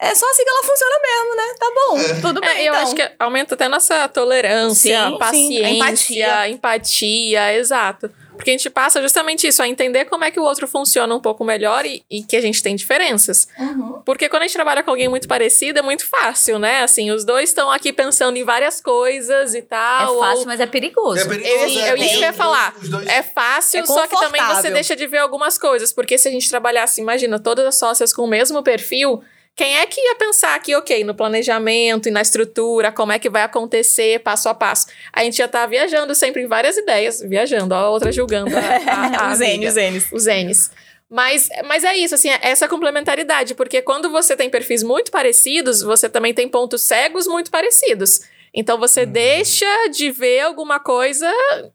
É 0.04 0.16
só 0.16 0.30
assim 0.30 0.44
que 0.44 0.50
ela 0.50 0.64
funciona 0.64 0.96
mesmo, 1.02 1.36
né? 1.36 1.56
Tá 1.60 1.72
bom, 1.76 2.22
tudo 2.22 2.44
É, 2.44 2.54
bem, 2.54 2.66
eu 2.66 2.74
então. 2.74 2.84
acho 2.86 2.96
que 2.96 3.12
aumenta 3.20 3.56
até 3.56 3.68
nossa 3.68 4.08
tolerância, 4.10 5.06
Sim, 5.06 5.12
sim, 5.12 5.18
paciência, 5.18 5.70
empatia. 5.70 6.50
empatia. 6.50 7.54
exato. 7.56 8.12
Porque 8.36 8.50
a 8.50 8.54
gente 8.54 8.68
passa 8.70 9.00
justamente 9.00 9.48
isso, 9.48 9.62
a 9.62 9.68
entender 9.68 10.06
como 10.06 10.24
é 10.26 10.32
que 10.32 10.40
o 10.40 10.44
outro 10.44 10.68
funciona 10.68 11.14
um 11.16 11.20
pouco 11.20 11.46
melhor 11.46 11.86
e, 11.86 12.04
e 12.10 12.24
que 12.24 12.36
a 12.36 12.42
gente 12.42 12.64
tem 12.64 12.76
diferenças. 12.76 13.48
Uhum. 13.60 14.02
Porque 14.04 14.28
quando 14.28 14.42
a 14.42 14.48
gente 14.48 14.56
trabalha 14.56 14.82
com 14.82 14.90
alguém 14.90 15.08
muito 15.08 15.28
parecido, 15.28 15.78
é 15.78 15.82
muito 15.84 16.06
fácil, 16.10 16.58
né? 16.58 16.82
Assim, 16.82 17.12
os 17.12 17.24
dois 17.24 17.50
estão 17.50 17.70
aqui 17.72 17.94
pensando 17.94 18.36
em 18.36 18.44
várias 18.44 18.82
coisas 18.82 19.54
e 19.54 19.60
É 19.60 19.62
tal. 19.62 20.18
fácil, 20.20 20.40
ou- 20.40 20.46
mas 20.48 20.60
é 20.60 20.66
perigoso. 20.66 21.22
É 21.22 21.26
perigoso, 21.26 21.54
Eu, 21.54 21.60
é, 21.86 21.92
eu, 21.92 21.96
isso 21.96 22.10
que 22.10 22.16
eu 22.18 22.22
ia 22.22 22.34
falar. 22.34 22.72
dois- 22.72 22.84
os 22.86 22.90
dois- 22.90 23.08
É 23.08 23.22
fácil, 23.22 23.82
É 23.82 23.86
só 23.86 24.08
que 24.08 24.20
também 24.20 24.42
você 24.48 24.72
deixa 24.72 24.96
de 24.96 25.06
ver 25.06 25.20
algumas 25.20 25.58
coisas. 25.60 25.94
Porque 25.94 26.18
se 26.18 26.28
a 26.28 26.32
gente 26.32 26.50
trabalhasse, 26.50 27.00
imagina, 27.00 27.40
todas 27.40 27.66
as 27.68 27.78
sócias 27.78 28.12
com 28.12 28.24
o 28.24 28.28
mesmo 28.28 28.64
perfil, 28.64 29.24
quem 29.56 29.78
é 29.78 29.86
que 29.86 30.02
ia 30.02 30.16
pensar 30.16 30.60
que, 30.60 30.76
ok, 30.76 31.04
no 31.04 31.14
planejamento 31.14 32.10
e 32.10 32.12
na 32.12 32.22
estrutura, 32.22 32.92
como 32.92 33.12
é 33.12 33.20
que 33.20 33.30
vai 33.30 33.44
acontecer 33.44 34.20
passo 34.20 34.50
a 34.50 34.54
passo? 34.54 34.88
A 35.12 35.24
gente 35.24 35.38
já 35.38 35.48
tá 35.48 35.66
viajando 35.66 36.16
sempre 36.16 36.42
em 36.42 36.48
várias 36.48 36.76
ideias, 36.76 37.22
viajando, 37.22 37.76
ó, 37.76 37.78
a 37.78 37.90
outra 37.90 38.12
julgando 38.12 38.56
a, 38.56 38.60
a, 38.60 39.30
a 39.30 39.34
os 39.34 39.42
amiga 39.42 39.54
N, 39.54 39.68
os 39.68 39.76
N's. 39.76 40.12
os 40.12 40.26
N's. 40.26 40.72
Mas, 41.08 41.48
mas 41.66 41.84
é 41.84 41.96
isso, 41.96 42.16
assim, 42.16 42.30
é 42.30 42.40
essa 42.42 42.68
complementaridade, 42.68 43.54
porque 43.54 43.84
quando 43.84 44.10
você 44.10 44.36
tem 44.36 44.50
perfis 44.50 44.82
muito 44.82 45.12
parecidos, 45.12 45.84
você 45.84 46.10
também 46.10 46.34
tem 46.34 46.50
pontos 46.50 46.82
cegos 46.82 47.28
muito 47.28 47.52
parecidos. 47.52 48.22
Então 48.52 48.80
você 48.80 49.06
deixa 49.06 49.88
de 49.90 50.10
ver 50.10 50.42
alguma 50.42 50.80
coisa, 50.80 51.32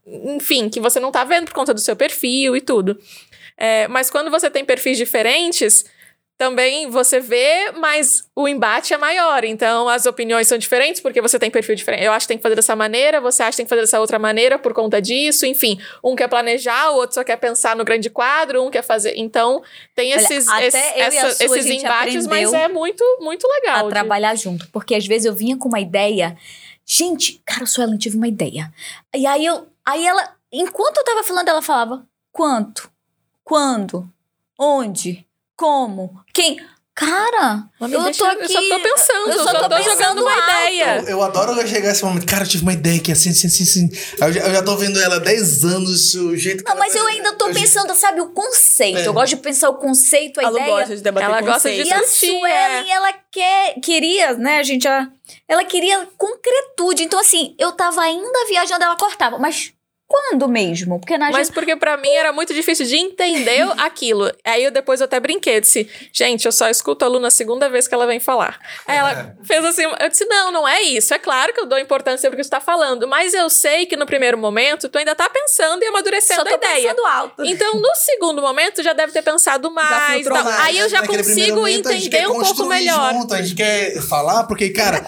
enfim, 0.06 0.68
que 0.68 0.80
você 0.80 0.98
não 0.98 1.12
tá 1.12 1.22
vendo 1.22 1.46
por 1.46 1.54
conta 1.54 1.72
do 1.72 1.80
seu 1.80 1.94
perfil 1.94 2.56
e 2.56 2.60
tudo. 2.60 2.98
É, 3.56 3.86
mas 3.88 4.10
quando 4.10 4.30
você 4.30 4.48
tem 4.48 4.64
perfis 4.64 4.96
diferentes, 4.96 5.84
também 6.38 6.88
você 6.88 7.18
vê, 7.18 7.72
mas 7.72 8.22
o 8.34 8.46
embate 8.46 8.94
é 8.94 8.96
maior. 8.96 9.42
Então 9.42 9.88
as 9.88 10.06
opiniões 10.06 10.46
são 10.46 10.56
diferentes 10.56 11.00
porque 11.00 11.20
você 11.20 11.36
tem 11.36 11.50
perfil 11.50 11.74
diferente. 11.74 12.04
Eu 12.04 12.12
acho 12.12 12.24
que 12.24 12.28
tem 12.28 12.36
que 12.36 12.42
fazer 12.42 12.54
dessa 12.54 12.76
maneira, 12.76 13.20
você 13.20 13.42
acha 13.42 13.50
que 13.50 13.56
tem 13.56 13.66
que 13.66 13.70
fazer 13.70 13.80
dessa 13.82 13.98
outra 14.00 14.20
maneira 14.20 14.56
por 14.56 14.72
conta 14.72 15.02
disso. 15.02 15.44
Enfim, 15.44 15.80
um 16.02 16.14
quer 16.14 16.28
planejar, 16.28 16.90
o 16.92 16.94
outro 16.94 17.14
só 17.14 17.24
quer 17.24 17.36
pensar 17.36 17.74
no 17.74 17.84
grande 17.84 18.08
quadro, 18.08 18.62
um 18.64 18.70
quer 18.70 18.82
fazer. 18.82 19.14
Então 19.16 19.60
tem 19.96 20.12
Olha, 20.12 20.20
esses, 20.20 20.46
até 20.48 20.66
esses, 20.68 20.80
eu 20.80 20.96
e 20.98 21.02
a 21.02 21.06
essa- 21.06 21.30
Su, 21.32 21.42
a 21.42 21.46
esses 21.58 21.66
embates, 21.66 22.26
mas 22.28 22.52
é 22.54 22.68
muito, 22.68 23.04
muito 23.20 23.44
legal. 23.48 23.78
a 23.80 23.82
de- 23.82 23.88
trabalhar 23.90 24.36
junto. 24.36 24.68
Porque 24.70 24.94
às 24.94 25.04
vezes 25.06 25.24
eu 25.26 25.34
vinha 25.34 25.56
com 25.58 25.68
uma 25.68 25.80
ideia. 25.80 26.36
Gente, 26.86 27.42
cara, 27.44 27.66
Suelen, 27.66 27.98
tive 27.98 28.16
uma 28.16 28.28
ideia. 28.28 28.72
E 29.14 29.26
aí 29.26 29.44
eu. 29.44 29.66
Aí 29.84 30.06
ela. 30.06 30.32
Enquanto 30.52 30.98
eu 30.98 31.04
tava 31.04 31.22
falando, 31.24 31.48
ela 31.48 31.60
falava: 31.60 32.06
quanto? 32.32 32.88
Quando? 33.44 34.08
Onde? 34.58 35.26
Como? 35.58 36.20
Quem? 36.32 36.58
Cara, 36.94 37.62
eu 37.80 38.02
deixa- 38.02 38.18
tô 38.18 38.24
eu 38.26 38.30
aqui. 38.42 38.52
só 38.52 38.60
tô 38.60 38.80
pensando, 38.80 39.26
eu 39.28 39.32
eu 39.32 39.38
só 39.38 39.44
só 39.44 39.52
tô 39.52 39.68
tô 39.68 39.76
pensando 39.76 39.92
jogando 39.98 40.22
uma 40.22 40.32
alto. 40.34 40.50
ideia. 40.50 40.98
Eu, 41.02 41.08
eu 41.10 41.22
adoro 41.22 41.68
chegar 41.68 41.92
esse 41.92 42.04
momento. 42.04 42.26
Cara, 42.26 42.42
eu 42.42 42.48
tive 42.48 42.64
uma 42.64 42.72
ideia 42.72 42.98
que 42.98 43.12
assim, 43.12 43.30
assim, 43.30 43.46
assim, 43.46 43.62
assim. 43.62 43.88
Eu 44.20 44.32
já, 44.32 44.40
eu 44.40 44.50
já 44.54 44.62
tô 44.64 44.76
vendo 44.76 44.98
ela 45.00 45.14
há 45.14 45.18
10 45.20 45.62
anos, 45.64 46.14
o 46.16 46.36
jeito 46.36 46.64
que 46.64 46.68
Não, 46.68 46.76
ela- 46.76 46.84
mas 46.84 46.96
eu 46.96 47.06
ainda 47.06 47.34
tô 47.34 47.48
eu- 47.48 47.54
pensando, 47.54 47.94
sabe, 47.94 48.20
o 48.20 48.30
conceito. 48.30 48.98
É. 48.98 49.06
Eu 49.06 49.12
gosto 49.12 49.36
de 49.36 49.42
pensar 49.42 49.68
o 49.70 49.74
conceito, 49.76 50.40
a 50.40 50.46
A 50.46 50.48
Lu 50.48 50.58
ideia. 50.58 50.72
gosta 50.76 50.96
de 50.96 51.02
debater 51.02 51.28
Ela 51.28 51.40
gosta 51.40 51.70
de. 51.70 51.76
E 51.82 51.92
a 51.92 52.00
discutir, 52.00 52.32
Suelen, 52.32 52.90
ela 52.92 53.12
quer, 53.30 53.74
queria, 53.80 54.32
né, 54.34 54.58
a 54.58 54.62
gente 54.64 54.82
já... 54.82 55.08
Ela 55.46 55.64
queria 55.64 56.04
concretude. 56.16 57.04
Então, 57.04 57.20
assim, 57.20 57.54
eu 57.60 57.70
tava 57.72 58.00
ainda 58.00 58.46
viajando, 58.48 58.82
ela 58.82 58.96
cortava. 58.96 59.38
Mas 59.38 59.72
quando 60.08 60.48
mesmo? 60.48 60.98
Porque 60.98 61.18
na 61.18 61.30
Mas 61.30 61.50
porque 61.50 61.76
pra 61.76 61.98
mim 61.98 62.08
era 62.08 62.32
muito 62.32 62.54
difícil 62.54 62.86
de 62.86 62.96
entender 62.96 63.68
aquilo. 63.76 64.32
Aí 64.42 64.64
eu 64.64 64.70
depois 64.70 65.00
eu 65.00 65.04
até 65.04 65.20
brinquei, 65.20 65.60
disse, 65.60 65.86
gente, 66.10 66.46
eu 66.46 66.52
só 66.52 66.70
escuto 66.70 67.04
a 67.04 67.08
Lu 67.08 67.20
na 67.20 67.30
segunda 67.30 67.68
vez 67.68 67.86
que 67.86 67.92
ela 67.92 68.06
vem 68.06 68.18
falar. 68.18 68.58
Aí 68.86 68.96
ela 68.96 69.36
fez 69.44 69.62
assim, 69.62 69.82
eu 69.82 70.08
disse, 70.08 70.24
não, 70.24 70.50
não 70.50 70.66
é 70.66 70.80
isso. 70.80 71.12
É 71.12 71.18
claro 71.18 71.52
que 71.52 71.60
eu 71.60 71.66
dou 71.66 71.78
importância 71.78 72.30
porque 72.30 72.42
você 72.42 72.48
tá 72.48 72.60
falando, 72.60 73.06
mas 73.06 73.34
eu 73.34 73.50
sei 73.50 73.84
que 73.84 73.96
no 73.96 74.06
primeiro 74.06 74.38
momento 74.38 74.88
tu 74.88 74.96
ainda 74.96 75.14
tá 75.14 75.28
pensando 75.28 75.82
e 75.82 75.86
amadurecendo 75.86 76.40
só 76.40 76.44
tô 76.44 76.54
a 76.54 76.56
ideia. 76.56 76.88
pensando 76.88 77.06
alto. 77.06 77.44
Então, 77.44 77.74
no 77.74 77.94
segundo 77.94 78.40
momento, 78.40 78.82
já 78.82 78.94
deve 78.94 79.12
ter 79.12 79.22
pensado 79.22 79.70
mais. 79.70 80.26
mais. 80.26 80.46
Aí 80.60 80.78
eu 80.78 80.88
já 80.88 81.02
Naquele 81.02 81.22
consigo 81.22 81.56
momento, 81.56 81.88
a 81.88 81.92
gente 81.92 82.06
entender 82.06 82.26
quer 82.26 82.28
um 82.28 82.40
pouco 82.40 82.64
melhor. 82.64 83.12
Junto, 83.12 83.34
a 83.34 83.42
gente 83.42 83.54
quer 83.54 84.00
falar, 84.00 84.44
porque, 84.44 84.70
cara, 84.70 85.04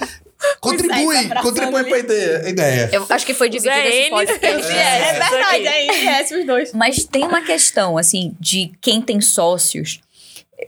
contribui, 0.60 1.14
tá 1.14 1.20
abraçando 1.20 1.42
contribui 1.42 1.80
ali. 1.80 1.88
pra 1.88 1.98
ideia. 1.98 2.48
ideia. 2.48 2.90
Eu 2.92 3.06
acho 3.08 3.26
que 3.26 3.34
foi 3.34 3.48
dividido 3.48 3.88
esse 3.88 4.10
podcast. 4.10 4.72
É, 4.72 5.08
É, 5.08 5.12
verdade, 5.12 5.66
é 5.66 5.84
enriquece 5.86 6.34
os 6.36 6.46
dois. 6.46 6.72
Mas 6.72 7.04
tem 7.04 7.24
uma 7.24 7.42
questão, 7.42 7.96
assim, 7.98 8.34
de 8.40 8.72
quem 8.80 9.00
tem 9.00 9.20
sócios. 9.20 10.00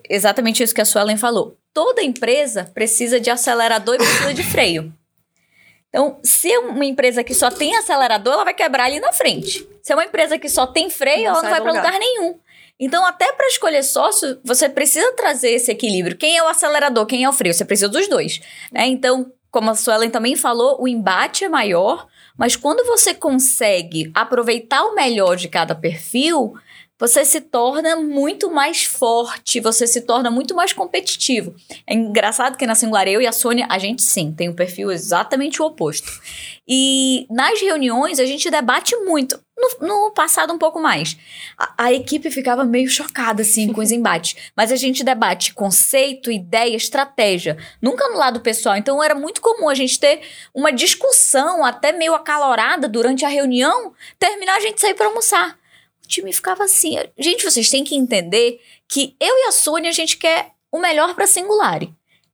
Exatamente 0.09 0.63
isso 0.63 0.75
que 0.75 0.81
a 0.81 0.85
Suelen 0.85 1.17
falou. 1.17 1.57
Toda 1.75 2.03
empresa 2.03 2.71
precisa 2.75 3.19
de 3.21 3.31
acelerador 3.31 3.95
e 3.95 3.99
precisa 3.99 4.35
de 4.35 4.43
freio. 4.43 4.93
Então, 5.89 6.19
se 6.23 6.51
é 6.51 6.59
uma 6.59 6.87
empresa 6.87 7.23
que 7.23 7.35
só 7.35 7.51
tem 7.51 7.77
acelerador, 7.77 8.33
ela 8.33 8.45
vai 8.45 8.55
quebrar 8.55 8.85
ali 8.85 8.99
na 8.99 9.13
frente. 9.13 9.67
Se 9.83 9.93
é 9.93 9.97
uma 9.97 10.05
empresa 10.05 10.39
que 10.39 10.49
só 10.49 10.67
tem 10.67 10.89
freio, 10.89 11.25
Não 11.25 11.31
ela 11.33 11.43
não 11.43 11.51
vai 11.51 11.61
para 11.61 11.71
lugar. 11.71 11.85
lugar 11.85 11.99
nenhum. 11.99 12.39
Então, 12.81 13.05
até 13.05 13.31
para 13.35 13.47
escolher 13.47 13.83
sócio, 13.83 14.41
você 14.43 14.69
precisa 14.69 15.13
trazer 15.13 15.51
esse 15.51 15.71
equilíbrio. 15.71 16.17
Quem 16.17 16.37
é 16.37 16.43
o 16.43 16.49
acelerador, 16.49 17.05
quem 17.05 17.25
é 17.25 17.29
o 17.29 17.33
freio? 17.33 17.55
Você 17.55 17.65
precisa 17.65 17.89
dos 17.89 18.09
dois. 18.09 18.41
Né? 18.73 18.87
Então, 18.87 19.31
como 19.53 19.71
a 19.71 19.75
Suelen 19.75 20.09
também 20.09 20.35
falou, 20.35 20.81
o 20.81 20.89
embate 20.89 21.45
é 21.45 21.49
maior, 21.49 22.09
mas 22.37 22.57
quando 22.57 22.87
você 22.87 23.13
consegue 23.13 24.11
aproveitar 24.15 24.83
o 24.83 24.95
melhor 24.95 25.37
de 25.37 25.47
cada 25.47 25.75
perfil, 25.75 26.55
você 27.03 27.25
se 27.25 27.41
torna 27.41 27.97
muito 27.97 28.49
mais 28.49 28.85
forte, 28.85 29.59
você 29.59 29.89
se 29.89 30.03
torna 30.03 30.31
muito 30.31 30.55
mais 30.55 30.73
competitivo. 30.73 31.53
É 31.85 31.95
engraçado 31.95 32.57
que 32.57 32.65
na 32.65 32.77
Singular, 32.77 33.09
eu 33.09 33.21
e 33.21 33.27
a 33.27 33.33
Sônia, 33.33 33.67
a 33.69 33.77
gente 33.77 34.01
sim, 34.01 34.31
tem 34.31 34.49
um 34.49 34.55
perfil 34.55 34.89
exatamente 34.93 35.61
o 35.61 35.65
oposto. 35.65 36.09
E 36.67 37.27
nas 37.29 37.61
reuniões 37.61 38.21
a 38.21 38.25
gente 38.25 38.49
debate 38.49 38.95
muito. 38.99 39.37
No, 39.59 39.89
no 39.89 40.11
passado, 40.13 40.53
um 40.53 40.59
pouco 40.59 40.79
mais. 40.79 41.17
A, 41.59 41.87
a 41.87 41.93
equipe 41.93 42.31
ficava 42.31 42.65
meio 42.65 42.89
chocada, 42.89 43.43
assim, 43.43 43.73
com 43.73 43.81
os 43.81 43.91
embates. 43.93 44.37
Mas 44.57 44.71
a 44.71 44.77
gente 44.77 45.03
debate 45.03 45.55
conceito, 45.55 46.31
ideia, 46.31 46.77
estratégia. 46.77 47.59
Nunca 47.81 48.09
no 48.11 48.17
lado 48.17 48.39
pessoal. 48.39 48.77
Então 48.77 49.03
era 49.03 49.17
muito 49.17 49.41
comum 49.41 49.69
a 49.69 49.75
gente 49.75 49.99
ter 49.99 50.21
uma 50.55 50.71
discussão, 50.71 51.65
até 51.65 51.91
meio 51.91 52.15
acalorada, 52.15 52.89
durante 52.89 53.25
a 53.25 53.29
reunião, 53.29 53.93
terminar 54.21 54.59
a 54.59 54.61
gente 54.61 54.81
sair 54.81 54.95
para 54.95 55.07
almoçar. 55.07 55.61
O 56.05 56.09
time 56.09 56.33
ficava 56.33 56.65
assim. 56.65 56.97
Gente, 57.19 57.45
vocês 57.45 57.71
têm 57.71 57.85
que 57.85 57.95
entender 57.95 58.61
que 58.89 59.17
eu 59.21 59.35
e 59.35 59.49
a 59.49 59.53
Sônia, 59.53 59.91
a 59.91 59.95
gente 59.95 60.17
quer 60.17 60.51
o 60.71 60.79
melhor 60.79 61.15
para 61.15 61.27
Singulari. 61.27 61.93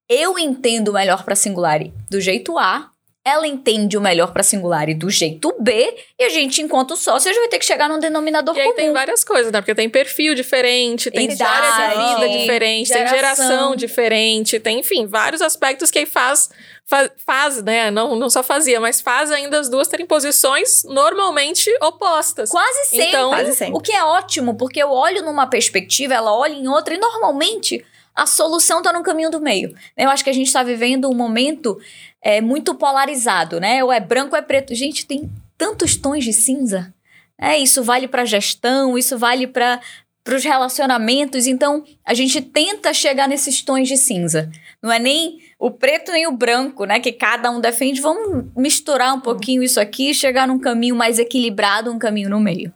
Eu 0.08 0.38
entendo 0.38 0.88
o 0.88 0.92
melhor 0.92 1.24
para 1.24 1.34
Singulari 1.34 1.92
do 2.08 2.20
jeito 2.20 2.56
A, 2.56 2.90
ela 3.24 3.46
entende 3.46 3.96
o 3.96 4.00
melhor 4.00 4.32
para 4.32 4.42
Singulari 4.42 4.94
do 4.94 5.10
jeito 5.10 5.54
B, 5.60 5.94
e 6.18 6.24
a 6.24 6.28
gente, 6.30 6.62
enquanto 6.62 6.96
sócio, 6.96 7.32
já 7.32 7.38
vai 7.38 7.48
ter 7.48 7.58
que 7.58 7.64
chegar 7.64 7.88
num 7.88 7.98
denominador 7.98 8.56
E 8.56 8.62
comum. 8.62 8.74
tem 8.74 8.92
várias 8.92 9.22
coisas, 9.22 9.52
né? 9.52 9.60
Porque 9.60 9.74
tem 9.74 9.90
perfil 9.90 10.34
diferente, 10.34 11.10
tem 11.10 11.24
Idade, 11.24 11.42
história 11.42 11.88
de 11.90 12.14
vida 12.14 12.38
diferente, 12.38 12.88
tem 12.88 13.06
geração. 13.06 13.46
geração 13.46 13.76
diferente, 13.76 14.58
tem, 14.58 14.80
enfim, 14.80 15.06
vários 15.06 15.42
aspectos 15.42 15.90
que 15.90 15.98
aí 15.98 16.06
faz, 16.06 16.48
faz, 16.88 17.10
faz, 17.24 17.62
né? 17.62 17.90
Não, 17.90 18.16
não 18.16 18.30
só 18.30 18.42
fazia, 18.42 18.80
mas 18.80 19.00
faz 19.00 19.30
ainda 19.30 19.60
as 19.60 19.68
duas 19.68 19.86
terem 19.88 20.06
posições 20.06 20.82
normalmente 20.84 21.70
opostas. 21.82 22.50
Quase 22.50 22.84
sempre. 22.88 23.08
Então- 23.08 23.30
Quase 23.30 23.54
sempre. 23.54 23.76
O 23.76 23.80
que 23.80 23.92
é 23.92 24.02
ótimo, 24.02 24.54
porque 24.54 24.82
eu 24.82 24.90
olho 24.90 25.22
numa 25.22 25.46
perspectiva, 25.46 26.14
ela 26.14 26.34
olha 26.34 26.54
em 26.54 26.66
outra, 26.66 26.94
e 26.94 26.98
normalmente 26.98 27.84
a 28.14 28.26
solução 28.26 28.82
tá 28.82 28.92
no 28.92 29.02
caminho 29.02 29.30
do 29.30 29.40
meio. 29.40 29.74
Eu 29.96 30.08
acho 30.10 30.24
que 30.24 30.30
a 30.30 30.32
gente 30.32 30.52
tá 30.52 30.62
vivendo 30.62 31.08
um 31.08 31.14
momento 31.14 31.78
é, 32.20 32.40
muito 32.40 32.74
polarizado, 32.74 33.60
né? 33.60 33.84
Ou 33.84 33.92
é 33.92 34.00
branco 34.00 34.34
ou 34.34 34.38
é 34.38 34.42
preto. 34.42 34.74
Gente, 34.74 35.06
tem 35.06 35.30
tantos 35.56 35.94
tons 35.96 36.24
de 36.24 36.32
cinza. 36.32 36.92
É, 37.40 37.56
isso 37.56 37.84
vale 37.84 38.08
para 38.08 38.24
gestão, 38.24 38.98
isso 38.98 39.16
vale 39.16 39.46
para 39.46 39.80
os 40.28 40.42
relacionamentos. 40.42 41.46
Então, 41.46 41.84
a 42.04 42.12
gente 42.12 42.40
tenta 42.40 42.92
chegar 42.92 43.28
nesses 43.28 43.62
tons 43.62 43.86
de 43.86 43.96
cinza. 43.96 44.50
Não 44.82 44.90
é 44.90 44.98
nem 44.98 45.38
o 45.58 45.70
preto 45.70 46.12
nem 46.12 46.26
o 46.26 46.32
branco, 46.32 46.84
né? 46.84 47.00
Que 47.00 47.12
cada 47.12 47.50
um 47.50 47.60
defende. 47.60 48.00
Vamos 48.00 48.46
misturar 48.56 49.14
um 49.14 49.20
pouquinho 49.20 49.62
isso 49.62 49.80
aqui 49.80 50.10
e 50.10 50.14
chegar 50.14 50.46
num 50.46 50.58
caminho 50.58 50.94
mais 50.94 51.18
equilibrado, 51.18 51.90
um 51.90 51.98
caminho 51.98 52.30
no 52.30 52.38
meio. 52.38 52.72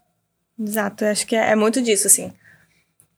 Exato, 0.60 1.04
eu 1.04 1.10
acho 1.10 1.26
que 1.26 1.36
é, 1.36 1.52
é 1.52 1.54
muito 1.54 1.80
disso, 1.80 2.06
assim. 2.06 2.32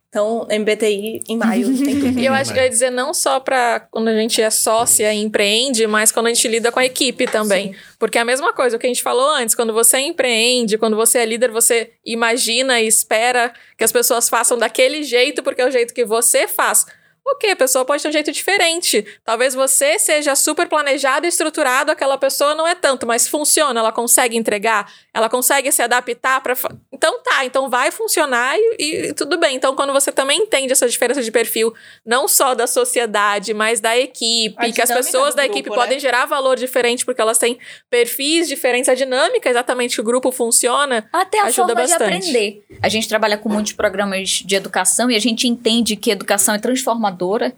Então, 0.08 0.46
MBTI 0.48 1.24
em 1.28 1.36
maio. 1.36 1.66
E 2.16 2.24
eu 2.24 2.32
acho 2.32 2.52
que 2.52 2.58
eu 2.58 2.62
ia 2.62 2.70
dizer 2.70 2.90
não 2.90 3.12
só 3.12 3.40
para 3.40 3.80
quando 3.90 4.06
a 4.06 4.14
gente 4.14 4.40
é 4.40 4.48
sócia 4.48 5.12
e 5.12 5.20
empreende, 5.20 5.86
mas 5.88 6.12
quando 6.12 6.26
a 6.26 6.32
gente 6.32 6.46
lida 6.46 6.70
com 6.70 6.78
a 6.78 6.84
equipe 6.84 7.26
também. 7.26 7.74
Porque 7.98 8.16
é 8.16 8.20
a 8.20 8.24
mesma 8.24 8.52
coisa, 8.52 8.76
o 8.76 8.78
que 8.78 8.86
a 8.86 8.88
gente 8.88 9.02
falou 9.02 9.28
antes, 9.30 9.56
quando 9.56 9.72
você 9.72 9.98
empreende, 9.98 10.78
quando 10.78 10.94
você 10.94 11.18
é 11.18 11.26
líder, 11.26 11.50
você 11.50 11.90
imagina 12.06 12.80
e 12.80 12.86
espera 12.86 13.52
que 13.76 13.82
as 13.82 13.90
pessoas 13.90 14.28
façam 14.28 14.56
daquele 14.56 15.02
jeito, 15.02 15.42
porque 15.42 15.60
é 15.60 15.66
o 15.66 15.70
jeito 15.70 15.92
que 15.92 16.04
você 16.04 16.46
faz. 16.46 16.86
Ok, 17.26 17.50
a 17.50 17.56
pessoa 17.56 17.86
pode 17.86 18.02
ter 18.02 18.08
um 18.08 18.12
jeito 18.12 18.30
diferente. 18.30 19.02
Talvez 19.24 19.54
você 19.54 19.98
seja 19.98 20.36
super 20.36 20.68
planejado 20.68 21.24
e 21.24 21.28
estruturado, 21.28 21.90
aquela 21.90 22.18
pessoa 22.18 22.54
não 22.54 22.68
é 22.68 22.74
tanto, 22.74 23.06
mas 23.06 23.26
funciona, 23.26 23.80
ela 23.80 23.90
consegue 23.90 24.36
entregar, 24.36 24.92
ela 25.14 25.28
consegue 25.28 25.70
se 25.70 25.80
adaptar 25.80 26.40
para. 26.40 26.56
Então 26.92 27.22
tá, 27.22 27.44
então 27.44 27.70
vai 27.70 27.92
funcionar 27.92 28.56
e, 28.58 29.10
e 29.10 29.14
tudo 29.14 29.38
bem. 29.38 29.54
Então, 29.54 29.76
quando 29.76 29.92
você 29.92 30.10
também 30.10 30.40
entende 30.40 30.72
essa 30.72 30.88
diferença 30.88 31.22
de 31.22 31.30
perfil, 31.30 31.72
não 32.04 32.26
só 32.26 32.52
da 32.52 32.66
sociedade, 32.66 33.54
mas 33.54 33.80
da 33.80 33.96
equipe, 33.96 34.56
A 34.58 34.72
que 34.72 34.82
as 34.82 34.90
pessoas 34.90 35.32
da 35.36 35.44
grupo, 35.44 35.58
equipe 35.58 35.70
né? 35.70 35.76
podem 35.76 36.00
gerar 36.00 36.26
valor 36.26 36.56
diferente 36.56 37.04
porque 37.04 37.20
elas 37.20 37.38
têm 37.38 37.56
perfis 37.88 38.48
diferentes, 38.48 38.88
a 38.88 38.94
dinâmica 38.94 39.48
exatamente 39.48 39.94
que 39.94 40.00
o 40.00 40.04
grupo 40.04 40.32
funciona. 40.32 41.08
Até 41.12 41.38
a 41.40 41.44
Ajuda 41.44 41.68
forma 41.68 41.86
de 41.86 41.92
bastante. 41.92 42.02
aprender. 42.02 42.66
A 42.82 42.88
gente 42.88 43.08
trabalha 43.08 43.38
com 43.38 43.48
muitos 43.48 43.72
programas 43.72 44.42
de 44.44 44.56
educação 44.56 45.08
e 45.08 45.14
a 45.14 45.20
gente 45.20 45.46
entende 45.46 45.94
que 45.94 46.10
educação 46.10 46.56
é 46.56 46.58
transformadora. 46.58 47.54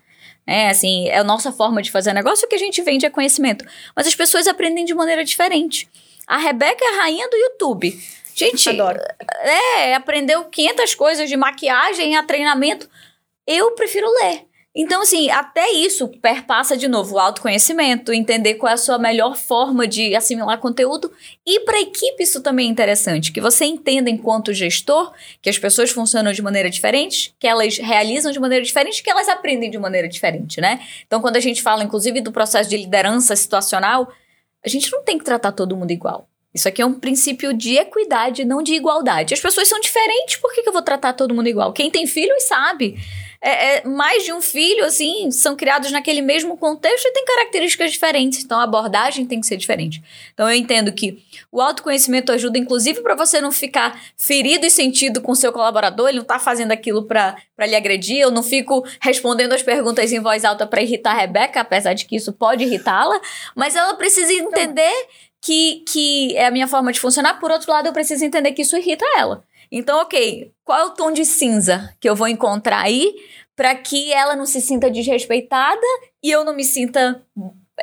É, 0.46 0.68
assim, 0.68 1.08
é 1.08 1.18
a 1.18 1.24
nossa 1.24 1.50
forma 1.50 1.82
de 1.82 1.90
fazer 1.90 2.12
negócio, 2.12 2.46
o 2.46 2.48
que 2.48 2.54
a 2.54 2.58
gente 2.58 2.80
vende 2.82 3.04
é 3.04 3.10
conhecimento. 3.10 3.64
Mas 3.96 4.06
as 4.06 4.14
pessoas 4.14 4.46
aprendem 4.46 4.84
de 4.84 4.94
maneira 4.94 5.24
diferente. 5.24 5.88
A 6.26 6.38
Rebeca 6.38 6.84
é 6.84 6.88
a 6.88 7.02
rainha 7.02 7.28
do 7.28 7.36
YouTube. 7.36 7.98
Gente, 8.34 8.68
Adoro. 8.68 8.98
é, 9.40 9.94
aprendeu 9.94 10.44
500 10.44 10.94
coisas 10.94 11.28
de 11.28 11.36
maquiagem 11.36 12.16
a 12.16 12.22
treinamento. 12.22 12.88
Eu 13.46 13.72
prefiro 13.72 14.06
ler. 14.20 14.44
Então, 14.78 15.00
assim, 15.00 15.30
até 15.30 15.70
isso 15.72 16.06
perpassa 16.20 16.76
de 16.76 16.86
novo 16.86 17.14
o 17.14 17.18
autoconhecimento, 17.18 18.12
entender 18.12 18.56
qual 18.56 18.70
é 18.70 18.74
a 18.74 18.76
sua 18.76 18.98
melhor 18.98 19.34
forma 19.34 19.88
de 19.88 20.14
assimilar 20.14 20.58
conteúdo. 20.58 21.10
E 21.46 21.60
para 21.60 21.78
a 21.78 21.80
equipe 21.80 22.22
isso 22.22 22.42
também 22.42 22.68
é 22.68 22.70
interessante, 22.70 23.32
que 23.32 23.40
você 23.40 23.64
entenda 23.64 24.10
enquanto 24.10 24.52
gestor 24.52 25.14
que 25.40 25.48
as 25.48 25.58
pessoas 25.58 25.88
funcionam 25.88 26.30
de 26.30 26.42
maneira 26.42 26.68
diferente, 26.68 27.34
que 27.38 27.46
elas 27.46 27.78
realizam 27.78 28.30
de 28.30 28.38
maneira 28.38 28.62
diferente, 28.62 29.02
que 29.02 29.08
elas 29.08 29.30
aprendem 29.30 29.70
de 29.70 29.78
maneira 29.78 30.06
diferente, 30.06 30.60
né? 30.60 30.78
Então, 31.06 31.22
quando 31.22 31.36
a 31.36 31.40
gente 31.40 31.62
fala, 31.62 31.82
inclusive, 31.82 32.20
do 32.20 32.30
processo 32.30 32.68
de 32.68 32.76
liderança 32.76 33.34
situacional, 33.34 34.12
a 34.66 34.68
gente 34.68 34.90
não 34.90 35.02
tem 35.04 35.16
que 35.16 35.24
tratar 35.24 35.52
todo 35.52 35.76
mundo 35.76 35.92
igual. 35.92 36.28
Isso 36.52 36.66
aqui 36.66 36.82
é 36.82 36.86
um 36.86 36.94
princípio 36.94 37.54
de 37.54 37.76
equidade, 37.76 38.44
não 38.44 38.62
de 38.62 38.74
igualdade. 38.74 39.32
As 39.32 39.40
pessoas 39.40 39.68
são 39.68 39.78
diferentes, 39.78 40.36
por 40.36 40.52
que, 40.52 40.62
que 40.62 40.68
eu 40.68 40.72
vou 40.72 40.82
tratar 40.82 41.12
todo 41.12 41.34
mundo 41.34 41.48
igual? 41.48 41.72
Quem 41.72 41.90
tem 41.90 42.06
filhos 42.06 42.42
sabe. 42.44 42.96
É, 43.48 43.76
é, 43.76 43.84
mais 43.86 44.24
de 44.24 44.32
um 44.32 44.40
filho, 44.40 44.84
assim, 44.84 45.30
são 45.30 45.54
criados 45.54 45.92
naquele 45.92 46.20
mesmo 46.20 46.56
contexto 46.56 47.06
e 47.06 47.12
têm 47.12 47.24
características 47.24 47.92
diferentes. 47.92 48.42
Então, 48.42 48.58
a 48.58 48.64
abordagem 48.64 49.24
tem 49.24 49.40
que 49.40 49.46
ser 49.46 49.56
diferente. 49.56 50.02
Então, 50.34 50.50
eu 50.50 50.56
entendo 50.56 50.90
que 50.90 51.22
o 51.52 51.60
autoconhecimento 51.60 52.32
ajuda, 52.32 52.58
inclusive, 52.58 53.02
para 53.02 53.14
você 53.14 53.40
não 53.40 53.52
ficar 53.52 54.02
ferido 54.16 54.66
e 54.66 54.70
sentido 54.70 55.20
com 55.20 55.32
seu 55.32 55.52
colaborador. 55.52 56.08
Ele 56.08 56.18
não 56.18 56.24
tá 56.24 56.40
fazendo 56.40 56.72
aquilo 56.72 57.04
para 57.04 57.36
lhe 57.60 57.76
agredir. 57.76 58.18
Eu 58.18 58.32
não 58.32 58.42
fico 58.42 58.84
respondendo 59.00 59.52
as 59.52 59.62
perguntas 59.62 60.10
em 60.10 60.18
voz 60.18 60.44
alta 60.44 60.66
para 60.66 60.82
irritar 60.82 61.12
a 61.12 61.20
Rebeca, 61.20 61.60
apesar 61.60 61.94
de 61.94 62.04
que 62.04 62.16
isso 62.16 62.32
pode 62.32 62.64
irritá-la. 62.64 63.20
Mas 63.54 63.76
ela 63.76 63.94
precisa 63.94 64.32
entender 64.32 65.06
que, 65.40 65.84
que 65.88 66.36
é 66.36 66.46
a 66.46 66.50
minha 66.50 66.66
forma 66.66 66.92
de 66.92 66.98
funcionar. 66.98 67.38
Por 67.38 67.52
outro 67.52 67.70
lado, 67.70 67.86
eu 67.86 67.92
preciso 67.92 68.24
entender 68.24 68.50
que 68.50 68.62
isso 68.62 68.76
irrita 68.76 69.04
ela. 69.16 69.44
Então, 69.70 70.00
ok, 70.00 70.52
qual 70.64 70.78
é 70.78 70.84
o 70.84 70.90
tom 70.90 71.12
de 71.12 71.24
cinza 71.24 71.94
que 72.00 72.08
eu 72.08 72.16
vou 72.16 72.28
encontrar 72.28 72.82
aí 72.82 73.14
para 73.54 73.74
que 73.74 74.12
ela 74.12 74.36
não 74.36 74.46
se 74.46 74.60
sinta 74.60 74.90
desrespeitada 74.90 75.86
e 76.22 76.30
eu 76.30 76.44
não 76.44 76.54
me 76.54 76.64
sinta 76.64 77.22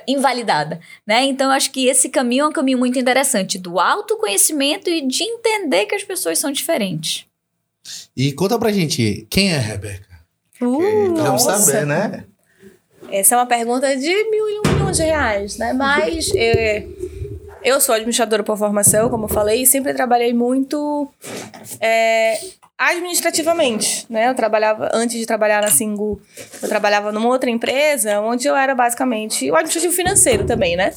invalidada, 0.07 0.79
né? 1.05 1.23
Então 1.23 1.47
eu 1.47 1.53
acho 1.53 1.71
que 1.71 1.87
esse 1.87 2.09
caminho 2.09 2.45
é 2.45 2.47
um 2.47 2.51
caminho 2.51 2.77
muito 2.77 2.97
interessante 2.97 3.57
do 3.59 3.79
autoconhecimento 3.79 4.89
e 4.89 5.05
de 5.05 5.23
entender 5.23 5.85
que 5.85 5.95
as 5.95 6.03
pessoas 6.03 6.39
são 6.39 6.51
diferentes. 6.51 7.25
E 8.15 8.31
conta 8.33 8.57
pra 8.57 8.71
gente, 8.71 9.27
quem 9.29 9.51
é 9.51 9.57
a 9.57 9.61
Rebeca? 9.61 10.07
Uh, 10.61 11.13
Queremos 11.15 11.45
nossa. 11.45 11.59
saber, 11.59 11.85
né? 11.85 12.25
Essa 13.11 13.35
é 13.35 13.37
uma 13.37 13.45
pergunta 13.45 13.95
de 13.95 14.29
mil 14.29 14.49
e 14.49 14.59
um 14.59 14.73
milhões 14.73 14.97
de 14.97 15.03
reais, 15.03 15.57
né? 15.57 15.73
Mas 15.73 16.31
é, 16.35 16.87
eu 17.63 17.79
sou 17.79 17.95
administradora 17.95 18.43
por 18.43 18.57
formação, 18.57 19.09
como 19.09 19.25
eu 19.25 19.29
falei, 19.29 19.61
e 19.61 19.65
sempre 19.65 19.93
trabalhei 19.93 20.33
muito 20.33 21.07
é, 21.79 22.39
administrativamente, 22.77 24.05
né? 24.09 24.29
Eu 24.29 24.35
trabalhava, 24.35 24.89
antes 24.93 25.17
de 25.17 25.25
trabalhar 25.25 25.61
na 25.61 25.71
Singu, 25.71 26.21
eu 26.61 26.67
trabalhava 26.67 27.11
numa 27.11 27.29
outra 27.29 27.49
empresa, 27.49 28.19
onde 28.19 28.47
eu 28.47 28.55
era 28.55 28.75
basicamente 28.75 29.49
o 29.49 29.55
administrativo 29.55 29.93
financeiro 29.93 30.45
também, 30.45 30.75
né? 30.75 30.93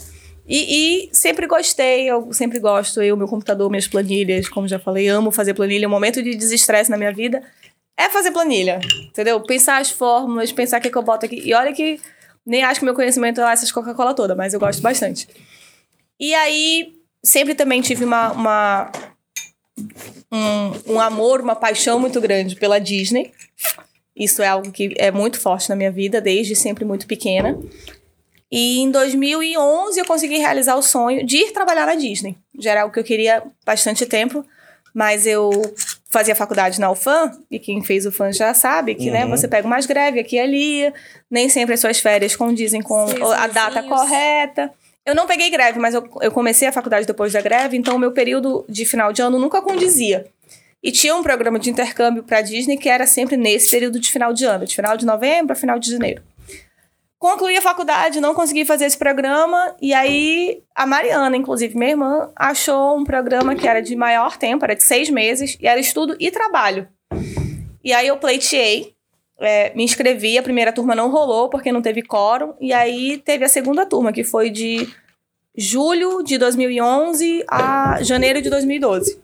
E, 0.49 1.07
e 1.07 1.09
sempre 1.13 1.47
gostei, 1.47 2.09
eu 2.09 2.33
sempre 2.33 2.61
gosto, 2.61 3.03
eu, 3.03 3.17
meu 3.17 3.27
computador, 3.27 3.69
minhas 3.69 3.89
planilhas, 3.89 4.49
como 4.49 4.69
já 4.69 4.79
falei, 4.79 5.09
amo 5.09 5.33
fazer 5.33 5.55
planilha. 5.55 5.89
O 5.89 5.91
momento 5.91 6.23
de 6.23 6.37
desestresse 6.37 6.91
na 6.91 6.97
minha 6.97 7.13
vida 7.13 7.43
é 7.99 8.09
fazer 8.09 8.31
planilha, 8.31 8.79
entendeu? 9.09 9.41
Pensar 9.41 9.81
as 9.81 9.91
fórmulas, 9.91 10.53
pensar 10.53 10.79
o 10.79 10.83
que, 10.83 10.91
que 10.91 10.97
eu 10.97 11.03
boto 11.03 11.27
aqui. 11.27 11.43
E 11.45 11.53
olha 11.53 11.73
que 11.73 12.01
nem 12.45 12.63
acho 12.63 12.79
que 12.79 12.87
meu 12.87 12.95
conhecimento 12.95 13.41
é 13.41 13.53
essas 13.53 13.73
Coca-Cola 13.73 14.15
toda, 14.15 14.37
mas 14.37 14.55
eu 14.55 14.61
gosto 14.61 14.81
bastante. 14.81 15.29
E 16.19 16.35
aí, 16.35 16.95
sempre 17.23 17.55
também 17.55 17.81
tive 17.81 18.05
uma, 18.05 18.33
uma 18.33 18.93
um, 20.33 20.95
um 20.95 21.01
amor, 21.01 21.41
uma 21.41 21.55
paixão 21.57 21.99
muito 21.99 22.21
grande 22.21 22.57
pela 22.57 22.79
Disney. 22.79 23.33
Isso 24.15 24.43
é 24.43 24.49
algo 24.49 24.73
que 24.73 24.95
é 24.97 25.11
muito 25.11 25.39
forte 25.39 25.69
na 25.69 25.77
minha 25.77 25.91
vida, 25.91 26.21
desde 26.21 26.57
sempre 26.57 26.85
muito 26.85 27.07
pequena. 27.07 27.59
E 28.51 28.79
em 28.79 28.91
2011 28.91 29.99
eu 30.01 30.07
consegui 30.07 30.39
realizar 30.39 30.77
o 30.77 30.83
sonho 30.83 31.27
de 31.27 31.37
ir 31.37 31.53
trabalhar 31.53 31.87
na 31.87 31.95
Disney. 31.95 32.37
Já 32.59 32.71
era 32.71 32.83
algo 32.83 32.95
que 32.95 33.01
eu 33.01 33.05
queria 33.05 33.43
bastante 33.65 34.07
tempo, 34.07 34.45
mas 34.95 35.27
eu 35.27 35.51
fazia 36.09 36.35
faculdade 36.35 36.81
na 36.81 36.91
UFAM, 36.91 37.31
e 37.51 37.59
quem 37.59 37.83
fez 37.83 38.07
o 38.07 38.13
FAM 38.13 38.33
já 38.33 38.55
sabe 38.55 38.95
que, 38.95 39.11
né, 39.11 39.25
Uhum. 39.25 39.31
você 39.33 39.47
pega 39.47 39.67
umas 39.67 39.85
greves 39.85 40.21
aqui 40.21 40.37
e 40.37 40.41
ali, 40.41 40.93
nem 41.31 41.51
sempre 41.51 41.75
as 41.75 41.81
suas 41.81 41.99
férias 42.01 42.35
condizem 42.35 42.81
com 42.81 43.07
Seis 43.09 43.21
a 43.21 43.47
data 43.49 43.83
correta. 43.83 44.73
Eu 45.07 45.15
não 45.15 45.27
peguei 45.27 45.49
greve, 45.49 45.79
mas 45.79 45.95
eu, 45.95 46.07
eu 46.21 46.33
comecei 46.33 46.67
a 46.67 46.73
faculdade 46.73 47.07
depois 47.07 47.33
da 47.33 47.41
greve, 47.41 47.77
então 47.77 47.95
o 47.95 47.99
meu 47.99 48.11
período 48.11 48.65
de 48.69 48.85
final 48.85 49.13
de 49.13 49.23
ano 49.23 49.39
nunca 49.39 49.63
condizia. 49.63 50.27
E 50.83 50.91
tinha 50.91 51.15
um 51.15 51.23
programa 51.23 51.61
de 51.61 51.71
intercâmbio 51.71 52.25
para 52.25 52.43
Disney 52.43 52.77
que 52.77 52.89
era 52.89 53.07
sempre 53.07 53.37
nesse 53.37 53.71
período 53.71 54.01
de 54.01 54.11
final 54.11 54.33
de 54.33 54.45
ano, 54.45 54.67
de 54.67 54.75
final 54.75 54.97
de 54.97 55.07
novembro 55.07 55.53
a 55.53 55.57
final 55.57 55.79
de 55.79 55.93
janeiro. 55.93 56.23
Concluí 57.19 57.57
a 57.57 57.63
faculdade, 57.63 58.21
não 58.21 58.35
consegui 58.35 58.65
fazer 58.65 58.85
esse 58.85 58.99
programa, 58.99 59.75
e 59.81 59.95
aí 59.95 60.63
a 60.75 60.85
Mariana, 60.85 61.37
inclusive 61.37 61.77
minha 61.77 61.91
irmã, 61.91 62.31
achou 62.37 62.99
um 62.99 63.05
programa 63.05 63.55
que 63.55 63.67
era 63.67 63.81
de 63.81 63.97
maior 63.97 64.37
tempo, 64.37 64.65
era 64.65 64.75
de 64.75 64.83
seis 64.83 65.09
meses, 65.09 65.57
e 65.61 65.67
era 65.67 65.81
estudo 65.81 66.17
e 66.21 66.31
trabalho. 66.31 66.87
E 67.83 67.93
aí 67.93 68.09
eu 68.09 68.17
pleiteei, 68.17 68.96
é, 69.41 69.75
me 69.75 69.85
inscrevi, 69.85 70.39
a 70.39 70.43
primeira 70.43 70.73
turma 70.73 70.95
não 70.95 71.11
rolou 71.11 71.49
porque 71.49 71.73
não 71.73 71.83
teve 71.83 72.03
quórum, 72.03 72.55
e 72.61 72.73
aí 72.73 73.19
teve 73.19 73.45
a 73.45 73.49
segunda 73.49 73.87
turma, 73.87 74.13
que 74.13 74.25
foi 74.25 74.51
de 74.51 74.89
julho 75.57 76.23
de 76.23 76.39
2011 76.39 77.45
a 77.49 78.03
janeiro 78.03 78.43
de 78.43 78.51
2012. 78.51 79.21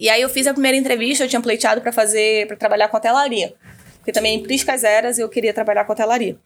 E 0.00 0.08
aí 0.08 0.20
eu 0.20 0.28
fiz 0.28 0.46
a 0.46 0.52
primeira 0.52 0.76
entrevista, 0.76 1.24
eu 1.24 1.28
tinha 1.28 1.40
pleiteado 1.40 1.80
para 1.80 1.92
fazer, 1.92 2.46
para 2.46 2.56
trabalhar 2.56 2.88
com 2.88 2.96
hotelaria. 2.96 3.54
Porque 3.98 4.10
também 4.10 4.36
em 4.36 4.42
Priscas 4.42 4.82
Eras 4.82 5.18
eu 5.18 5.28
queria 5.28 5.54
trabalhar 5.54 5.84
com 5.84 5.92
hotelaria. 5.92 6.36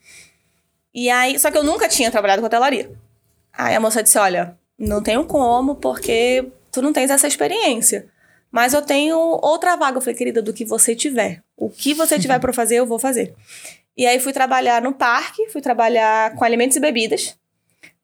E 0.95 1.09
aí, 1.09 1.39
só 1.39 1.51
que 1.51 1.57
eu 1.57 1.65
nunca 1.65 1.89
tinha 1.89 2.11
trabalhado 2.11 2.43
com 2.43 2.47
hotelaria. 2.47 2.91
Aí 3.53 3.75
a 3.75 3.81
moça 3.81 4.03
disse: 4.03 4.19
Olha, 4.19 4.59
não 4.79 5.03
tenho 5.03 5.25
como, 5.25 5.77
porque 5.77 6.47
tu 6.71 6.83
não 6.83 6.93
tens 6.93 7.11
essa 7.11 7.27
experiência. 7.27 8.07
Mas 8.51 8.75
eu 8.75 8.83
tenho 8.83 9.17
outra 9.17 9.77
vaga. 9.77 9.97
Eu 9.97 10.03
falei, 10.03 10.15
querida, 10.15 10.43
do 10.43 10.53
que 10.53 10.65
você 10.65 10.95
tiver. 10.95 11.43
O 11.57 11.71
que 11.71 11.95
você 11.95 12.19
tiver 12.19 12.39
para 12.39 12.53
fazer, 12.53 12.77
eu 12.77 12.87
vou 12.87 12.99
fazer. 12.99 13.35
E 13.97 14.07
aí 14.07 14.21
fui 14.21 14.33
trabalhar 14.33 14.83
no 14.83 14.93
parque, 14.93 15.49
fui 15.49 15.63
trabalhar 15.63 16.35
com 16.35 16.45
alimentos 16.45 16.77
e 16.77 16.81
bebidas. 16.81 17.35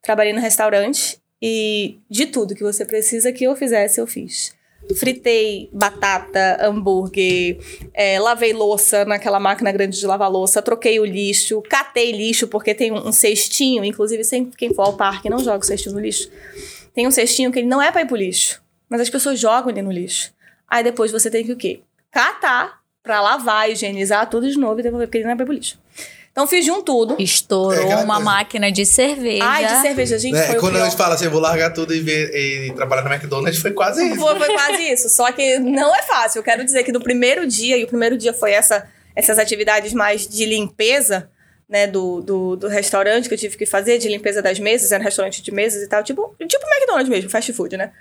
Trabalhei 0.00 0.32
no 0.32 0.40
restaurante. 0.40 1.20
E 1.40 1.98
de 2.08 2.26
tudo 2.26 2.54
que 2.54 2.62
você 2.62 2.84
precisa 2.84 3.32
que 3.32 3.44
eu 3.44 3.54
fizesse, 3.54 4.00
eu 4.00 4.06
fiz. 4.06 4.54
Fritei 4.96 5.68
batata, 5.72 6.58
hambúrguer, 6.60 7.58
é, 7.92 8.18
lavei 8.18 8.52
louça 8.52 9.04
naquela 9.04 9.38
máquina 9.38 9.70
grande 9.70 9.98
de 9.98 10.06
lavar 10.06 10.30
louça, 10.30 10.60
troquei 10.60 10.98
o 10.98 11.04
lixo, 11.04 11.62
catei 11.62 12.10
lixo, 12.10 12.48
porque 12.48 12.74
tem 12.74 12.92
um, 12.92 13.12
cestinho, 13.12 13.84
inclusive 13.84 14.24
sempre 14.24 14.56
quem 14.56 14.74
for 14.74 14.82
ao 14.82 14.96
parque 14.96 15.30
não 15.30 15.38
joga 15.38 15.58
o 15.58 15.66
cestinho 15.66 15.94
no 15.94 16.00
lixo. 16.00 16.30
Tem 16.94 17.06
um 17.06 17.12
cestinho 17.12 17.52
que 17.52 17.60
ele 17.60 17.68
não 17.68 17.80
é 17.80 17.92
pra 17.92 18.02
ir 18.02 18.06
pro 18.06 18.16
lixo, 18.16 18.62
mas 18.88 19.00
as 19.00 19.10
pessoas 19.10 19.38
jogam 19.38 19.70
ele 19.70 19.82
no 19.82 19.92
lixo. 19.92 20.32
Aí 20.68 20.82
depois 20.82 21.12
você 21.12 21.30
tem 21.30 21.44
que 21.44 21.52
o 21.52 21.56
quê? 21.56 21.80
Catar 22.10 22.81
pra 23.02 23.20
lavar, 23.20 23.70
higienizar 23.70 24.28
tudo 24.28 24.48
de 24.48 24.58
novo 24.58 24.80
e 24.80 24.82
devolver, 24.82 25.08
porque 25.08 25.18
ele 25.18 25.24
não 25.24 25.32
é 25.32 25.48
lixo. 25.52 25.78
Então 26.30 26.46
fiz 26.46 26.64
de 26.64 26.70
um 26.70 26.82
tudo. 26.82 27.16
Estourou 27.18 27.74
É 27.74 27.96
uma 27.96 28.14
coisa. 28.14 28.20
máquina 28.20 28.72
de 28.72 28.86
cerveja. 28.86 29.44
Ai, 29.44 29.66
de 29.66 29.82
cerveja, 29.82 30.18
gente, 30.18 30.32
Né, 30.32 30.46
foi 30.46 30.60
Quando 30.60 30.78
a 30.78 30.84
gente 30.84 30.96
fala 30.96 31.14
assim, 31.14 31.26
eu 31.26 31.30
vou 31.30 31.40
largar 31.40 31.74
tudo 31.74 31.94
e, 31.94 32.00
ver, 32.00 32.30
e 32.34 32.72
trabalhar 32.72 33.02
no 33.02 33.12
McDonald's, 33.12 33.60
foi 33.60 33.72
quase 33.72 34.02
isso. 34.06 34.16
Foi, 34.16 34.36
foi 34.38 34.48
quase 34.54 34.82
isso. 34.90 35.08
Só 35.10 35.30
que 35.30 35.58
não 35.58 35.94
é 35.94 36.00
fácil. 36.02 36.38
Eu 36.38 36.42
quero 36.42 36.64
dizer 36.64 36.84
que 36.84 36.92
no 36.92 37.02
primeiro 37.02 37.46
dia, 37.46 37.76
e 37.76 37.84
o 37.84 37.86
primeiro 37.86 38.16
dia 38.16 38.32
foi 38.32 38.52
essa, 38.52 38.88
essas 39.14 39.38
atividades 39.38 39.92
mais 39.92 40.26
de 40.26 40.46
limpeza, 40.46 41.28
né, 41.68 41.86
do, 41.86 42.22
do, 42.22 42.56
do 42.56 42.68
restaurante 42.68 43.28
que 43.28 43.34
eu 43.34 43.38
tive 43.38 43.56
que 43.58 43.66
fazer, 43.66 43.98
de 43.98 44.08
limpeza 44.08 44.40
das 44.40 44.58
mesas, 44.58 44.90
era 44.90 45.02
um 45.02 45.04
restaurante 45.04 45.42
de 45.42 45.50
mesas 45.52 45.82
e 45.82 45.88
tal, 45.88 46.02
tipo, 46.02 46.34
tipo 46.46 46.66
McDonald's 46.66 47.08
mesmo, 47.10 47.30
fast 47.30 47.52
food, 47.52 47.76
né? 47.76 47.92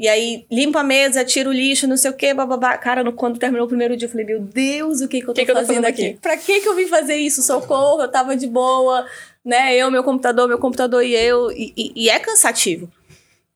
E 0.00 0.08
aí, 0.08 0.46
limpa 0.50 0.80
a 0.80 0.82
mesa, 0.82 1.22
tira 1.26 1.46
o 1.50 1.52
lixo, 1.52 1.86
não 1.86 1.96
sei 1.96 2.10
o 2.10 2.14
quê, 2.14 2.32
bababá. 2.32 2.78
Cara, 2.78 3.04
no, 3.04 3.12
quando 3.12 3.38
terminou 3.38 3.66
o 3.66 3.68
primeiro 3.68 3.94
dia, 3.94 4.06
eu 4.06 4.10
falei, 4.10 4.24
meu 4.24 4.40
Deus, 4.40 5.02
o 5.02 5.06
que 5.08 5.18
que 5.20 5.24
eu 5.24 5.34
tô, 5.34 5.34
Que 5.34 5.44
que 5.44 5.50
eu 5.50 5.54
tô 5.54 5.60
fazendo, 5.60 5.82
fazendo 5.82 5.92
aqui? 5.92 6.06
aqui? 6.06 6.18
Pra 6.22 6.36
que 6.38 6.60
que 6.62 6.66
eu 6.68 6.74
vim 6.74 6.86
fazer 6.86 7.16
isso? 7.16 7.42
Socorro, 7.42 8.00
eu 8.00 8.10
tava 8.10 8.34
de 8.34 8.46
boa, 8.46 9.04
né? 9.44 9.76
Eu, 9.76 9.90
meu 9.90 10.02
computador, 10.02 10.48
meu 10.48 10.56
computador 10.58 11.04
e 11.04 11.14
eu. 11.14 11.52
E, 11.52 11.74
e- 11.76 11.92
e 11.94 12.08
é 12.08 12.18
cansativo. 12.18 12.90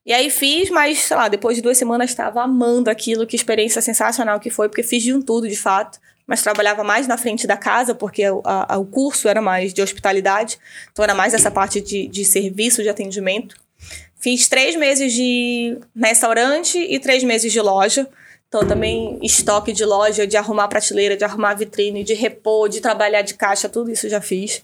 E 0.05 0.13
aí 0.13 0.29
fiz, 0.29 0.69
mas, 0.69 0.99
sei 0.99 1.17
lá, 1.17 1.27
depois 1.27 1.55
de 1.57 1.63
duas 1.63 1.79
semanas 1.79 2.11
estava 2.11 2.43
amando 2.43 2.91
aquilo, 2.91 3.25
que 3.25 3.35
experiência 3.35 3.81
sensacional 3.81 4.39
que 4.39 4.51
foi, 4.51 4.69
porque 4.69 4.83
fiz 4.83 5.01
de 5.01 5.11
um 5.15 5.21
tudo, 5.23 5.47
de 5.49 5.57
fato. 5.57 5.99
Mas 6.27 6.43
trabalhava 6.43 6.83
mais 6.83 7.07
na 7.07 7.17
frente 7.17 7.47
da 7.47 7.57
casa, 7.57 7.95
porque 7.95 8.29
o- 8.29 8.41
a- 8.45 8.75
a- 8.75 8.77
o 8.77 8.85
curso 8.85 9.27
era 9.27 9.41
mais 9.41 9.73
de 9.73 9.81
hospitalidade. 9.81 10.59
Então 10.91 11.01
era 11.03 11.15
mais 11.15 11.33
essa 11.33 11.49
parte 11.49 11.81
de, 11.81 12.07
de 12.07 12.23
serviço, 12.23 12.83
de 12.83 12.89
atendimento. 12.89 13.55
Fiz 14.25 14.47
três 14.47 14.75
meses 14.75 15.13
de 15.13 15.77
restaurante 15.95 16.79
e 16.79 16.97
três 16.97 17.23
meses 17.23 17.53
de 17.53 17.61
loja. 17.61 18.07
Então, 18.47 18.67
também 18.67 19.19
estoque 19.21 19.71
de 19.71 19.85
loja, 19.85 20.25
de 20.25 20.35
arrumar 20.35 20.67
prateleira, 20.67 21.15
de 21.15 21.23
arrumar 21.23 21.53
vitrine, 21.53 22.03
de 22.03 22.15
repor, 22.15 22.67
de 22.67 22.81
trabalhar 22.81 23.21
de 23.21 23.35
caixa, 23.35 23.69
tudo 23.69 23.91
isso 23.91 24.07
eu 24.07 24.09
já 24.09 24.19
fiz. 24.19 24.63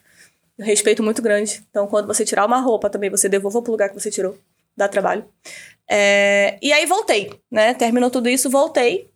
Respeito 0.57 1.03
muito 1.03 1.22
grande. 1.22 1.62
Então, 1.70 1.86
quando 1.86 2.07
você 2.07 2.26
tirar 2.26 2.47
uma 2.47 2.59
roupa 2.59 2.89
também, 2.89 3.12
você 3.12 3.30
devolva 3.30 3.62
pro 3.62 3.72
lugar 3.72 3.89
que 3.89 3.93
você 3.93 4.09
tirou. 4.09 4.36
Dá 4.76 4.88
trabalho. 4.88 5.24
É, 5.88 6.57
E 6.59 6.74
aí 6.74 6.88
voltei, 6.88 7.32
né? 7.51 7.76
Terminou 7.76 8.09
tudo 8.09 8.30
isso, 8.30 8.49
voltei. 8.49 9.12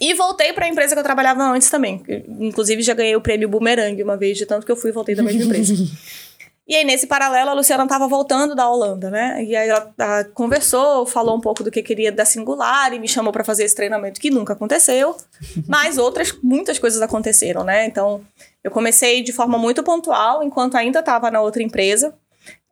E 0.00 0.12
voltei 0.14 0.52
para 0.52 0.64
a 0.64 0.68
empresa 0.68 0.96
que 0.96 0.98
eu 0.98 1.04
trabalhava 1.04 1.44
antes 1.44 1.70
também. 1.70 2.02
Inclusive, 2.40 2.82
já 2.82 2.94
ganhei 2.94 3.14
o 3.14 3.20
prêmio 3.20 3.48
Boomerang 3.48 4.02
uma 4.02 4.16
vez, 4.16 4.36
de 4.36 4.44
tanto 4.44 4.66
que 4.66 4.72
eu 4.72 4.76
fui 4.76 4.90
e 4.90 4.92
voltei 4.92 5.14
da 5.14 5.22
mesma 5.22 5.44
empresa. 5.44 5.72
E 6.66 6.76
aí, 6.76 6.84
nesse 6.84 7.06
paralelo, 7.08 7.50
a 7.50 7.54
Luciana 7.54 7.82
estava 7.82 8.06
voltando 8.06 8.54
da 8.54 8.68
Holanda, 8.68 9.10
né? 9.10 9.42
E 9.42 9.54
aí 9.56 9.68
ela, 9.68 9.92
ah, 9.98 10.24
conversou, 10.32 11.04
falou 11.04 11.36
um 11.36 11.40
pouco 11.40 11.64
do 11.64 11.70
que 11.72 11.82
queria 11.82 12.12
da 12.12 12.24
Singular 12.24 12.92
e 12.94 13.00
me 13.00 13.08
chamou 13.08 13.32
para 13.32 13.42
fazer 13.42 13.64
esse 13.64 13.74
treinamento 13.74 14.20
que 14.20 14.30
nunca 14.30 14.52
aconteceu. 14.52 15.16
Mas 15.68 15.98
outras, 15.98 16.32
muitas 16.42 16.78
coisas 16.78 17.02
aconteceram, 17.02 17.64
né? 17.64 17.84
Então, 17.86 18.24
eu 18.62 18.70
comecei 18.70 19.22
de 19.22 19.32
forma 19.32 19.58
muito 19.58 19.82
pontual, 19.82 20.42
enquanto 20.42 20.76
ainda 20.76 21.00
estava 21.00 21.30
na 21.32 21.40
outra 21.40 21.62
empresa. 21.62 22.14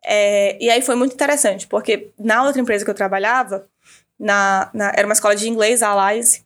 É, 0.03 0.57
e 0.63 0.69
aí 0.69 0.81
foi 0.81 0.95
muito 0.95 1.13
interessante, 1.13 1.67
porque 1.67 2.09
na 2.17 2.43
outra 2.43 2.61
empresa 2.61 2.83
que 2.85 2.89
eu 2.89 2.95
trabalhava, 2.95 3.67
na, 4.19 4.69
na- 4.73 4.93
era 4.95 5.05
uma 5.05 5.13
escola 5.13 5.35
de 5.35 5.47
inglês, 5.49 5.83
a 5.83 5.89
Alliance, 5.89 6.43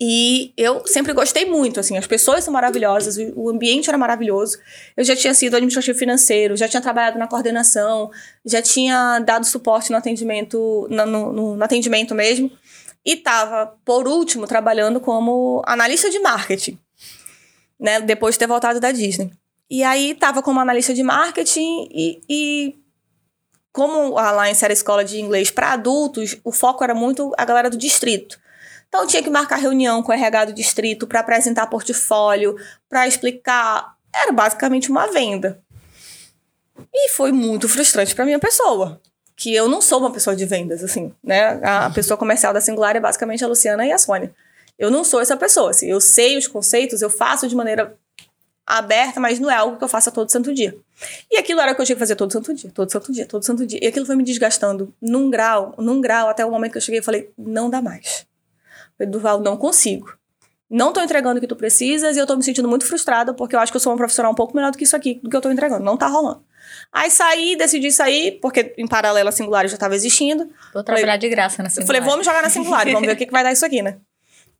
e 0.00 0.52
eu 0.56 0.86
sempre 0.86 1.12
gostei 1.12 1.44
muito, 1.46 1.80
assim, 1.80 1.96
as 1.96 2.06
pessoas 2.06 2.44
são 2.44 2.52
maravilhosas, 2.52 3.16
o- 3.34 3.48
ambiente 3.50 3.88
era 3.88 3.98
maravilhoso. 3.98 4.58
Eu 4.96 5.02
já 5.04 5.16
tinha 5.16 5.34
sido 5.34 5.54
administrativo 5.54 5.98
financeiro, 5.98 6.56
já 6.56 6.68
tinha 6.68 6.80
trabalhado 6.80 7.18
na 7.18 7.26
coordenação, 7.26 8.10
já 8.44 8.62
tinha 8.62 9.18
dado 9.20 9.44
suporte 9.44 9.90
no 9.90 9.96
atendimento, 9.96 10.86
no- 10.88 11.06
no- 11.06 11.56
no 11.56 11.64
atendimento 11.64 12.14
mesmo, 12.14 12.50
e 13.04 13.14
estava, 13.14 13.74
por 13.84 14.06
último, 14.06 14.46
trabalhando 14.46 15.00
como 15.00 15.62
analista 15.66 16.08
de 16.10 16.20
marketing, 16.20 16.78
né, 17.80 18.00
depois 18.00 18.34
de 18.36 18.38
ter 18.40 18.46
voltado 18.46 18.78
da 18.78 18.92
Disney. 18.92 19.32
E 19.70 19.82
aí 19.82 20.12
estava 20.12 20.42
como 20.42 20.60
analista 20.60 20.94
de 20.94 21.02
marketing 21.02 21.88
e, 21.90 22.20
e 22.28 22.74
como 23.72 24.16
a 24.18 24.28
Alliance 24.28 24.64
era 24.64 24.72
escola 24.72 25.04
de 25.04 25.20
inglês 25.20 25.50
para 25.50 25.72
adultos, 25.72 26.36
o 26.44 26.52
foco 26.52 26.82
era 26.84 26.94
muito 26.94 27.32
a 27.36 27.44
galera 27.44 27.68
do 27.70 27.76
distrito. 27.76 28.38
Então 28.88 29.06
tinha 29.06 29.22
que 29.22 29.30
marcar 29.30 29.56
reunião 29.56 30.02
com 30.02 30.10
o 30.10 30.14
RH 30.14 30.46
do 30.46 30.52
distrito 30.52 31.06
para 31.06 31.20
apresentar 31.20 31.66
portfólio, 31.66 32.56
para 32.88 33.06
explicar. 33.06 33.94
Era 34.14 34.32
basicamente 34.32 34.90
uma 34.90 35.06
venda. 35.06 35.62
E 36.92 37.10
foi 37.10 37.32
muito 37.32 37.68
frustrante 37.68 38.14
para 38.14 38.24
minha 38.24 38.38
pessoa, 38.38 39.00
que 39.36 39.54
eu 39.54 39.68
não 39.68 39.80
sou 39.80 39.98
uma 39.98 40.10
pessoa 40.10 40.34
de 40.34 40.44
vendas 40.46 40.82
assim, 40.82 41.12
né? 41.22 41.60
A 41.62 41.90
pessoa 41.90 42.16
comercial 42.16 42.52
da 42.52 42.60
Singular 42.60 42.96
é 42.96 43.00
basicamente 43.00 43.44
a 43.44 43.48
Luciana 43.48 43.84
e 43.86 43.92
a 43.92 43.98
Sônia. 43.98 44.34
Eu 44.78 44.90
não 44.90 45.02
sou 45.04 45.20
essa 45.20 45.36
pessoa, 45.36 45.70
assim, 45.70 45.90
eu 45.90 46.00
sei 46.00 46.38
os 46.38 46.46
conceitos, 46.46 47.02
eu 47.02 47.10
faço 47.10 47.48
de 47.48 47.56
maneira 47.56 47.96
aberta, 48.64 49.18
mas 49.18 49.40
não 49.40 49.50
é 49.50 49.54
algo 49.54 49.76
que 49.76 49.84
eu 49.84 49.88
faça 49.88 50.10
todo 50.10 50.30
santo 50.30 50.54
dia. 50.54 50.76
E 51.30 51.36
aquilo 51.36 51.60
era 51.60 51.72
o 51.72 51.74
que 51.74 51.80
eu 51.80 51.86
tinha 51.86 51.96
que 51.96 52.00
fazer 52.00 52.14
todo 52.14 52.32
santo 52.32 52.54
dia, 52.54 52.70
todo 52.72 52.90
santo 52.92 53.12
dia, 53.12 53.26
todo 53.26 53.42
santo 53.44 53.66
dia. 53.66 53.80
E 53.82 53.86
aquilo 53.86 54.06
foi 54.06 54.14
me 54.14 54.22
desgastando 54.22 54.94
num 55.00 55.30
grau, 55.30 55.74
num 55.78 56.00
grau, 56.00 56.28
até 56.28 56.44
o 56.44 56.50
momento 56.50 56.72
que 56.72 56.78
eu 56.78 56.82
cheguei 56.82 57.00
e 57.00 57.02
falei, 57.02 57.30
não 57.36 57.68
dá 57.68 57.82
mais. 57.82 58.26
Falei, 58.98 59.10
Duval, 59.10 59.40
não 59.40 59.56
consigo. 59.56 60.18
Não 60.70 60.92
tô 60.92 61.00
entregando 61.00 61.38
o 61.38 61.40
que 61.40 61.46
tu 61.46 61.56
precisas 61.56 62.16
e 62.16 62.20
eu 62.20 62.26
tô 62.26 62.36
me 62.36 62.42
sentindo 62.42 62.68
muito 62.68 62.84
frustrada 62.84 63.32
porque 63.32 63.56
eu 63.56 63.60
acho 63.60 63.72
que 63.72 63.76
eu 63.76 63.80
sou 63.80 63.90
uma 63.90 63.96
profissional 63.96 64.32
um 64.32 64.34
pouco 64.34 64.54
melhor 64.54 64.70
do 64.70 64.76
que 64.76 64.84
isso 64.84 64.94
aqui, 64.94 65.18
do 65.22 65.30
que 65.30 65.36
eu 65.36 65.40
tô 65.40 65.50
entregando. 65.50 65.82
Não 65.82 65.96
tá 65.96 66.06
rolando. 66.06 66.44
Aí 66.92 67.10
saí, 67.10 67.56
decidi 67.56 67.90
sair, 67.90 68.38
porque 68.40 68.74
em 68.76 68.86
paralelo 68.86 69.28
a 69.28 69.32
Singular 69.32 69.66
já 69.66 69.74
estava 69.74 69.94
existindo. 69.94 70.50
Vou 70.74 70.84
trabalhar 70.84 71.16
de 71.16 71.28
graça 71.28 71.62
na 71.62 71.70
Eu 71.74 71.86
falei, 71.86 72.02
vamos 72.02 72.26
jogar 72.26 72.42
na 72.42 72.50
Singular, 72.50 72.84
vamos 72.86 73.06
ver 73.06 73.14
o 73.14 73.16
que, 73.16 73.26
que 73.26 73.32
vai 73.32 73.42
dar 73.42 73.52
isso 73.52 73.64
aqui, 73.64 73.80
né? 73.80 73.96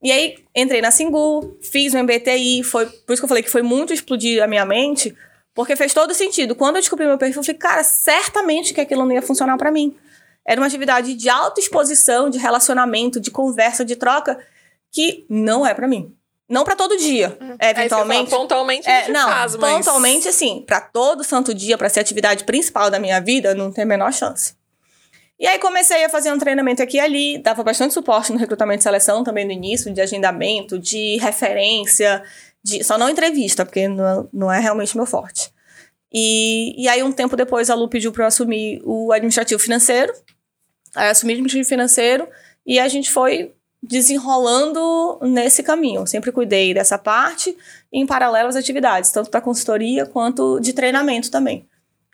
E 0.02 0.12
aí, 0.12 0.36
entrei 0.54 0.80
na 0.80 0.90
Singu, 0.90 1.58
fiz 1.60 1.92
o 1.92 1.98
MBTI, 1.98 2.62
foi 2.62 2.86
por 2.86 3.12
isso 3.12 3.20
que 3.20 3.24
eu 3.24 3.28
falei 3.28 3.42
que 3.42 3.50
foi 3.50 3.62
muito 3.62 3.92
explodir 3.92 4.42
a 4.42 4.46
minha 4.46 4.64
mente, 4.64 5.14
porque 5.52 5.74
fez 5.74 5.92
todo 5.92 6.14
sentido. 6.14 6.54
Quando 6.54 6.76
eu 6.76 6.82
descobri 6.82 7.04
meu 7.04 7.18
perfil, 7.18 7.40
eu 7.40 7.44
falei, 7.44 7.58
cara, 7.58 7.82
certamente 7.82 8.72
que 8.72 8.80
aquilo 8.80 9.04
não 9.04 9.12
ia 9.12 9.22
funcionar 9.22 9.56
para 9.56 9.72
mim. 9.72 9.96
Era 10.48 10.58
uma 10.58 10.66
atividade 10.66 11.12
de 11.12 11.28
alta 11.28 11.60
exposição, 11.60 12.30
de 12.30 12.38
relacionamento, 12.38 13.20
de 13.20 13.30
conversa, 13.30 13.84
de 13.84 13.94
troca, 13.94 14.38
que 14.90 15.26
não 15.28 15.66
é 15.66 15.74
para 15.74 15.86
mim. 15.86 16.14
Não 16.48 16.64
para 16.64 16.74
todo 16.74 16.96
dia, 16.96 17.36
Aí 17.38 17.74
você 17.74 17.80
eventualmente. 17.80 18.30
fala, 18.30 18.42
pontualmente 18.42 18.88
É, 18.88 19.10
não, 19.10 19.28
faz, 19.28 19.54
mas... 19.56 19.74
pontualmente, 19.74 20.26
assim, 20.26 20.64
pra 20.66 20.80
todo 20.80 21.22
santo 21.22 21.52
dia, 21.52 21.76
pra 21.76 21.90
ser 21.90 21.98
a 21.98 22.02
atividade 22.02 22.44
principal 22.44 22.90
da 22.90 22.98
minha 22.98 23.20
vida, 23.20 23.54
não 23.54 23.70
tem 23.70 23.84
a 23.84 23.86
menor 23.86 24.10
chance. 24.10 24.54
E 25.38 25.46
aí 25.46 25.58
comecei 25.58 26.02
a 26.02 26.08
fazer 26.08 26.32
um 26.32 26.38
treinamento 26.38 26.82
aqui 26.82 26.96
e 26.96 27.00
ali, 27.00 27.36
dava 27.36 27.62
bastante 27.62 27.92
suporte 27.92 28.32
no 28.32 28.38
recrutamento 28.38 28.80
e 28.80 28.84
seleção 28.84 29.22
também 29.22 29.44
no 29.44 29.52
início, 29.52 29.92
de 29.92 30.00
agendamento, 30.00 30.78
de 30.78 31.18
referência, 31.18 32.22
de 32.64 32.82
só 32.82 32.96
não 32.96 33.10
entrevista, 33.10 33.66
porque 33.66 33.86
não, 33.86 34.26
não 34.32 34.50
é 34.50 34.58
realmente 34.58 34.96
meu 34.96 35.04
forte. 35.04 35.52
E, 36.10 36.82
e 36.82 36.88
aí, 36.88 37.02
um 37.02 37.12
tempo 37.12 37.36
depois, 37.36 37.68
a 37.68 37.74
Lu 37.74 37.86
pediu 37.86 38.10
para 38.10 38.24
eu 38.24 38.28
assumir 38.28 38.80
o 38.82 39.12
administrativo 39.12 39.60
financeiro. 39.60 40.10
Aí 40.94 41.08
eu 41.08 41.12
assumi 41.12 41.32
o 41.32 41.34
administrativo 41.34 41.68
financeiro 41.68 42.28
e 42.66 42.78
a 42.78 42.88
gente 42.88 43.10
foi 43.10 43.52
desenrolando 43.82 45.18
nesse 45.22 45.62
caminho. 45.62 46.02
Eu 46.02 46.06
sempre 46.06 46.32
cuidei 46.32 46.74
dessa 46.74 46.98
parte 46.98 47.56
em 47.92 48.06
paralelo, 48.06 48.48
as 48.48 48.56
atividades, 48.56 49.10
tanto 49.10 49.30
da 49.30 49.40
consultoria 49.40 50.04
quanto 50.04 50.58
de 50.60 50.72
treinamento 50.72 51.30
também. 51.30 51.66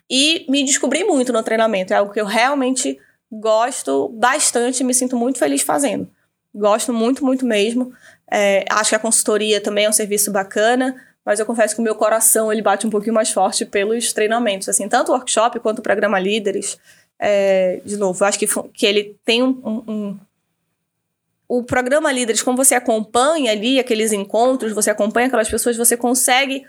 E 0.08 0.44
me 0.48 0.62
descobri 0.64 1.02
muito 1.04 1.32
no 1.32 1.42
treinamento, 1.42 1.92
é 1.92 1.96
algo 1.96 2.12
que 2.12 2.20
eu 2.20 2.26
realmente 2.26 2.98
gosto 3.32 4.08
bastante 4.10 4.84
me 4.84 4.94
sinto 4.94 5.16
muito 5.16 5.38
feliz 5.38 5.62
fazendo. 5.62 6.08
Gosto 6.54 6.92
muito, 6.92 7.24
muito 7.24 7.44
mesmo. 7.44 7.92
É, 8.30 8.64
acho 8.70 8.90
que 8.90 8.96
a 8.96 8.98
consultoria 8.98 9.60
também 9.60 9.86
é 9.86 9.88
um 9.88 9.92
serviço 9.92 10.30
bacana, 10.30 10.94
mas 11.24 11.40
eu 11.40 11.46
confesso 11.46 11.74
que 11.74 11.80
o 11.80 11.84
meu 11.84 11.94
coração 11.94 12.52
ele 12.52 12.62
bate 12.62 12.86
um 12.86 12.90
pouquinho 12.90 13.14
mais 13.14 13.30
forte 13.30 13.64
pelos 13.64 14.12
treinamentos, 14.12 14.68
assim, 14.68 14.88
tanto 14.88 15.10
o 15.10 15.14
workshop 15.14 15.58
quanto 15.58 15.78
o 15.78 15.82
programa 15.82 16.18
Líderes. 16.20 16.78
É, 17.26 17.80
de 17.84 17.96
novo, 17.96 18.22
eu 18.22 18.28
acho 18.28 18.38
que, 18.38 18.46
que 18.74 18.84
ele 18.84 19.16
tem 19.24 19.42
um, 19.42 19.48
um- 19.64 19.92
um- 19.92 20.18
O 21.48 21.62
programa 21.62 22.10
Líderes, 22.12 22.42
como 22.42 22.56
você 22.56 22.74
acompanha 22.74 23.50
ali 23.52 23.78
aqueles 23.78 24.12
encontros, 24.12 24.72
você 24.72 24.90
acompanha 24.90 25.26
aquelas 25.28 25.48
pessoas, 25.48 25.76
você 25.76 25.96
consegue, 25.96 26.66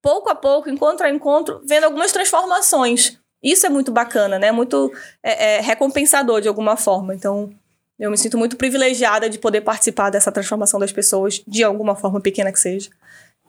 pouco 0.00 0.28
a 0.30 0.34
pouco, 0.34 0.70
encontro 0.70 1.06
a 1.06 1.10
encontro, 1.10 1.60
vendo 1.66 1.84
algumas 1.84 2.12
transformações. 2.12 3.18
Isso 3.42 3.66
é 3.66 3.68
muito 3.68 3.90
bacana, 3.92 4.38
né? 4.38 4.50
Muito 4.52 4.92
é, 5.22 5.56
é, 5.56 5.60
recompensador 5.60 6.40
de 6.40 6.48
alguma 6.48 6.76
forma. 6.76 7.14
Então, 7.14 7.52
eu 7.98 8.10
me 8.10 8.16
sinto 8.16 8.38
muito 8.38 8.56
privilegiada 8.56 9.28
de 9.28 9.38
poder 9.38 9.60
participar 9.60 10.10
dessa 10.10 10.30
transformação 10.32 10.78
das 10.80 10.92
pessoas, 10.92 11.42
de 11.46 11.62
alguma 11.64 11.94
forma 11.96 12.20
pequena 12.20 12.52
que 12.52 12.58
seja. 12.60 12.90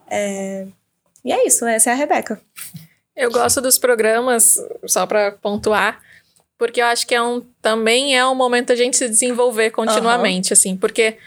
É, 0.09 0.65
E 1.23 1.31
é 1.31 1.47
isso, 1.47 1.65
essa 1.65 1.89
é 1.91 1.93
a 1.93 1.95
Rebeca. 1.95 2.41
Eu 3.15 3.31
gosto 3.31 3.61
dos 3.61 3.77
programas, 3.77 4.59
só 4.87 5.05
para 5.05 5.31
pontuar, 5.33 6.01
porque 6.57 6.81
eu 6.81 6.85
acho 6.85 7.05
que 7.05 7.15
é 7.15 7.21
um, 7.21 7.41
também 7.61 8.17
é 8.17 8.25
um 8.25 8.35
momento 8.35 8.67
da 8.67 8.75
gente 8.75 8.97
se 8.97 9.09
desenvolver 9.09 9.71
continuamente, 9.71 10.53
assim, 10.53 10.77
porque, 10.77 11.17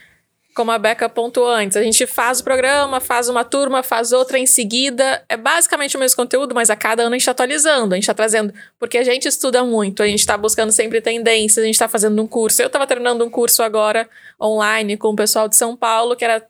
como 0.55 0.71
a 0.71 0.79
Beca 0.79 1.09
pontuou 1.09 1.49
antes, 1.51 1.77
a 1.77 1.83
gente 1.83 2.07
faz 2.07 2.41
o 2.41 2.45
programa, 2.45 3.01
faz 3.01 3.29
uma 3.29 3.45
turma, 3.45 3.83
faz 3.83 4.13
outra 4.13 4.39
em 4.39 4.47
seguida, 4.47 5.23
é 5.29 5.37
basicamente 5.37 5.97
o 5.97 6.01
mesmo 6.01 6.17
conteúdo, 6.17 6.55
mas 6.55 6.71
a 6.71 6.77
cada 6.77 7.03
ano 7.03 7.11
a 7.11 7.15
gente 7.15 7.23
está 7.23 7.33
atualizando, 7.33 7.95
a 7.95 7.97
gente 7.97 8.05
está 8.05 8.15
trazendo, 8.15 8.55
porque 8.79 8.97
a 8.97 9.05
gente 9.05 9.29
estuda 9.29 9.63
muito, 9.63 10.03
a 10.03 10.07
gente 10.07 10.21
está 10.21 10.37
buscando 10.39 10.73
sempre 10.73 11.01
tendências, 11.01 11.63
a 11.63 11.67
gente 11.67 11.75
está 11.75 11.89
fazendo 11.89 12.23
um 12.23 12.27
curso. 12.27 12.63
Eu 12.63 12.69
estava 12.69 12.87
terminando 12.87 13.23
um 13.23 13.29
curso 13.29 13.63
agora 13.63 14.09
online 14.41 14.97
com 14.97 15.09
o 15.09 15.17
pessoal 15.17 15.49
de 15.49 15.57
São 15.57 15.77
Paulo, 15.77 16.17
que 16.17 16.25
era 16.25 16.43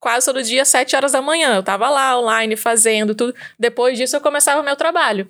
quase 0.00 0.24
todo 0.24 0.42
dia, 0.42 0.64
sete 0.64 0.96
horas 0.96 1.12
da 1.12 1.20
manhã. 1.20 1.56
Eu 1.56 1.62
tava 1.62 1.90
lá 1.90 2.18
online 2.18 2.56
fazendo 2.56 3.14
tudo. 3.14 3.34
Depois 3.58 3.98
disso, 3.98 4.16
eu 4.16 4.20
começava 4.20 4.62
o 4.62 4.64
meu 4.64 4.74
trabalho. 4.74 5.28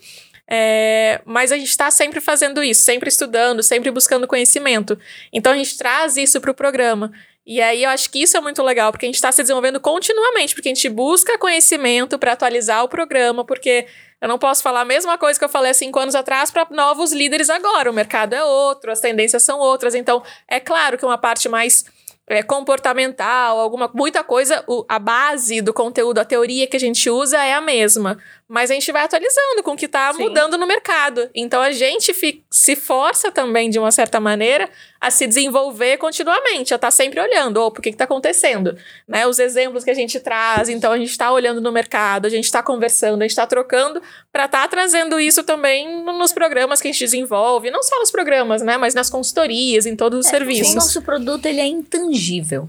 É, 0.52 1.20
mas 1.24 1.52
a 1.52 1.56
gente 1.56 1.68
está 1.68 1.90
sempre 1.92 2.20
fazendo 2.20 2.62
isso, 2.62 2.82
sempre 2.82 3.08
estudando, 3.08 3.62
sempre 3.62 3.90
buscando 3.90 4.26
conhecimento. 4.26 4.98
Então 5.32 5.52
a 5.52 5.56
gente 5.56 5.76
traz 5.76 6.16
isso 6.16 6.40
para 6.40 6.50
o 6.50 6.54
programa. 6.54 7.12
E 7.46 7.60
aí 7.60 7.84
eu 7.84 7.90
acho 7.90 8.10
que 8.10 8.20
isso 8.22 8.36
é 8.36 8.40
muito 8.40 8.62
legal, 8.62 8.90
porque 8.92 9.06
a 9.06 9.08
gente 9.08 9.14
está 9.14 9.32
se 9.32 9.42
desenvolvendo 9.42 9.80
continuamente, 9.80 10.54
porque 10.54 10.68
a 10.68 10.74
gente 10.74 10.88
busca 10.88 11.38
conhecimento 11.38 12.18
para 12.18 12.32
atualizar 12.32 12.82
o 12.84 12.88
programa, 12.88 13.44
porque 13.44 13.86
eu 14.20 14.28
não 14.28 14.38
posso 14.38 14.62
falar 14.62 14.82
a 14.82 14.84
mesma 14.84 15.16
coisa 15.16 15.38
que 15.38 15.44
eu 15.44 15.48
falei 15.48 15.70
há 15.70 15.74
cinco 15.74 15.98
anos 15.98 16.14
atrás 16.14 16.50
para 16.50 16.66
novos 16.70 17.12
líderes 17.12 17.48
agora. 17.48 17.90
O 17.90 17.94
mercado 17.94 18.34
é 18.34 18.44
outro, 18.44 18.90
as 18.90 19.00
tendências 19.00 19.42
são 19.42 19.58
outras. 19.58 19.94
Então, 19.94 20.22
é 20.48 20.60
claro 20.60 20.98
que 20.98 21.04
uma 21.06 21.16
parte 21.16 21.48
mais 21.48 21.84
é, 22.28 22.42
comportamental, 22.44 23.58
alguma 23.58 23.90
muita 23.92 24.22
coisa, 24.22 24.62
o- 24.68 24.84
a 24.88 24.98
base 25.00 25.60
do 25.60 25.72
conteúdo, 25.72 26.18
a 26.18 26.24
teoria 26.24 26.66
que 26.66 26.76
a 26.76 26.80
gente 26.80 27.10
usa 27.10 27.42
é 27.42 27.54
a 27.54 27.60
mesma. 27.60 28.18
Mas 28.52 28.68
a 28.68 28.74
gente 28.74 28.90
vai 28.90 29.04
atualizando 29.04 29.62
com 29.62 29.70
o 29.74 29.76
que 29.76 29.86
está 29.86 30.12
mudando 30.12 30.58
no 30.58 30.66
mercado. 30.66 31.30
Então 31.32 31.62
a 31.62 31.70
gente 31.70 32.12
fi- 32.12 32.44
se 32.50 32.74
força 32.74 33.30
também, 33.30 33.70
de 33.70 33.78
uma 33.78 33.92
certa 33.92 34.18
maneira, 34.18 34.68
a 35.00 35.08
se 35.08 35.24
desenvolver 35.24 35.98
continuamente, 35.98 36.72
a 36.72 36.76
estar 36.76 36.90
sempre 36.90 37.20
olhando, 37.20 37.58
opa, 37.58 37.78
o 37.78 37.82
que 37.82 37.90
está 37.90 38.02
acontecendo? 38.04 38.76
Né? 39.06 39.24
Os 39.24 39.38
exemplos 39.38 39.84
que 39.84 39.90
a 39.90 39.94
gente 39.94 40.18
traz, 40.18 40.68
então 40.68 40.90
a 40.90 40.98
gente 40.98 41.10
está 41.10 41.30
olhando 41.30 41.60
no 41.60 41.70
mercado, 41.70 42.26
a 42.26 42.28
gente 42.28 42.46
está 42.46 42.60
conversando, 42.60 43.20
a 43.20 43.24
gente 43.24 43.30
está 43.30 43.46
trocando 43.46 44.02
para 44.32 44.46
estar 44.46 44.66
trazendo 44.66 45.20
isso 45.20 45.44
também 45.44 46.02
no- 46.04 46.18
nos 46.18 46.32
programas 46.32 46.80
que 46.82 46.88
a 46.88 46.90
gente 46.90 47.04
desenvolve, 47.04 47.70
não 47.70 47.84
só 47.84 48.00
nos 48.00 48.10
programas, 48.10 48.62
né? 48.62 48.76
Mas 48.76 48.94
nas 48.94 49.08
consultorias, 49.08 49.86
em 49.86 49.94
todos 49.94 50.18
os 50.18 50.26
O 50.26 50.28
serviços. 50.28 50.74
nosso 50.74 51.02
produto 51.02 51.46
ele 51.46 51.60
é 51.60 51.66
intangível. 51.66 52.68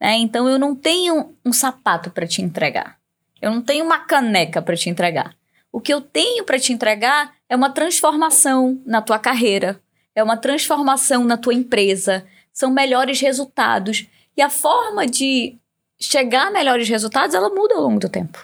né? 0.00 0.16
Então 0.16 0.48
eu 0.48 0.58
não 0.58 0.74
tenho 0.74 1.36
um 1.46 1.52
sapato 1.52 2.10
para 2.10 2.26
te 2.26 2.42
entregar. 2.42 2.98
Eu 3.40 3.50
não 3.50 3.62
tenho 3.62 3.84
uma 3.84 3.98
caneca 3.98 4.62
para 4.62 4.76
te 4.76 4.88
entregar. 4.88 5.34
O 5.72 5.80
que 5.80 5.92
eu 5.92 6.00
tenho 6.00 6.44
para 6.44 6.58
te 6.58 6.72
entregar 6.72 7.34
é 7.48 7.56
uma 7.56 7.70
transformação 7.70 8.80
na 8.86 9.02
tua 9.02 9.18
carreira, 9.18 9.80
é 10.14 10.22
uma 10.22 10.36
transformação 10.36 11.24
na 11.24 11.36
tua 11.36 11.52
empresa, 11.52 12.24
são 12.52 12.70
melhores 12.70 13.20
resultados. 13.20 14.06
E 14.36 14.42
a 14.42 14.48
forma 14.48 15.06
de 15.06 15.58
chegar 16.00 16.48
a 16.48 16.50
melhores 16.50 16.88
resultados, 16.88 17.34
ela 17.34 17.50
muda 17.50 17.74
ao 17.74 17.82
longo 17.82 17.98
do 17.98 18.08
tempo. 18.08 18.38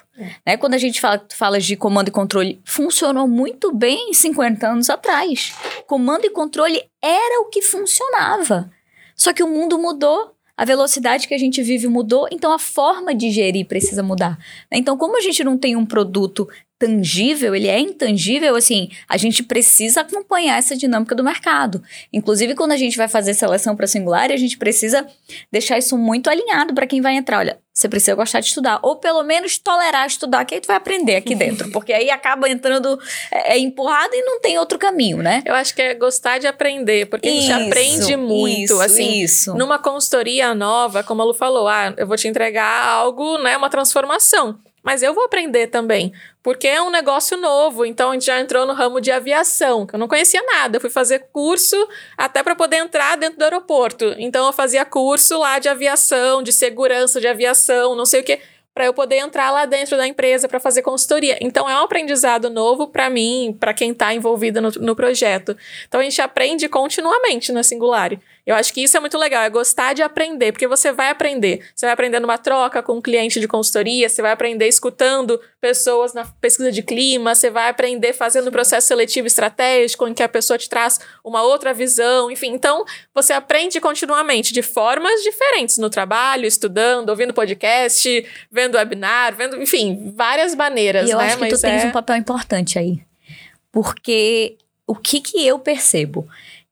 Né? 0.47 0.57
Quando 0.57 0.74
a 0.74 0.78
gente 0.78 1.01
fala, 1.01 1.24
fala 1.30 1.61
de 1.61 1.76
comando 1.76 2.09
e 2.09 2.12
controle, 2.12 2.61
funcionou 2.64 3.26
muito 3.28 3.72
bem 3.72 4.12
50 4.12 4.66
anos 4.66 4.91
atrás. 4.91 5.55
Comando 5.86 6.24
e 6.24 6.30
controle 6.30 6.82
era 7.03 7.41
o 7.43 7.47
que 7.47 7.62
funcionava. 7.62 8.70
Só 9.14 9.32
que 9.32 9.43
o 9.43 9.49
mundo 9.49 9.78
mudou, 9.78 10.34
a 10.57 10.65
velocidade 10.65 11.27
que 11.27 11.35
a 11.35 11.39
gente 11.39 11.63
vive 11.63 11.89
mudou, 11.89 12.29
então 12.31 12.53
a 12.53 12.59
forma 12.59 13.15
de 13.15 13.31
gerir 13.31 13.67
precisa 13.67 14.03
mudar. 14.03 14.39
né? 14.71 14.79
Então, 14.79 14.97
como 14.97 15.17
a 15.17 15.21
gente 15.21 15.43
não 15.43 15.57
tem 15.57 15.77
um 15.77 15.87
produto 15.87 16.49
tangível, 16.81 17.55
ele 17.55 17.68
é 17.68 17.78
intangível, 17.78 18.57
assim, 18.57 18.89
a 19.07 19.18
gente 19.18 19.43
precisa 19.43 20.01
acompanhar 20.01 20.57
essa 20.57 20.74
dinâmica 20.74 21.14
do 21.14 21.22
mercado. 21.22 21.83
Inclusive, 22.11 22.55
quando 22.55 22.72
a 22.72 22.76
gente 22.78 22.97
vai 22.97 23.07
fazer 23.07 23.35
seleção 23.35 23.76
para 23.76 23.87
singular, 23.87 24.33
a 24.33 24.37
gente 24.38 24.57
precisa 24.57 25.07
deixar 25.53 25.76
isso 25.76 25.99
muito 25.99 26.30
alinhado 26.30 26.72
para 26.72 26.87
quem 26.87 27.03
vai 27.03 27.17
entrar. 27.17 27.41
Olha, 27.41 27.59
você 27.71 27.87
precisa 27.87 28.14
gostar 28.14 28.41
de 28.41 28.46
estudar, 28.46 28.80
ou 28.83 28.96
pelo 28.96 29.22
menos 29.22 29.59
tolerar 29.59 30.07
estudar, 30.07 30.42
que 30.46 30.55
aí 30.55 30.61
tu 30.63 30.68
vai 30.68 30.76
aprender 30.76 31.17
aqui 31.17 31.34
dentro, 31.37 31.71
porque 31.71 31.92
aí 31.92 32.11
acaba 32.11 32.49
entrando 32.49 32.99
é, 33.30 33.57
é 33.57 33.59
empurrado 33.59 34.14
e 34.14 34.22
não 34.22 34.41
tem 34.41 34.59
outro 34.59 34.79
caminho, 34.79 35.18
né? 35.18 35.42
Eu 35.45 35.55
acho 35.55 35.75
que 35.75 35.83
é 35.83 35.95
gostar 35.95 36.38
de 36.38 36.46
aprender, 36.46 37.11
porque 37.11 37.29
a 37.29 37.33
gente 37.33 37.45
Isso, 37.45 37.53
aprende 37.53 38.17
muito, 38.17 38.72
isso, 38.72 38.80
assim. 38.80 39.21
Isso. 39.21 39.55
Numa 39.55 39.79
consultoria 39.79 40.55
nova, 40.55 41.03
como 41.03 41.21
a 41.21 41.26
Lu 41.26 41.34
falou, 41.34 41.68
ah, 41.68 41.92
eu 41.99 42.07
vou 42.07 42.17
te 42.17 42.26
entregar 42.26 42.87
algo, 42.87 43.37
né, 43.37 43.55
uma 43.55 43.68
transformação. 43.68 44.59
Mas 44.83 45.03
eu 45.03 45.13
vou 45.15 45.25
aprender 45.25 45.67
também, 45.69 46.13
porque 46.43 46.67
é 46.67 46.81
um 46.81 46.91
negócio 46.91 47.37
novo. 47.37 47.85
Então 47.85 48.11
a 48.11 48.13
gente 48.15 48.27
já 48.27 48.41
entrou 48.41 48.67
no 48.67 48.73
ramo 48.73 49.01
de 49.01 49.11
aviação, 49.11 49.87
que 49.87 49.95
eu 49.95 49.99
não 49.99 50.09
conhecia 50.09 50.43
nada. 50.43 50.77
Eu 50.77 50.81
fui 50.81 50.91
fazer 50.91 51.27
curso 51.33 51.77
até 52.17 52.43
para 52.43 52.55
poder 52.55 52.77
entrar 52.77 53.17
dentro 53.17 53.39
do 53.39 53.43
aeroporto. 53.43 54.15
Então 54.19 54.47
eu 54.47 54.53
fazia 54.53 54.85
curso 54.85 55.39
lá 55.39 55.59
de 55.59 55.69
aviação, 55.69 56.43
de 56.43 56.53
segurança 56.53 57.21
de 57.21 57.29
aviação, 57.29 57.95
não 57.95 58.07
sei 58.07 58.21
o 58.21 58.25
que 58.25 58.41
para 58.73 58.87
eu 58.87 58.95
poder 58.95 59.17
entrar 59.17 59.51
lá 59.51 59.67
dentro 59.67 59.97
da 59.97 60.07
empresa 60.07 60.49
para 60.49 60.61
fazer 60.61 60.83
consultoria. 60.83 61.37
Então 61.41 61.69
é 61.69 61.75
um 61.75 61.85
aprendizado 61.85 62.49
novo 62.49 62.87
para 62.87 63.11
mim, 63.11 63.57
para 63.59 63.75
quem 63.75 63.91
está 63.91 64.15
envolvido 64.15 64.61
no, 64.61 64.71
no, 64.71 64.97
projeto. 64.97 65.57
Então 65.87 66.01
a 66.01 66.03
gente 66.05 66.23
aprende 66.23 66.69
continuamente 66.69 67.53
na 67.53 67.63
Singular. 67.63 68.13
Eu 68.46 68.54
acho 68.54 68.72
que 68.72 68.83
isso 68.83 68.96
é 68.96 69.00
muito 69.00 69.18
legal, 69.18 69.42
é 69.42 69.50
gostar 69.50 69.92
de 69.92 70.03
aprender, 70.03 70.53
porque 70.53 70.67
você 70.67 70.92
vai 70.92 71.11
aprender. 71.11 71.64
Você 71.75 71.87
vai 71.87 71.92
aprender 71.92 72.21
numa 72.21 72.38
troca 72.38 72.83
com 72.83 72.95
um 72.95 73.00
cliente 73.00 73.38
de 73.38 73.46
consultoria, 73.46 74.08
você 74.08 74.22
vai 74.22 74.33
aprender 74.33 74.67
escutando 74.67 75.41
pessoas 75.61 76.14
na 76.14 76.25
pesquisa 76.25 76.72
de 76.72 76.83
clima, 76.83 77.34
você 77.34 77.50
vai 77.50 77.68
aprender 77.68 78.12
fazendo 78.12 78.50
processo 78.50 78.88
seletivo 78.88 79.26
estratégico, 79.26 80.08
em 80.08 80.14
que 80.14 80.22
a 80.22 80.29
pessoa 80.29 80.58
te 80.58 80.68
traz 80.68 80.99
uma 81.25 81.42
outra 81.42 81.75
visão, 81.75 82.30
enfim. 82.30 82.53
Então, 82.53 82.84
você 83.14 83.33
aprende 83.33 83.80
continuamente 83.80 84.53
de 84.53 84.62
formas 84.62 85.22
diferentes 85.22 85.79
no 85.79 85.91
trabalho, 85.91 86.46
estudando, 86.46 87.11
ouvindo 87.11 87.34
podcast, 87.34 88.26
vendo 88.50 88.76
webinar, 88.76 89.37
vendo, 89.37 89.61
enfim, 89.61 90.12
várias 90.17 90.54
maneiras. 90.54 91.08
E 91.08 91.12
eu 91.12 91.18
né? 91.18 91.26
acho 91.26 91.37
que 91.37 91.41
Mas 91.41 91.53
tu 91.53 91.61
tens 91.61 91.84
é... 91.84 91.87
um 91.87 91.92
papel 91.92 92.17
importante 92.17 92.79
aí. 92.79 93.00
Porque 93.71 94.57
o 94.87 94.96
que 94.96 95.21
que 95.21 95.46
eu 95.46 95.58
percebo? 95.58 96.29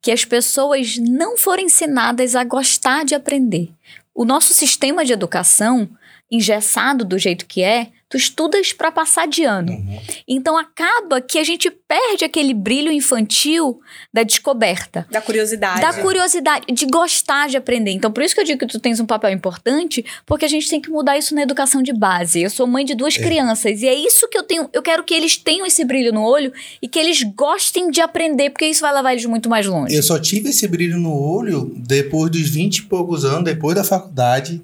Que 0.09 0.13
as 0.13 0.25
pessoas 0.25 0.97
não 0.97 1.37
foram 1.37 1.65
ensinadas 1.65 2.35
a 2.35 2.43
gostar 2.43 3.05
de 3.05 3.15
aprender. 3.15 3.69
O 4.15 4.25
nosso 4.25 4.55
sistema 4.55 5.05
de 5.05 5.13
educação, 5.13 5.87
engessado 6.31 7.05
do 7.05 7.19
jeito 7.19 7.45
que 7.45 7.63
é, 7.63 7.89
tu 8.09 8.17
estudas 8.17 8.73
para 8.73 8.91
passar 8.91 9.29
de 9.29 9.45
ano. 9.45 9.73
Uhum. 9.73 10.01
Então 10.27 10.57
acaba 10.57 11.21
que 11.21 11.39
a 11.39 11.45
gente 11.45 11.71
perde 11.71 12.25
aquele 12.25 12.55
brilho 12.55 12.91
infantil 12.91 13.81
da 14.13 14.23
descoberta. 14.23 15.07
Da 15.11 15.21
curiosidade. 15.21 15.81
Da 15.81 15.93
curiosidade, 15.93 16.67
de 16.73 16.87
gostar 16.87 17.49
de 17.49 17.57
aprender. 17.57 17.91
Então 17.91 18.11
por 18.11 18.23
isso 18.23 18.35
que 18.35 18.41
eu 18.41 18.45
digo 18.45 18.61
que 18.61 18.67
tu 18.67 18.81
tens 18.81 18.99
um 18.99 19.07
papel 19.07 19.31
importante, 19.31 20.05
porque 20.25 20.47
a 20.47 20.49
gente 20.49 20.69
tem 20.71 20.81
que 20.81 20.91
mudar 20.91 21.19
isso 21.19 21.35
na 21.35 21.43
educação 21.43 21.83
de 21.83 21.93
base. 21.93 22.41
Eu 22.41 22.51
sou 22.51 22.67
mãe 22.67 22.85
de 22.85 22.95
duas 22.95 23.17
é. 23.17 23.23
crianças 23.23 23.83
e 23.83 23.87
é 23.87 23.95
isso 23.95 24.27
que 24.29 24.39
eu 24.39 24.43
tenho, 24.43 24.69
eu 24.73 24.83
quero 24.83 25.05
que 25.05 25.13
eles 25.13 25.37
tenham 25.37 25.67
esse 25.67 25.85
brilho 25.85 26.13
no 26.13 26.23
olho 26.23 26.53
e 26.81 26.89
que 26.89 26.99
eles 26.99 27.23
gostem 27.23 27.91
de 27.91 28.01
aprender, 28.01 28.51
porque 28.51 28.67
isso 28.67 28.81
vai 28.81 28.95
levar 28.95 29.13
eles 29.13 29.27
muito 29.27 29.49
mais 29.51 29.67
longe. 29.67 29.95
Eu 29.95 30.03
só 30.03 30.19
tive 30.19 30.49
esse 30.49 30.67
brilho 30.67 30.99
no 30.99 31.13
olho 31.13 31.73
depois 31.77 32.31
dos 32.31 32.49
20 32.49 32.79
e 32.79 32.83
poucos 32.85 33.25
anos, 33.25 33.45
depois 33.45 33.77
da 33.77 33.85
faculdade, 33.85 34.63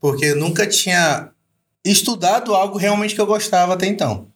porque 0.00 0.26
eu 0.26 0.36
nunca 0.36 0.66
tinha 0.66 1.30
estudado 1.84 2.54
algo 2.54 2.78
realmente 2.78 3.14
que 3.14 3.20
eu 3.20 3.26
gostava 3.26 3.74
até 3.74 3.86
então. 3.86 4.28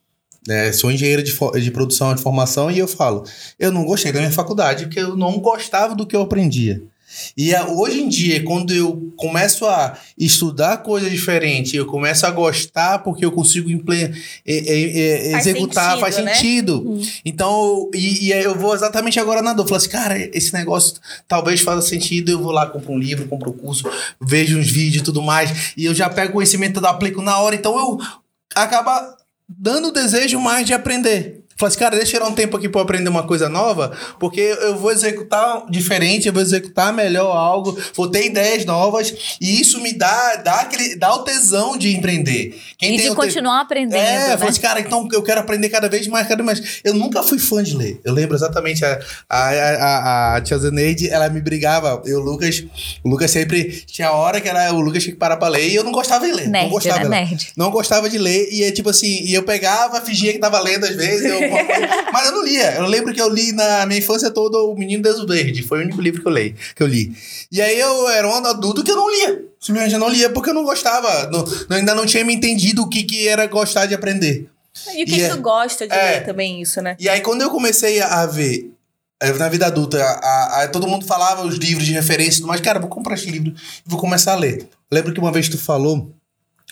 É, 0.48 0.72
sou 0.72 0.90
engenheiro 0.90 1.22
de, 1.22 1.32
de 1.60 1.70
produção 1.70 2.14
de 2.14 2.22
formação 2.22 2.70
e 2.70 2.78
eu 2.78 2.88
falo, 2.88 3.24
eu 3.58 3.70
não 3.70 3.84
gostei 3.84 4.12
da 4.12 4.20
minha 4.20 4.32
faculdade 4.32 4.84
porque 4.84 5.00
eu 5.00 5.16
não 5.16 5.38
gostava 5.38 5.94
do 5.94 6.06
que 6.06 6.16
eu 6.16 6.22
aprendia. 6.22 6.82
E 7.36 7.54
a, 7.54 7.66
hoje 7.68 8.00
em 8.00 8.08
dia, 8.08 8.42
quando 8.44 8.72
eu 8.72 9.12
começo 9.16 9.66
a 9.66 9.98
estudar 10.16 10.78
coisa 10.78 11.08
diferente, 11.08 11.76
eu 11.76 11.86
começo 11.86 12.26
a 12.26 12.30
gostar 12.30 13.00
porque 13.00 13.24
eu 13.24 13.32
consigo 13.32 13.68
é, 13.92 14.12
é, 14.46 15.30
faz 15.32 15.46
executar, 15.46 15.84
sentido, 15.84 16.00
faz 16.00 16.18
né? 16.18 16.34
sentido. 16.34 16.82
Uhum. 16.82 17.02
Então, 17.24 17.90
e, 17.94 18.26
e, 18.26 18.32
eu 18.32 18.58
vou 18.58 18.74
exatamente 18.74 19.18
agora 19.18 19.42
na 19.42 19.52
dor. 19.52 19.66
Falo 19.66 19.76
assim, 19.76 19.88
cara, 19.88 20.18
esse 20.18 20.52
negócio 20.52 20.96
talvez 21.26 21.60
faça 21.60 21.82
sentido. 21.82 22.30
Eu 22.30 22.42
vou 22.42 22.52
lá, 22.52 22.66
compro 22.66 22.92
um 22.92 22.98
livro, 22.98 23.28
compro 23.28 23.50
um 23.50 23.56
curso, 23.56 23.88
vejo 24.20 24.58
uns 24.58 24.70
vídeos 24.70 25.02
e 25.02 25.04
tudo 25.04 25.22
mais. 25.22 25.72
E 25.76 25.84
eu 25.84 25.94
já 25.94 26.08
pego 26.08 26.34
conhecimento, 26.34 26.80
eu 26.80 26.86
aplico 26.86 27.22
na 27.22 27.38
hora. 27.38 27.54
Então, 27.54 27.78
eu 27.78 27.98
acaba 28.54 29.16
dando 29.48 29.88
o 29.88 29.92
desejo 29.92 30.38
mais 30.38 30.66
de 30.66 30.74
aprender. 30.74 31.37
Falei 31.58 31.70
assim, 31.70 31.78
cara, 31.78 31.96
deixa 31.96 32.16
eu 32.16 32.20
tirar 32.20 32.30
um 32.30 32.34
tempo 32.34 32.56
aqui 32.56 32.68
para 32.68 32.80
aprender 32.80 33.08
uma 33.08 33.24
coisa 33.24 33.48
nova, 33.48 33.90
porque 34.20 34.40
eu 34.40 34.76
vou 34.76 34.92
executar 34.92 35.64
diferente, 35.68 36.28
eu 36.28 36.32
vou 36.32 36.40
executar 36.40 36.92
melhor 36.92 37.36
algo, 37.36 37.76
vou 37.94 38.08
ter 38.08 38.26
ideias 38.26 38.64
novas, 38.64 39.12
e 39.40 39.60
isso 39.60 39.80
me 39.80 39.92
dá, 39.92 40.36
dá, 40.36 40.60
aquele, 40.60 40.94
dá 40.94 41.12
o 41.12 41.24
tesão 41.24 41.76
de 41.76 41.96
empreender. 41.96 42.56
Quem 42.78 42.94
e 42.94 43.02
de 43.02 43.14
continuar 43.14 43.58
te... 43.58 43.62
aprendendo. 43.64 43.98
É, 43.98 44.28
né? 44.28 44.36
falei 44.36 44.50
assim, 44.50 44.60
cara, 44.60 44.80
então 44.80 45.08
eu 45.12 45.20
quero 45.20 45.40
aprender 45.40 45.68
cada 45.68 45.88
vez 45.88 46.06
mais, 46.06 46.28
cada 46.28 46.44
vez 46.44 46.60
mais. 46.60 46.80
Eu 46.84 46.94
nunca 46.94 47.24
fui 47.24 47.40
fã 47.40 47.60
de 47.60 47.76
ler. 47.76 48.00
Eu 48.04 48.12
lembro 48.12 48.36
exatamente 48.36 48.84
a, 48.84 49.00
a, 49.28 49.48
a, 49.48 50.36
a 50.36 50.40
tia 50.40 50.56
Zeneide, 50.58 51.10
ela 51.10 51.28
me 51.28 51.40
brigava. 51.40 52.00
Eu, 52.06 52.20
o 52.20 52.22
Lucas, 52.22 52.64
o 53.02 53.08
Lucas 53.08 53.32
sempre 53.32 53.82
tinha 53.86 54.12
hora 54.12 54.40
que 54.40 54.48
era 54.48 54.72
o 54.72 54.80
Lucas 54.80 55.02
tinha 55.02 55.12
que 55.12 55.18
parar 55.18 55.36
pra 55.36 55.48
ler, 55.48 55.68
e 55.68 55.74
eu 55.74 55.82
não 55.82 55.90
gostava 55.90 56.24
de 56.24 56.32
ler. 56.32 56.48
Nerd, 56.48 56.64
não 56.64 56.70
gostava. 56.70 57.08
Né? 57.08 57.20
Nerd. 57.20 57.48
Não 57.56 57.70
gostava 57.70 58.08
de 58.08 58.18
ler, 58.18 58.48
e 58.52 58.62
é 58.62 58.70
tipo 58.70 58.90
assim, 58.90 59.24
e 59.24 59.34
eu 59.34 59.42
pegava, 59.42 60.00
fingia 60.00 60.32
que 60.32 60.38
tava 60.38 60.60
lendo 60.60 60.84
às 60.84 60.94
vezes, 60.94 61.24
eu 61.24 61.47
Mas 62.12 62.26
eu 62.26 62.32
não 62.32 62.44
lia. 62.44 62.74
Eu 62.76 62.86
lembro 62.86 63.12
que 63.12 63.20
eu 63.20 63.28
li 63.28 63.52
na 63.52 63.86
minha 63.86 63.98
infância 63.98 64.30
toda 64.30 64.58
O 64.58 64.74
Menino 64.74 65.02
Deus 65.02 65.24
Verde. 65.24 65.62
Foi 65.62 65.80
o 65.80 65.82
único 65.82 66.00
livro 66.00 66.22
que 66.22 66.28
eu, 66.28 66.32
li, 66.32 66.54
que 66.74 66.82
eu 66.82 66.86
li. 66.86 67.12
E 67.50 67.60
aí 67.60 67.78
eu 67.78 68.08
era 68.08 68.28
um 68.28 68.34
adulto 68.34 68.84
que 68.84 68.90
eu 68.90 68.96
não 68.96 69.10
lia. 69.10 69.44
Simplesmente 69.60 69.94
eu 69.94 70.00
não 70.00 70.08
lia 70.08 70.30
porque 70.30 70.50
eu 70.50 70.54
não 70.54 70.64
gostava. 70.64 71.30
Não, 71.30 71.44
ainda 71.76 71.94
não 71.94 72.06
tinha 72.06 72.24
me 72.24 72.34
entendido 72.34 72.82
o 72.82 72.88
que, 72.88 73.02
que 73.02 73.26
era 73.28 73.46
gostar 73.46 73.86
de 73.86 73.94
aprender. 73.94 74.48
E 74.94 75.02
o 75.02 75.06
que, 75.06 75.12
e 75.12 75.16
que 75.16 75.22
é, 75.22 75.28
tu 75.28 75.40
gosta 75.40 75.86
de 75.86 75.94
é, 75.94 76.10
ler 76.12 76.24
também, 76.24 76.62
isso, 76.62 76.80
né? 76.80 76.96
E 77.00 77.08
aí 77.08 77.20
quando 77.20 77.42
eu 77.42 77.50
comecei 77.50 78.00
a 78.00 78.26
ver 78.26 78.70
é, 79.20 79.32
na 79.32 79.48
vida 79.48 79.66
adulta, 79.66 80.00
a, 80.00 80.10
a, 80.12 80.62
a, 80.62 80.68
todo 80.68 80.86
mundo 80.86 81.04
falava 81.04 81.44
os 81.44 81.56
livros 81.56 81.84
de 81.84 81.92
referência 81.92 82.38
e 82.38 82.40
tudo 82.40 82.48
mais. 82.48 82.60
Cara, 82.60 82.78
vou 82.78 82.88
comprar 82.88 83.14
esse 83.14 83.30
livro 83.30 83.50
e 83.50 83.54
vou 83.84 83.98
começar 83.98 84.32
a 84.32 84.36
ler. 84.36 84.68
Lembro 84.90 85.12
que 85.12 85.20
uma 85.20 85.32
vez 85.32 85.48
tu 85.48 85.58
falou 85.58 86.12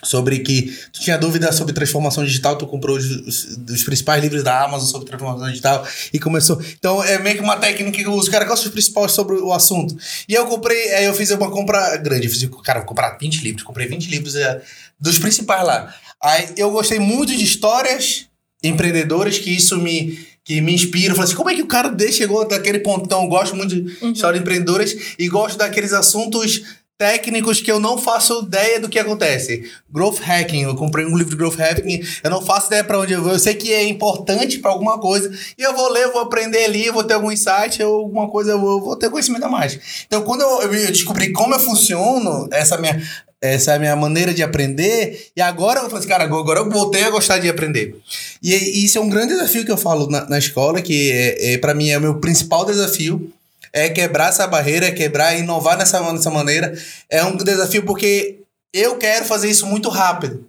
sobre 0.05 0.40
que 0.40 0.77
tu 0.93 1.01
tinha 1.01 1.16
dúvida 1.16 1.51
sobre 1.52 1.73
transformação 1.73 2.24
digital, 2.24 2.56
tu 2.56 2.66
comprou 2.66 2.97
os, 2.97 3.05
os, 3.05 3.59
os, 3.68 3.82
principais 3.82 4.23
livros 4.23 4.43
da 4.43 4.62
Amazon 4.62 4.86
sobre 4.86 5.09
transformação 5.09 5.48
digital 5.48 5.86
e 6.12 6.18
começou. 6.18 6.60
Então 6.78 7.02
é 7.02 7.18
meio 7.18 7.36
que 7.36 7.43
uma 7.43 7.56
técnica 7.56 7.90
que 7.90 8.09
os 8.09 8.28
caras 8.28 8.47
gostam 8.47 8.66
os 8.66 8.73
principais 8.73 9.12
sobre 9.12 9.36
o 9.36 9.52
assunto. 9.52 9.97
E 10.28 10.35
eu 10.35 10.47
comprei, 10.47 10.93
aí 10.94 11.06
eu 11.06 11.14
fiz 11.14 11.31
uma 11.31 11.51
compra 11.51 11.97
grande, 11.97 12.27
eu 12.27 12.31
fiz, 12.31 12.48
cara, 12.62 12.81
vou 12.81 12.89
comprar 12.89 13.16
20 13.18 13.43
livros, 13.43 13.62
comprei 13.62 13.86
20 13.86 14.10
livros 14.10 14.35
é, 14.36 14.60
dos 15.01 15.18
principais 15.18 15.64
lá. 15.64 15.94
Aí 16.23 16.51
eu 16.56 16.70
gostei 16.70 16.98
muito 16.98 17.35
de 17.35 17.43
histórias 17.43 18.27
empreendedoras 18.62 19.39
que 19.39 19.51
isso 19.51 19.78
me 19.78 20.27
que 20.44 20.60
me 20.60 20.73
inspira. 20.73 21.09
Eu 21.10 21.16
falei 21.16 21.24
assim, 21.24 21.36
como 21.36 21.51
é 21.51 21.56
que 21.56 21.62
o 21.62 21.66
cara 21.66 21.93
chegou 22.12 22.40
até 22.40 22.55
aquele 22.55 22.78
ponto? 22.78 23.05
Então, 23.05 23.24
eu 23.24 23.28
gosto 23.28 23.56
muito 23.56 23.74
de 23.74 23.97
uhum. 24.01 24.12
histórias 24.12 24.40
empreendedoras 24.40 24.97
e 25.18 25.28
gosto 25.28 25.59
daqueles 25.59 25.93
assuntos 25.93 26.62
técnicos 26.98 27.60
que 27.60 27.70
eu 27.70 27.78
não 27.78 27.98
faço 27.98 28.43
ideia 28.43 28.81
do 28.81 28.89
que 28.89 28.98
acontece. 28.98 29.70
Growth 29.90 30.18
hacking, 30.20 30.62
eu 30.62 30.74
comprei 30.74 31.05
um 31.05 31.16
livro 31.16 31.31
de 31.31 31.36
growth 31.36 31.56
hacking, 31.56 32.01
eu 32.23 32.31
não 32.31 32.40
faço 32.40 32.68
ideia 32.68 32.82
para 32.82 32.98
onde 32.98 33.12
eu 33.12 33.23
vou, 33.23 33.32
eu 33.32 33.39
sei 33.39 33.55
que 33.55 33.73
é 33.73 33.86
importante 33.86 34.59
para 34.59 34.70
alguma 34.70 34.98
coisa, 34.98 35.31
e 35.59 35.62
eu 35.62 35.74
vou 35.74 35.90
ler, 35.90 36.10
vou 36.10 36.23
aprender 36.23 36.64
ali, 36.64 36.90
vou 36.90 37.05
ter 37.05 37.14
algum 37.14 37.31
insight, 37.31 37.82
ou 37.82 38.01
alguma 38.01 38.28
coisa, 38.28 38.52
eu 38.52 38.60
vou, 38.60 38.81
vou 38.81 38.97
ter 38.97 39.10
conhecimento 39.10 39.44
a 39.44 39.48
mais. 39.48 39.78
Então, 40.06 40.23
quando 40.23 40.40
eu, 40.40 40.73
eu 40.73 40.93
descobri 40.93 41.32
como 41.32 41.55
eu 41.55 41.60
funciono, 41.60 42.48
essa 42.51 42.78
minha 42.78 43.01
essa 43.39 43.73
é 43.73 43.77
a 43.77 43.78
minha 43.78 43.94
maneira 43.94 44.32
de 44.32 44.43
aprender. 44.43 45.28
E 45.36 45.43
agora 45.43 45.81
eu 45.81 45.85
falei 45.85 45.98
assim, 45.98 46.09
cara, 46.09 46.24
agora 46.24 46.60
eu 46.60 46.70
voltei 46.70 47.05
a 47.05 47.10
gostar 47.10 47.39
de 47.39 47.48
aprender. 47.48 47.94
E, 48.43 48.55
e 48.55 48.85
isso 48.85 48.97
é 48.97 49.01
um 49.01 49.10
grande 49.10 49.35
desafio 49.35 49.64
que 49.64 49.70
eu 49.70 49.77
falo 49.77 50.09
na, 50.09 50.27
na 50.28 50.39
escola, 50.39 50.81
que 50.81 51.12
é, 51.12 51.52
é 51.52 51.59
para 51.59 51.74
mim 51.74 51.90
é 51.90 51.98
o 51.98 52.01
meu 52.01 52.18
principal 52.18 52.64
desafio 52.64 53.31
é 53.77 53.90
quebrar 53.90 54.31
essa 54.31 54.47
barreira, 54.47 54.86
é 54.86 54.90
quebrar, 54.90 55.39
inovar 55.39 55.77
nessa, 55.77 56.01
nessa 56.11 56.31
maneira. 56.31 56.73
É 57.11 57.23
um 57.23 57.36
desafio 57.36 57.85
porque 57.85 58.39
eu 58.73 58.97
quero 58.97 59.27
fazer 59.27 59.51
isso 59.51 59.66
muito 59.66 59.90
rápido. 59.90 60.48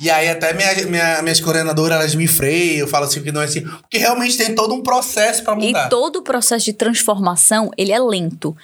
E 0.00 0.08
aí 0.08 0.28
até 0.28 0.52
minha, 0.52 0.72
minha, 0.86 1.22
minhas 1.22 1.40
coordenadoras, 1.40 1.98
elas 1.98 2.14
me 2.14 2.28
freiam, 2.28 2.78
eu 2.78 2.86
falo 2.86 3.06
assim 3.06 3.20
que 3.20 3.32
não 3.32 3.42
é 3.42 3.46
assim. 3.46 3.62
Porque 3.62 3.98
realmente 3.98 4.36
tem 4.36 4.54
todo 4.54 4.72
um 4.72 4.84
processo 4.84 5.42
para 5.42 5.56
mudar. 5.56 5.86
E 5.86 5.90
todo 5.90 6.20
o 6.20 6.22
processo 6.22 6.64
de 6.64 6.72
transformação, 6.72 7.72
ele 7.76 7.90
é 7.90 7.98
lento. 7.98 8.56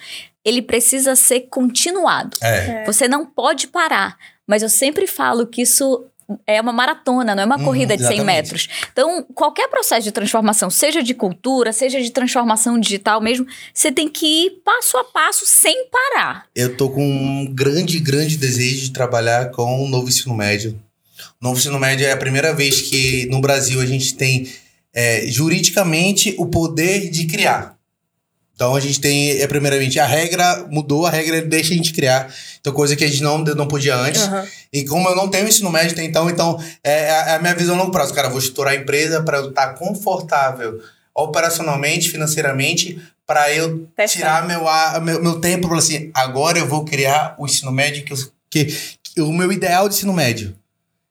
Ele 0.45 0.61
precisa 0.61 1.13
ser 1.13 1.41
continuado. 1.41 2.37
É. 2.41 2.83
É. 2.83 2.85
Você 2.85 3.09
não 3.09 3.25
pode 3.25 3.67
parar. 3.67 4.17
Mas 4.47 4.63
eu 4.63 4.69
sempre 4.69 5.05
falo 5.05 5.45
que 5.45 5.63
isso 5.63 6.05
é 6.45 6.59
uma 6.59 6.73
maratona, 6.73 7.35
não 7.35 7.43
é 7.43 7.45
uma 7.45 7.57
uhum, 7.57 7.65
corrida 7.65 7.95
de 7.95 8.05
100 8.05 8.23
metros. 8.23 8.67
Então, 8.91 9.23
qualquer 9.33 9.67
processo 9.67 10.03
de 10.03 10.11
transformação, 10.11 10.69
seja 10.69 11.03
de 11.03 11.13
cultura, 11.13 11.71
seja 11.71 12.01
de 12.01 12.09
transformação 12.11 12.79
digital 12.79 13.21
mesmo, 13.21 13.45
você 13.73 13.91
tem 13.91 14.07
que 14.07 14.25
ir 14.25 14.61
passo 14.63 14.97
a 14.97 15.03
passo 15.03 15.45
sem 15.45 15.87
parar. 15.87 16.45
Eu 16.55 16.75
tô 16.75 16.89
com 16.89 17.05
um 17.05 17.45
grande, 17.53 17.99
grande 17.99 18.37
desejo 18.37 18.81
de 18.81 18.91
trabalhar 18.91 19.51
com 19.51 19.83
o 19.83 19.87
novo 19.87 20.09
ensino 20.09 20.35
médio. 20.35 20.79
O 21.41 21.45
novo 21.45 21.59
ensino 21.59 21.79
médio 21.79 22.05
é 22.05 22.11
a 22.11 22.17
primeira 22.17 22.53
vez 22.53 22.81
que 22.81 23.27
no 23.27 23.39
Brasil 23.39 23.79
a 23.79 23.85
gente 23.85 24.15
tem 24.15 24.49
é, 24.93 25.27
juridicamente 25.27 26.33
o 26.37 26.47
poder 26.47 27.09
de 27.09 27.25
criar. 27.25 27.74
Então 28.55 28.73
a 28.73 28.79
gente 28.79 29.01
tem, 29.01 29.41
é, 29.41 29.47
primeiramente, 29.47 29.99
a 29.99 30.05
regra 30.05 30.65
mudou, 30.71 31.05
a 31.05 31.09
regra 31.09 31.41
deixa 31.41 31.73
a 31.73 31.77
gente 31.77 31.93
criar. 31.93 32.33
Então, 32.59 32.73
coisa 32.73 32.95
que 32.95 33.03
a 33.03 33.07
gente 33.07 33.21
não, 33.21 33.37
não 33.39 33.67
podia 33.67 33.95
antes. 33.95 34.23
Uhum. 34.23 34.43
E 34.71 34.85
como 34.85 35.09
eu 35.09 35.15
não 35.15 35.27
tenho 35.27 35.47
ensino 35.47 35.69
médio 35.69 35.91
até 35.91 36.03
então, 36.03 36.29
então 36.29 36.59
é, 36.83 36.91
é, 36.91 37.07
é 37.07 37.35
a 37.35 37.39
minha 37.39 37.53
visão 37.53 37.75
a 37.75 37.79
longo 37.79 37.91
prazo. 37.91 38.13
Cara, 38.13 38.29
vou 38.29 38.39
estourar 38.39 38.73
a 38.73 38.77
empresa 38.77 39.21
para 39.21 39.39
eu 39.39 39.49
estar 39.49 39.73
confortável 39.73 40.81
operacionalmente, 41.13 42.09
financeiramente, 42.09 43.01
para 43.27 43.51
eu 43.53 43.87
tirar 44.07 44.47
meu, 44.47 44.61
meu, 45.01 45.21
meu 45.21 45.39
tempo. 45.39 45.73
assim, 45.73 46.09
agora 46.13 46.57
eu 46.57 46.67
vou 46.67 46.85
criar 46.85 47.35
o 47.37 47.45
ensino 47.45 47.71
médio 47.71 48.03
que, 48.03 48.13
que, 48.49 48.77
que 49.03 49.21
o 49.21 49.31
meu 49.33 49.51
ideal 49.51 49.89
de 49.89 49.95
ensino 49.95 50.13
médio. 50.13 50.55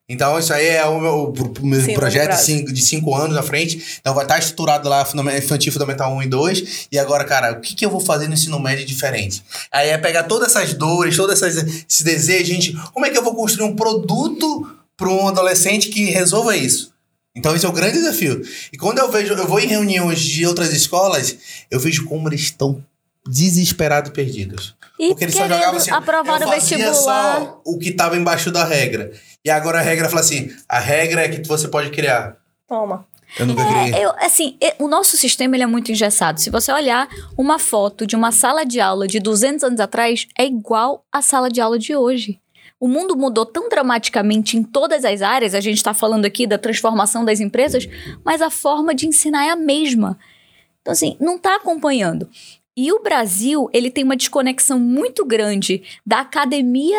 Então, 0.06 0.38
isso 0.38 0.52
aí 0.52 0.66
é 0.66 0.84
o 0.84 1.00
meu, 1.00 1.32
o 1.32 1.66
meu 1.66 1.80
Sim, 1.80 1.94
projeto 1.94 2.36
cinco, 2.36 2.70
de 2.70 2.84
cinco 2.84 3.14
anos 3.14 3.36
à 3.38 3.42
frente. 3.42 3.98
Então, 4.00 4.14
vai 4.14 4.24
estar 4.24 4.38
estruturado 4.38 4.86
lá 4.86 5.02
infantil, 5.36 5.72
fundamental 5.72 6.14
1 6.14 6.22
e 6.24 6.26
2. 6.26 6.88
E 6.92 6.98
agora, 6.98 7.24
cara, 7.24 7.52
o 7.52 7.60
que, 7.60 7.74
que 7.74 7.86
eu 7.86 7.90
vou 7.90 8.00
fazer 8.00 8.28
no 8.28 8.34
ensino 8.34 8.60
médio 8.60 8.84
diferente? 8.84 9.42
Aí 9.72 9.88
é 9.88 9.96
pegar 9.96 10.24
todas 10.24 10.54
essas 10.54 10.74
dores, 10.74 11.16
todos 11.16 11.40
esses 11.40 12.02
desejos, 12.02 12.48
gente. 12.48 12.72
Como 12.92 13.06
é 13.06 13.10
que 13.10 13.16
eu 13.16 13.24
vou 13.24 13.34
construir 13.34 13.66
um 13.66 13.74
produto 13.74 14.68
para 14.94 15.08
um 15.08 15.26
adolescente 15.26 15.88
que 15.88 16.10
resolva 16.10 16.54
isso? 16.54 16.92
Então, 17.34 17.56
esse 17.56 17.64
é 17.64 17.68
o 17.68 17.72
grande 17.72 17.98
desafio. 17.98 18.42
E 18.72 18.76
quando 18.76 18.98
eu 18.98 19.10
vejo, 19.10 19.32
eu 19.32 19.48
vou 19.48 19.58
em 19.58 19.66
reuniões 19.66 20.20
de 20.20 20.46
outras 20.46 20.72
escolas, 20.72 21.36
eu 21.70 21.80
vejo 21.80 22.04
como 22.04 22.28
eles 22.28 22.42
estão 22.42 22.84
desesperados 23.26 24.10
e 24.10 24.12
perdidos. 24.12 24.76
E 24.98 25.08
Porque 25.08 25.24
eles 25.24 25.34
só 25.34 25.48
jogavam 25.48 25.76
assim. 25.76 25.90
aprovar 25.90 26.40
eu 26.40 26.48
fazia 26.48 26.78
vestibular. 26.78 26.94
só 26.94 27.60
o 27.64 27.78
que 27.78 27.88
estava 27.88 28.16
embaixo 28.16 28.50
da 28.50 28.64
regra. 28.64 29.12
E 29.44 29.50
agora 29.50 29.78
a 29.80 29.82
regra 29.82 30.08
fala 30.08 30.20
assim: 30.20 30.50
a 30.68 30.78
regra 30.78 31.22
é 31.22 31.28
que 31.28 31.46
você 31.46 31.68
pode 31.68 31.90
criar. 31.90 32.36
Toma. 32.68 33.06
Eu 33.38 33.46
nunca 33.46 33.64
criei. 33.64 33.94
É, 33.94 34.04
eu, 34.04 34.12
assim, 34.18 34.56
o 34.78 34.86
nosso 34.86 35.16
sistema 35.16 35.56
ele 35.56 35.64
é 35.64 35.66
muito 35.66 35.90
engessado. 35.90 36.40
Se 36.40 36.50
você 36.50 36.70
olhar 36.70 37.08
uma 37.36 37.58
foto 37.58 38.06
de 38.06 38.14
uma 38.14 38.30
sala 38.30 38.64
de 38.64 38.78
aula 38.80 39.08
de 39.08 39.18
200 39.18 39.64
anos 39.64 39.80
atrás, 39.80 40.26
é 40.38 40.44
igual 40.46 41.04
à 41.10 41.20
sala 41.20 41.50
de 41.50 41.60
aula 41.60 41.78
de 41.78 41.96
hoje. 41.96 42.38
O 42.78 42.86
mundo 42.86 43.16
mudou 43.16 43.46
tão 43.46 43.68
dramaticamente 43.68 44.56
em 44.56 44.62
todas 44.62 45.04
as 45.04 45.22
áreas, 45.22 45.54
a 45.54 45.60
gente 45.60 45.78
está 45.78 45.94
falando 45.94 46.26
aqui 46.26 46.46
da 46.46 46.58
transformação 46.58 47.24
das 47.24 47.40
empresas, 47.40 47.88
mas 48.24 48.42
a 48.42 48.50
forma 48.50 48.94
de 48.94 49.06
ensinar 49.06 49.46
é 49.46 49.50
a 49.50 49.56
mesma. 49.56 50.18
Então, 50.82 50.92
assim, 50.92 51.16
não 51.18 51.36
está 51.36 51.56
acompanhando. 51.56 52.28
E 52.76 52.92
o 52.92 53.00
Brasil, 53.02 53.68
ele 53.72 53.90
tem 53.90 54.02
uma 54.04 54.16
desconexão 54.16 54.78
muito 54.78 55.24
grande 55.24 55.82
da 56.04 56.20
academia 56.20 56.98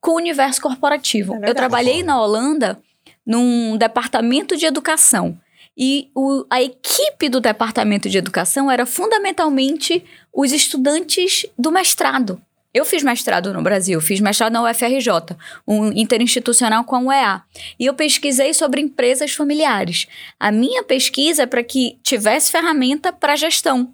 com 0.00 0.12
o 0.12 0.16
universo 0.16 0.60
corporativo. 0.62 1.34
É 1.34 1.50
Eu 1.50 1.54
trabalhei 1.54 2.02
na 2.02 2.20
Holanda 2.20 2.80
num 3.26 3.76
departamento 3.76 4.56
de 4.56 4.64
educação. 4.66 5.38
E 5.76 6.10
o- 6.14 6.44
a 6.50 6.60
equipe 6.62 7.28
do 7.28 7.40
departamento 7.40 8.08
de 8.08 8.18
educação 8.18 8.70
era 8.70 8.84
fundamentalmente 8.86 10.04
os 10.32 10.52
estudantes 10.52 11.46
do 11.58 11.70
mestrado. 11.70 12.40
Eu 12.72 12.84
fiz 12.84 13.02
mestrado 13.02 13.52
no 13.52 13.62
Brasil, 13.62 14.00
fiz 14.00 14.20
mestrado 14.20 14.52
na 14.52 14.62
UFRJ, 14.62 15.36
um 15.66 15.88
interinstitucional 15.92 16.84
com 16.84 16.94
a 16.96 17.00
UEA. 17.00 17.42
E 17.78 17.86
eu 17.86 17.94
pesquisei 17.94 18.54
sobre 18.54 18.80
empresas 18.80 19.32
familiares. 19.32 20.06
A 20.38 20.52
minha 20.52 20.82
pesquisa 20.84 21.42
é 21.42 21.46
para 21.46 21.64
que 21.64 21.98
tivesse 22.02 22.50
ferramenta 22.50 23.12
para 23.12 23.34
gestão. 23.36 23.92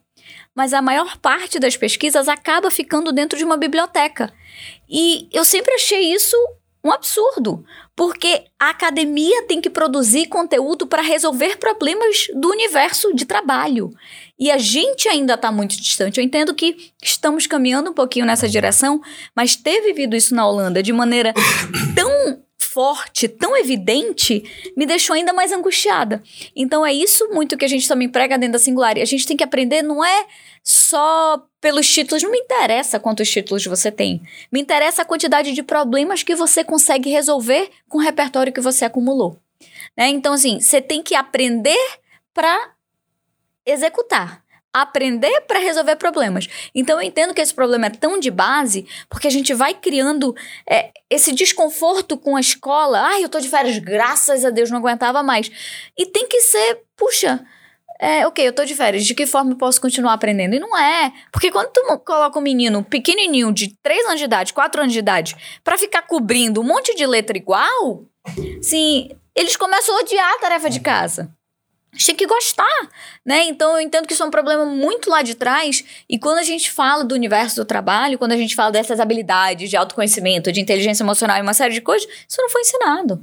Mas 0.57 0.73
a 0.73 0.83
maior 0.83 1.19
parte 1.19 1.61
das 1.61 1.77
pesquisas 1.77 2.27
acaba 2.29 2.71
ficando 2.71 3.13
dentro 3.13 3.39
de 3.39 3.45
uma 3.45 3.57
biblioteca. 3.57 4.33
E 4.89 5.29
eu 5.33 5.45
sempre 5.45 5.75
achei 5.75 6.13
isso 6.13 6.37
um 6.87 6.93
absurdo, 6.93 7.65
porque 7.97 8.45
a 8.59 8.71
academia 8.71 9.43
tem 9.43 9.61
que 9.61 9.69
produzir 9.69 10.27
conteúdo 10.27 10.87
para 10.87 11.03
resolver 11.03 11.59
problemas 11.59 12.29
do 12.35 12.49
universo 12.49 13.13
de 13.13 13.25
trabalho. 13.25 13.91
E 14.39 14.51
a 14.51 14.59
gente 14.59 15.09
ainda 15.09 15.35
está 15.35 15.51
muito 15.51 15.77
distante. 15.77 16.19
Eu 16.19 16.25
entendo 16.25 16.55
que 16.55 16.93
estamos 17.03 17.47
caminhando 17.47 17.91
um 17.91 17.95
pouquinho 17.95 18.25
nessa 18.25 18.49
direção, 18.49 19.01
mas 19.35 19.57
ter 19.57 19.81
vivido 19.81 20.15
isso 20.15 20.35
na 20.35 20.47
Holanda 20.47 20.83
de 20.83 20.93
maneira 20.93 21.35
tão 21.95 22.41
forte, 22.77 23.27
tão 23.27 23.57
evidente, 23.57 24.45
me 24.77 24.85
deixou 24.85 25.15
ainda 25.15 25.33
mais 25.33 25.51
angustiada. 25.51 26.23
Então 26.55 26.85
é 26.85 26.93
isso 26.93 27.27
muito 27.31 27.57
que 27.57 27.65
a 27.65 27.69
gente 27.69 27.89
também 27.89 28.07
prega 28.07 28.37
dentro 28.37 28.53
da 28.53 28.59
Singular. 28.59 28.99
E 28.99 29.01
a 29.01 29.07
gente 29.07 29.27
tem 29.27 29.35
que 29.35 29.43
aprender, 29.43 29.81
não 29.81 30.05
é 30.05 30.27
só 30.63 31.43
pelos 31.59 31.89
títulos, 31.89 32.23
não 32.23 32.31
me 32.31 32.39
interessa 32.39 33.01
quantos 33.01 33.31
títulos 33.31 33.65
você 33.65 33.91
tem. 33.91 34.21
Me 34.53 34.61
interessa 34.61 35.01
a 35.01 35.05
quantidade 35.07 35.53
de 35.53 35.63
problemas 35.63 36.23
que 36.23 36.35
você 36.35 36.63
consegue 36.63 37.09
resolver 37.09 37.71
com 37.89 37.97
o 37.97 38.03
repertório 38.03 38.53
que 38.53 38.61
você 38.61 38.85
acumulou. 38.85 39.41
Né? 39.97 40.09
Então, 40.09 40.35
assim, 40.35 40.61
você 40.61 40.79
tem 40.79 41.03
que 41.03 41.15
aprender 41.15 41.81
para 42.35 42.73
executar. 43.65 44.45
Aprender 44.83 45.41
para 45.43 45.59
resolver 45.59 45.97
problemas. 45.97 46.49
Então, 46.75 47.01
eu 47.01 47.07
entendo 47.07 47.33
que 47.33 47.41
esse 47.41 47.55
problema 47.55 47.87
é 47.87 47.91
tão 47.91 48.19
de 48.19 48.31
base, 48.31 48.87
porque 49.09 49.27
a 49.27 49.31
gente 49.31 49.55
vai 49.55 49.75
criando 49.75 50.35
é, 50.69 50.91
esse 51.11 51.33
desconforto 51.33 52.17
com 52.17 52.37
a 52.37 52.41
escola. 52.41 53.01
Ai, 53.01 53.25
eu 53.25 53.29
tô 53.29 53.41
de 53.41 53.49
férias, 53.49 53.79
graças 53.79 54.45
a 54.45 54.51
Deus, 54.51 54.71
não 54.71 54.79
aguentava 54.79 55.23
mais. 55.23 55.51
E 55.97 56.07
tem 56.07 56.27
que 56.29 56.41
ser, 56.41 56.81
puxa, 56.97 57.45
é, 57.99 58.27
ok, 58.27 58.47
eu 58.47 58.53
tô 58.53 58.65
de 58.65 58.75
férias, 58.75 59.05
de 59.05 59.15
que 59.15 59.27
forma 59.27 59.53
eu 59.53 59.57
posso 59.57 59.81
continuar 59.81 60.13
aprendendo? 60.13 60.55
E 60.55 60.61
não 60.61 60.77
é. 60.77 61.13
Porque 61.33 61.51
quando 61.51 61.71
tu 61.71 61.81
coloca 62.05 62.39
um 62.39 62.43
menino 62.43 62.85
pequenininho 62.85 63.53
de 63.53 63.75
3 63.83 64.07
anos 64.07 64.19
de 64.19 64.25
idade, 64.25 64.53
4 64.53 64.83
anos 64.83 64.93
de 64.93 64.99
idade, 64.99 65.37
pra 65.65 65.79
ficar 65.79 66.03
cobrindo 66.03 66.61
um 66.61 66.65
monte 66.65 66.95
de 66.95 67.07
letra 67.07 67.37
igual, 67.37 68.05
sim, 68.61 69.11
eles 69.35 69.57
começam 69.57 69.97
a 69.97 70.01
odiar 70.01 70.31
a 70.35 70.39
tarefa 70.39 70.69
de 70.69 70.81
casa. 70.81 71.36
Tinha 71.97 72.17
que 72.17 72.27
gostar, 72.27 72.89
né? 73.25 73.45
Então 73.45 73.73
eu 73.73 73.81
entendo 73.81 74.07
que 74.07 74.13
isso 74.13 74.23
é 74.23 74.27
um 74.27 74.31
problema 74.31 74.65
muito 74.65 75.09
lá 75.11 75.23
de 75.23 75.35
trás. 75.35 75.85
E 76.09 76.19
quando 76.19 76.39
a 76.39 76.43
gente 76.43 76.71
fala 76.71 77.05
do 77.05 77.15
universo 77.15 77.57
do 77.57 77.65
trabalho, 77.65 78.19
quando 78.19 78.33
a 78.33 78.37
gente 78.37 78.55
fala 78.55 78.71
dessas 78.71 79.01
habilidades 79.01 79.71
de 79.71 79.77
autoconhecimento, 79.77 80.53
de 80.53 80.61
inteligência 80.61 81.03
emocional 81.03 81.39
e 81.39 81.43
uma 81.43 81.55
série 81.55 81.75
de 81.75 81.81
coisas, 81.81 82.09
isso 82.29 82.41
não 82.41 82.51
foi 82.51 82.61
ensinado. 82.61 83.21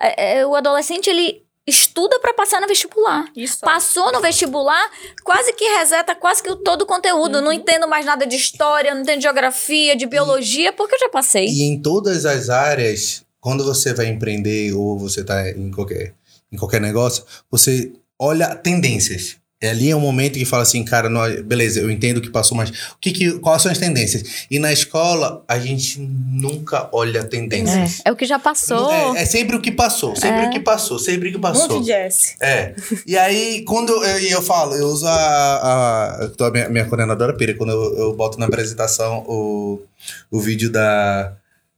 É, 0.00 0.38
é, 0.38 0.46
o 0.46 0.54
adolescente, 0.54 1.08
ele 1.08 1.42
estuda 1.66 2.18
para 2.18 2.34
passar 2.34 2.60
no 2.60 2.66
vestibular. 2.66 3.26
Isso. 3.36 3.60
Passou 3.60 4.12
no 4.12 4.20
vestibular, 4.20 4.90
quase 5.22 5.52
que 5.52 5.64
reseta 5.64 6.14
quase 6.14 6.42
que 6.42 6.54
todo 6.56 6.82
o 6.82 6.86
conteúdo. 6.86 7.36
Uhum. 7.36 7.44
Não 7.44 7.52
entendo 7.52 7.86
mais 7.88 8.04
nada 8.04 8.26
de 8.26 8.36
história, 8.36 8.94
não 8.94 9.02
entendo 9.02 9.18
de 9.18 9.22
geografia, 9.22 9.96
de 9.96 10.06
biologia, 10.06 10.72
porque 10.72 10.94
eu 10.94 11.00
já 11.00 11.08
passei. 11.08 11.46
E 11.46 11.62
em 11.62 11.80
todas 11.80 12.24
as 12.26 12.48
áreas, 12.48 13.24
quando 13.40 13.64
você 13.64 13.94
vai 13.94 14.06
empreender 14.06 14.72
ou 14.72 14.98
você 14.98 15.22
tá 15.22 15.48
em 15.50 15.70
qualquer, 15.70 16.14
em 16.50 16.56
qualquer 16.56 16.80
negócio, 16.80 17.24
você 17.50 17.92
olha 18.20 18.54
tendências. 18.54 19.40
É 19.62 19.68
ali 19.68 19.90
é 19.90 19.96
um 19.96 20.00
momento 20.00 20.38
que 20.38 20.44
fala 20.46 20.62
assim, 20.62 20.82
cara, 20.82 21.10
nós, 21.10 21.42
beleza, 21.42 21.80
eu 21.80 21.90
entendo 21.90 22.22
que 22.22 22.30
passou, 22.30 22.56
mas 22.56 22.70
o 22.70 22.96
que 22.98 23.12
que, 23.12 23.32
quais 23.40 23.60
são 23.60 23.70
as 23.70 23.76
tendências? 23.76 24.46
E 24.50 24.58
na 24.58 24.72
escola, 24.72 25.44
a 25.46 25.58
gente 25.58 26.00
nunca 26.00 26.88
olha 26.92 27.22
tendências. 27.24 28.00
É, 28.02 28.08
é 28.08 28.12
o 28.12 28.16
que 28.16 28.24
já 28.24 28.38
passou. 28.38 28.90
É, 28.90 29.20
é 29.20 29.26
sempre 29.26 29.54
o 29.56 29.60
que 29.60 29.70
passou, 29.70 30.16
sempre 30.16 30.44
É. 30.44 30.48
o 30.48 30.50
que 30.50 30.60
passou, 30.60 30.98
sempre 30.98 31.28
o 31.28 31.32
que 31.32 31.38
passou. 31.38 31.68
Monte 31.68 31.84
de 31.84 31.92
S. 31.92 32.36
É. 32.40 32.74
E 33.06 33.18
aí, 33.18 33.62
quando 33.66 33.90
eu, 33.90 34.02
eu, 34.02 34.30
eu 34.30 34.42
falo, 34.42 34.74
eu 34.74 34.86
uso 34.86 35.06
a. 35.06 35.12
a, 35.12 36.46
a 36.46 36.50
minha, 36.50 36.68
minha 36.70 36.84
coordenadora 36.86 37.36
pira, 37.36 37.52
quando 37.52 37.70
eu, 37.70 37.98
eu 37.98 38.16
boto 38.16 38.38
na 38.40 38.46
apresentação 38.46 39.18
o, 39.28 39.82
o 40.30 40.40
vídeo 40.40 40.70
da 40.70 41.34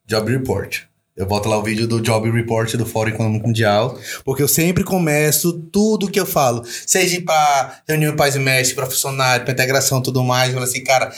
Job 0.07 0.31
Report. 0.31 0.83
Eu 1.15 1.27
boto 1.27 1.47
lá 1.49 1.59
o 1.59 1.63
vídeo 1.63 1.87
do 1.87 2.01
Job 2.01 2.31
Report 2.31 2.75
do 2.75 2.87
Fórum 2.87 3.11
Econômico 3.11 3.47
Mundial, 3.47 3.99
porque 4.25 4.43
eu 4.43 4.49
sempre 4.49 4.83
começo 4.83 5.53
tudo 5.71 6.11
que 6.11 6.19
eu 6.19 6.25
falo, 6.25 6.65
seja 6.87 7.21
para 7.21 7.83
reunião 7.87 8.17
pais 8.17 8.35
e 8.35 8.39
mestres, 8.39 8.75
para 8.75 8.87
funcionário, 8.87 9.45
para 9.45 9.53
integração 9.53 9.99
e 9.99 10.03
tudo 10.03 10.25
mais. 10.25 10.49
Eu 10.49 10.55
falo 10.55 10.65
assim, 10.65 10.83
cara, 10.83 11.13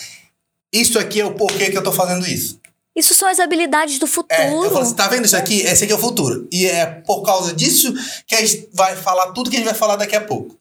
isso 0.72 0.98
aqui 0.98 1.20
é 1.20 1.24
o 1.24 1.34
porquê 1.34 1.70
que 1.70 1.78
eu 1.78 1.82
tô 1.82 1.92
fazendo 1.92 2.26
isso. 2.26 2.58
Isso 2.96 3.14
são 3.14 3.28
as 3.28 3.38
habilidades 3.38 3.98
do 4.00 4.06
futuro. 4.06 4.40
É, 4.40 4.52
eu 4.52 4.70
falo 4.70 4.80
assim, 4.80 4.94
tá 4.94 5.06
vendo 5.06 5.24
isso 5.26 5.36
aqui? 5.36 5.60
Esse 5.60 5.84
aqui 5.84 5.92
é 5.92 5.96
o 5.96 6.00
futuro. 6.00 6.48
E 6.50 6.66
é 6.66 6.86
por 6.86 7.22
causa 7.22 7.52
disso 7.52 7.92
que 8.26 8.34
a 8.34 8.44
gente 8.44 8.68
vai 8.72 8.96
falar 8.96 9.32
tudo 9.32 9.48
que 9.50 9.56
a 9.56 9.58
gente 9.60 9.68
vai 9.68 9.74
falar 9.74 9.96
daqui 9.96 10.14
a 10.16 10.20
pouco. 10.20 10.56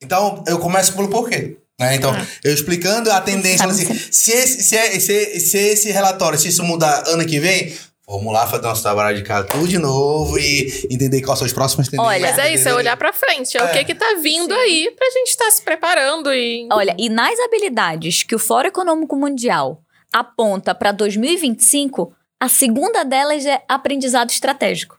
Então, 0.00 0.42
eu 0.46 0.58
começo 0.58 0.94
pelo 0.94 1.08
porquê. 1.08 1.56
Né? 1.78 1.94
Então, 1.94 2.12
eu 2.42 2.52
explicando 2.52 3.10
a 3.10 3.20
tendência, 3.20 3.64
assim, 3.64 3.86
se 4.10 4.32
esse, 4.32 4.62
se, 4.62 4.76
é- 4.76 4.98
se, 4.98 5.40
se 5.40 5.58
esse 5.58 5.90
relatório, 5.90 6.38
se 6.38 6.48
isso 6.48 6.62
mudar 6.64 7.04
ano 7.06 7.24
que 7.24 7.38
vem, 7.38 7.72
vamos 8.08 8.32
lá 8.32 8.46
fazer 8.46 8.62
nosso 8.62 8.82
trabalho 8.82 9.16
de 9.16 9.22
casa 9.22 9.46
tudo 9.46 9.68
de 9.68 9.78
novo 9.78 10.38
e 10.38 10.86
entender 10.90 11.20
quais 11.22 11.38
são 11.38 11.46
os 11.46 11.52
próximos 11.52 11.88
tendências. 11.88 12.14
Olha, 12.16 12.26
Mas 12.30 12.38
é 12.38 12.54
isso, 12.54 12.68
é 12.68 12.74
olhar 12.74 12.96
pra 12.96 13.12
frente. 13.12 13.56
É, 13.56 13.62
o 13.62 13.66
É. 13.66 13.72
que 13.72 13.84
que 13.84 13.94
tá 13.94 14.14
vindo 14.22 14.52
aí 14.54 14.90
pra 14.96 15.08
gente 15.10 15.28
estar 15.28 15.50
se 15.50 15.62
preparando 15.62 16.32
e... 16.32 16.66
Olha, 16.72 16.96
e 16.98 17.08
nas 17.08 17.38
habilidades 17.40 18.22
que 18.22 18.34
o 18.34 18.38
Fórum 18.38 18.68
Econômico 18.68 19.14
Mundial 19.16 19.82
aponta 20.12 20.74
para 20.74 20.90
2025, 20.92 22.14
a 22.40 22.48
segunda 22.48 23.04
delas 23.04 23.44
é 23.44 23.62
aprendizado 23.68 24.30
estratégico. 24.30 24.96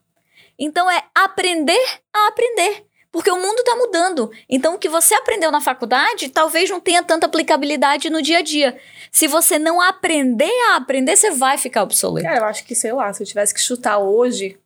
Então 0.57 0.89
é 0.91 1.01
aprender 1.15 1.79
a 2.13 2.27
aprender. 2.27 2.83
Porque 3.11 3.31
o 3.31 3.35
mundo 3.41 3.59
está 3.59 3.75
mudando. 3.75 4.31
Então, 4.47 4.75
o 4.75 4.77
que 4.77 4.87
você 4.87 5.15
aprendeu 5.15 5.51
na 5.51 5.59
faculdade 5.59 6.29
talvez 6.29 6.69
não 6.69 6.79
tenha 6.79 7.01
tanta 7.03 7.25
aplicabilidade 7.25 8.09
no 8.09 8.21
dia 8.21 8.37
a 8.39 8.41
dia. 8.41 8.77
Se 9.11 9.27
você 9.27 9.57
não 9.57 9.81
aprender 9.81 10.51
a 10.71 10.75
aprender, 10.75 11.15
você 11.15 11.31
vai 11.31 11.57
ficar 11.57 11.83
obsoleto. 11.83 12.27
Cara, 12.27 12.39
eu 12.39 12.45
acho 12.45 12.63
que, 12.63 12.75
sei 12.75 12.93
lá, 12.93 13.11
se 13.11 13.23
eu 13.23 13.27
tivesse 13.27 13.53
que 13.53 13.59
chutar 13.61 13.97
hoje, 13.97 14.57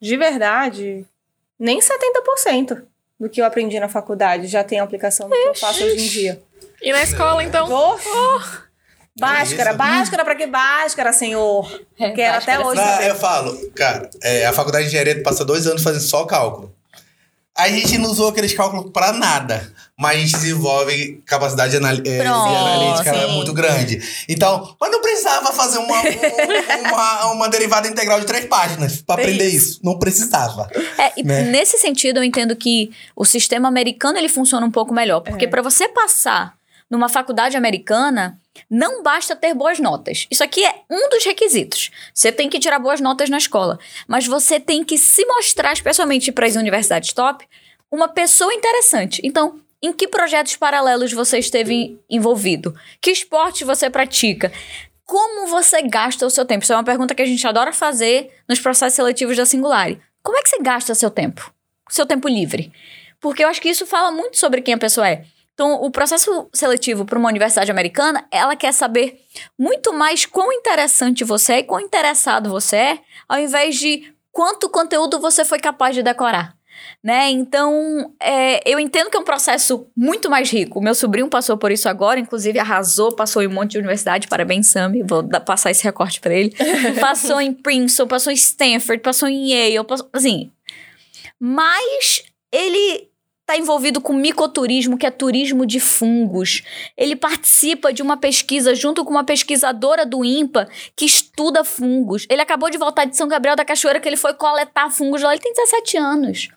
de 0.00 0.16
verdade, 0.16 1.04
nem 1.58 1.80
70% 1.80 2.82
do 3.18 3.28
que 3.28 3.40
eu 3.40 3.44
aprendi 3.44 3.78
na 3.80 3.88
faculdade 3.88 4.46
já 4.46 4.62
tem 4.62 4.78
aplicação 4.78 5.28
no 5.28 5.34
que 5.34 5.48
eu 5.48 5.54
faço 5.54 5.84
hoje 5.84 6.04
em 6.04 6.08
dia. 6.08 6.42
E 6.80 6.92
na 6.92 7.02
escola, 7.02 7.42
então? 7.42 7.68
Oh, 7.70 8.40
Báscara, 9.18 9.70
isso. 9.70 9.78
báscara 9.78 10.24
pra 10.24 10.34
que 10.34 10.46
báscara, 10.46 11.12
senhor? 11.12 11.68
Quero 11.96 12.38
até 12.38 12.56
báscara, 12.56 12.66
hoje 12.66 12.80
Ah, 12.80 13.06
eu 13.08 13.14
falo, 13.14 13.70
cara, 13.72 14.08
é, 14.22 14.46
a 14.46 14.52
faculdade 14.52 14.84
de 14.84 14.88
engenharia 14.88 15.22
passa 15.22 15.44
dois 15.44 15.66
anos 15.66 15.82
fazendo 15.82 16.02
só 16.02 16.24
cálculo. 16.24 16.74
A 17.56 17.68
gente 17.68 17.98
não 17.98 18.10
usou 18.10 18.28
aqueles 18.28 18.54
cálculos 18.54 18.90
pra 18.92 19.12
nada. 19.12 19.72
mas 19.98 20.16
a 20.16 20.20
gente 20.20 20.32
desenvolve 20.32 21.22
capacidade 21.26 21.76
anal 21.76 21.92
é, 21.92 22.22
Pronto, 22.22 22.48
analítica 22.48 23.14
sim. 23.26 23.32
muito 23.34 23.52
grande. 23.52 24.00
Então, 24.28 24.74
mas 24.80 24.90
não 24.90 25.00
precisava 25.02 25.52
fazer 25.52 25.78
uma, 25.78 26.00
um- 26.00 26.88
uma, 26.88 27.32
uma 27.32 27.48
derivada 27.48 27.86
integral 27.86 28.18
de 28.18 28.26
três 28.26 28.46
páginas 28.46 29.02
pra 29.02 29.16
É 29.16 29.18
aprender 29.22 29.46
isso. 29.48 29.72
isso. 29.72 29.80
Não 29.84 29.98
precisava. 29.98 30.68
É, 30.98 31.12
e 31.20 31.22
Né? 31.22 31.42
nesse 31.42 31.78
sentido, 31.78 32.16
eu 32.18 32.24
entendo 32.24 32.56
que 32.56 32.90
o 33.14 33.24
sistema 33.24 33.68
americano 33.68 34.18
ele 34.18 34.28
funciona 34.30 34.66
um 34.66 34.70
pouco 34.70 34.92
melhor. 34.94 35.20
Porque 35.20 35.44
É. 35.44 35.48
para 35.48 35.62
você 35.62 35.88
passar 35.88 36.54
numa 36.90 37.08
faculdade 37.08 37.56
americana, 37.56 38.38
não 38.70 39.02
basta 39.02 39.36
ter 39.36 39.54
boas 39.54 39.78
notas. 39.78 40.26
Isso 40.30 40.44
aqui 40.44 40.64
é 40.64 40.82
um 40.90 41.08
dos 41.08 41.24
requisitos. 41.24 41.90
Você 42.14 42.30
tem 42.30 42.48
que 42.48 42.58
tirar 42.58 42.78
boas 42.78 43.00
notas 43.00 43.28
na 43.30 43.38
escola. 43.38 43.78
Mas 44.06 44.26
você 44.26 44.58
tem 44.60 44.84
que 44.84 44.98
se 44.98 45.24
mostrar, 45.26 45.72
especialmente 45.72 46.32
para 46.32 46.46
as 46.46 46.56
universidades 46.56 47.12
top, 47.12 47.46
uma 47.90 48.08
pessoa 48.08 48.52
interessante. 48.52 49.20
Então, 49.24 49.60
em 49.82 49.92
que 49.92 50.06
projetos 50.06 50.56
paralelos 50.56 51.12
você 51.12 51.38
esteve 51.38 51.98
envolvido? 52.08 52.74
Que 53.00 53.10
esporte 53.10 53.64
você 53.64 53.90
pratica? 53.90 54.52
Como 55.04 55.46
você 55.48 55.82
gasta 55.82 56.24
o 56.24 56.30
seu 56.30 56.44
tempo? 56.44 56.62
Isso 56.62 56.72
é 56.72 56.76
uma 56.76 56.84
pergunta 56.84 57.14
que 57.14 57.22
a 57.22 57.26
gente 57.26 57.46
adora 57.46 57.72
fazer 57.72 58.30
nos 58.48 58.60
processos 58.60 58.94
seletivos 58.94 59.36
da 59.36 59.44
Singulari. 59.44 60.00
Como 60.22 60.38
é 60.38 60.42
que 60.42 60.48
você 60.48 60.58
gasta 60.62 60.94
seu 60.94 61.10
tempo? 61.10 61.52
Seu 61.90 62.06
tempo 62.06 62.28
livre? 62.28 62.72
Porque 63.20 63.44
eu 63.44 63.48
acho 63.48 63.60
que 63.60 63.68
isso 63.68 63.84
fala 63.86 64.10
muito 64.10 64.38
sobre 64.38 64.62
quem 64.62 64.74
a 64.74 64.78
pessoa 64.78 65.08
é. 65.08 65.24
Então, 65.54 65.74
o 65.82 65.90
processo 65.90 66.48
seletivo 66.52 67.04
para 67.04 67.18
uma 67.18 67.28
universidade 67.28 67.70
americana, 67.70 68.26
ela 68.30 68.56
quer 68.56 68.72
saber 68.72 69.20
muito 69.58 69.92
mais 69.92 70.24
quão 70.24 70.52
interessante 70.52 71.24
você 71.24 71.54
é 71.54 71.58
e 71.58 71.64
quão 71.64 71.80
interessado 71.80 72.48
você 72.48 72.76
é, 72.76 72.98
ao 73.28 73.38
invés 73.38 73.76
de 73.76 74.12
quanto 74.30 74.68
conteúdo 74.70 75.20
você 75.20 75.44
foi 75.44 75.58
capaz 75.58 75.94
de 75.94 76.02
decorar. 76.02 76.56
Né? 77.04 77.30
Então, 77.30 78.12
é, 78.20 78.68
eu 78.68 78.80
entendo 78.80 79.10
que 79.10 79.16
é 79.16 79.20
um 79.20 79.24
processo 79.24 79.86
muito 79.96 80.30
mais 80.30 80.50
rico. 80.50 80.80
Meu 80.80 80.94
sobrinho 80.94 81.28
passou 81.28 81.58
por 81.58 81.70
isso 81.70 81.88
agora, 81.88 82.18
inclusive 82.18 82.58
arrasou, 82.58 83.12
passou 83.14 83.42
em 83.42 83.46
um 83.46 83.52
monte 83.52 83.72
de 83.72 83.78
universidade. 83.78 84.28
Parabéns, 84.28 84.68
Sammy. 84.68 85.02
Vou 85.02 85.22
dar- 85.22 85.40
passar 85.40 85.70
esse 85.70 85.84
recorte 85.84 86.20
para 86.20 86.32
ele. 86.34 86.54
passou 87.00 87.40
em 87.40 87.52
Princeton, 87.52 88.06
passou 88.06 88.32
em 88.32 88.36
Stanford, 88.36 89.02
passou 89.02 89.28
em 89.28 89.52
Yale, 89.52 89.84
passou, 89.86 90.08
assim. 90.12 90.50
Mas 91.38 92.22
ele 92.50 93.11
está 93.42 93.56
envolvido 93.56 94.00
com 94.00 94.12
micoturismo, 94.12 94.96
que 94.96 95.04
é 95.04 95.10
turismo 95.10 95.66
de 95.66 95.78
fungos. 95.78 96.62
Ele 96.96 97.14
participa 97.14 97.92
de 97.92 98.00
uma 98.00 98.16
pesquisa 98.16 98.74
junto 98.74 99.04
com 99.04 99.10
uma 99.10 99.24
pesquisadora 99.24 100.06
do 100.06 100.24
INPA 100.24 100.68
que 100.96 101.04
estuda 101.04 101.62
fungos. 101.64 102.24
Ele 102.30 102.40
acabou 102.40 102.70
de 102.70 102.78
voltar 102.78 103.04
de 103.04 103.16
São 103.16 103.28
Gabriel 103.28 103.56
da 103.56 103.64
Cachoeira, 103.64 104.00
que 104.00 104.08
ele 104.08 104.16
foi 104.16 104.32
coletar 104.34 104.90
fungos 104.90 105.22
lá. 105.22 105.32
Ele 105.32 105.42
tem 105.42 105.52
17 105.52 105.96
anos. 105.96 106.48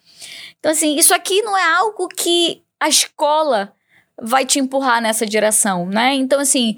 Então, 0.59 0.71
assim, 0.71 0.95
isso 0.95 1.13
aqui 1.13 1.41
não 1.41 1.57
é 1.57 1.63
algo 1.75 2.07
que 2.07 2.61
a 2.79 2.87
escola 2.87 3.73
vai 4.21 4.45
te 4.45 4.59
empurrar 4.59 5.01
nessa 5.01 5.25
direção, 5.25 5.87
né? 5.87 6.13
Então, 6.13 6.39
assim, 6.39 6.77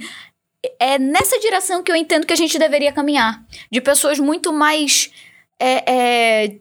é 0.79 0.97
nessa 0.97 1.39
direção 1.39 1.83
que 1.83 1.91
eu 1.91 1.95
entendo 1.95 2.25
que 2.25 2.33
a 2.33 2.37
gente 2.37 2.57
deveria 2.57 2.91
caminhar. 2.91 3.43
De 3.71 3.81
pessoas 3.81 4.19
muito 4.19 4.51
mais. 4.51 5.11
É, 5.59 5.91
é, 5.91 6.59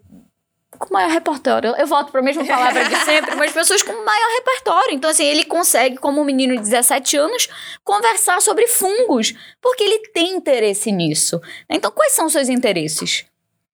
com 0.76 0.92
maior 0.92 1.10
repertório. 1.10 1.74
Eu 1.76 1.86
volto 1.86 2.10
para 2.10 2.20
a 2.20 2.24
mesma 2.24 2.44
palavra 2.44 2.84
de 2.84 2.96
sempre, 3.04 3.34
mas 3.36 3.52
pessoas 3.52 3.82
com 3.82 3.92
maior 3.92 4.28
repertório. 4.38 4.94
Então, 4.94 5.10
assim, 5.10 5.24
ele 5.24 5.44
consegue, 5.44 5.96
como 5.96 6.20
um 6.20 6.24
menino 6.24 6.54
de 6.54 6.62
17 6.62 7.16
anos, 7.16 7.48
conversar 7.84 8.40
sobre 8.40 8.66
fungos, 8.66 9.34
porque 9.60 9.82
ele 9.82 10.08
tem 10.08 10.36
interesse 10.36 10.92
nisso. 10.92 11.40
Então, 11.68 11.90
quais 11.90 12.12
são 12.12 12.26
os 12.26 12.32
seus 12.32 12.48
interesses? 12.48 13.24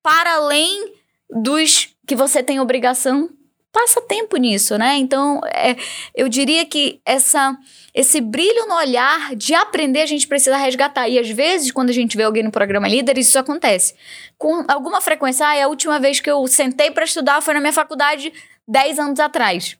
Para 0.01 0.35
além 0.35 0.93
dos 1.29 1.89
que 2.05 2.15
você 2.15 2.43
tem 2.43 2.59
obrigação, 2.59 3.29
passa 3.73 3.99
tempo 4.01 4.37
nisso, 4.37 4.77
né? 4.77 4.95
Então, 4.97 5.41
é, 5.45 5.75
eu 6.15 6.29
diria 6.29 6.63
que 6.63 7.01
essa, 7.03 7.57
esse 7.93 8.21
brilho 8.21 8.67
no 8.67 8.75
olhar 8.75 9.35
de 9.35 9.55
aprender 9.55 10.01
a 10.01 10.05
gente 10.05 10.27
precisa 10.27 10.55
resgatar. 10.55 11.09
E 11.09 11.17
às 11.17 11.27
vezes, 11.29 11.71
quando 11.71 11.89
a 11.89 11.93
gente 11.93 12.15
vê 12.15 12.23
alguém 12.23 12.43
no 12.43 12.51
programa 12.51 12.87
Líderes, 12.87 13.27
isso 13.27 13.39
acontece. 13.39 13.95
Com 14.37 14.63
alguma 14.67 15.01
frequência, 15.01 15.47
ah, 15.47 15.65
a 15.65 15.67
última 15.67 15.99
vez 15.99 16.19
que 16.19 16.29
eu 16.29 16.45
sentei 16.45 16.91
para 16.91 17.03
estudar 17.03 17.41
foi 17.41 17.55
na 17.55 17.59
minha 17.59 17.73
faculdade 17.73 18.31
10 18.67 18.99
anos 18.99 19.19
atrás. 19.19 19.75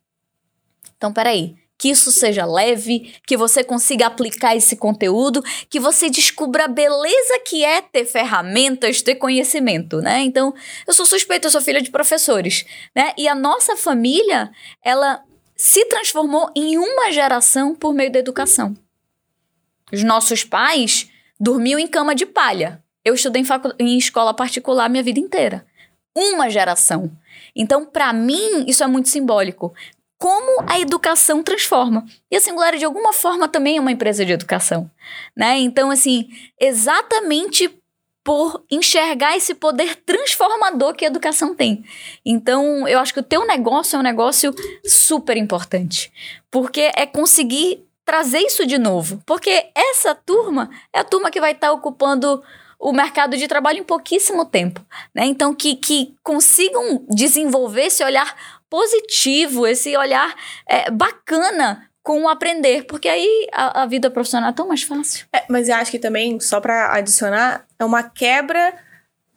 Então, 0.97 1.13
peraí. 1.13 1.62
Que 1.83 1.89
isso 1.89 2.13
seja 2.13 2.45
leve, 2.45 3.13
que 3.27 3.35
você 3.35 3.61
consiga 3.61 4.07
aplicar 4.07 4.55
esse 4.55 4.77
conteúdo, 4.77 5.43
que 5.69 5.81
você 5.81 6.09
descubra 6.09 6.63
a 6.63 6.67
beleza 6.69 7.39
que 7.45 7.61
é 7.61 7.81
ter 7.81 8.05
ferramentas, 8.05 9.01
ter 9.01 9.15
conhecimento, 9.15 9.99
né? 9.99 10.21
Então, 10.21 10.53
eu 10.87 10.93
sou 10.93 11.05
suspeita, 11.05 11.47
eu 11.47 11.51
sou 11.51 11.59
filha 11.59 11.81
de 11.81 11.91
professores, 11.91 12.63
né? 12.95 13.11
E 13.17 13.27
a 13.27 13.35
nossa 13.35 13.75
família, 13.75 14.49
ela 14.81 15.25
se 15.57 15.83
transformou 15.89 16.49
em 16.55 16.77
uma 16.77 17.11
geração 17.11 17.75
por 17.75 17.93
meio 17.93 18.13
da 18.13 18.19
educação. 18.19 18.73
Os 19.91 20.05
nossos 20.05 20.45
pais 20.45 21.09
dormiam 21.37 21.77
em 21.77 21.85
cama 21.85 22.15
de 22.15 22.25
palha. 22.25 22.81
Eu 23.03 23.13
estudei 23.13 23.41
em, 23.41 23.45
em 23.85 23.97
escola 23.97 24.33
particular 24.33 24.87
minha 24.87 25.03
vida 25.03 25.19
inteira. 25.19 25.65
Uma 26.15 26.49
geração. 26.49 27.11
Então, 27.53 27.85
para 27.85 28.13
mim, 28.13 28.63
isso 28.69 28.85
é 28.85 28.87
muito 28.87 29.09
simbólico. 29.09 29.73
Como 30.23 30.63
a 30.69 30.79
educação 30.79 31.43
transforma. 31.43 32.05
E 32.31 32.37
a 32.37 32.39
Singular, 32.39 32.77
de 32.77 32.85
alguma 32.85 33.11
forma, 33.11 33.45
também 33.45 33.75
é 33.75 33.81
uma 33.81 33.91
empresa 33.91 34.25
de 34.25 34.31
educação. 34.31 34.89
Né? 35.35 35.59
Então, 35.59 35.91
assim, 35.91 36.29
exatamente 36.57 37.69
por 38.23 38.63
enxergar 38.71 39.35
esse 39.35 39.53
poder 39.53 39.97
transformador 39.97 40.93
que 40.93 41.03
a 41.03 41.09
educação 41.09 41.53
tem. 41.53 41.83
Então, 42.25 42.87
eu 42.87 42.99
acho 42.99 43.13
que 43.13 43.19
o 43.19 43.23
teu 43.23 43.45
negócio 43.45 43.97
é 43.97 43.99
um 43.99 44.01
negócio 44.01 44.55
super 44.85 45.35
importante, 45.35 46.09
porque 46.49 46.89
é 46.95 47.05
conseguir 47.05 47.85
trazer 48.05 48.39
isso 48.39 48.65
de 48.65 48.77
novo, 48.77 49.21
porque 49.25 49.71
essa 49.75 50.15
turma 50.15 50.69
é 50.93 50.99
a 50.99 51.03
turma 51.03 51.31
que 51.31 51.41
vai 51.41 51.51
estar 51.51 51.73
ocupando 51.73 52.41
o 52.83 52.91
mercado 52.91 53.37
de 53.37 53.47
trabalho 53.47 53.79
em 53.79 53.83
pouquíssimo 53.83 54.43
tempo, 54.43 54.85
né? 55.15 55.25
Então, 55.25 55.55
que, 55.55 55.73
que 55.73 56.13
consigam 56.21 57.05
desenvolver 57.09 57.85
esse 57.85 58.03
olhar 58.03 58.52
positivo, 58.73 59.67
esse 59.67 59.95
olhar 59.95 60.33
é, 60.67 60.89
bacana 60.89 61.87
com 62.01 62.23
o 62.23 62.27
aprender, 62.27 62.85
porque 62.87 63.07
aí 63.07 63.47
a, 63.51 63.83
a 63.83 63.85
vida 63.85 64.09
profissional 64.09 64.49
é 64.49 64.53
tão 64.53 64.67
mais 64.67 64.81
fácil. 64.81 65.27
É, 65.31 65.43
mas 65.47 65.69
eu 65.69 65.75
acho 65.75 65.91
que 65.91 65.99
também, 65.99 66.39
só 66.39 66.59
pra 66.59 66.91
adicionar, 66.91 67.67
é 67.77 67.85
uma 67.85 68.01
quebra 68.01 68.73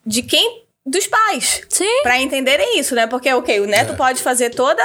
de 0.06 0.22
quem. 0.22 0.64
Dos 0.88 1.06
pais. 1.08 1.62
Sim. 1.68 2.02
Pra 2.04 2.16
entenderem 2.16 2.78
isso, 2.78 2.94
né? 2.94 3.08
Porque, 3.08 3.30
ok, 3.32 3.58
o 3.58 3.66
neto 3.66 3.96
pode 3.96 4.22
fazer 4.22 4.50
todo 4.54 4.80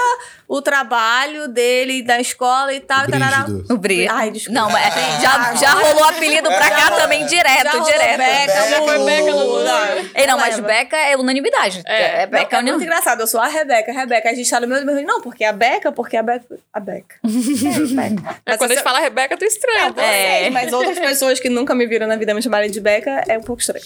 o 0.53 0.61
trabalho 0.61 1.47
dele 1.47 2.03
da 2.03 2.19
escola 2.19 2.73
e 2.73 2.81
tal. 2.81 3.07
tarará. 3.07 3.43
Brígido. 3.45 3.73
O 3.73 3.77
brilho. 3.77 4.11
Ai, 4.11 4.31
desculpa. 4.31 4.59
Não, 4.59 4.69
mas 4.69 4.93
Gente, 4.93 5.21
já, 5.21 5.29
agora- 5.33 5.55
já 5.55 5.71
rolou 5.71 6.03
apelido 6.03 6.49
pra 6.49 6.69
cá 6.69 6.79
Já 6.81 6.91
também, 6.91 7.25
direto, 7.25 7.63
Já 7.63 7.79
direto. 7.79 8.17
Beca, 8.17 8.61
foi 8.85 9.05
Beca, 9.05 9.31
não. 9.31 10.11
Ei, 10.13 10.27
não, 10.27 10.37
mas. 10.37 10.59
Beca 10.59 10.97
é 10.97 11.15
unanimidade. 11.15 11.81
É. 11.85 12.23
É, 12.23 12.25
Não, 12.25 12.31
Beca 12.31 12.57
é 12.57 12.59
é 12.59 12.61
muito 12.63 12.83
engraçado. 12.83 13.21
Eu 13.21 13.27
sou 13.27 13.39
a 13.39 13.47
Rebeca, 13.47 13.93
Rebeca. 13.93 14.29
A 14.29 14.33
gente 14.33 14.49
tá 14.49 14.59
no 14.59 14.67
meu 14.67 14.85
mesmo. 14.85 15.07
Não, 15.07 15.21
porque 15.21 15.45
a 15.45 15.53
Beca, 15.53 15.89
porque 15.91 16.17
a 16.17 16.23
Beca. 16.23 16.45
A 16.73 16.79
Beca. 16.81 17.15
É, 17.71 18.09
Beca. 18.09 18.35
É, 18.45 18.57
quando 18.57 18.71
a 18.71 18.73
gente 18.75 18.83
fala 18.83 18.99
Rebeca, 18.99 19.37
tu 19.37 19.45
estranha. 19.45 19.93
É. 19.97 20.49
mas 20.49 20.73
outras 20.73 20.99
pessoas 20.99 21.39
que 21.39 21.49
nunca 21.49 21.73
me 21.73 21.85
viram 21.87 22.07
na 22.07 22.15
vida 22.17 22.33
me 22.33 22.41
chamarem 22.41 22.69
de 22.69 22.81
Beca 22.81 23.23
é 23.27 23.37
um 23.37 23.41
pouco 23.41 23.61
estranho. 23.61 23.85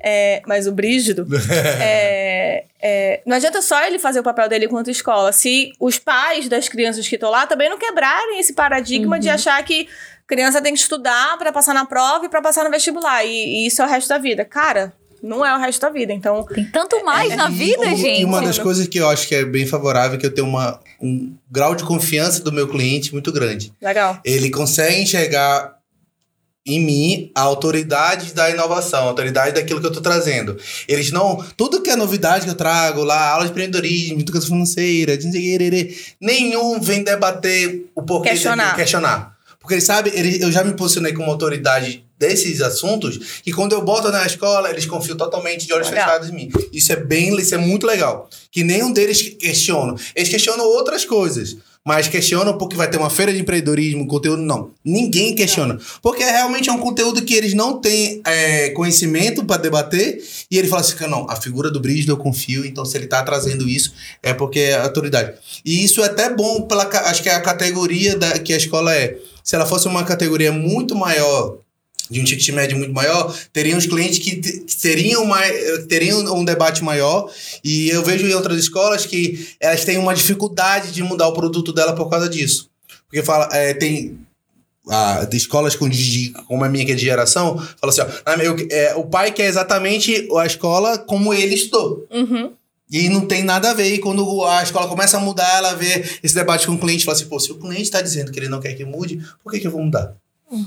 É, 0.00 0.40
mas 0.46 0.66
o 0.68 0.72
Brígido. 0.72 1.26
é, 1.82 2.64
é, 2.82 3.20
não 3.26 3.36
adianta 3.36 3.60
só 3.62 3.82
ele 3.84 3.98
fazer 3.98 4.20
o 4.20 4.22
papel 4.22 4.48
dele 4.48 4.66
enquanto 4.66 4.90
escola. 4.90 5.32
Se 5.32 5.72
os 5.80 5.98
pais 5.98 6.48
das 6.48 6.68
crianças 6.68 7.06
que 7.08 7.16
estão 7.16 7.30
lá 7.30 7.46
também 7.46 7.68
não 7.70 7.78
quebrarem 7.78 8.38
esse 8.38 8.52
paradigma 8.52 9.18
de 9.18 9.28
achar 9.28 9.62
que 9.64 9.88
criança 10.26 10.60
tem 10.60 10.72
que 10.74 10.80
estudar 10.80 11.38
pra 11.38 11.52
passar 11.52 11.72
na 11.74 11.84
prova 11.86 12.26
e 12.26 12.28
pra 12.28 12.42
passar 12.42 12.64
no 12.64 12.70
vestibular. 12.70 13.24
E, 13.24 13.28
e 13.30 13.66
isso 13.66 13.80
é 13.80 13.84
o 13.84 13.88
resto 13.88 14.08
da 14.08 14.18
vida. 14.18 14.44
Cara, 14.44 14.92
não 15.22 15.44
é 15.44 15.54
o 15.56 15.58
resto 15.58 15.80
da 15.80 15.88
vida. 15.88 16.12
Então, 16.12 16.44
Tem 16.44 16.64
tanto 16.66 17.02
mais 17.04 17.34
na 17.36 17.48
E- 17.48 17.52
vida, 17.52 17.86
e, 17.86 17.96
gente. 17.96 18.20
E 18.20 18.24
uma 18.24 18.40
das 18.42 18.58
coisas 18.58 18.86
que 18.86 18.98
eu 18.98 19.08
acho 19.08 19.26
que 19.26 19.34
é 19.34 19.44
bem 19.44 19.66
favorável 19.66 20.16
é 20.16 20.20
que 20.20 20.26
eu 20.26 20.34
tenho 20.34 20.46
uma, 20.46 20.78
um 21.00 21.34
grau 21.50 21.74
de 21.74 21.84
confiança 21.84 22.42
do 22.42 22.52
meu 22.52 22.68
cliente 22.68 23.12
muito 23.12 23.32
grande. 23.32 23.72
legal. 23.80 24.20
Ele 24.24 24.50
consegue 24.50 25.00
enxergar 25.00 25.75
em 26.66 26.80
mim 26.84 27.30
a 27.34 27.42
autoridade 27.42 28.34
da 28.34 28.50
inovação, 28.50 29.04
a 29.04 29.08
autoridade 29.08 29.54
daquilo 29.54 29.80
que 29.80 29.86
eu 29.86 29.92
tô 29.92 30.00
trazendo. 30.00 30.56
Eles 30.88 31.12
não. 31.12 31.44
Tudo 31.56 31.80
que 31.80 31.90
é 31.90 31.96
novidade 31.96 32.44
que 32.44 32.50
eu 32.50 32.56
trago 32.56 33.04
lá, 33.04 33.30
aula 33.30 33.44
de 33.44 33.50
empreendedorismo, 33.52 34.20
educação 34.20 34.48
financeira, 34.50 35.16
nenhum 36.20 36.80
vem 36.80 37.04
debater 37.04 37.86
o 37.94 38.02
porquê 38.02 38.30
Questionar. 38.30 38.70
de 38.70 38.76
questionar. 38.76 39.36
Porque 39.60 39.74
eles 39.74 39.84
sabem, 39.84 40.12
eu 40.40 40.50
já 40.52 40.62
me 40.62 40.74
posicionei 40.74 41.12
como 41.12 41.30
autoridade 41.30 42.04
desses 42.18 42.60
assuntos, 42.60 43.40
que 43.42 43.52
quando 43.52 43.72
eu 43.72 43.82
boto 43.82 44.10
na 44.10 44.24
escola, 44.24 44.70
eles 44.70 44.86
confiam 44.86 45.16
totalmente 45.16 45.66
de 45.66 45.72
olhos 45.72 45.90
Legal. 45.90 46.06
fechados 46.06 46.30
em 46.30 46.32
mim. 46.32 46.50
Isso 46.72 46.92
é 46.92 46.96
bem, 46.96 47.36
isso 47.36 47.54
é 47.54 47.58
muito 47.58 47.86
legal. 47.86 48.28
Que 48.50 48.62
nenhum 48.62 48.92
deles 48.92 49.20
questiona. 49.20 49.94
Eles 50.14 50.28
questionam 50.28 50.64
outras 50.64 51.04
coisas. 51.04 51.56
Mas 51.86 52.08
questionam 52.08 52.58
porque 52.58 52.74
vai 52.74 52.90
ter 52.90 52.98
uma 52.98 53.08
feira 53.08 53.32
de 53.32 53.38
empreendedorismo, 53.38 54.08
conteúdo. 54.08 54.42
Não, 54.42 54.72
ninguém 54.84 55.36
questiona. 55.36 55.78
Porque 56.02 56.24
realmente 56.24 56.68
é 56.68 56.72
um 56.72 56.80
conteúdo 56.80 57.22
que 57.22 57.32
eles 57.32 57.54
não 57.54 57.80
têm 57.80 58.20
é, 58.26 58.70
conhecimento 58.70 59.44
para 59.44 59.62
debater. 59.62 60.20
E 60.50 60.58
ele 60.58 60.66
fala 60.66 60.82
assim: 60.82 60.96
não, 61.06 61.30
a 61.30 61.36
figura 61.36 61.70
do 61.70 61.78
Brígido 61.78 62.10
eu 62.10 62.16
confio, 62.16 62.66
então 62.66 62.84
se 62.84 62.96
ele 62.98 63.06
tá 63.06 63.22
trazendo 63.22 63.68
isso 63.68 63.94
é 64.20 64.34
porque 64.34 64.58
é 64.58 64.80
autoridade. 64.80 65.34
E 65.64 65.84
isso 65.84 66.02
é 66.02 66.06
até 66.06 66.28
bom, 66.28 66.62
pela, 66.62 66.88
acho 66.88 67.22
que 67.22 67.28
é 67.28 67.34
a 67.36 67.40
categoria 67.40 68.16
da, 68.16 68.36
que 68.40 68.52
a 68.52 68.56
escola 68.56 68.92
é. 68.92 69.18
Se 69.44 69.54
ela 69.54 69.64
fosse 69.64 69.86
uma 69.86 70.02
categoria 70.02 70.50
muito 70.50 70.92
maior 70.96 71.58
de 72.10 72.20
um 72.20 72.24
ticket 72.24 72.48
médio 72.50 72.78
muito 72.78 72.92
maior, 72.92 73.34
teriam 73.52 73.78
os 73.78 73.86
clientes 73.86 74.18
que, 74.18 74.36
que 74.36 74.76
teriam, 74.76 75.24
mais, 75.24 75.86
teriam 75.86 76.20
um 76.34 76.44
debate 76.44 76.82
maior. 76.82 77.30
E 77.64 77.88
eu 77.88 78.02
vejo 78.02 78.26
em 78.26 78.34
outras 78.34 78.58
escolas 78.58 79.04
que 79.06 79.48
elas 79.60 79.84
têm 79.84 79.98
uma 79.98 80.14
dificuldade 80.14 80.92
de 80.92 81.02
mudar 81.02 81.28
o 81.28 81.32
produto 81.32 81.72
dela 81.72 81.94
por 81.94 82.08
causa 82.08 82.28
disso. 82.28 82.70
Porque 83.08 83.22
fala, 83.22 83.48
é, 83.52 83.74
tem 83.74 84.18
a, 84.88 85.24
de 85.24 85.36
escolas 85.36 85.74
com, 85.74 85.88
como 86.46 86.64
a 86.64 86.68
minha 86.68 86.84
que 86.84 86.92
é 86.92 86.94
de 86.94 87.04
geração, 87.04 87.58
fala 87.80 87.92
assim, 87.92 88.02
ó, 88.02 88.32
eu, 88.42 88.56
é, 88.70 88.94
o 88.94 89.04
pai 89.04 89.32
quer 89.32 89.46
exatamente 89.46 90.28
a 90.36 90.46
escola 90.46 90.98
como 90.98 91.34
ele 91.34 91.54
estudou. 91.54 92.06
Uhum. 92.10 92.52
E 92.90 93.08
não 93.08 93.26
tem 93.26 93.42
nada 93.42 93.70
a 93.70 93.74
ver. 93.74 93.94
E 93.94 93.98
quando 93.98 94.44
a 94.44 94.62
escola 94.62 94.86
começa 94.86 95.16
a 95.16 95.20
mudar, 95.20 95.56
ela 95.56 95.74
vê 95.74 96.04
esse 96.22 96.34
debate 96.34 96.66
com 96.66 96.74
o 96.74 96.78
cliente, 96.78 97.04
fala 97.04 97.16
assim, 97.16 97.26
pô, 97.26 97.40
se 97.40 97.50
o 97.50 97.58
cliente 97.58 97.82
está 97.82 98.00
dizendo 98.00 98.30
que 98.30 98.38
ele 98.38 98.48
não 98.48 98.60
quer 98.60 98.74
que 98.74 98.84
mude, 98.84 99.20
por 99.42 99.52
que, 99.52 99.58
que 99.58 99.66
eu 99.66 99.72
vou 99.72 99.82
mudar? 99.82 100.14
Hum. 100.50 100.66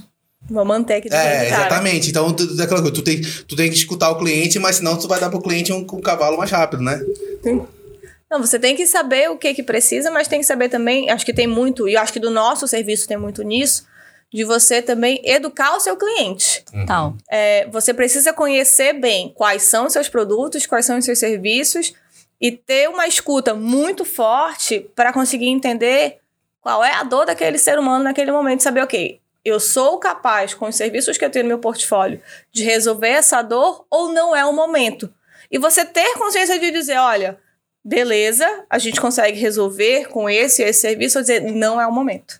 Vou 0.49 0.65
manter 0.65 0.95
aqui. 0.95 1.13
É, 1.13 1.47
exatamente. 1.47 2.09
Então, 2.09 2.33
tu, 2.33 2.47
tu, 2.91 3.01
tem, 3.03 3.21
tu 3.21 3.55
tem 3.55 3.69
que 3.69 3.75
escutar 3.75 4.09
o 4.09 4.17
cliente, 4.17 4.57
mas 4.57 4.77
senão 4.77 4.97
tu 4.97 5.07
vai 5.07 5.19
dar 5.19 5.29
pro 5.29 5.41
cliente 5.41 5.71
um, 5.71 5.79
um 5.79 6.01
cavalo 6.01 6.37
mais 6.37 6.51
rápido, 6.51 6.83
né? 6.83 6.99
Sim. 7.43 7.65
Não, 8.29 8.41
você 8.41 8.59
tem 8.59 8.75
que 8.75 8.85
saber 8.85 9.29
o 9.29 9.37
que 9.37 9.53
que 9.53 9.63
precisa, 9.63 10.11
mas 10.11 10.27
tem 10.27 10.39
que 10.39 10.45
saber 10.45 10.69
também, 10.69 11.09
acho 11.09 11.25
que 11.25 11.33
tem 11.33 11.47
muito, 11.47 11.89
e 11.89 11.97
acho 11.97 12.13
que 12.13 12.19
do 12.19 12.29
nosso 12.29 12.67
serviço 12.67 13.07
tem 13.07 13.17
muito 13.17 13.41
nisso, 13.41 13.87
de 14.31 14.43
você 14.43 14.81
também 14.81 15.19
educar 15.23 15.75
o 15.75 15.79
seu 15.79 15.97
cliente. 15.97 16.63
Uhum. 16.71 16.81
Então. 16.83 17.17
É, 17.29 17.67
você 17.71 17.93
precisa 17.93 18.31
conhecer 18.31 18.93
bem 18.93 19.33
quais 19.35 19.63
são 19.63 19.87
os 19.87 19.93
seus 19.93 20.07
produtos, 20.07 20.65
quais 20.65 20.85
são 20.85 20.97
os 20.97 21.05
seus 21.05 21.17
serviços, 21.17 21.93
e 22.39 22.51
ter 22.51 22.87
uma 22.87 23.07
escuta 23.07 23.53
muito 23.53 24.05
forte 24.05 24.87
para 24.95 25.11
conseguir 25.11 25.49
entender 25.49 26.17
qual 26.61 26.83
é 26.83 26.93
a 26.93 27.03
dor 27.03 27.25
daquele 27.25 27.57
ser 27.57 27.79
humano 27.79 28.03
naquele 28.03 28.31
momento, 28.31 28.61
saber, 28.61 28.83
ok, 28.83 29.19
eu 29.43 29.59
sou 29.59 29.97
capaz, 29.97 30.53
com 30.53 30.67
os 30.67 30.75
serviços 30.75 31.17
que 31.17 31.25
eu 31.25 31.29
tenho 31.29 31.43
no 31.43 31.49
meu 31.49 31.59
portfólio, 31.59 32.21
de 32.51 32.63
resolver 32.63 33.09
essa 33.09 33.41
dor 33.41 33.85
ou 33.89 34.11
não 34.11 34.35
é 34.35 34.45
o 34.45 34.53
momento? 34.53 35.11
E 35.51 35.57
você 35.57 35.83
ter 35.85 36.13
consciência 36.15 36.59
de 36.59 36.71
dizer, 36.71 36.97
olha, 36.97 37.39
beleza, 37.83 38.45
a 38.69 38.77
gente 38.77 38.99
consegue 39.01 39.39
resolver 39.39 40.07
com 40.09 40.29
esse 40.29 40.61
esse 40.61 40.81
serviço, 40.81 41.17
ou 41.17 41.21
dizer, 41.23 41.41
não 41.41 41.79
é 41.79 41.87
o 41.87 41.91
momento. 41.91 42.39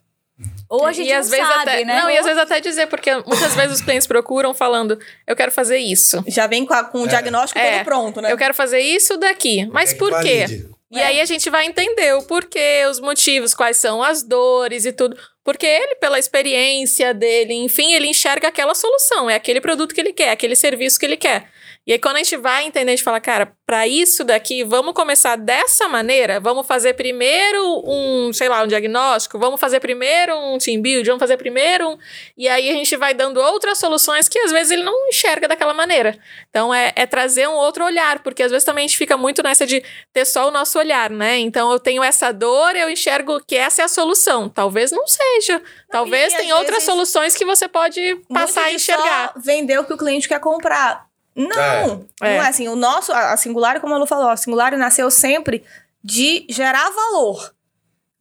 Ou 0.70 0.86
a 0.86 0.94
gente 0.94 1.10
e 1.10 1.14
às 1.14 1.30
vezes 1.30 1.48
sabe, 1.48 1.62
até, 1.62 1.84
né? 1.84 2.00
Não, 2.02 2.10
e 2.10 2.18
às 2.18 2.24
vezes 2.26 2.40
até 2.40 2.62
dizer, 2.62 2.88
porque 2.88 3.14
muitas 3.26 3.56
vezes 3.56 3.78
os 3.78 3.82
clientes 3.82 4.08
procuram 4.08 4.54
falando, 4.54 4.98
eu 5.28 5.36
quero 5.36 5.52
fazer 5.52 5.80
isso. 5.80 6.24
Já 6.28 6.48
vem 6.48 6.66
com, 6.66 6.74
a, 6.74 6.84
com 6.84 7.02
o 7.02 7.08
diagnóstico 7.08 7.60
É. 7.60 7.78
todo 7.78 7.86
pronto, 7.86 8.22
né? 8.22 8.32
Eu 8.32 8.38
quero 8.38 8.54
fazer 8.54 8.80
isso 8.80 9.18
daqui. 9.18 9.66
Mas 9.72 9.90
É 9.90 9.94
que 9.94 10.00
por 10.00 10.12
quê? 10.22 10.46
valide. 10.46 10.70
E 10.92 11.00
aí 11.00 11.22
a 11.22 11.26
gente 11.26 11.50
vai 11.50 11.66
entender 11.66 12.16
o 12.16 12.24
porquê, 12.24 12.84
os 12.90 13.00
motivos, 13.00 13.54
quais 13.54 13.78
são 13.78 14.02
as 14.02 14.24
dores 14.24 14.86
e 14.86 14.92
tudo. 14.92 15.16
Porque 15.50 15.66
ele, 15.66 15.96
pela 15.96 16.20
experiência 16.20 17.12
dele, 17.12 17.56
enfim, 17.56 17.96
ele 17.96 18.06
enxerga 18.06 18.50
aquela 18.50 18.76
solução, 18.76 19.28
é 19.28 19.34
aquele 19.34 19.60
produto 19.60 19.96
que 19.96 20.00
ele 20.00 20.14
quer, 20.14 20.30
aquele 20.30 20.56
serviço 20.56 21.00
que 21.00 21.08
ele 21.08 21.18
quer. 21.18 21.50
E 21.90 21.94
aí, 21.94 21.98
quando 21.98 22.18
a 22.18 22.20
gente 22.20 22.38
vai 22.38 22.66
entender, 22.66 22.92
a 22.92 22.96
gente 22.96 23.04
fala, 23.04 23.20
cara, 23.20 23.52
para 23.66 23.88
isso 23.88 24.24
daqui, 24.24 24.64
vamos 24.64 24.94
começar 24.94 25.36
dessa 25.36 25.88
maneira, 25.88 26.40
vamos 26.40 26.68
fazer 26.68 26.94
primeiro 26.94 27.84
um, 27.84 28.32
sei 28.32 28.48
lá, 28.48 28.62
um 28.62 28.68
diagnóstico, 28.68 29.40
vamos 29.40 29.60
fazer 29.60 29.80
primeiro 29.80 30.38
um 30.38 30.60
team 30.60 30.80
build, 30.84 31.04
vamos 31.08 31.20
fazer 31.20 31.36
primeiro 31.36 31.90
um... 31.90 31.98
E 32.38 32.48
aí 32.48 32.70
a 32.70 32.74
gente 32.74 32.96
vai 32.96 33.16
dando 33.16 33.40
outras 33.40 33.80
soluções 33.80 34.30
que 34.30 34.38
às 34.38 34.52
vezes 34.52 34.70
ele 34.70 34.84
não 34.84 35.08
enxerga 35.08 35.48
daquela 35.48 35.74
maneira. 35.74 36.16
Então, 36.52 36.72
é, 36.72 36.94
é 36.96 37.08
trazer 37.08 37.50
um 37.50 37.56
outro 37.56 37.84
olhar, 37.84 38.20
porque 38.20 38.44
às 38.44 38.52
vezes 38.52 38.64
também 38.64 38.86
a 38.86 38.88
gente 38.88 38.98
fica 38.98 39.18
muito 39.18 39.42
nessa 39.42 39.66
de 39.66 39.84
ter 40.14 40.26
só 40.26 40.48
o 40.48 40.52
nosso 40.52 40.78
olhar, 40.78 41.10
né? 41.10 41.40
Então, 41.40 41.72
eu 41.72 41.80
tenho 41.80 42.04
essa 42.04 42.32
dor, 42.32 42.76
eu 42.76 42.88
enxergo 42.88 43.44
que 43.48 43.56
essa 43.56 43.82
é 43.82 43.86
a 43.86 43.90
solução. 43.90 44.48
Talvez 44.48 44.92
não 44.92 45.08
seja. 45.08 45.60
Talvez 45.90 46.36
tenha 46.36 46.54
às 46.54 46.60
outras 46.60 46.84
soluções 46.84 47.34
que 47.34 47.46
você 47.46 47.68
pode 47.68 48.22
passar 48.32 48.66
a 48.66 48.74
enxergar. 48.74 49.34
Vender 49.38 49.80
o 49.80 49.86
que 49.86 49.94
o 49.94 49.98
cliente 49.98 50.28
quer 50.28 50.40
comprar. 50.40 51.09
Não, 51.48 51.58
É. 51.60 51.88
não 51.88 52.06
É. 52.22 52.36
é 52.36 52.40
assim. 52.40 52.68
O 52.68 52.76
nosso, 52.76 53.12
a 53.14 53.34
a 53.34 53.38
Singular, 53.38 53.80
como 53.80 53.94
a 53.96 53.98
Lu 53.98 54.06
falou, 54.06 54.30
a 54.30 54.36
Singular 54.38 54.76
nasceu 54.78 55.10
sempre 55.10 55.64
de 56.04 56.46
gerar 56.50 56.90
valor. 56.90 57.54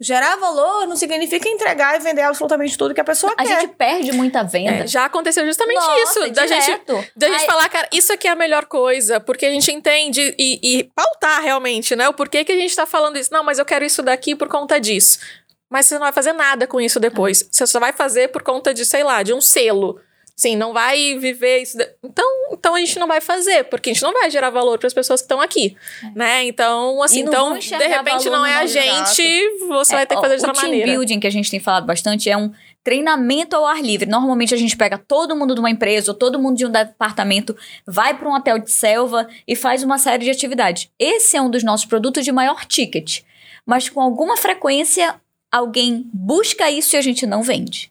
Gerar 0.00 0.36
valor 0.36 0.86
não 0.86 0.94
significa 0.94 1.48
entregar 1.48 1.96
e 1.96 1.98
vender 1.98 2.22
absolutamente 2.22 2.78
tudo 2.78 2.94
que 2.94 3.00
a 3.00 3.04
pessoa 3.04 3.32
A 3.36 3.44
quer. 3.44 3.60
gente 3.62 3.74
perde 3.74 4.12
muita 4.12 4.44
venda. 4.44 4.84
É, 4.84 4.86
já 4.86 5.04
aconteceu 5.06 5.44
justamente 5.44 5.74
Nossa, 5.80 5.98
isso. 6.26 6.32
Da 6.32 6.46
gente, 6.46 6.80
da 7.16 7.26
gente 7.26 7.40
Ai, 7.40 7.46
falar, 7.46 7.68
cara, 7.68 7.88
isso 7.92 8.12
aqui 8.12 8.28
é 8.28 8.30
a 8.30 8.36
melhor 8.36 8.66
coisa, 8.66 9.18
porque 9.18 9.44
a 9.44 9.50
gente 9.50 9.72
entende 9.72 10.32
e, 10.38 10.60
e 10.62 10.84
pautar 10.94 11.42
realmente, 11.42 11.96
né? 11.96 12.08
O 12.08 12.14
porquê 12.14 12.44
que 12.44 12.52
a 12.52 12.56
gente 12.56 12.76
tá 12.76 12.86
falando 12.86 13.18
isso. 13.18 13.32
Não, 13.32 13.42
mas 13.42 13.58
eu 13.58 13.64
quero 13.64 13.84
isso 13.84 14.00
daqui 14.00 14.36
por 14.36 14.46
conta 14.48 14.78
disso. 14.80 15.18
Mas 15.68 15.86
você 15.86 15.94
não 15.94 16.02
vai 16.02 16.12
fazer 16.12 16.32
nada 16.32 16.64
com 16.68 16.80
isso 16.80 17.00
depois. 17.00 17.48
Você 17.50 17.66
só 17.66 17.80
vai 17.80 17.92
fazer 17.92 18.28
por 18.28 18.42
conta 18.44 18.72
de, 18.72 18.84
sei 18.86 19.02
lá, 19.02 19.24
de 19.24 19.34
um 19.34 19.40
selo. 19.40 20.00
Sim, 20.38 20.54
não 20.54 20.72
vai 20.72 21.18
viver 21.18 21.62
isso. 21.62 21.76
de- 21.76 21.88
Então, 22.04 22.24
então 22.52 22.76
a 22.76 22.78
gente 22.78 22.96
não 22.96 23.08
vai 23.08 23.20
fazer, 23.20 23.64
porque 23.64 23.90
a 23.90 23.92
gente 23.92 24.04
não 24.04 24.12
vai 24.12 24.30
gerar 24.30 24.50
valor 24.50 24.78
para 24.78 24.86
as 24.86 24.94
pessoas 24.94 25.20
que 25.20 25.24
estão 25.24 25.40
aqui, 25.40 25.76
né? 26.14 26.44
Então, 26.44 27.02
assim, 27.02 27.18
É. 27.18 27.22
Então, 27.22 27.58
de 27.58 27.86
repente 27.88 28.30
não 28.30 28.46
é 28.46 28.54
a 28.54 28.64
gente, 28.66 29.50
você 29.66 29.94
vai 29.96 30.06
ter 30.06 30.14
que 30.14 30.20
ó, 30.20 30.22
fazer 30.22 30.36
de 30.36 30.44
o 30.44 30.46
outra 30.46 30.60
team 30.62 30.70
maneira. 30.72 30.92
building 30.92 31.18
que 31.18 31.26
a 31.26 31.30
gente 31.30 31.50
tem 31.50 31.58
falado 31.58 31.86
bastante 31.86 32.30
é 32.30 32.36
um 32.36 32.52
treinamento 32.84 33.56
ao 33.56 33.66
ar 33.66 33.82
livre. 33.82 34.08
Normalmente 34.08 34.54
a 34.54 34.56
gente 34.56 34.76
pega 34.76 34.96
todo 34.96 35.34
mundo 35.34 35.54
de 35.54 35.60
uma 35.60 35.70
empresa 35.70 36.12
ou 36.12 36.16
todo 36.16 36.38
mundo 36.38 36.56
de 36.56 36.64
um 36.64 36.70
departamento, 36.70 37.56
vai 37.84 38.16
para 38.16 38.28
um 38.28 38.32
hotel 38.34 38.60
de 38.60 38.70
selva 38.70 39.26
e 39.46 39.56
faz 39.56 39.82
uma 39.82 39.98
série 39.98 40.24
de 40.24 40.30
atividades. 40.30 40.88
Esse 40.96 41.36
é 41.36 41.42
um 41.42 41.50
dos 41.50 41.64
nossos 41.64 41.84
produtos 41.84 42.24
de 42.24 42.30
maior 42.30 42.64
ticket, 42.64 43.22
mas 43.66 43.88
com 43.88 44.00
alguma 44.00 44.36
frequência 44.36 45.16
alguém 45.50 46.08
busca 46.14 46.70
isso 46.70 46.94
e 46.94 46.96
a 46.96 47.02
gente 47.02 47.26
não 47.26 47.42
vende. 47.42 47.90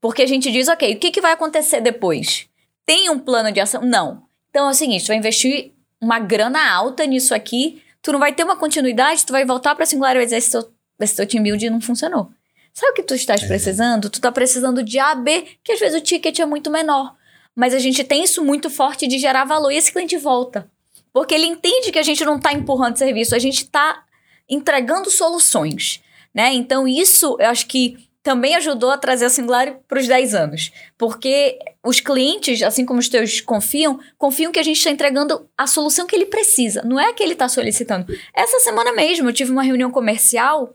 Porque 0.00 0.22
a 0.22 0.26
gente 0.26 0.50
diz, 0.50 0.68
ok, 0.68 0.94
o 0.94 0.98
que, 0.98 1.10
que 1.10 1.20
vai 1.20 1.32
acontecer 1.32 1.80
depois? 1.80 2.48
Tem 2.86 3.10
um 3.10 3.18
plano 3.18 3.52
de 3.52 3.60
ação? 3.60 3.82
Não. 3.82 4.22
Então 4.48 4.66
é 4.66 4.70
o 4.70 4.74
seguinte, 4.74 5.04
tu 5.04 5.08
vai 5.08 5.16
investir 5.16 5.72
uma 6.00 6.18
grana 6.18 6.72
alta 6.72 7.06
nisso 7.06 7.34
aqui, 7.34 7.82
tu 8.00 8.12
não 8.12 8.18
vai 8.18 8.32
ter 8.32 8.42
uma 8.42 8.56
continuidade, 8.56 9.26
tu 9.26 9.32
vai 9.32 9.44
voltar 9.44 9.74
para 9.74 9.86
singular 9.86 10.14
e 10.14 10.18
vai 10.18 10.24
dizer, 10.24 10.38
esse 10.38 10.50
teu, 10.50 10.70
esse 10.98 11.16
teu 11.16 11.26
team 11.26 11.42
building 11.42 11.70
não 11.70 11.80
funcionou. 11.80 12.30
Sabe 12.72 12.92
o 12.92 12.94
que 12.94 13.02
tu 13.02 13.14
estás 13.14 13.42
precisando? 13.44 14.08
Tu 14.08 14.20
tá 14.20 14.32
precisando 14.32 14.82
de 14.82 14.98
A, 14.98 15.14
B, 15.14 15.46
que 15.62 15.72
às 15.72 15.80
vezes 15.80 16.00
o 16.00 16.02
ticket 16.02 16.38
é 16.38 16.46
muito 16.46 16.70
menor. 16.70 17.14
Mas 17.54 17.74
a 17.74 17.78
gente 17.78 18.02
tem 18.04 18.24
isso 18.24 18.44
muito 18.44 18.70
forte 18.70 19.06
de 19.06 19.18
gerar 19.18 19.44
valor 19.44 19.70
e 19.70 19.76
esse 19.76 19.92
cliente 19.92 20.16
volta. 20.16 20.70
Porque 21.12 21.34
ele 21.34 21.46
entende 21.46 21.90
que 21.90 21.98
a 21.98 22.02
gente 22.02 22.24
não 22.24 22.36
está 22.36 22.52
empurrando 22.52 22.96
serviço, 22.96 23.34
a 23.34 23.38
gente 23.38 23.64
está 23.64 24.04
entregando 24.48 25.10
soluções. 25.10 26.00
Né? 26.32 26.54
Então, 26.54 26.86
isso 26.86 27.36
eu 27.40 27.48
acho 27.48 27.66
que 27.66 27.98
também 28.22 28.54
ajudou 28.54 28.90
a 28.90 28.98
trazer 28.98 29.24
a 29.24 29.30
Singular 29.30 29.78
para 29.88 29.98
os 29.98 30.06
10 30.06 30.34
anos. 30.34 30.70
Porque 30.98 31.58
os 31.84 32.00
clientes, 32.00 32.62
assim 32.62 32.84
como 32.84 33.00
os 33.00 33.08
teus 33.08 33.40
confiam, 33.40 33.98
confiam 34.18 34.52
que 34.52 34.58
a 34.58 34.62
gente 34.62 34.76
está 34.76 34.90
entregando 34.90 35.48
a 35.56 35.66
solução 35.66 36.06
que 36.06 36.14
ele 36.14 36.26
precisa. 36.26 36.82
Não 36.82 37.00
é 37.00 37.06
a 37.06 37.14
que 37.14 37.22
ele 37.22 37.32
está 37.32 37.48
solicitando. 37.48 38.06
Essa 38.34 38.60
semana 38.60 38.92
mesmo 38.92 39.28
eu 39.28 39.32
tive 39.32 39.50
uma 39.50 39.62
reunião 39.62 39.90
comercial 39.90 40.74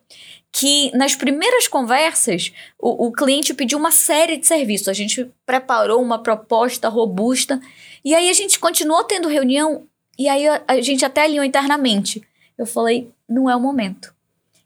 que 0.51 0.89
nas 0.95 1.15
primeiras 1.15 1.67
conversas 1.67 2.53
o, 2.79 3.07
o 3.07 3.11
cliente 3.11 3.53
pediu 3.53 3.77
uma 3.77 3.91
série 3.91 4.37
de 4.37 4.47
serviços. 4.47 4.87
A 4.87 4.93
gente 4.93 5.29
preparou 5.45 6.01
uma 6.01 6.23
proposta 6.23 6.89
robusta 6.89 7.59
e 8.03 8.15
aí 8.15 8.29
a 8.29 8.33
gente 8.33 8.59
continuou 8.59 9.03
tendo 9.03 9.27
reunião 9.27 9.85
e 10.17 10.27
aí 10.27 10.47
a, 10.47 10.63
a 10.67 10.81
gente 10.81 11.05
até 11.05 11.23
alinhou 11.23 11.45
internamente. 11.45 12.23
Eu 12.57 12.65
falei, 12.65 13.11
não 13.27 13.49
é 13.49 13.55
o 13.55 13.59
momento. 13.59 14.14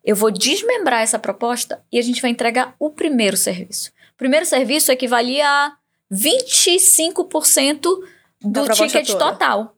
Eu 0.04 0.16
vou 0.16 0.32
desmembrar 0.32 1.02
essa 1.02 1.20
proposta 1.20 1.84
e 1.92 2.00
a 2.00 2.02
gente 2.02 2.22
vai 2.22 2.32
entregar 2.32 2.76
o 2.80 2.90
primeiro 2.90 3.36
serviço. 3.38 3.92
O 4.14 4.18
primeiro 4.18 4.46
serviço 4.46 4.92
equivalia 4.92 5.48
a 5.48 5.74
25% 6.12 7.82
Da 8.42 8.64
do 8.64 8.74
ticket 8.74 9.08
toda. 9.08 9.20
total. 9.20 9.76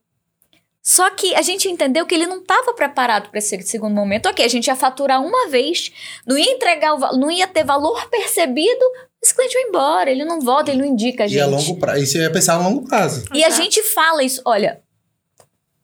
Só 0.83 1.11
que 1.11 1.35
a 1.35 1.43
gente 1.43 1.69
entendeu 1.69 2.07
que 2.07 2.15
ele 2.15 2.25
não 2.25 2.39
estava 2.39 2.73
preparado 2.73 3.29
para 3.29 3.37
esse 3.37 3.61
segundo 3.61 3.93
momento. 3.93 4.27
Ok, 4.27 4.43
a 4.43 4.47
gente 4.47 4.65
ia 4.67 4.75
faturar 4.75 5.21
uma 5.23 5.47
vez, 5.47 5.91
não 6.25 6.35
ia 6.35 6.51
entregar, 6.51 6.95
o, 6.95 7.17
não 7.17 7.29
ia 7.29 7.47
ter 7.47 7.63
valor 7.63 8.09
percebido, 8.09 8.83
esse 9.21 9.33
cliente 9.35 9.53
vai 9.53 9.63
embora, 9.63 10.09
ele 10.09 10.25
não 10.25 10.41
volta, 10.41 10.71
ele 10.71 10.81
não 10.81 10.87
indica 10.87 11.25
a 11.25 11.27
gente. 11.27 11.37
E 11.37 11.41
a 11.41 11.45
longo 11.45 11.77
prazo. 11.77 12.03
Isso 12.03 12.17
eu 12.17 12.23
ia 12.23 12.31
pensar 12.31 12.55
a 12.55 12.57
longo 12.57 12.87
prazo. 12.87 13.25
E 13.31 13.43
a 13.43 13.47
Exato. 13.47 13.61
gente 13.61 13.83
fala 13.83 14.23
isso, 14.23 14.41
olha, 14.43 14.81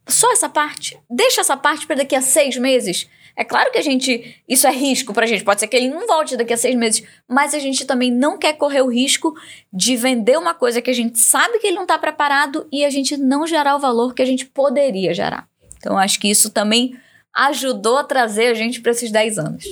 só 0.07 0.31
essa 0.31 0.49
parte, 0.49 0.99
deixa 1.07 1.41
essa 1.41 1.55
parte 1.55 1.85
para 1.85 1.97
daqui 1.97 2.15
a 2.15 2.21
seis 2.21 2.57
meses. 2.57 3.07
É 3.37 3.43
claro 3.43 3.71
que 3.71 3.77
a 3.77 3.83
gente, 3.83 4.35
isso 4.49 4.65
é 4.65 4.71
risco 4.71 5.13
pra 5.13 5.27
gente, 5.27 5.43
pode 5.43 5.59
ser 5.59 5.67
que 5.67 5.77
ele 5.77 5.89
não 5.89 6.07
volte 6.07 6.35
daqui 6.35 6.53
a 6.53 6.57
seis 6.57 6.75
meses, 6.75 7.03
mas 7.29 7.53
a 7.53 7.59
gente 7.59 7.85
também 7.85 8.11
não 8.11 8.35
quer 8.35 8.53
correr 8.53 8.81
o 8.81 8.89
risco 8.89 9.35
de 9.71 9.95
vender 9.95 10.39
uma 10.39 10.55
coisa 10.55 10.81
que 10.81 10.89
a 10.89 10.93
gente 10.93 11.19
sabe 11.19 11.59
que 11.59 11.67
ele 11.67 11.75
não 11.75 11.85
tá 11.85 11.99
preparado 11.99 12.65
e 12.71 12.83
a 12.83 12.89
gente 12.89 13.15
não 13.15 13.45
gerar 13.45 13.75
o 13.75 13.79
valor 13.79 14.15
que 14.15 14.23
a 14.23 14.25
gente 14.25 14.43
poderia 14.43 15.13
gerar. 15.13 15.47
Então, 15.77 15.95
acho 15.99 16.19
que 16.19 16.27
isso 16.27 16.49
também 16.49 16.97
ajudou 17.31 17.97
a 17.97 18.03
trazer 18.03 18.47
a 18.47 18.55
gente 18.55 18.81
para 18.81 18.91
esses 18.91 19.11
10 19.11 19.37
anos. 19.37 19.65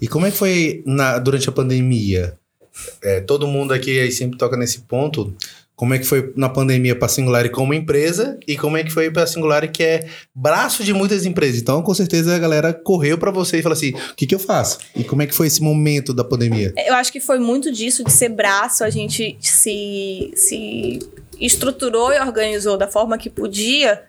E 0.00 0.08
como 0.08 0.24
é 0.24 0.30
que 0.30 0.38
foi 0.38 0.82
na, 0.86 1.18
durante 1.18 1.46
a 1.46 1.52
pandemia? 1.52 2.38
É, 3.02 3.20
todo 3.20 3.46
mundo 3.46 3.74
aqui 3.74 4.10
sempre 4.10 4.38
toca 4.38 4.56
nesse 4.56 4.80
ponto. 4.80 5.36
Como 5.80 5.94
é 5.94 5.98
que 5.98 6.04
foi 6.04 6.30
na 6.36 6.50
pandemia 6.50 6.94
para 6.94 7.06
a 7.06 7.08
Singular 7.08 7.48
como 7.48 7.72
empresa 7.72 8.38
e 8.46 8.54
como 8.54 8.76
é 8.76 8.84
que 8.84 8.90
foi 8.90 9.10
para 9.10 9.22
a 9.22 9.26
Singular 9.26 9.66
que 9.72 9.82
é 9.82 10.06
braço 10.34 10.84
de 10.84 10.92
muitas 10.92 11.24
empresas. 11.24 11.58
Então, 11.58 11.80
com 11.80 11.94
certeza 11.94 12.36
a 12.36 12.38
galera 12.38 12.74
correu 12.74 13.16
para 13.16 13.30
você 13.30 13.60
e 13.60 13.62
falou 13.62 13.72
assim: 13.72 13.94
"O 13.94 14.14
que 14.14 14.26
que 14.26 14.34
eu 14.34 14.38
faço?". 14.38 14.78
E 14.94 15.02
como 15.02 15.22
é 15.22 15.26
que 15.26 15.34
foi 15.34 15.46
esse 15.46 15.62
momento 15.62 16.12
da 16.12 16.22
pandemia? 16.22 16.74
Eu 16.86 16.92
acho 16.92 17.10
que 17.10 17.18
foi 17.18 17.38
muito 17.38 17.72
disso 17.72 18.04
de 18.04 18.12
ser 18.12 18.28
braço, 18.28 18.84
a 18.84 18.90
gente 18.90 19.38
se 19.40 20.30
se 20.34 20.98
estruturou 21.40 22.12
e 22.12 22.20
organizou 22.20 22.76
da 22.76 22.86
forma 22.86 23.16
que 23.16 23.30
podia 23.30 24.02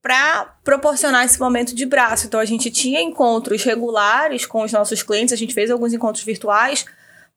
para 0.00 0.54
proporcionar 0.64 1.26
esse 1.26 1.38
momento 1.38 1.74
de 1.74 1.84
braço. 1.84 2.28
Então 2.28 2.40
a 2.40 2.46
gente 2.46 2.70
tinha 2.70 3.02
encontros 3.02 3.62
regulares 3.62 4.46
com 4.46 4.62
os 4.62 4.72
nossos 4.72 5.02
clientes, 5.02 5.34
a 5.34 5.36
gente 5.36 5.52
fez 5.52 5.70
alguns 5.70 5.92
encontros 5.92 6.24
virtuais 6.24 6.86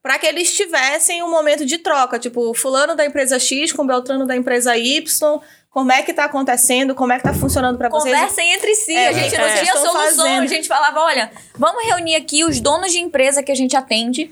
para 0.04 0.20
que 0.20 0.28
eles 0.28 0.54
tivessem 0.54 1.24
um 1.24 1.32
momento 1.32 1.66
de 1.66 1.78
troca, 1.78 2.20
tipo, 2.20 2.54
fulano 2.54 2.94
da 2.94 3.06
empresa 3.06 3.40
X 3.40 3.72
com 3.72 3.88
Beltrano 3.88 4.28
da 4.28 4.36
empresa 4.36 4.78
Y, 4.78 5.40
como 5.70 5.92
é 5.94 6.04
que 6.04 6.14
tá 6.14 6.26
acontecendo, 6.26 6.94
como 6.94 7.14
é 7.14 7.18
que 7.18 7.24
tá 7.24 7.34
funcionando 7.34 7.78
para 7.78 7.88
vocês. 7.88 8.14
Conversem 8.14 8.52
entre 8.52 8.76
si, 8.76 8.94
É, 8.94 9.08
a 9.08 9.14
gente 9.14 9.34
é, 9.34 9.38
não 9.38 9.64
tinha 9.64 9.74
solução, 9.78 10.26
fazendo. 10.26 10.44
a 10.44 10.48
gente 10.48 10.68
falava, 10.68 11.00
olha, 11.00 11.32
vamos 11.56 11.86
reunir 11.86 12.16
aqui 12.16 12.44
os 12.44 12.60
donos 12.60 12.92
de 12.92 13.00
empresa 13.00 13.42
que 13.42 13.52
a 13.52 13.56
gente 13.56 13.78
atende. 13.78 14.30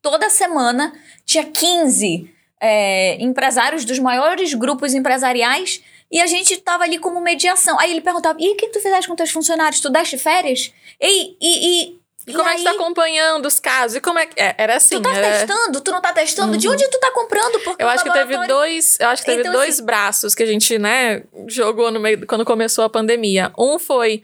Toda 0.00 0.30
semana 0.30 0.92
tinha 1.24 1.42
15 1.42 2.32
é, 2.60 3.20
empresários 3.20 3.84
dos 3.84 3.98
maiores 3.98 4.54
grupos 4.54 4.94
empresariais 4.94 5.82
e 6.12 6.20
a 6.20 6.26
gente 6.26 6.56
tava 6.58 6.84
ali 6.84 6.98
como 6.98 7.20
mediação. 7.20 7.78
Aí 7.80 7.90
ele 7.90 8.00
perguntava, 8.00 8.38
e 8.40 8.52
o 8.52 8.56
que 8.56 8.68
tu 8.68 8.80
fizeste 8.80 9.08
com 9.08 9.16
teus 9.16 9.32
funcionários? 9.32 9.80
Tu 9.80 9.90
deste 9.90 10.16
férias? 10.16 10.72
E, 11.00 11.36
e, 11.42 11.98
e, 12.26 12.30
E 12.30 12.34
como 12.34 12.48
é 12.48 12.52
que 12.52 12.58
aí, 12.58 12.62
você 12.62 12.64
tá 12.64 12.70
acompanhando 12.72 13.46
os 13.46 13.60
casos? 13.60 13.96
E 13.96 14.00
como 14.00 14.18
é 14.18 14.26
que. 14.26 14.40
é, 14.40 14.54
era 14.58 14.76
assim. 14.76 14.96
Tu 14.96 15.02
tá 15.02 15.14
era- 15.14 15.38
testando? 15.46 15.80
Tu 15.80 15.90
não 15.90 16.00
tá 16.00 16.12
testando? 16.12 16.56
De 16.58 16.68
onde 16.68 16.88
tu 16.90 16.98
tá 16.98 17.10
comprando? 17.12 17.60
Porque 17.60 17.82
Eu 17.82 17.88
acho 17.88 18.02
que 18.04 18.12
teve 18.12 18.46
dois, 18.46 18.96
eu 19.00 19.08
acho 19.08 19.22
que 19.22 19.30
teve 19.30 19.40
Então, 19.42 19.52
dois 19.52 19.74
assim- 19.74 19.84
braços 19.84 20.34
que 20.34 20.42
a 20.42 20.46
gente, 20.46 20.78
né, 20.78 21.22
jogou 21.48 21.90
no 21.90 22.00
meio 22.00 22.26
quando 22.26 22.44
começou 22.44 22.84
a 22.84 22.90
pandemia. 22.90 23.52
Um 23.58 23.78
foi 23.78 24.22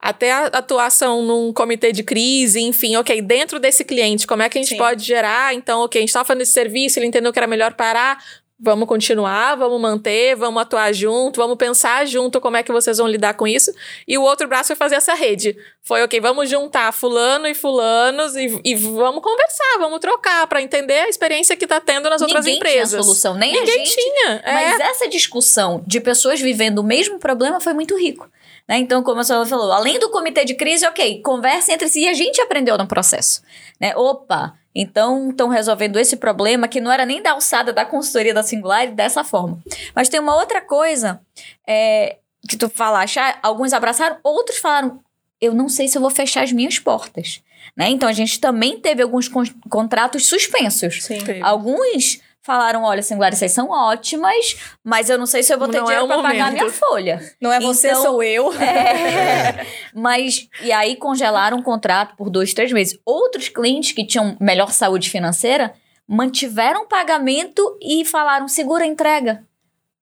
até 0.00 0.30
a 0.30 0.46
atuação 0.46 1.22
num 1.22 1.52
comitê 1.52 1.90
de 1.90 2.02
crise, 2.04 2.60
enfim, 2.60 2.96
ok, 2.96 3.20
dentro 3.20 3.58
desse 3.58 3.84
cliente, 3.84 4.26
como 4.28 4.42
é 4.42 4.48
que 4.48 4.56
a 4.56 4.60
gente 4.62 4.70
Sim. 4.70 4.76
pode 4.76 5.04
gerar? 5.04 5.54
Então, 5.54 5.80
ok, 5.80 5.98
a 5.98 6.02
gente 6.02 6.10
estava 6.10 6.24
fazendo 6.24 6.42
esse 6.42 6.52
serviço, 6.52 6.98
ele 6.98 7.06
entendeu 7.06 7.32
que 7.32 7.38
era 7.38 7.48
melhor 7.48 7.74
parar. 7.74 8.22
Vamos 8.60 8.88
continuar, 8.88 9.54
vamos 9.56 9.80
manter, 9.80 10.34
vamos 10.34 10.60
atuar 10.60 10.92
junto, 10.92 11.36
vamos 11.40 11.56
pensar 11.56 12.04
junto 12.06 12.40
como 12.40 12.56
é 12.56 12.62
que 12.64 12.72
vocês 12.72 12.98
vão 12.98 13.06
lidar 13.06 13.34
com 13.34 13.46
isso. 13.46 13.72
E 14.06 14.18
o 14.18 14.22
outro 14.22 14.48
braço 14.48 14.66
foi 14.68 14.76
fazer 14.76 14.96
essa 14.96 15.14
rede. 15.14 15.56
Foi, 15.80 16.02
ok, 16.02 16.20
vamos 16.20 16.50
juntar 16.50 16.92
fulano 16.92 17.46
e 17.46 17.54
fulanos 17.54 18.34
e, 18.34 18.60
e 18.64 18.74
vamos 18.74 19.22
conversar, 19.22 19.78
vamos 19.78 20.00
trocar 20.00 20.44
para 20.48 20.60
entender 20.60 20.98
a 20.98 21.08
experiência 21.08 21.56
que 21.56 21.68
tá 21.68 21.80
tendo 21.80 22.10
nas 22.10 22.20
outras 22.20 22.44
Ninguém 22.44 22.56
empresas. 22.58 22.90
tinha 22.90 23.02
solução, 23.04 23.34
nem 23.34 23.56
a 23.56 23.60
Ninguém 23.60 23.86
gente 23.86 23.94
tinha. 23.94 24.42
é. 24.44 24.52
Mas 24.52 24.80
essa 24.80 25.08
discussão 25.08 25.82
de 25.86 26.00
pessoas 26.00 26.40
vivendo 26.40 26.80
o 26.80 26.84
mesmo 26.84 27.20
problema 27.20 27.60
foi 27.60 27.72
muito 27.74 27.96
rico. 27.96 28.28
Né? 28.68 28.78
Então, 28.78 29.02
como 29.04 29.20
a 29.20 29.24
senhora 29.24 29.46
falou, 29.46 29.70
além 29.70 29.98
do 30.00 30.10
comitê 30.10 30.44
de 30.44 30.54
crise, 30.54 30.84
ok, 30.86 31.22
conversem 31.22 31.74
entre 31.74 31.88
si 31.88 32.00
e 32.00 32.08
a 32.08 32.12
gente 32.12 32.40
aprendeu 32.40 32.76
no 32.76 32.86
processo. 32.88 33.40
Né? 33.80 33.94
Opa, 33.96 34.52
então 34.80 35.30
estão 35.30 35.48
resolvendo 35.48 35.98
esse 35.98 36.16
problema 36.16 36.68
que 36.68 36.80
não 36.80 36.90
era 36.92 37.04
nem 37.04 37.20
da 37.20 37.32
alçada 37.32 37.72
da 37.72 37.84
consultoria 37.84 38.32
da 38.32 38.42
Singular 38.42 38.90
dessa 38.92 39.24
forma. 39.24 39.58
Mas 39.94 40.08
tem 40.08 40.20
uma 40.20 40.36
outra 40.36 40.60
coisa 40.60 41.20
é, 41.66 42.16
que 42.48 42.56
tu 42.56 42.68
falaste, 42.68 43.18
ah, 43.18 43.38
alguns 43.42 43.72
abraçaram, 43.72 44.16
outros 44.22 44.58
falaram, 44.58 45.00
eu 45.40 45.52
não 45.52 45.68
sei 45.68 45.88
se 45.88 45.98
eu 45.98 46.02
vou 46.02 46.10
fechar 46.10 46.44
as 46.44 46.52
minhas 46.52 46.78
portas. 46.78 47.42
Né? 47.76 47.90
Então, 47.90 48.08
a 48.08 48.12
gente 48.12 48.40
também 48.40 48.80
teve 48.80 49.02
alguns 49.02 49.28
con- 49.28 49.44
contratos 49.68 50.26
suspensos. 50.26 51.02
Sim. 51.04 51.22
Teve. 51.22 51.42
Alguns 51.42 52.20
falaram: 52.48 52.82
olha, 52.82 53.02
Singular, 53.02 53.34
vocês 53.34 53.52
são 53.52 53.68
ótimas, 53.70 54.56
mas 54.82 55.10
eu 55.10 55.18
não 55.18 55.26
sei 55.26 55.42
se 55.42 55.52
eu 55.52 55.58
vou 55.58 55.68
ter 55.68 55.76
Não 55.76 55.84
é 55.84 55.86
dinheiro 55.86 56.04
o 56.06 56.08
pra 56.08 56.16
pagar 56.22 56.46
momento." 56.46 56.52
minha 56.62 56.72
folha. 56.72 57.20
Não 57.40 57.52
é 57.52 57.60
você, 57.60 57.90
Então- 57.90 58.02
sou 58.02 58.22
eu. 58.22 58.50
É. 58.54 59.66
Mas, 59.94 60.48
e 60.62 60.72
aí 60.72 60.96
congelaram 60.96 61.58
o 61.58 61.62
contrato 61.62 62.16
por 62.16 62.30
dois, 62.30 62.54
três 62.54 62.72
meses. 62.72 62.98
Outros 63.04 63.48
clientes 63.48 63.92
que 63.92 64.06
tinham 64.06 64.36
melhor 64.40 64.72
saúde 64.72 65.10
financeira 65.10 65.74
mantiveram 66.08 66.82
o 66.84 66.88
pagamento 66.88 67.76
e 67.82 68.04
falaram: 68.04 68.48
segura 68.48 68.84
a 68.84 68.86
entrega. 68.86 69.44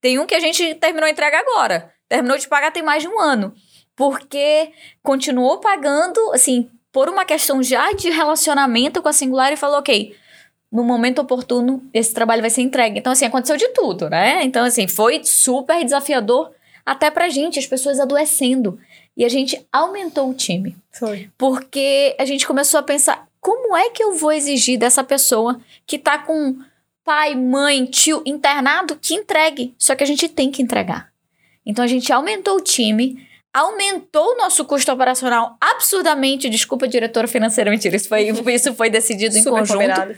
Tem 0.00 0.18
um 0.20 0.26
que 0.26 0.34
a 0.34 0.40
gente 0.40 0.74
terminou 0.76 1.06
a 1.08 1.10
entrega 1.10 1.38
agora. 1.38 1.90
Terminou 2.08 2.38
de 2.38 2.46
pagar 2.46 2.70
tem 2.70 2.82
mais 2.82 3.02
de 3.02 3.08
um 3.08 3.18
ano. 3.18 3.52
Porque 3.96 4.70
continuou 5.02 5.58
pagando, 5.58 6.20
assim, 6.32 6.70
por 6.92 7.08
uma 7.08 7.24
questão 7.24 7.62
já 7.62 7.92
de 7.92 8.10
relacionamento 8.10 9.02
com 9.02 9.08
a 9.08 9.12
Singular 9.12 9.52
e 9.52 9.56
falou: 9.56 9.78
ok, 9.78 10.14
no 10.76 10.84
momento 10.84 11.22
oportuno, 11.22 11.82
esse 11.94 12.12
trabalho 12.12 12.42
vai 12.42 12.50
ser 12.50 12.60
entregue. 12.60 12.98
Então, 12.98 13.10
assim, 13.10 13.24
aconteceu 13.24 13.56
de 13.56 13.68
tudo, 13.68 14.10
né? 14.10 14.42
Então, 14.44 14.62
assim, 14.62 14.86
foi 14.86 15.24
super 15.24 15.82
desafiador 15.82 16.50
até 16.84 17.10
pra 17.10 17.30
gente, 17.30 17.58
as 17.58 17.66
pessoas 17.66 17.98
adoecendo. 17.98 18.78
E 19.16 19.24
a 19.24 19.28
gente 19.30 19.58
aumentou 19.72 20.28
o 20.28 20.34
time. 20.34 20.76
Foi. 20.92 21.30
Porque 21.38 22.14
a 22.18 22.26
gente 22.26 22.46
começou 22.46 22.78
a 22.78 22.82
pensar: 22.82 23.26
como 23.40 23.74
é 23.74 23.88
que 23.88 24.02
eu 24.02 24.12
vou 24.12 24.30
exigir 24.30 24.78
dessa 24.78 25.02
pessoa 25.02 25.58
que 25.86 25.98
tá 25.98 26.18
com 26.18 26.58
pai, 27.02 27.34
mãe, 27.34 27.86
tio 27.86 28.22
internado 28.26 28.98
que 29.00 29.14
entregue? 29.14 29.74
Só 29.78 29.94
que 29.94 30.04
a 30.04 30.06
gente 30.06 30.28
tem 30.28 30.50
que 30.50 30.60
entregar. 30.60 31.10
Então 31.64 31.82
a 31.82 31.88
gente 31.88 32.12
aumentou 32.12 32.56
o 32.56 32.60
time, 32.60 33.26
aumentou 33.50 34.34
o 34.34 34.36
nosso 34.36 34.62
custo 34.66 34.92
operacional 34.92 35.56
absurdamente. 35.58 36.50
Desculpa, 36.50 36.86
diretora 36.86 37.26
financeira, 37.26 37.70
mentira, 37.70 37.96
isso 37.96 38.10
foi, 38.10 38.28
isso 38.28 38.74
foi 38.74 38.90
decidido 38.90 39.38
em 39.38 39.42
Super 39.42 39.60
conjunto. 39.60 39.78
combinado. 39.78 40.16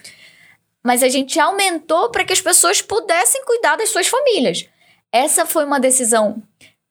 Mas 0.88 1.02
a 1.02 1.08
gente 1.10 1.38
aumentou 1.38 2.08
para 2.08 2.24
que 2.24 2.32
as 2.32 2.40
pessoas 2.40 2.80
pudessem 2.80 3.44
cuidar 3.44 3.76
das 3.76 3.90
suas 3.90 4.06
famílias. 4.06 4.64
Essa 5.12 5.44
foi 5.44 5.66
uma 5.66 5.78
decisão 5.78 6.42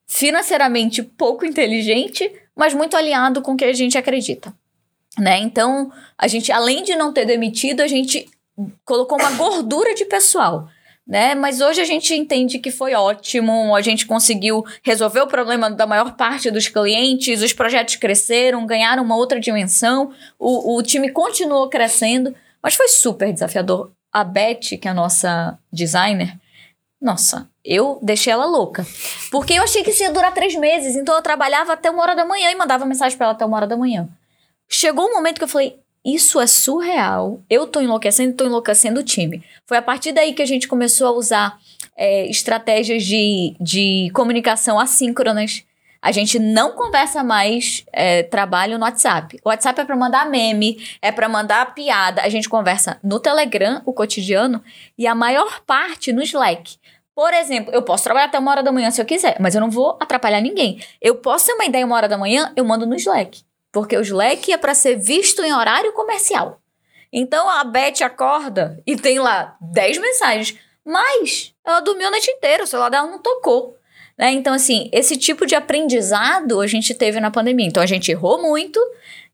financeiramente 0.05 1.01
pouco 1.01 1.43
inteligente, 1.43 2.31
mas 2.55 2.75
muito 2.75 2.95
alinhado 2.95 3.41
com 3.41 3.53
o 3.53 3.57
que 3.57 3.65
a 3.65 3.73
gente 3.73 3.97
acredita. 3.97 4.53
Né? 5.17 5.39
Então, 5.39 5.91
a 6.15 6.27
gente, 6.27 6.51
além 6.51 6.83
de 6.83 6.95
não 6.95 7.11
ter 7.11 7.25
demitido, 7.25 7.81
a 7.81 7.87
gente 7.87 8.29
colocou 8.85 9.17
uma 9.19 9.31
gordura 9.31 9.95
de 9.95 10.05
pessoal. 10.05 10.69
Né? 11.07 11.33
Mas 11.33 11.59
hoje 11.59 11.81
a 11.81 11.85
gente 11.85 12.13
entende 12.13 12.59
que 12.59 12.69
foi 12.69 12.93
ótimo, 12.93 13.75
a 13.75 13.81
gente 13.81 14.05
conseguiu 14.05 14.63
resolver 14.83 15.21
o 15.21 15.27
problema 15.27 15.71
da 15.71 15.87
maior 15.87 16.15
parte 16.15 16.51
dos 16.51 16.67
clientes, 16.67 17.41
os 17.41 17.51
projetos 17.51 17.95
cresceram, 17.95 18.63
ganharam 18.67 19.01
uma 19.01 19.15
outra 19.15 19.39
dimensão, 19.39 20.11
o, 20.37 20.77
o 20.77 20.83
time 20.83 21.09
continuou 21.09 21.67
crescendo, 21.67 22.35
mas 22.68 22.76
foi 22.76 22.89
super 22.89 23.31
desafiador. 23.31 23.91
A 24.11 24.26
Beth, 24.26 24.77
que 24.81 24.89
é 24.89 24.91
a 24.91 24.94
nossa 24.94 25.57
designer, 25.72 26.38
nossa, 27.02 27.49
eu 27.64 27.98
deixei 28.02 28.34
ela 28.34 28.45
louca. 28.45 28.85
Porque 29.31 29.53
eu 29.53 29.64
achei 29.64 29.85
que 29.85 29.91
isso 29.91 30.03
ia 30.03 30.11
durar 30.11 30.34
três 30.34 30.53
meses, 30.53 30.98
então 30.98 31.15
eu 31.15 31.22
trabalhava 31.22 31.72
até 31.72 31.89
uma 31.89 32.02
hora 32.02 32.14
da 32.14 32.26
manhã 32.26 32.52
e 32.52 32.56
mandava 32.56 32.84
mensagem 32.84 33.18
pra 33.18 33.27
ela 33.27 33.34
até 33.35 33.45
uma 33.45 33.56
hora 33.56 33.68
da 33.68 33.77
manhã. 33.77 34.10
Chegou 34.68 35.07
um 35.07 35.14
momento 35.14 35.38
que 35.38 35.45
eu 35.45 35.48
falei: 35.48 35.80
Isso 36.03 36.41
é 36.41 36.45
surreal. 36.45 37.39
Eu 37.49 37.68
tô 37.68 37.80
enlouquecendo, 37.80 38.35
tô 38.35 38.45
enlouquecendo 38.45 38.99
o 38.99 39.03
time. 39.03 39.41
Foi 39.65 39.77
a 39.77 39.81
partir 39.81 40.11
daí 40.11 40.34
que 40.34 40.41
a 40.41 40.45
gente 40.45 40.68
começou 40.68 41.07
a 41.07 41.11
usar 41.11 41.57
é, 41.95 42.30
estratégias 42.30 43.06
de, 43.06 43.56
de 43.61 44.11
comunicação 44.14 44.77
assíncronas. 44.77 45.64
A 46.01 46.11
gente 46.11 46.39
não 46.39 46.73
conversa 46.73 47.23
mais 47.23 47.85
é, 47.91 48.23
trabalho 48.23 48.77
no 48.77 48.85
WhatsApp. 48.85 49.39
O 49.43 49.49
WhatsApp 49.49 49.81
é 49.81 49.85
para 49.85 49.95
mandar 49.95 50.29
meme, 50.29 50.77
é 51.01 51.11
para 51.11 51.27
mandar 51.27 51.73
piada. 51.73 52.21
A 52.21 52.29
gente 52.29 52.47
conversa 52.47 52.99
no 53.03 53.19
Telegram, 53.19 53.81
o 53.85 53.93
cotidiano, 53.93 54.63
e 54.97 55.07
a 55.07 55.15
maior 55.15 55.61
parte 55.61 56.13
no 56.13 56.21
Slack. 56.21 56.77
Por 57.15 57.33
exemplo, 57.33 57.73
eu 57.73 57.81
posso 57.81 58.03
trabalhar 58.03 58.27
até 58.27 58.37
uma 58.37 58.51
hora 58.51 58.61
da 58.61 58.71
manhã 58.71 58.91
se 58.91 59.01
eu 59.01 59.05
quiser, 59.05 59.37
mas 59.39 59.55
eu 59.55 59.61
não 59.61 59.71
vou 59.71 59.97
atrapalhar 59.99 60.39
ninguém. 60.39 60.79
Eu 61.01 61.15
posso 61.15 61.47
ter 61.47 61.53
uma 61.53 61.65
ideia 61.65 61.85
uma 61.85 61.95
hora 61.95 62.07
da 62.07 62.17
manhã, 62.17 62.53
eu 62.55 62.63
mando 62.63 62.85
no 62.85 62.95
Slack. 62.95 63.41
Porque 63.71 63.97
o 63.97 64.01
Slack 64.01 64.51
é 64.51 64.57
para 64.57 64.75
ser 64.75 64.97
visto 64.97 65.43
em 65.43 65.51
horário 65.51 65.93
comercial. 65.93 66.61
Então 67.11 67.49
a 67.49 67.63
Beth 67.63 68.03
acorda 68.03 68.81
e 68.85 68.95
tem 68.95 69.17
lá 69.17 69.55
10 69.59 69.97
mensagens, 69.97 70.59
mas 70.85 71.53
ela 71.65 71.79
dormiu 71.79 72.07
a 72.07 72.11
noite 72.11 72.29
inteira, 72.29 72.63
o 72.63 72.67
celular 72.67 72.89
dela 72.89 73.07
não 73.07 73.19
tocou. 73.19 73.75
Né? 74.18 74.31
Então, 74.31 74.53
assim, 74.53 74.89
esse 74.91 75.15
tipo 75.15 75.45
de 75.45 75.56
aprendizado 75.56 76.60
a 76.60 76.68
gente 76.68 76.94
teve 76.94 77.19
na 77.19 77.30
pandemia. 77.30 77.68
Então 77.68 77.84
a 77.84 77.85
gente 77.85 78.11
errou 78.11 78.41
muito 78.41 78.80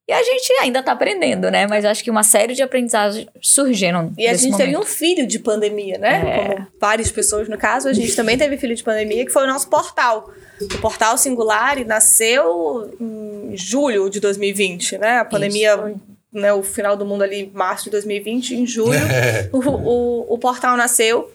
e 0.05 0.11
a 0.11 0.21
gente 0.21 0.51
ainda 0.61 0.79
está 0.79 0.91
aprendendo, 0.91 1.49
né? 1.49 1.65
Mas 1.65 1.85
acho 1.85 2.03
que 2.03 2.11
uma 2.11 2.23
série 2.23 2.53
de 2.53 2.61
aprendizados 2.61 3.25
surgiram. 3.41 4.11
E 4.17 4.27
a 4.27 4.33
gente 4.33 4.57
teve 4.57 4.73
momento. 4.73 4.85
um 4.85 4.85
filho 4.85 5.25
de 5.25 5.39
pandemia, 5.39 5.97
né? 5.97 6.19
Como 6.35 6.67
várias 6.79 7.09
pessoas 7.09 7.47
no 7.47 7.57
caso, 7.57 7.87
a 7.87 7.93
gente 7.93 8.13
também 8.13 8.37
teve 8.37 8.57
filho 8.57 8.75
de 8.75 8.83
pandemia, 8.83 9.25
que 9.25 9.31
foi 9.31 9.43
o 9.43 9.47
nosso 9.47 9.69
portal. 9.69 10.29
O 10.61 10.77
portal 10.79 11.17
Singular 11.17 11.85
nasceu 11.85 12.93
em 12.99 13.55
julho 13.55 14.09
de 14.09 14.19
2020, 14.19 14.97
né? 14.97 15.19
A 15.19 15.25
pandemia, 15.25 15.95
né, 16.33 16.51
o 16.51 16.63
final 16.63 16.97
do 16.97 17.05
mundo 17.05 17.21
ali, 17.23 17.49
março 17.53 17.85
de 17.85 17.91
2020, 17.91 18.55
em 18.55 18.67
julho, 18.67 18.99
o, 19.53 19.59
o, 19.59 20.33
o 20.33 20.37
portal 20.37 20.75
nasceu. 20.75 21.31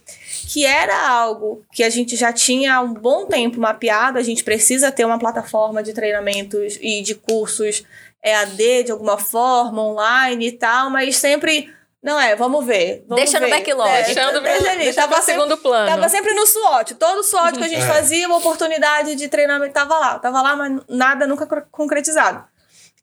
Que 0.47 0.65
era 0.66 1.09
algo 1.09 1.62
que 1.73 1.82
a 1.82 1.90
gente 1.90 2.16
já 2.16 2.32
tinha 2.32 2.74
há 2.77 2.81
um 2.81 2.93
bom 2.94 3.27
tempo 3.27 3.60
mapeado, 3.60 4.19
a 4.19 4.23
gente 4.23 4.44
precisa 4.44 4.90
ter 4.93 5.05
uma 5.05 5.19
plataforma 5.19 5.82
de 5.82 5.93
treinamentos 5.93 6.78
e 6.81 7.02
de 7.02 7.15
cursos 7.15 7.85
EAD 8.24 8.85
de 8.85 8.93
alguma 8.93 9.16
forma, 9.19 9.82
online 9.82 10.48
e 10.48 10.52
tal, 10.52 10.90
mas 10.90 11.16
sempre 11.16 11.73
não 12.02 12.19
é, 12.20 12.35
vamos 12.36 12.65
ver. 12.65 13.05
Vamos 13.09 13.24
Deixa 13.24 13.40
no 13.40 13.47
ver. 13.47 13.52
backlog. 13.56 13.89
É, 13.90 14.02
Deixando 14.05 14.40
deixa 14.40 14.70
ali. 14.70 14.85
deixa 14.85 15.01
Tava 15.02 15.16
sempre, 15.16 15.32
segundo 15.35 15.56
plano. 15.59 15.89
tava 15.90 16.09
sempre 16.09 16.32
no 16.35 16.47
SWOT. 16.47 16.94
Todo 16.94 17.23
SWOT 17.24 17.59
que 17.59 17.65
a 17.65 17.69
gente 17.69 17.82
É. 17.82 17.86
fazia, 17.86 18.27
uma 18.27 18.36
oportunidade 18.39 19.15
de 19.16 19.28
treinamento 19.28 19.73
tava 19.74 19.98
lá. 19.98 20.19
Tava 20.19 20.40
lá, 20.43 20.55
mas 20.56 20.81
nada 20.89 21.27
nunca 21.27 21.47
cr- 21.47 21.66
concretizado. 21.70 22.44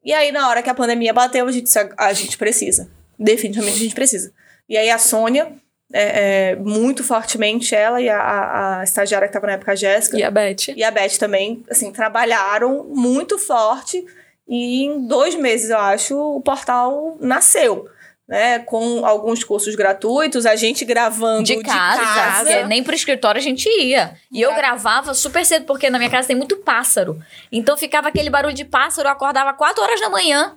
E 0.04 0.14
aí, 0.14 0.32
na 0.32 0.48
hora 0.50 0.62
que 0.64 0.70
a 0.70 0.74
pandemia 0.76 1.12
bateu, 1.14 1.46
a 1.48 1.52
gente 1.52 1.64
disse, 1.64 1.80
a 1.98 2.14
gente 2.14 2.38
precisa. 2.38 2.90
Definitivamente 3.18 3.76
a 3.78 3.80
gente 3.84 3.96
precisa. 3.96 4.32
E 4.70 4.78
aí 4.78 4.90
a 4.90 4.98
Sônia, 4.98 5.54
é, 5.94 6.52
é, 6.52 6.56
muito 6.56 7.04
fortemente, 7.04 7.76
ela 7.76 8.02
e 8.02 8.10
a, 8.10 8.80
a, 8.80 8.84
estagiária 8.84 9.28
que 9.28 9.34
tava 9.34 9.48
na 9.48 9.54
época, 9.54 9.72
a 9.72 9.76
Jéssica, 9.76 10.18
E 10.18 10.24
a 10.24 10.32
Beth. 10.32 10.74
e 10.76 10.84
a 10.84 10.92
Beth 10.92 11.18
também, 11.20 11.64
assim, 11.70 11.92
trabalharam 11.92 12.84
muito 12.90 13.38
forte 13.38 14.04
e 14.48 14.84
em 14.84 15.08
dois 15.08 15.36
meses, 15.36 15.70
eu 15.70 15.78
acho, 15.80 16.16
o 16.18 16.42
portal 16.42 17.18
nasceu. 17.20 17.88
Né, 18.28 18.58
com 18.58 19.06
alguns 19.06 19.44
cursos 19.44 19.76
gratuitos, 19.76 20.48
a 20.48 20.56
gente 20.56 20.84
gravando 20.84 21.44
De 21.44 21.62
casa, 21.62 22.02
casa. 22.02 22.38
porque 22.50 22.64
nem 22.64 22.84
pro 22.84 22.96
escritório 22.96 23.38
a 23.38 23.42
gente 23.44 23.70
ia. 23.70 24.16
E 24.32 24.42
eu 24.42 24.50
Gra- 24.50 24.58
gravava 24.62 25.14
super 25.14 25.46
cedo, 25.46 25.66
porque 25.66 25.92
na 25.92 26.00
minha 26.00 26.10
casa 26.10 26.30
tem 26.30 26.36
muito 26.36 26.58
pássaro. 26.58 27.20
Então 27.52 27.78
ficava 27.78 28.08
aquele 28.08 28.32
barulho 28.32 28.56
de 28.56 28.66
pássaro, 28.66 29.08
eu 29.08 29.12
acordava 29.12 29.54
4 29.54 29.84
horas 29.84 30.02
da 30.02 30.10
manhã 30.10 30.56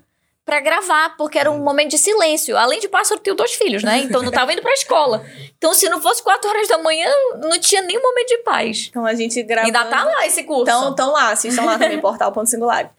pra 0.48 0.60
gravar, 0.60 1.14
porque 1.18 1.38
era 1.38 1.50
um 1.50 1.58
momento 1.58 1.90
de 1.90 1.98
silêncio. 1.98 2.56
Além 2.56 2.80
de 2.80 2.88
pássaro, 2.88 3.20
eu 3.20 3.22
tenho 3.22 3.36
dois 3.36 3.52
filhos, 3.52 3.84
né? 3.84 3.98
Então 3.98 4.22
não 4.22 4.32
tava 4.32 4.50
indo 4.50 4.62
pra 4.62 4.72
escola. 4.72 5.22
Então 5.58 5.74
se 5.74 5.90
não 5.90 6.00
fosse 6.00 6.22
4 6.22 6.48
horas 6.48 6.66
da 6.66 6.78
manhã, 6.78 7.10
não 7.38 7.60
tinha 7.60 7.82
nenhum 7.82 8.00
momento 8.00 8.28
de 8.28 8.38
paz. 8.38 8.86
Então 8.88 9.04
a 9.04 9.12
gente 9.14 9.42
gravando. 9.42 9.76
Ainda 9.76 9.90
tá 9.90 10.04
lá 10.04 10.26
esse 10.26 10.42
curso. 10.44 10.62
Então, 10.62 10.88
estão 10.88 11.12
lá, 11.12 11.32
assistam 11.32 11.64
lá 11.64 11.78
também, 11.78 12.00
Portal 12.00 12.32
Ponto 12.32 12.48
Singular. 12.48 12.90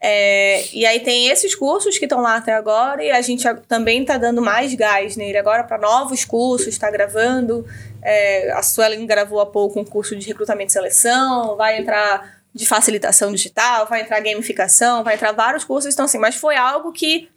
É, 0.00 0.64
e 0.72 0.86
aí 0.86 0.98
tem 1.00 1.28
esses 1.28 1.54
cursos 1.54 1.98
que 1.98 2.06
estão 2.06 2.22
lá 2.22 2.36
até 2.36 2.54
agora 2.54 3.04
e 3.04 3.10
a 3.10 3.20
gente 3.20 3.46
também 3.68 4.00
está 4.00 4.16
dando 4.16 4.40
mais 4.40 4.72
gás 4.74 5.14
nele 5.14 5.36
agora 5.36 5.62
para 5.62 5.76
novos 5.76 6.24
cursos, 6.24 6.68
está 6.68 6.90
gravando. 6.90 7.66
É, 8.02 8.50
a 8.52 8.62
Suelen 8.62 9.04
gravou 9.04 9.40
há 9.40 9.46
pouco 9.46 9.78
um 9.78 9.84
curso 9.84 10.16
de 10.16 10.26
recrutamento 10.26 10.70
e 10.70 10.72
seleção, 10.72 11.54
vai 11.56 11.78
entrar 11.78 12.42
de 12.54 12.66
facilitação 12.66 13.32
digital, 13.32 13.86
vai 13.86 14.02
entrar 14.02 14.20
gamificação, 14.20 15.02
vai 15.02 15.14
entrar 15.14 15.32
vários 15.32 15.64
cursos. 15.64 15.92
Então, 15.92 16.04
assim, 16.04 16.18
mas 16.18 16.36
foi 16.36 16.56
algo 16.56 16.92
que 16.92 17.28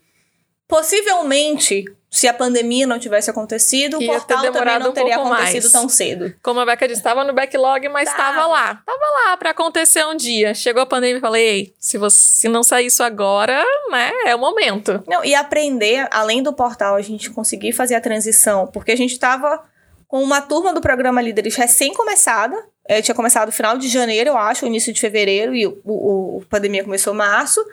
possivelmente, 0.67 1.85
se 2.11 2.27
a 2.27 2.33
pandemia 2.33 2.85
não 2.85 2.99
tivesse 2.99 3.29
acontecido, 3.29 3.97
o 3.97 4.01
Ia 4.01 4.11
portal 4.11 4.51
também 4.51 4.79
não 4.79 4.89
um 4.89 4.93
teria 4.93 5.15
acontecido 5.15 5.63
mais. 5.63 5.71
tão 5.71 5.89
cedo. 5.89 6.35
Como 6.43 6.59
a 6.59 6.65
Beca 6.65 6.87
disse, 6.87 6.99
estava 6.99 7.23
no 7.23 7.33
backlog, 7.33 7.87
mas 7.89 8.09
Tava. 8.09 8.29
estava 8.29 8.47
lá. 8.47 8.83
Tava 8.85 9.05
lá 9.25 9.37
para 9.37 9.51
acontecer 9.51 10.05
um 10.05 10.15
dia. 10.15 10.53
Chegou 10.53 10.83
a 10.83 10.85
pandemia 10.85 11.17
e 11.17 11.21
falei, 11.21 11.47
ei, 11.47 11.75
se, 11.79 11.97
você, 11.97 12.19
se 12.19 12.49
não 12.49 12.61
sair 12.61 12.87
isso 12.87 13.01
agora, 13.01 13.63
né, 13.89 14.11
é 14.25 14.35
o 14.35 14.39
momento. 14.39 15.03
Não, 15.07 15.23
e 15.23 15.33
aprender, 15.33 16.07
além 16.11 16.43
do 16.43 16.53
portal, 16.53 16.95
a 16.95 17.01
gente 17.01 17.31
conseguir 17.31 17.71
fazer 17.71 17.95
a 17.95 18.01
transição, 18.01 18.67
porque 18.67 18.91
a 18.91 18.97
gente 18.97 19.13
estava 19.13 19.63
com 20.07 20.21
uma 20.23 20.41
turma 20.41 20.73
do 20.73 20.81
programa 20.81 21.21
Líderes 21.21 21.55
recém-começada. 21.55 22.55
É, 22.87 23.01
tinha 23.01 23.13
começado 23.15 23.47
no 23.47 23.51
final 23.51 23.77
de 23.77 23.87
janeiro, 23.89 24.29
eu 24.29 24.37
acho, 24.37 24.65
início 24.65 24.93
de 24.93 24.99
fevereiro, 25.01 25.53
e 25.53 25.67
o, 25.67 25.77
o, 25.83 26.37
o 26.37 26.45
pandemia 26.49 26.83
começou 26.83 27.13
em 27.13 27.17
março. 27.17 27.63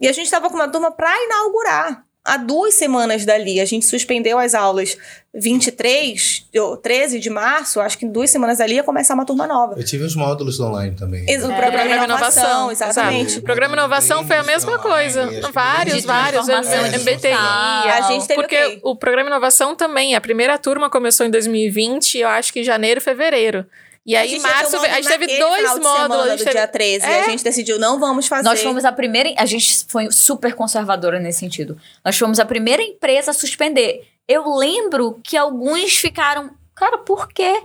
E 0.00 0.06
a 0.06 0.12
gente 0.12 0.26
estava 0.26 0.48
com 0.48 0.54
uma 0.56 0.68
turma 0.68 0.90
para 0.90 1.10
inaugurar. 1.24 2.04
Há 2.24 2.36
duas 2.36 2.74
semanas 2.74 3.24
dali, 3.24 3.58
a 3.58 3.64
gente 3.64 3.86
suspendeu 3.86 4.38
as 4.38 4.54
aulas 4.54 4.98
23, 5.32 6.46
ou 6.56 6.76
13 6.76 7.18
de 7.18 7.30
março, 7.30 7.80
acho 7.80 7.96
que 7.98 8.04
em 8.04 8.10
duas 8.12 8.28
semanas 8.30 8.58
dali 8.58 8.74
ia 8.74 8.82
começar 8.82 9.14
uma 9.14 9.24
turma 9.24 9.46
nova. 9.46 9.74
Eu 9.78 9.84
tive 9.84 10.04
os 10.04 10.14
módulos 10.14 10.60
online 10.60 10.94
também. 10.94 11.24
Ex- 11.28 11.42
O 11.42 11.50
É, 11.50 11.56
programa, 11.56 11.78
Programa 11.78 12.04
Inovação, 12.04 12.70
Exato. 12.70 12.90
exatamente. 12.90 13.38
O 13.38 13.42
programa 13.42 13.74
Inovação 13.74 14.26
foi 14.26 14.36
a 14.36 14.42
mesma 14.42 14.78
coisa. 14.78 15.26
Vários, 15.52 16.02
De 16.02 16.06
vários. 16.06 16.44
transformação 16.46 17.00
MBTI. 17.00 17.32
A 17.32 18.00
gente 18.08 18.26
teve 18.26 18.40
Porque 18.42 18.62
o 18.64 18.70
quê? 18.72 18.80
o 18.82 18.96
programa 18.96 19.30
Inovação 19.30 19.74
também, 19.74 20.14
a 20.14 20.20
primeira 20.20 20.58
turma 20.58 20.90
começou 20.90 21.24
em 21.26 21.30
2020, 21.30 22.18
eu 22.18 22.28
acho 22.28 22.52
que 22.52 22.60
em 22.60 22.64
janeiro, 22.64 23.00
fevereiro. 23.00 23.64
E 24.06 24.16
aí, 24.16 24.34
em 24.36 24.40
março, 24.40 24.76
a 24.76 24.88
gente 25.00 25.08
teve 25.08 25.38
dois 25.38 25.78
módulos. 25.78 26.26
a 26.26 26.28
gente 26.30 26.38
do 26.38 26.44
teve- 26.44 26.56
dia 26.56 26.66
13, 26.66 27.06
e 27.06 27.08
É. 27.10 27.20
a 27.20 27.28
gente 27.28 27.44
decidiu, 27.44 27.78
não 27.78 27.98
vamos 28.00 28.26
fazer. 28.26 28.44
Nós 28.44 28.62
fomos 28.62 28.84
a 28.84 28.92
primeira. 28.92 29.32
A 29.36 29.44
gente 29.44 29.84
foi 29.86 30.10
super 30.10 30.54
conservadora 30.54 31.18
nesse 31.20 31.40
sentido. 31.40 31.78
Nós 32.04 32.16
fomos 32.18 32.38
a 32.40 32.44
primeira 32.44 32.82
empresa 32.82 33.30
a 33.32 33.34
suspender. 33.34 34.06
Eu 34.26 34.48
lembro 34.56 35.20
que 35.22 35.36
alguns 35.36 35.96
ficaram. 35.96 36.50
Cara, 36.74 36.98
por 36.98 37.28
quê? 37.28 37.62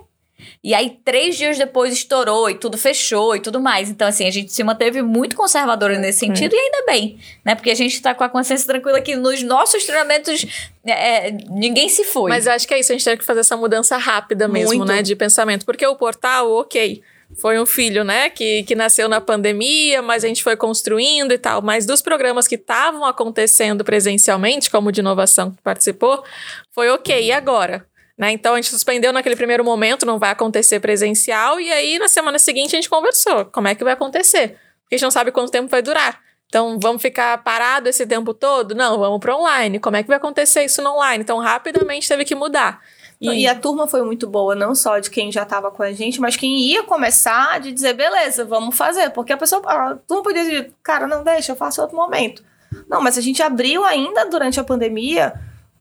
E 0.63 0.73
aí, 0.73 0.97
três 1.03 1.37
dias 1.37 1.57
depois, 1.57 1.93
estourou 1.93 2.49
e 2.49 2.55
tudo 2.55 2.77
fechou 2.77 3.35
e 3.35 3.39
tudo 3.39 3.59
mais. 3.59 3.89
Então, 3.89 4.07
assim, 4.07 4.27
a 4.27 4.31
gente 4.31 4.51
se 4.51 4.63
manteve 4.63 5.01
muito 5.01 5.35
conservadora 5.35 5.97
nesse 5.97 6.19
sentido 6.19 6.55
e 6.55 6.59
ainda 6.59 6.85
bem, 6.85 7.17
né? 7.43 7.55
Porque 7.55 7.69
a 7.69 7.75
gente 7.75 8.01
tá 8.01 8.13
com 8.13 8.23
a 8.23 8.29
consciência 8.29 8.67
tranquila 8.67 9.01
que 9.01 9.15
nos 9.15 9.41
nossos 9.43 9.83
treinamentos 9.83 10.45
é, 10.85 11.27
é, 11.27 11.31
ninguém 11.49 11.87
se 11.89 12.03
foi. 12.03 12.29
Mas 12.29 12.47
acho 12.47 12.67
que 12.67 12.73
é 12.73 12.79
isso, 12.79 12.91
a 12.91 12.95
gente 12.95 13.05
teve 13.05 13.17
que 13.17 13.25
fazer 13.25 13.39
essa 13.39 13.55
mudança 13.55 13.97
rápida 13.97 14.47
mesmo, 14.47 14.77
Muito. 14.77 14.91
né, 14.91 15.01
de 15.01 15.15
pensamento. 15.15 15.65
Porque 15.65 15.85
o 15.85 15.95
portal, 15.95 16.51
ok, 16.51 17.01
foi 17.39 17.59
um 17.59 17.65
filho, 17.65 18.03
né, 18.03 18.29
que, 18.29 18.63
que 18.63 18.75
nasceu 18.75 19.07
na 19.09 19.19
pandemia, 19.21 20.01
mas 20.01 20.23
a 20.23 20.27
gente 20.27 20.43
foi 20.43 20.55
construindo 20.55 21.31
e 21.31 21.37
tal. 21.37 21.61
Mas 21.61 21.85
dos 21.85 22.01
programas 22.01 22.47
que 22.47 22.55
estavam 22.55 23.05
acontecendo 23.05 23.83
presencialmente, 23.83 24.69
como 24.69 24.89
o 24.89 24.91
de 24.91 24.99
inovação 24.99 25.51
que 25.51 25.61
participou, 25.61 26.23
foi 26.71 26.89
ok, 26.89 27.25
e 27.25 27.31
agora? 27.31 27.85
Né? 28.17 28.31
Então 28.31 28.53
a 28.53 28.57
gente 28.57 28.69
suspendeu 28.69 29.11
naquele 29.11 29.35
primeiro 29.35 29.63
momento, 29.63 30.05
não 30.05 30.19
vai 30.19 30.31
acontecer 30.31 30.79
presencial, 30.79 31.59
e 31.59 31.71
aí 31.71 31.97
na 31.97 32.07
semana 32.07 32.37
seguinte 32.37 32.75
a 32.75 32.77
gente 32.77 32.89
conversou. 32.89 33.45
Como 33.45 33.67
é 33.67 33.75
que 33.75 33.83
vai 33.83 33.93
acontecer? 33.93 34.57
Porque 34.81 34.95
a 34.95 34.97
gente 34.97 35.03
não 35.03 35.11
sabe 35.11 35.31
quanto 35.31 35.51
tempo 35.51 35.69
vai 35.69 35.81
durar. 35.81 36.21
Então, 36.53 36.77
vamos 36.79 37.01
ficar 37.01 37.43
parado 37.43 37.89
esse 37.89 38.05
tempo 38.05 38.31
todo? 38.31 38.75
Não, 38.75 38.99
vamos 38.99 39.19
para 39.19 39.35
online. 39.35 39.79
Como 39.79 39.97
é 39.97 40.03
que 40.03 40.07
vai 40.07 40.17
acontecer 40.17 40.63
isso 40.63 40.83
no 40.83 40.91
online? 40.91 41.23
Então, 41.23 41.39
rapidamente 41.39 42.07
teve 42.07 42.23
que 42.23 42.35
mudar. 42.35 42.79
E, 43.19 43.47
a 43.47 43.55
turma 43.55 43.87
foi 43.87 44.03
muito 44.03 44.27
boa, 44.27 44.53
não 44.53 44.75
só 44.75 44.99
de 44.99 45.09
quem 45.09 45.31
já 45.31 45.41
estava 45.41 45.71
com 45.71 45.81
a 45.81 45.91
gente, 45.91 46.21
mas 46.21 46.35
quem 46.35 46.59
ia 46.59 46.83
começar 46.83 47.59
de 47.59 47.71
dizer, 47.71 47.93
beleza, 47.93 48.45
vamos 48.45 48.75
fazer. 48.77 49.09
Porque 49.09 49.33
a 49.33 49.37
pessoa, 49.37 49.63
a 49.65 49.95
turma 49.95 50.21
podia 50.21 50.43
dizer, 50.43 50.73
cara, 50.83 51.07
não 51.07 51.23
deixa, 51.23 51.53
eu 51.53 51.55
faço 51.55 51.81
outro 51.81 51.95
momento. 51.95 52.43
Não, 52.87 53.01
mas 53.01 53.17
a 53.17 53.21
gente 53.21 53.41
abriu 53.41 53.83
ainda 53.83 54.25
durante 54.25 54.59
a 54.59 54.63
pandemia 54.63 55.33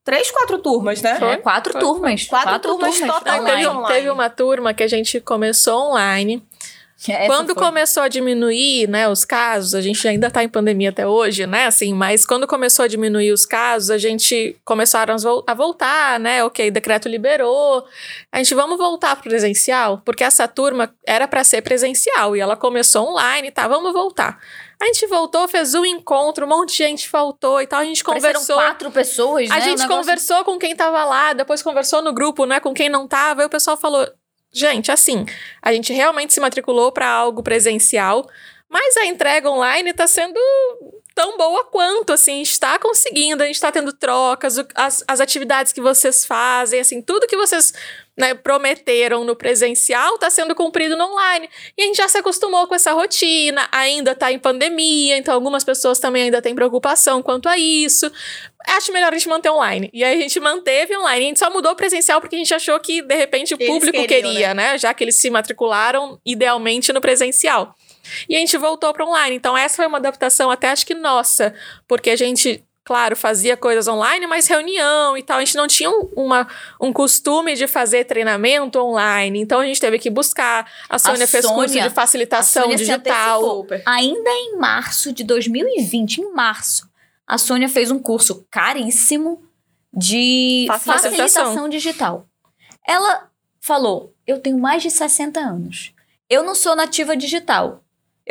três, 0.04 0.30
quatro 0.30 0.58
turmas, 0.58 1.00
né? 1.02 1.18
É, 1.20 1.36
quatro 1.36 1.72
Foi. 1.72 1.80
turmas. 1.80 2.24
Quatro 2.26 2.58
turmas 2.58 3.00
Não, 3.00 3.08
totalmente 3.08 3.54
teve, 3.56 3.68
online. 3.68 3.94
teve 3.94 4.10
uma 4.10 4.30
turma 4.30 4.74
que 4.74 4.82
a 4.82 4.88
gente 4.88 5.20
começou 5.20 5.90
online. 5.90 6.42
Essa 7.10 7.26
quando 7.26 7.54
foi. 7.54 7.62
começou 7.64 8.02
a 8.02 8.08
diminuir, 8.08 8.86
né, 8.88 9.08
os 9.08 9.24
casos, 9.24 9.74
a 9.74 9.80
gente 9.80 10.06
ainda 10.06 10.30
tá 10.30 10.44
em 10.44 10.48
pandemia 10.48 10.90
até 10.90 11.06
hoje, 11.06 11.46
né, 11.46 11.66
assim, 11.66 11.92
mas 11.94 12.24
quando 12.26 12.46
começou 12.46 12.84
a 12.84 12.88
diminuir 12.88 13.32
os 13.32 13.44
casos, 13.46 13.90
a 13.90 13.98
gente 13.98 14.54
começaram 14.64 15.14
a 15.14 15.16
vol- 15.16 15.44
a 15.46 15.54
voltar, 15.54 16.20
né, 16.20 16.44
ok, 16.44 16.68
o 16.68 16.72
decreto 16.72 17.08
liberou, 17.08 17.84
a 18.30 18.38
gente 18.38 18.54
vamos 18.54 18.76
voltar 18.78 19.16
pro 19.16 19.28
presencial, 19.30 20.02
porque 20.04 20.22
essa 20.22 20.46
turma 20.46 20.94
era 21.06 21.26
para 21.26 21.42
ser 21.42 21.62
presencial 21.62 22.36
e 22.36 22.40
ela 22.40 22.56
começou 22.56 23.08
online, 23.08 23.50
tá, 23.50 23.66
vamos 23.66 23.92
voltar. 23.92 24.38
A 24.80 24.84
gente 24.86 25.06
voltou, 25.06 25.46
fez 25.46 25.74
um 25.74 25.84
encontro, 25.84 26.44
um 26.44 26.48
monte 26.48 26.70
de 26.72 26.78
gente 26.78 27.08
faltou 27.08 27.62
e 27.62 27.66
tal, 27.68 27.78
a 27.80 27.84
gente 27.84 28.02
conversou. 28.02 28.56
quatro 28.56 28.90
pessoas, 28.90 29.48
né? 29.48 29.54
A 29.54 29.60
gente 29.60 29.78
negócio- 29.78 29.96
conversou 29.96 30.44
com 30.44 30.58
quem 30.58 30.74
tava 30.74 31.04
lá, 31.04 31.32
depois 31.32 31.62
conversou 31.62 32.02
no 32.02 32.12
grupo, 32.12 32.44
né, 32.46 32.58
com 32.58 32.74
quem 32.74 32.88
não 32.88 33.06
tava, 33.06 33.42
e 33.42 33.46
o 33.46 33.48
pessoal 33.48 33.76
falou: 33.76 34.04
gente, 34.52 34.92
assim, 34.92 35.24
a 35.60 35.72
gente 35.72 35.92
realmente 35.92 36.32
se 36.32 36.40
matriculou 36.40 36.92
para 36.92 37.08
algo 37.08 37.42
presencial, 37.42 38.28
mas 38.68 38.96
a 38.96 39.06
entrega 39.06 39.50
online 39.50 39.92
tá 39.92 40.06
sendo 40.06 40.38
tão 41.14 41.36
boa 41.36 41.64
quanto, 41.64 42.12
assim, 42.12 42.40
a 42.40 42.44
gente 42.44 42.58
tá 42.60 42.78
conseguindo, 42.78 43.42
a 43.42 43.46
gente 43.46 43.60
tá 43.60 43.70
tendo 43.70 43.92
trocas, 43.92 44.56
as, 44.74 45.04
as 45.06 45.20
atividades 45.20 45.72
que 45.72 45.80
vocês 45.80 46.24
fazem, 46.24 46.80
assim, 46.80 47.02
tudo 47.02 47.26
que 47.26 47.36
vocês 47.36 47.72
né, 48.16 48.34
prometeram 48.34 49.24
no 49.24 49.34
presencial 49.34 50.18
tá 50.18 50.28
sendo 50.28 50.54
cumprido 50.54 50.96
no 50.96 51.04
online. 51.04 51.48
E 51.76 51.82
a 51.82 51.86
gente 51.86 51.96
já 51.96 52.08
se 52.08 52.18
acostumou 52.18 52.66
com 52.66 52.74
essa 52.74 52.92
rotina, 52.92 53.68
ainda 53.72 54.14
tá 54.14 54.30
em 54.30 54.38
pandemia, 54.38 55.16
então 55.16 55.34
algumas 55.34 55.64
pessoas 55.64 55.98
também 55.98 56.24
ainda 56.24 56.42
têm 56.42 56.54
preocupação 56.54 57.22
quanto 57.22 57.48
a 57.48 57.56
isso. 57.56 58.10
Acho 58.66 58.92
melhor 58.92 59.12
a 59.12 59.16
gente 59.16 59.28
manter 59.28 59.50
online. 59.50 59.90
E 59.92 60.04
aí 60.04 60.18
a 60.18 60.20
gente 60.20 60.38
manteve 60.38 60.96
online, 60.96 61.24
a 61.24 61.28
gente 61.28 61.38
só 61.38 61.50
mudou 61.50 61.74
presencial 61.74 62.20
porque 62.20 62.36
a 62.36 62.38
gente 62.38 62.54
achou 62.54 62.78
que, 62.78 63.02
de 63.02 63.16
repente, 63.16 63.54
o 63.54 63.56
Eles 63.58 63.72
público 63.72 64.06
queriam, 64.06 64.30
queria, 64.30 64.54
né? 64.54 64.78
Já 64.78 64.92
que 64.94 65.02
eles 65.02 65.16
se 65.16 65.30
matricularam 65.30 66.20
idealmente 66.24 66.92
no 66.92 67.00
presencial. 67.00 67.74
E 68.28 68.36
a 68.36 68.38
gente 68.38 68.56
voltou 68.56 68.92
para 68.92 69.04
online. 69.04 69.36
Então, 69.36 69.56
essa 69.56 69.76
foi 69.76 69.86
uma 69.86 69.98
adaptação 69.98 70.50
até 70.50 70.70
acho 70.70 70.84
que 70.86 70.94
nossa, 70.94 71.54
porque 71.86 72.10
a 72.10 72.16
gente, 72.16 72.64
claro, 72.84 73.14
fazia 73.16 73.56
coisas 73.56 73.86
online, 73.88 74.26
mas 74.26 74.46
reunião 74.46 75.16
e 75.16 75.22
tal. 75.22 75.38
A 75.38 75.44
gente 75.44 75.56
não 75.56 75.66
tinha 75.66 75.90
um, 75.90 76.08
uma, 76.16 76.46
um 76.80 76.92
costume 76.92 77.54
de 77.54 77.66
fazer 77.66 78.04
treinamento 78.04 78.78
online. 78.78 79.40
Então, 79.40 79.60
a 79.60 79.64
gente 79.66 79.80
teve 79.80 79.98
que 79.98 80.10
buscar. 80.10 80.70
A 80.88 80.98
Sônia 80.98 81.26
fez 81.28 81.44
curso 81.46 81.68
Sônia- 81.68 81.88
de 81.88 81.94
facilitação 81.94 82.70
a 82.70 82.74
digital. 82.74 83.40
Ainda 83.86 84.30
em 84.30 84.56
março 84.58 85.12
de 85.12 85.24
2020, 85.24 86.18
em 86.18 86.32
março, 86.32 86.88
a 87.26 87.38
Sônia 87.38 87.68
fez 87.68 87.90
um 87.90 87.98
curso 87.98 88.46
caríssimo 88.50 89.42
de 89.94 90.64
Facilitação. 90.68 91.10
facilitação 91.10 91.68
digital. 91.68 92.26
Ela 92.86 93.28
falou: 93.60 94.14
Eu 94.26 94.40
tenho 94.40 94.58
mais 94.58 94.82
de 94.82 94.90
60 94.90 95.38
anos. 95.38 95.92
Eu 96.28 96.42
não 96.42 96.54
sou 96.54 96.74
nativa 96.74 97.14
digital. 97.16 97.81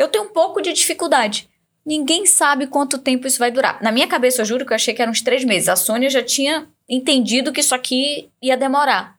Eu 0.02 0.08
tenho 0.08 0.26
um 0.26 0.30
pouco 0.30 0.62
de 0.62 0.74
dificuldade. 0.74 1.48
Ninguém 1.86 2.26
sabe 2.26 2.68
quanto 2.68 2.98
tempo 2.98 3.26
isso 3.28 3.40
vai 3.40 3.52
durar. 3.52 3.82
Na 3.82 3.92
minha 3.92 4.08
cabeça, 4.08 4.42
eu 4.42 4.46
juro 4.46 4.66
que 4.66 4.72
eu 4.72 4.76
achei 4.76 4.94
que 4.94 5.02
eram 5.02 5.12
uns 5.12 5.22
três 5.22 5.44
meses. 5.44 5.70
A 5.70 5.76
Sônia 5.76 6.10
já 6.10 6.24
tinha 6.24 6.68
entendido 6.88 7.52
que 7.52 7.60
isso 7.62 7.74
aqui 7.74 8.30
ia 8.42 8.56
demorar. 8.58 9.16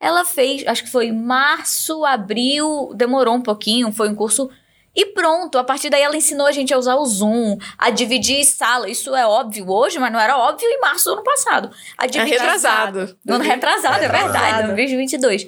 Ela 0.00 0.24
fez, 0.24 0.66
acho 0.66 0.84
que 0.84 0.90
foi 0.90 1.12
março, 1.12 2.04
abril, 2.04 2.92
demorou 2.94 3.34
um 3.34 3.40
pouquinho, 3.40 3.92
foi 3.92 4.08
um 4.08 4.14
curso. 4.14 4.50
E 4.94 5.06
pronto, 5.06 5.56
a 5.56 5.64
partir 5.64 5.88
daí 5.88 6.02
ela 6.02 6.16
ensinou 6.16 6.46
a 6.46 6.52
gente 6.52 6.74
a 6.74 6.76
usar 6.78 6.96
o 6.96 7.06
Zoom, 7.06 7.56
a 7.78 7.88
dividir 7.88 8.44
sala. 8.44 8.90
Isso 8.90 9.14
é 9.14 9.26
óbvio 9.26 9.70
hoje, 9.70 9.98
mas 9.98 10.12
não 10.12 10.20
era 10.20 10.36
óbvio 10.36 10.68
em 10.68 10.80
março 10.80 11.06
do 11.06 11.12
ano 11.14 11.22
passado. 11.22 11.70
A 11.96 12.04
É 12.04 12.08
dividir 12.08 12.32
retrasado. 12.38 13.16
no 13.24 13.34
ano 13.36 13.44
retrasado, 13.44 14.04
é 14.04 14.08
verdade, 14.08 14.26
Retrasado. 14.32 14.74
2022. 14.74 15.46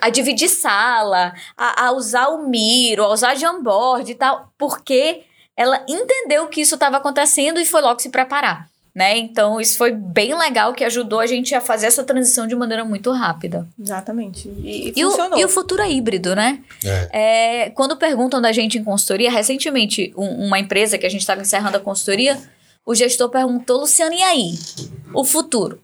A 0.00 0.10
dividir 0.10 0.48
sala, 0.48 1.32
a, 1.56 1.86
a 1.86 1.92
usar 1.92 2.28
o 2.28 2.46
Miro, 2.48 3.02
a 3.04 3.08
usar 3.12 3.34
Jamboard 3.34 4.10
e 4.10 4.14
tal, 4.14 4.52
porque 4.58 5.22
ela 5.56 5.84
entendeu 5.88 6.46
que 6.48 6.60
isso 6.60 6.74
estava 6.74 6.98
acontecendo 6.98 7.58
e 7.60 7.64
foi 7.64 7.80
logo 7.80 7.98
se 8.00 8.10
preparar, 8.10 8.68
né? 8.94 9.16
Então, 9.16 9.58
isso 9.60 9.78
foi 9.78 9.90
bem 9.92 10.34
legal, 10.36 10.74
que 10.74 10.84
ajudou 10.84 11.18
a 11.20 11.26
gente 11.26 11.54
a 11.54 11.60
fazer 11.62 11.86
essa 11.86 12.04
transição 12.04 12.46
de 12.46 12.54
maneira 12.54 12.84
muito 12.84 13.10
rápida. 13.10 13.66
Exatamente. 13.78 14.48
E, 14.48 14.90
e 14.90 14.92
E 15.00 15.04
o, 15.04 15.10
funcionou. 15.10 15.38
e 15.38 15.44
o 15.44 15.48
futuro 15.48 15.82
é 15.82 15.90
híbrido, 15.90 16.34
né? 16.36 16.62
É. 16.84 17.64
É, 17.64 17.70
quando 17.70 17.96
perguntam 17.96 18.40
da 18.40 18.52
gente 18.52 18.76
em 18.78 18.84
consultoria, 18.84 19.30
recentemente, 19.30 20.12
um- 20.16 20.46
uma 20.46 20.58
empresa 20.58 20.98
que 20.98 21.06
a 21.06 21.10
gente 21.10 21.22
estava 21.22 21.40
encerrando 21.40 21.78
a 21.78 21.80
consultoria, 21.80 22.38
o 22.84 22.94
gestor 22.94 23.30
perguntou, 23.30 23.80
Luciano, 23.80 24.14
e 24.14 24.22
aí? 24.22 24.58
O 25.14 25.24
futuro? 25.24 25.80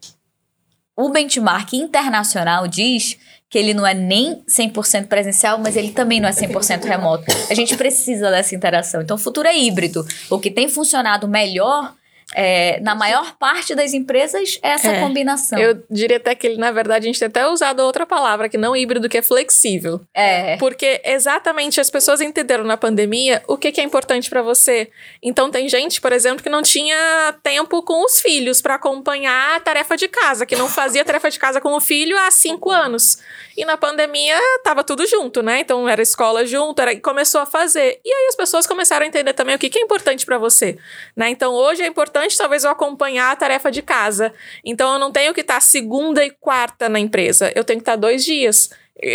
O 0.99 1.11
benchmark 1.11 1.75
internacional 1.75 2.67
diz 2.67 3.19
que 3.49 3.59
ele 3.59 3.73
não 3.73 3.87
é 3.87 3.95
nem 3.95 4.43
100% 4.49 5.07
presencial, 5.07 5.59
mas 5.59 5.77
ele 5.77 5.93
também 5.93 6.21
não 6.21 6.29
é 6.29 6.33
100% 6.33 6.85
remoto. 6.85 7.25
A 7.49 7.55
gente 7.55 7.77
precisa 7.77 8.31
dessa 8.31 8.55
interação. 8.55 9.01
Então, 9.01 9.17
o 9.17 9.21
futuro 9.21 9.47
é 9.47 9.57
híbrido. 9.57 10.05
O 10.29 10.39
que 10.39 10.51
tem 10.51 10.69
funcionado 10.69 11.29
melhor, 11.29 11.95
é, 12.35 12.81
na 12.81 12.95
maior 12.95 13.37
parte 13.39 13.75
das 13.75 13.95
empresas, 13.95 14.59
é 14.63 14.71
essa 14.71 14.89
É. 14.89 15.01
combinação. 15.01 15.59
Eu 15.59 15.83
diria 15.91 16.17
até 16.17 16.35
que 16.35 16.57
na 16.57 16.73
verdade, 16.73 17.05
a 17.05 17.09
gente 17.09 17.19
tem 17.19 17.29
até 17.29 17.47
usado 17.47 17.81
outra 17.81 18.05
palavra, 18.05 18.49
que 18.49 18.59
não 18.59 18.75
híbrido, 18.77 19.09
que 19.09 19.19
é 19.19 19.23
flexível. 19.23 20.01
É. 20.13 20.57
Porque 20.57 21.01
exatamente 21.05 21.81
as 21.81 21.89
pessoas 21.91 22.21
entenderam 22.21 22.65
na 22.65 22.77
pandemia 22.77 23.43
o 23.47 23.57
que, 23.57 23.71
que 23.71 23.81
é 23.81 23.85
importante 23.85 24.29
pra 24.29 24.43
você. 24.43 24.91
Então 25.23 25.51
tem 25.51 25.69
gente, 25.69 26.01
por 26.01 26.13
exemplo, 26.13 26.43
que 26.43 26.49
não 26.49 26.63
tinha 26.63 27.35
tempo 27.43 27.83
com 27.83 28.05
os 28.05 28.21
filhos 28.21 28.61
pra 28.61 28.75
acompanhar 28.75 29.57
a 29.57 29.61
tarefa 29.61 29.97
de 29.97 30.09
casa, 30.09 30.45
que 30.45 30.57
não 30.57 30.69
fazia 30.69 31.05
tarefa 31.05 31.31
de 31.31 31.39
casa 31.39 31.61
com 31.61 31.75
o 31.75 31.81
filho 31.81 32.19
há 32.19 32.31
cinco 32.31 32.71
anos. 32.71 33.19
E 33.57 33.65
na 33.65 33.77
pandemia 33.77 34.37
tava 34.65 34.83
tudo 34.83 35.07
junto, 35.07 35.43
né? 35.43 35.61
Então 35.61 35.89
era 35.89 36.03
escola 36.03 36.45
junto, 36.45 36.83
era, 36.83 36.99
começou 37.01 37.41
a 37.41 37.47
fazer. 37.47 38.01
E 38.05 38.13
aí 38.13 38.27
as 38.29 38.35
pessoas 38.37 38.67
começaram 38.67 39.05
a 39.05 39.09
entender 39.09 39.33
também 39.33 39.55
o 39.55 39.59
que, 39.59 39.71
que 39.71 39.79
é 39.79 39.83
importante 39.83 40.27
pra 40.27 40.39
você, 40.39 40.77
né? 41.17 41.31
Então 41.31 41.55
hoje 41.55 41.83
é 41.83 41.87
importante 41.87 42.16
talvez 42.37 42.65
eu 42.65 42.71
acompanhar 42.71 43.33
a 43.33 43.37
tarefa 43.37 43.71
de 43.71 43.83
casa. 43.83 44.33
Então 44.65 44.95
eu 44.95 44.99
não 44.99 45.13
tenho 45.13 45.35
que 45.35 45.41
estar 45.41 45.61
segunda 45.61 46.25
e 46.25 46.31
quarta 46.31 46.89
na 46.89 46.99
empresa, 46.99 47.53
eu 47.55 47.65
tenho 47.65 47.79
que 47.79 47.83
estar 47.83 47.97
dois 47.97 48.25
dias. 48.25 48.71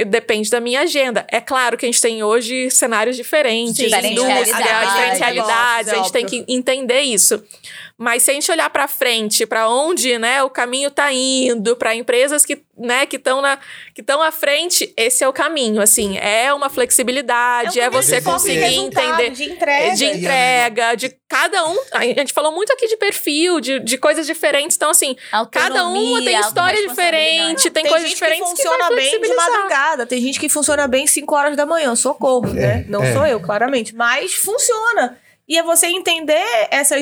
Depende 0.07 0.47
da 0.51 0.59
minha 0.59 0.81
agenda. 0.81 1.25
É 1.27 1.41
claro 1.41 1.75
que 1.75 1.85
a 1.85 1.89
gente 1.89 1.99
tem 1.99 2.23
hoje 2.23 2.69
cenários 2.69 3.15
diferentes, 3.15 3.77
Sim, 3.77 3.85
Diferentes 3.85 4.11
indústria, 4.11 4.43
a 5.91 5.95
gente 5.95 6.11
tem 6.11 6.23
que 6.23 6.45
entender 6.47 7.01
isso. 7.01 7.43
Mas 8.01 8.23
se 8.23 8.31
a 8.31 8.33
gente 8.33 8.51
olhar 8.51 8.67
para 8.71 8.87
frente, 8.87 9.45
para 9.45 9.69
onde, 9.69 10.17
né, 10.17 10.41
o 10.41 10.49
caminho 10.49 10.87
está 10.87 11.13
indo, 11.13 11.75
para 11.75 11.93
empresas 11.93 12.43
que, 12.43 12.63
né, 12.75 13.05
que 13.05 13.17
estão 13.17 13.43
na 13.43 13.59
que 13.93 14.01
estão 14.01 14.23
à 14.23 14.31
frente, 14.31 14.91
esse 14.97 15.23
é 15.23 15.27
o 15.27 15.31
caminho, 15.31 15.79
assim, 15.79 16.17
é 16.17 16.51
uma 16.51 16.67
flexibilidade, 16.67 17.79
é, 17.79 17.83
um 17.83 17.91
caminho 17.91 18.01
você 18.01 18.19
conseguir 18.19 18.73
entender 18.73 19.29
De 19.29 19.51
entrega. 19.51 19.95
de 19.95 20.05
entrega, 20.05 20.95
de 20.95 21.15
cada 21.29 21.63
um. 21.67 21.77
A 21.91 22.03
gente 22.03 22.33
falou 22.33 22.51
muito 22.51 22.73
aqui 22.73 22.87
de 22.87 22.97
perfil, 22.97 23.59
de, 23.59 23.79
de 23.79 23.99
coisas 23.99 24.25
diferentes. 24.25 24.75
Então, 24.75 24.89
assim, 24.89 25.15
cada 25.51 25.85
uma 25.85 25.99
Autonomia, 25.99 26.25
tem 26.25 26.39
história 26.39 26.87
diferente, 26.87 27.69
tem, 27.69 27.83
Tem 27.83 27.91
coisas 27.91 28.09
gente 28.09 28.17
diferentes 28.17 28.49
que 28.49 28.55
que, 28.55 28.63
funciona 28.63 28.87
vai 28.87 28.95
bem 28.95 29.21
de 29.21 29.35
madrugada, 29.35 30.05
tem 30.07 30.19
gente 30.19 30.39
que 30.39 30.49
funciona 30.49 30.87
bem 30.87 31.05
5 31.05 31.35
horas 31.35 31.55
da 31.55 31.67
manhã, 31.67 31.95
socorro, 31.95 32.51
né? 32.51 32.83
Não 32.89 33.03
é. 33.03 33.13
sou 33.13 33.27
eu, 33.27 33.39
claramente. 33.39 33.93
Mas 33.93 34.33
funciona. 34.33 35.19
E 35.47 35.57
é 35.57 35.63
você 35.63 35.87
entender 35.87 36.43
essas, 36.69 37.01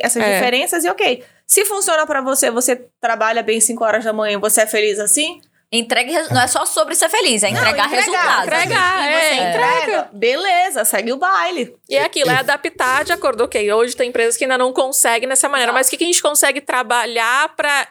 essas 0.00 0.22
É. 0.22 0.34
diferenças 0.34 0.84
e, 0.84 0.88
ok, 0.90 1.24
se 1.46 1.64
funciona 1.64 2.06
pra 2.06 2.20
você, 2.20 2.50
você 2.50 2.88
trabalha 3.00 3.42
bem 3.42 3.60
5 3.60 3.84
horas 3.84 4.04
da 4.04 4.12
manhã, 4.12 4.38
você 4.38 4.62
é 4.62 4.66
feliz 4.66 4.98
assim? 4.98 5.40
Entregue, 5.72 6.12
não 6.30 6.40
é 6.40 6.46
só 6.46 6.64
sobre 6.64 6.94
ser 6.94 7.08
feliz, 7.08 7.42
é 7.42 7.48
entregar, 7.48 7.86
entregar, 7.86 7.88
resultados. 7.88 8.44
entregar, 8.46 9.08
é, 9.08 9.20
você 9.20 9.34
entrega. 9.34 9.48
entrega, 9.82 10.08
beleza, 10.12 10.84
segue 10.84 11.12
o 11.12 11.16
baile. 11.16 11.74
E 11.88 11.96
é 11.96 12.04
aquilo, 12.04 12.30
é 12.30 12.36
adaptar 12.36 13.04
de 13.04 13.12
acordo. 13.12 13.42
Ok, 13.44 13.72
hoje 13.72 13.96
tem 13.96 14.08
empresas 14.08 14.36
que 14.36 14.44
ainda 14.44 14.56
não 14.56 14.72
conseguem 14.72 15.28
dessa 15.28 15.48
maneira, 15.48 15.72
mas 15.72 15.88
o 15.88 15.90
que, 15.90 15.96
que 15.96 16.04
a 16.04 16.06
gente 16.06 16.22
consegue 16.22 16.60
trabalhar 16.60 17.48
para 17.56 17.88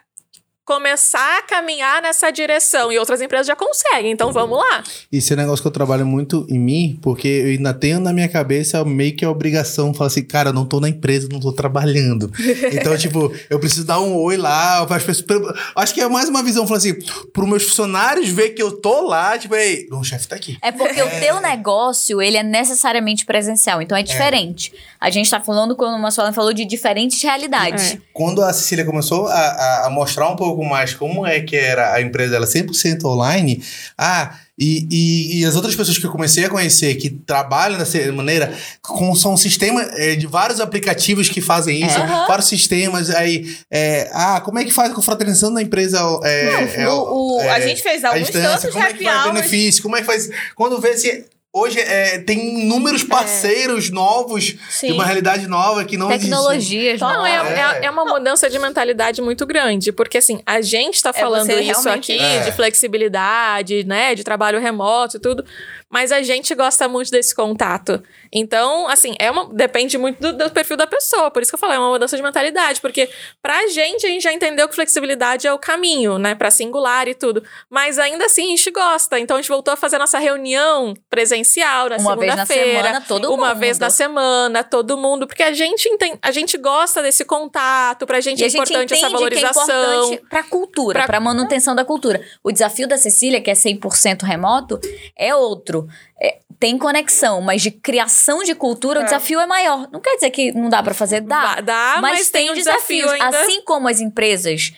começar 0.66 1.40
a 1.40 1.42
caminhar 1.44 2.02
nessa 2.02 2.32
direção? 2.32 2.92
E 2.92 2.98
outras 2.98 3.22
empresas 3.22 3.48
já 3.48 3.56
conseguem, 3.56 4.12
então 4.12 4.32
vamos 4.32 4.58
lá. 4.58 4.84
Isso 5.12 5.34
é 5.34 5.36
um 5.36 5.40
negócio 5.40 5.62
que 5.62 5.68
eu 5.68 5.72
trabalho 5.72 6.06
muito 6.06 6.46
em 6.50 6.58
mim, 6.60 7.00
porque 7.02 7.28
eu 7.28 7.48
ainda 7.48 7.74
tenho 7.74 8.00
na 8.00 8.14
minha 8.14 8.30
cabeça 8.30 8.84
meio 8.86 9.16
que 9.16 9.26
a 9.26 9.30
obrigação, 9.30 9.94
falar 9.94 10.08
assim, 10.08 10.24
cara, 10.24 10.50
eu 10.50 10.54
não 10.54 10.66
tô 10.66 10.80
na 10.80 10.88
empresa, 10.90 11.28
não 11.32 11.40
tô 11.40 11.52
trabalhando. 11.52 12.32
Então, 12.74 12.98
tipo, 12.98 13.32
eu 13.50 13.60
preciso 13.60 13.86
dar 13.86 14.00
um 14.00 14.16
oi 14.16 14.36
lá, 14.38 14.86
para 14.86 14.98
as 14.98 15.04
pessoas. 15.04 15.58
Acho 15.76 15.94
que 15.94 16.02
é 16.02 16.08
mais 16.08 16.28
uma 16.30 16.42
visão, 16.44 16.66
falar 16.66 16.78
assim, 16.78 16.94
pros 17.32 17.48
meus 17.48 17.64
funcionários 17.64 18.30
ver 18.30 18.50
que 18.52 18.62
eu 18.62 18.72
tô 18.72 19.02
lá, 19.08 19.38
tipo, 19.38 19.54
ei, 19.56 19.88
o 19.92 20.04
chefe 20.04 20.28
tá 20.28 20.36
aqui. 20.36 20.58
É 20.62 20.72
porque 20.72 21.02
o 21.02 21.10
teu 21.20 21.40
negócio, 21.42 22.22
ele 22.22 22.38
é 22.38 22.44
necessariamente 22.44 23.26
presencial, 23.26 23.82
então 23.82 23.98
é 23.98 24.04
diferente. 24.04 24.74
A 25.00 25.10
gente 25.10 25.30
tá 25.30 25.40
falando, 25.40 25.76
como 25.76 25.96
o 25.96 26.02
Marcelo 26.02 26.32
falou, 26.34 26.54
de 26.54 26.66
diferentes 26.66 27.22
realidades. 27.22 27.94
É. 27.94 27.98
Quando 28.14 28.42
a 28.44 28.52
Cecília 28.54 28.86
começou 28.86 29.28
a, 29.28 29.34
a- 29.34 29.88
a 29.88 29.90
mostrar 29.90 30.30
um 30.30 30.36
pouco 30.36 30.53
mais 30.62 30.94
como 30.94 31.26
é 31.26 31.40
que 31.40 31.56
era 31.56 31.94
a 31.94 32.02
empresa 32.02 32.32
dela 32.32 32.46
100% 32.46 33.06
online, 33.06 33.64
ah, 33.98 34.38
e, 34.60 34.88
e, 34.92 35.40
e 35.40 35.46
as 35.46 35.56
outras 35.56 35.74
pessoas 35.76 35.98
que 35.98 36.06
eu 36.06 36.12
comecei 36.12 36.46
a 36.46 36.50
conhecer 36.50 36.94
que 36.96 37.10
trabalham 37.10 37.78
dessa 37.80 37.98
maneira, 38.12 38.54
com, 38.84 39.16
são 39.16 39.34
um 39.34 39.38
sistema 39.38 39.82
eh, 39.94 40.16
de 40.16 40.28
vários 40.28 40.60
aplicativos 40.60 41.28
que 41.30 41.42
fazem 41.42 41.84
isso, 41.84 41.98
É. 41.98 42.06
vários 42.28 42.48
sistemas, 42.48 43.10
aí, 43.10 43.56
é, 43.72 44.10
ah, 44.14 44.42
como 44.42 44.60
é 44.60 44.64
que 44.66 44.72
faz 44.72 44.94
com 44.94 45.00
a 45.02 45.04
fraternização 45.04 45.52
da 45.54 45.62
empresa? 45.62 45.98
É, 46.24 46.82
é, 46.84 46.90
o, 46.90 47.38
o- 47.38 47.42
é, 47.42 47.50
a 47.50 47.60
gente 47.62 47.82
fez 47.82 48.04
alguns 48.04 48.30
tantos 48.30 48.70
como 48.72 48.84
é 48.86 48.94
que 48.94 49.04
faz 49.04 49.34
benefício, 49.34 49.82
como 49.82 49.96
é 49.96 50.02
que 50.02 50.06
faz... 50.06 50.30
Quando 50.56 50.80
vê 50.80 50.96
se... 50.98 51.26
Hoje 51.56 51.80
é, 51.80 52.18
tem 52.18 52.62
inúmeros 52.64 53.04
parceiros 53.04 53.92
novos, 53.92 54.56
Sim. 54.72 54.88
de 54.88 54.94
uma 54.94 55.06
realidade 55.06 55.46
nova 55.46 55.86
que 55.86 55.96
não. 55.96 56.08
Tecnologias, 56.08 57.00
Não, 57.00 57.14
Não, 57.14 57.24
é, 57.28 57.38
novas. 57.38 57.52
é, 57.54 57.86
é 57.86 57.92
uma 57.92 58.06
mudança 58.06 58.50
de 58.50 58.58
mentalidade 58.58 59.22
muito 59.22 59.46
grande, 59.46 59.92
porque 59.92 60.18
assim, 60.18 60.42
a 60.48 60.62
gente 60.62 61.00
tá 61.04 61.12
É 61.12 61.14
falando 61.14 61.52
isso 61.52 61.88
aqui 61.88 62.18
É. 62.18 62.40
de 62.40 62.52
flexibilidade, 62.54 63.84
né, 63.84 64.16
de 64.16 64.24
trabalho 64.24 64.60
remoto 64.60 65.18
e 65.18 65.20
tudo, 65.20 65.46
mas 65.94 66.12
a 66.12 66.24
gente 66.24 66.56
gosta 66.56 66.88
muito 66.88 67.12
desse 67.12 67.36
contato. 67.36 68.02
Então, 68.32 68.88
assim, 68.90 69.14
é 69.20 69.30
uma, 69.30 69.46
depende 69.54 69.96
muito 69.96 70.20
do, 70.20 70.34
do 70.36 70.50
perfil 70.50 70.76
da 70.76 70.88
pessoa, 70.88 71.30
por 71.30 71.44
isso 71.44 71.52
que 71.52 71.56
eu 71.56 71.60
falei, 71.60 71.76
é 71.78 71.80
uma 71.80 71.92
mudança 71.92 72.18
de 72.18 72.24
mentalidade, 72.24 72.82
porque 72.82 73.08
pra 73.44 73.68
gente, 73.68 74.04
a 74.08 74.10
gente 74.10 74.24
já 74.24 74.34
entendeu 74.34 74.68
que 74.68 74.74
flexibilidade 74.74 75.46
é 75.46 75.54
o 75.54 75.60
caminho, 75.60 76.18
né, 76.18 76.34
pra 76.34 76.50
singular 76.50 77.08
e 77.08 77.14
tudo, 77.14 77.44
mas 77.70 78.00
ainda 78.00 78.26
assim 78.26 78.46
a 78.48 78.50
gente 78.56 78.72
gosta, 78.72 79.20
então 79.20 79.38
a 79.38 79.40
gente 79.42 79.50
voltou 79.50 79.72
a 79.72 79.78
fazer 79.78 79.98
a 79.98 80.00
nossa 80.00 80.18
reunião 80.18 80.96
presencial 81.12 81.90
na 81.90 81.98
Uma 81.98 82.16
vez 82.18 82.36
na 82.36 82.46
segunda-feira, 82.46 82.82
semana, 82.88 83.02
todo 83.08 83.32
uma 83.32 83.50
mundo. 83.50 83.60
vez 83.60 83.78
na 83.78 83.90
semana, 83.92 84.64
todo 84.64 84.98
mundo, 84.98 85.28
porque 85.28 85.44
a 85.44 85.54
gente 85.54 85.88
entende, 85.88 86.18
a 86.24 86.32
gente 86.32 86.58
gosta 86.58 87.04
desse 87.04 87.24
contato, 87.24 88.08
pra 88.08 88.20
gente 88.20 88.40
E 88.42 88.46
é 88.46 88.50
gente 88.50 88.56
importante 88.64 88.94
essa 88.96 89.08
entende 89.08 89.30
que 89.40 89.46
é 89.46 89.52
valorização. 89.52 90.04
importante 90.06 90.28
pra 90.28 90.42
cultura, 90.44 90.94
Pra- 91.00 91.06
pra 91.08 91.20
manutenção 91.20 91.76
da 91.76 91.86
cultura. 91.86 92.20
O 92.44 92.52
desafio 92.52 92.88
da 92.88 92.98
Cecília, 92.98 93.40
que 93.40 93.52
é 93.52 93.54
100% 93.54 94.24
remoto, 94.24 94.80
é 95.16 95.36
outro. 95.36 95.83
É, 96.22 96.40
tem 96.60 96.78
conexão, 96.78 97.42
mas 97.42 97.62
de 97.62 97.72
criação 97.72 98.44
de 98.44 98.56
cultura, 98.56 99.00
o 99.00 99.02
É. 99.02 99.06
desafio 99.06 99.40
é 99.40 99.46
maior. 99.46 99.90
Não 99.92 100.00
quer 100.00 100.16
dizer 100.16 100.30
que 100.30 100.52
não 100.54 100.70
dá 100.70 100.82
pra 100.82 100.94
fazer, 100.94 101.22
dá. 101.22 101.56
Dá, 101.56 101.62
dá, 101.62 101.98
mas, 102.02 102.30
tem 102.30 102.50
um 102.52 102.54
desafio 102.54 103.10
ainda. 103.10 103.28
Assim 103.42 103.62
como 103.64 103.88
as 103.88 104.00
empresas 104.00 104.72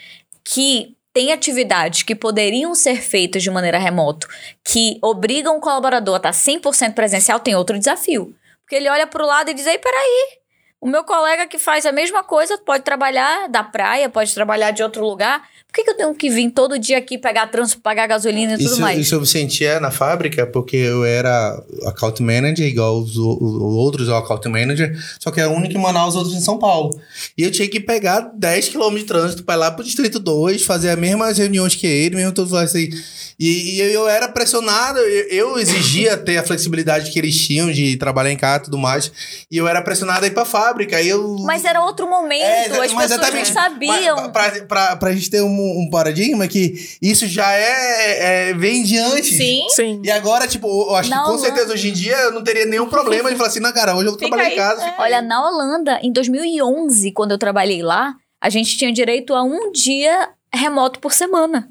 que 0.43 0.95
têm 1.13 1.31
atividades 1.31 2.03
que 2.03 2.13
poderiam 2.15 2.75
ser 2.75 3.01
feitas 3.01 3.41
de 3.41 3.49
maneira 3.49 3.77
remoto, 3.77 4.27
que 4.63 4.97
obrigam 5.01 5.57
o 5.57 5.61
colaborador 5.61 6.15
a 6.15 6.17
estar 6.17 6.31
100% 6.33 6.93
presencial, 6.93 7.39
tem 7.39 7.55
outro 7.55 7.77
desafio. 7.79 8.35
Porque 8.61 8.75
ele 8.75 8.89
olha 8.89 9.07
pro 9.07 9.25
lado 9.25 9.49
e 9.49 9.53
diz, 9.53 9.65
ei, 9.67 9.77
peraí, 9.77 10.39
O 10.85 10.87
meu 10.87 11.03
colega 11.03 11.47
que 11.47 11.57
faz 11.57 11.83
a 11.87 11.91
mesma 11.91 12.23
coisa 12.23 12.59
pode 12.59 12.83
trabalhar 12.83 13.49
da 13.49 13.63
praia, 13.63 14.07
pode 14.07 14.31
trabalhar 14.35 14.69
de 14.69 14.83
outro 14.83 15.03
lugar. 15.03 15.41
Por 15.67 15.77
que, 15.77 15.83
que 15.83 15.89
eu 15.89 15.97
tenho 15.97 16.13
que 16.13 16.29
vir 16.29 16.51
todo 16.51 16.77
dia 16.77 16.99
aqui 16.99 17.17
pegar 17.17 17.47
trânsito, 17.47 17.81
pagar 17.81 18.05
gasolina 18.05 18.53
e 18.53 18.57
tudo 18.57 18.73
Isso, 18.73 18.81
mais? 18.81 18.99
isso 18.99 19.15
eu 19.15 19.25
sentia 19.25 19.79
na 19.79 19.89
fábrica, 19.89 20.45
porque 20.45 20.77
eu 20.77 21.03
era 21.03 21.59
account 21.87 22.21
manager, 22.21 22.67
igual 22.67 22.99
os, 22.99 23.17
outros 23.17 24.07
account 24.09 24.47
manager, 24.47 24.95
só 25.19 25.31
que 25.31 25.41
era 25.41 25.49
o 25.49 25.53
único 25.53 25.73
em 25.73 25.81
Manaus, 25.81 26.09
os 26.09 26.17
outros 26.17 26.35
em 26.35 26.39
São 26.39 26.59
Paulo. 26.59 26.97
E 27.35 27.41
eu 27.41 27.51
tinha 27.51 27.67
que 27.67 27.79
pegar 27.79 28.19
10 28.35 28.69
km 28.69 28.95
de 28.95 29.03
trânsito 29.05 29.43
para 29.43 29.55
ir 29.55 29.57
lá 29.57 29.71
pro 29.71 29.83
Distrito 29.83 30.19
2, 30.19 30.63
fazer 30.63 30.91
as 30.91 30.99
mesmas 30.99 31.39
reuniões 31.39 31.73
que 31.73 31.87
ele, 31.87 32.15
mesmo 32.15 32.31
tudo 32.31 32.55
assim. 32.55 32.89
E, 33.39 33.75
e 33.75 33.81
eu 33.81 34.07
era 34.07 34.29
pressionado, 34.29 34.99
eu, 34.99 35.27
eu 35.29 35.59
exigia 35.59 36.15
ter 36.15 36.37
a 36.37 36.43
flexibilidade 36.43 37.11
que 37.11 37.19
eles 37.19 37.35
tinham 37.35 37.71
de 37.71 37.97
trabalhar 37.97 38.31
em 38.31 38.37
casa 38.37 38.61
e 38.61 38.65
tudo 38.65 38.77
mais, 38.77 39.11
e 39.51 39.57
eu 39.57 39.67
era 39.67 39.81
pressionado 39.81 40.23
a 40.23 40.27
ir 40.27 40.31
pra 40.31 40.45
fábrica. 40.45 40.74
E 40.83 41.07
eu 41.09 41.37
Mas 41.43 41.63
era 41.65 41.81
outro 41.81 42.09
momento, 42.09 42.41
é, 42.43 42.65
as 42.65 42.77
mas 42.93 43.11
pessoas 43.11 43.33
não 43.33 43.45
sabiam. 43.45 44.31
Pra, 44.31 44.51
pra, 44.67 44.95
pra 44.95 45.11
gente 45.13 45.29
ter 45.29 45.41
um, 45.41 45.47
um 45.81 45.89
paradigma 45.89 46.47
que 46.47 46.97
isso 47.01 47.25
já 47.27 47.51
é, 47.53 48.49
é 48.49 48.53
vem 48.53 48.83
de 48.83 48.97
antes. 48.97 49.35
Sim. 49.37 49.65
Sim. 49.69 50.01
E 50.03 50.11
agora, 50.11 50.47
tipo, 50.47 50.67
eu 50.67 50.95
acho 50.95 51.09
Na 51.09 51.17
que 51.17 51.23
com 51.23 51.29
Holanda- 51.31 51.45
certeza 51.45 51.73
hoje 51.73 51.89
em 51.89 51.93
dia 51.93 52.15
eu 52.17 52.31
não 52.31 52.43
teria 52.43 52.65
nenhum 52.65 52.87
problema 52.89 53.29
de 53.29 53.35
falar 53.35 53.49
assim, 53.49 53.59
não, 53.59 53.71
cara, 53.73 53.93
hoje 53.95 54.05
eu 54.07 54.11
vou 54.11 54.19
Fica 54.19 54.29
trabalhar 54.29 54.53
em 54.53 54.55
casa. 54.55 54.85
é. 54.85 54.95
Olha, 54.99 55.21
na 55.21 55.47
Holanda, 55.47 55.99
em 56.03 56.11
2011, 56.11 57.11
quando 57.11 57.31
eu 57.31 57.37
trabalhei 57.37 57.81
lá, 57.81 58.13
a 58.41 58.49
gente 58.49 58.77
tinha 58.77 58.91
direito 58.91 59.33
a 59.33 59.43
um 59.43 59.71
dia 59.71 60.29
remoto 60.53 60.99
por 60.99 61.13
semana. 61.13 61.67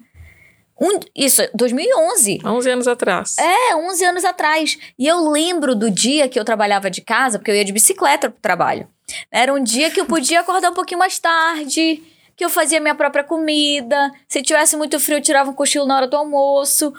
Um, 0.81 0.98
isso, 1.14 1.40
2011. 1.55 2.40
11 2.44 2.70
anos 2.70 2.89
atrás. 2.89 3.36
É, 3.39 3.76
11 3.76 4.05
anos 4.05 4.24
atrás. 4.24 4.76
E 4.98 5.06
eu 5.06 5.31
lembro 5.31 5.74
do 5.76 5.89
dia 5.89 6.28
que 6.28 6.39
eu 6.39 6.44
trabalhava 6.44 6.90
de 6.90 7.01
casa, 7.01 7.39
porque 7.39 7.51
eu 7.51 7.55
ia 7.55 7.64
de 7.64 7.72
bicicleta 7.72 8.28
pro 8.28 8.40
trabalho. 8.40 8.89
Era 9.31 9.52
um 9.52 9.62
dia 9.62 9.90
que 9.90 10.01
eu 10.01 10.06
podia 10.06 10.40
acordar 10.40 10.70
um 10.70 10.74
pouquinho 10.74 10.98
mais 10.98 11.18
tarde, 11.18 12.02
que 12.36 12.44
eu 12.44 12.51
fazia 12.51 12.81
minha 12.81 12.94
própria 12.94 13.24
comida. 13.24 14.10
Se 14.28 14.43
tivesse 14.43 14.76
muito 14.76 14.98
frio, 14.98 15.18
eu 15.18 15.22
tirava 15.22 15.51
um 15.51 15.55
cochilo 15.55 15.86
na 15.86 15.97
hora 15.97 16.06
do 16.06 16.16
almoço. 16.16 16.93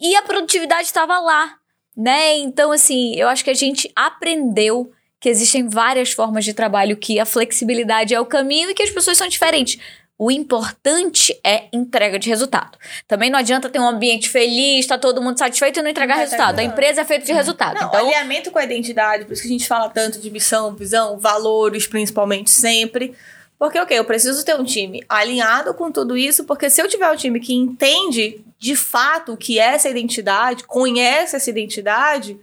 E 0.00 0.14
a 0.16 0.22
produtividade 0.22 0.84
estava 0.84 1.18
lá, 1.18 1.54
né? 1.96 2.36
Então, 2.36 2.72
assim, 2.72 3.14
eu 3.16 3.28
acho 3.28 3.44
que 3.44 3.50
a 3.50 3.54
gente 3.54 3.90
aprendeu 3.94 4.90
que 5.20 5.28
existem 5.28 5.66
várias 5.68 6.12
formas 6.12 6.44
de 6.44 6.52
trabalho, 6.52 6.98
que 6.98 7.18
a 7.18 7.24
flexibilidade 7.24 8.14
é 8.14 8.20
o 8.20 8.26
caminho 8.26 8.70
e 8.70 8.74
que 8.74 8.82
as 8.82 8.90
pessoas 8.90 9.16
são 9.16 9.26
diferentes. 9.26 9.78
O 10.16 10.30
importante 10.30 11.38
é 11.44 11.64
entrega 11.72 12.20
de 12.20 12.28
resultado. 12.28 12.78
Também 13.08 13.30
não 13.30 13.38
adianta 13.38 13.68
ter 13.68 13.80
um 13.80 13.88
ambiente 13.88 14.28
feliz, 14.28 14.86
tá 14.86 14.96
todo 14.96 15.20
mundo 15.20 15.36
satisfeito 15.36 15.80
e 15.80 15.82
não 15.82 15.90
entregar 15.90 16.14
Não 16.14 16.20
resultado. 16.20 16.58
A 16.60 16.62
empresa 16.62 17.00
é 17.00 17.04
feita 17.04 17.26
de 17.26 17.32
resultado. 17.32 17.74
Não, 17.74 17.88
então, 17.88 18.00
alinhamento 18.00 18.52
com 18.52 18.58
a 18.58 18.64
identidade, 18.64 19.24
por 19.24 19.32
isso 19.32 19.42
que 19.42 19.48
a 19.48 19.50
gente 19.50 19.66
fala 19.66 19.88
tanto 19.88 20.20
de 20.20 20.30
missão, 20.30 20.74
visão, 20.74 21.18
valores, 21.18 21.88
principalmente 21.88 22.50
sempre. 22.50 23.14
Porque, 23.58 23.78
ok, 23.78 23.98
eu 23.98 24.04
preciso 24.04 24.44
ter 24.44 24.54
um 24.54 24.64
time 24.64 25.02
alinhado 25.08 25.74
com 25.74 25.90
tudo 25.90 26.16
isso, 26.16 26.44
porque 26.44 26.70
se 26.70 26.80
eu 26.80 26.88
tiver 26.88 27.10
um 27.10 27.16
time 27.16 27.40
que 27.40 27.54
entende 27.54 28.44
de 28.58 28.76
fato 28.76 29.32
o 29.32 29.36
que 29.36 29.58
é 29.58 29.74
essa 29.74 29.88
identidade, 29.88 30.64
conhece 30.64 31.34
essa 31.34 31.50
identidade, 31.50 32.38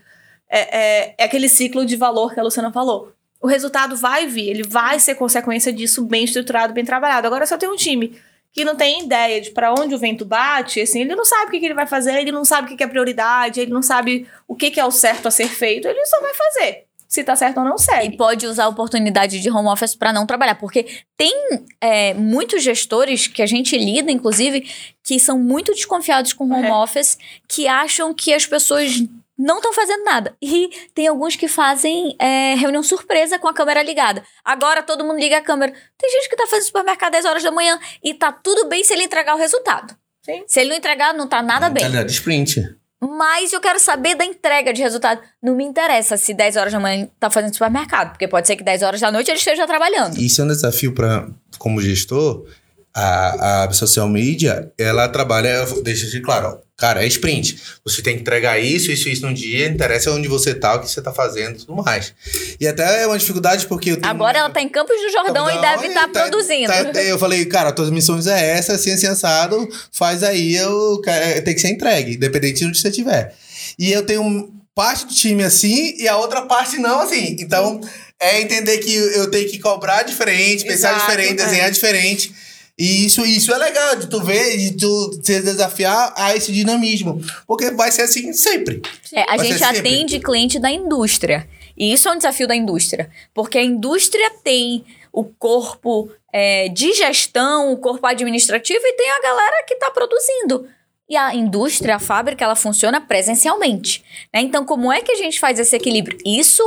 é, 0.50 0.60
é, 0.60 1.16
é 1.18 1.24
aquele 1.24 1.48
ciclo 1.48 1.86
de 1.86 1.96
valor 1.96 2.34
que 2.34 2.40
a 2.40 2.44
Luciana 2.44 2.72
falou. 2.72 3.14
O 3.42 3.48
resultado 3.48 3.96
vai 3.98 4.28
vir, 4.28 4.50
ele 4.50 4.64
vai 4.64 5.00
ser 5.00 5.16
consequência 5.16 5.74
disso 5.74 6.06
bem 6.06 6.24
estruturado, 6.24 6.74
bem 6.74 6.86
trabalhado. 6.86 7.26
Agora, 7.26 7.46
se 7.46 7.54
eu 7.54 7.58
tenho 7.58 7.74
um 7.74 7.78
time 7.78 8.16
que 8.54 8.64
não 8.66 8.76
tem 8.76 9.04
ideia 9.06 9.42
de 9.42 9.50
para 9.52 9.74
onde 9.74 9.96
o 9.96 9.98
vento 9.98 10.26
bate, 10.26 10.82
assim, 10.82 11.02
ele 11.02 11.16
não 11.16 11.26
sabe 11.26 11.46
o 11.48 11.50
que, 11.52 11.60
que 11.60 11.66
ele 11.66 11.74
vai 11.74 11.88
fazer, 11.88 12.14
ele 12.20 12.32
não 12.32 12.44
sabe 12.46 12.68
o 12.68 12.70
que, 12.70 12.76
que 12.76 12.84
é 12.84 12.88
prioridade, 12.88 13.60
ele 13.62 13.72
não 13.72 13.82
sabe 13.82 14.28
o 14.48 14.56
que, 14.56 14.70
que 14.70 14.80
é 14.80 14.86
o 14.86 14.92
certo 14.92 15.28
a 15.28 15.32
ser 15.32 15.48
feito, 15.48 15.88
ele 15.88 16.06
só 16.06 16.20
vai 16.22 16.34
fazer. 16.34 16.84
Se 17.08 17.26
tá 17.26 17.36
certo 17.36 17.58
ou 17.58 17.66
não 17.66 17.76
e 17.76 17.80
segue. 17.82 18.16
pode 18.16 18.48
usar 18.48 18.64
a 18.64 18.68
oportunidade 18.70 19.42
de 19.42 19.50
home 19.50 19.68
office 19.68 19.96
para 19.96 20.14
não 20.14 20.26
trabalhar. 20.26 20.56
Porque 20.56 20.86
tem 21.18 21.34
é, 21.82 22.14
muitos 22.14 22.64
gestores 22.64 23.28
que 23.28 23.42
a 23.42 23.46
gente 23.46 23.78
lida, 23.78 24.10
inclusive, 24.10 24.66
que 25.04 25.20
são 25.20 25.38
muito 25.38 25.74
desconfiados 25.74 26.32
com 26.32 26.46
home 26.46 26.68
É. 26.68 26.72
office, 26.72 27.18
que 27.50 27.68
acham 27.68 28.14
que 28.14 28.34
as 28.34 28.46
pessoas 28.46 29.04
não 29.42 29.58
estão 29.58 29.74
fazendo 29.74 30.04
nada. 30.04 30.36
E 30.42 30.70
tem 30.94 31.08
alguns 31.08 31.36
que 31.36 31.48
fazem 31.48 32.16
é, 32.20 32.54
reunião 32.56 32.84
surpresa 32.84 33.40
com 33.40 33.48
a 33.48 33.54
câmera 33.54 33.82
ligada. 33.82 34.24
Agora 34.46 34.84
todo 34.84 35.04
mundo 35.04 35.20
liga 35.20 35.38
a 35.38 35.42
câmera. 35.42 35.74
Tem 35.98 36.12
gente 36.12 36.30
que 36.30 36.36
tá 36.36 36.46
fazendo 36.46 36.68
supermercado 36.68 37.12
10 37.12 37.26
horas 37.26 37.44
da 37.44 37.52
manhã 37.52 37.80
e 38.04 38.14
tá 38.14 38.32
tudo 38.32 38.68
bem 38.68 38.84
se 38.84 38.94
ele 38.94 39.04
entregar 39.04 39.36
o 39.36 39.40
resultado. 39.40 39.96
Sim. 40.24 40.44
Se 40.48 40.60
ele 40.60 40.70
não 40.70 40.76
entregar, 40.76 41.14
não 41.14 41.28
tá 41.28 41.42
nada 41.42 41.70
bem. 41.70 41.84
Mentalidade 41.84 42.12
sprint. 42.12 42.78
Mas 43.02 43.52
eu 43.52 43.60
quero 43.60 43.80
saber 43.80 44.14
da 44.14 44.24
entrega 44.24 44.72
de 44.72 44.84
resultado. 44.84 45.20
Não 45.42 45.56
me 45.56 45.64
interessa 45.64 46.18
se 46.18 46.36
10 46.36 46.56
horas 46.56 46.72
da 46.72 46.80
manhã 46.80 47.10
tá 47.20 47.32
fazendo 47.32 47.54
supermercado, 47.54 48.12
porque 48.12 48.28
pode 48.28 48.46
ser 48.46 48.56
que 48.56 48.64
10 48.64 48.84
horas 48.84 49.02
da 49.02 49.12
noite 49.12 49.32
ele 49.32 49.40
esteja 49.40 49.66
trabalhando. 49.66 50.20
Isso 50.20 50.40
é 50.40 50.46
um 50.46 50.50
desafio 50.50 50.94
para 50.94 51.28
como 51.58 51.82
gestor. 51.82 52.46
A, 52.94 53.64
a 53.64 53.72
social 53.72 54.08
media, 54.08 54.72
ela 54.78 55.08
trabalha, 55.08 55.66
deixa 55.82 56.08
de 56.08 56.20
claro, 56.20 56.48
ó, 56.48 56.71
cara, 56.82 57.04
é 57.04 57.08
sprint. 57.08 57.62
Você 57.86 58.02
tem 58.02 58.16
que 58.16 58.22
entregar 58.22 58.58
isso, 58.60 58.92
isso, 58.92 59.08
isso 59.08 59.22
num 59.24 59.34
dia, 59.34 59.68
interessa 59.68 60.12
onde 60.12 60.28
você 60.28 60.56
tá, 60.56 60.76
o 60.76 60.80
que 60.80 60.90
você 60.90 61.00
tá 61.00 61.14
fazendo 61.14 61.58
e 61.58 61.60
tudo 61.60 61.76
mais. 61.76 62.12
E 62.60 62.68
até 62.68 63.04
é 63.04 63.06
uma 63.06 63.20
dificuldade 63.20 63.68
porque 63.68 63.92
eu 63.92 63.98
tenho. 63.98 64.10
Agora 64.12 64.40
ela 64.40 64.50
tá 64.50 64.60
em 64.60 64.68
Campos 64.68 65.00
do 65.00 65.12
Jordão 65.12 65.48
e 65.48 65.62
deve 65.62 65.88
estar 65.90 66.08
tá- 66.08 66.22
produzindo. 66.28 66.72
tá- 66.92 67.04
eu 67.04 67.20
falei, 67.20 67.46
cara, 67.46 67.72
tuas 67.72 67.92
missões 67.92 68.26
é 68.26 68.58
essa, 68.58 68.74
assim, 68.74 68.92
assim, 68.92 69.06
assado, 69.06 69.70
faz 69.92 70.24
aí, 70.24 70.56
eu, 70.56 71.00
quero- 71.04 71.44
tem 71.44 71.54
que 71.54 71.62
ser 71.62 71.70
entregue, 71.70 72.16
independente 72.16 72.60
de 72.62 72.66
onde 72.66 72.80
você 72.80 72.90
estiver. 72.90 73.36
E 73.78 73.92
eu 73.92 74.04
tenho 74.04 74.52
parte 74.74 75.06
do 75.06 75.14
time 75.14 75.44
assim 75.44 75.94
e 76.00 76.08
a 76.08 76.18
outra 76.18 76.42
parte 76.44 76.80
não 76.80 77.02
assim. 77.02 77.36
Então, 77.40 77.80
é 78.20 78.42
entender 78.42 78.80
que 78.80 78.92
eu 78.92 79.30
tenho 79.30 79.48
que 79.48 79.60
cobrar 79.60 80.02
diferente, 80.02 80.64
pensar 80.64 80.96
Exato, 80.96 81.12
diferente, 81.12 81.42
é. 81.42 81.46
desenhar 81.46 81.70
diferente. 81.70 82.34
E 82.82 83.06
isso, 83.06 83.24
isso 83.24 83.54
é 83.54 83.58
legal, 83.60 83.96
de 83.96 84.08
tu 84.08 84.20
ver 84.24 84.56
e 84.58 84.72
tu 84.76 85.12
se 85.22 85.40
desafiar 85.42 86.14
a 86.18 86.36
esse 86.36 86.52
dinamismo. 86.52 87.22
Porque 87.46 87.70
vai 87.70 87.92
ser 87.92 88.02
assim 88.02 88.34
sempre. 88.34 88.82
É, 89.14 89.22
a 89.22 89.36
Vai 89.38 89.46
gente 89.46 89.60
ser 89.60 89.66
sempre. 89.66 89.80
atende 89.80 90.20
cliente 90.20 90.58
da 90.60 90.72
indústria. 90.72 91.48
E 91.78 91.94
isso 91.94 92.10
é 92.10 92.12
um 92.12 92.18
desafio 92.18 92.48
da 92.48 92.56
indústria. 92.56 93.08
Porque 93.36 93.60
a 93.60 93.64
indústria 93.64 94.32
tem 94.44 94.84
o 95.14 95.24
corpo 95.24 96.10
é, 96.34 96.70
de 96.70 96.92
gestão, 96.94 97.72
o 97.72 97.78
corpo 97.78 98.08
administrativo 98.08 98.82
e 98.84 98.94
tem 98.94 99.12
a 99.12 99.22
galera 99.22 99.64
que 99.68 99.76
está 99.76 99.92
produzindo. 99.92 100.68
E 101.08 101.16
a 101.16 101.36
indústria, 101.36 101.98
a 101.98 102.00
fábrica, 102.00 102.44
ela 102.44 102.56
funciona 102.56 103.00
presencialmente. 103.00 104.04
né? 104.34 104.42
Então, 104.42 104.66
como 104.66 104.92
é 104.92 105.02
que 105.02 105.12
a 105.12 105.16
gente 105.18 105.40
faz 105.40 105.60
esse 105.60 105.76
equilíbrio? 105.76 106.18
Isso 106.26 106.64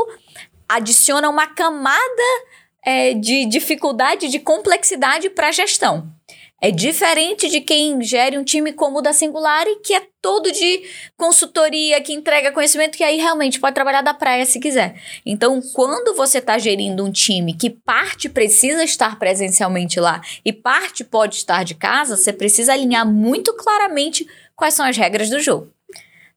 adiciona 0.68 1.28
uma 1.28 1.46
camada 1.48 2.22
é, 2.84 3.14
de 3.14 3.46
dificuldade, 3.46 4.28
de 4.28 4.38
complexidade 4.38 5.30
para 5.30 5.52
gestão. 5.52 6.12
É 6.64 6.70
diferente 6.70 7.50
de 7.50 7.60
quem 7.60 8.00
gere 8.00 8.38
um 8.38 8.42
time 8.42 8.72
como 8.72 8.98
o 8.98 9.02
da 9.02 9.12
Singulari, 9.12 9.80
que 9.84 9.92
é 9.92 10.00
todo 10.22 10.50
de 10.50 10.82
consultoria, 11.14 12.00
que 12.00 12.14
entrega 12.14 12.52
conhecimento, 12.52 12.96
que 12.96 13.04
aí 13.04 13.18
realmente 13.18 13.60
pode 13.60 13.74
trabalhar 13.74 14.00
da 14.00 14.14
praia 14.14 14.46
se 14.46 14.58
quiser. 14.58 14.98
Então, 15.26 15.60
quando 15.74 16.16
você 16.16 16.38
está 16.38 16.56
gerindo 16.56 17.04
um 17.04 17.12
time 17.12 17.52
que 17.52 17.68
parte 17.68 18.30
precisa 18.30 18.82
estar 18.82 19.18
presencialmente 19.18 20.00
lá 20.00 20.22
e 20.42 20.54
parte 20.54 21.04
pode 21.04 21.36
estar 21.36 21.64
de 21.64 21.74
casa, 21.74 22.16
você 22.16 22.32
precisa 22.32 22.72
alinhar 22.72 23.06
muito 23.06 23.52
claramente 23.52 24.26
quais 24.56 24.72
são 24.72 24.86
as 24.86 24.96
regras 24.96 25.28
do 25.28 25.40
jogo. 25.40 25.70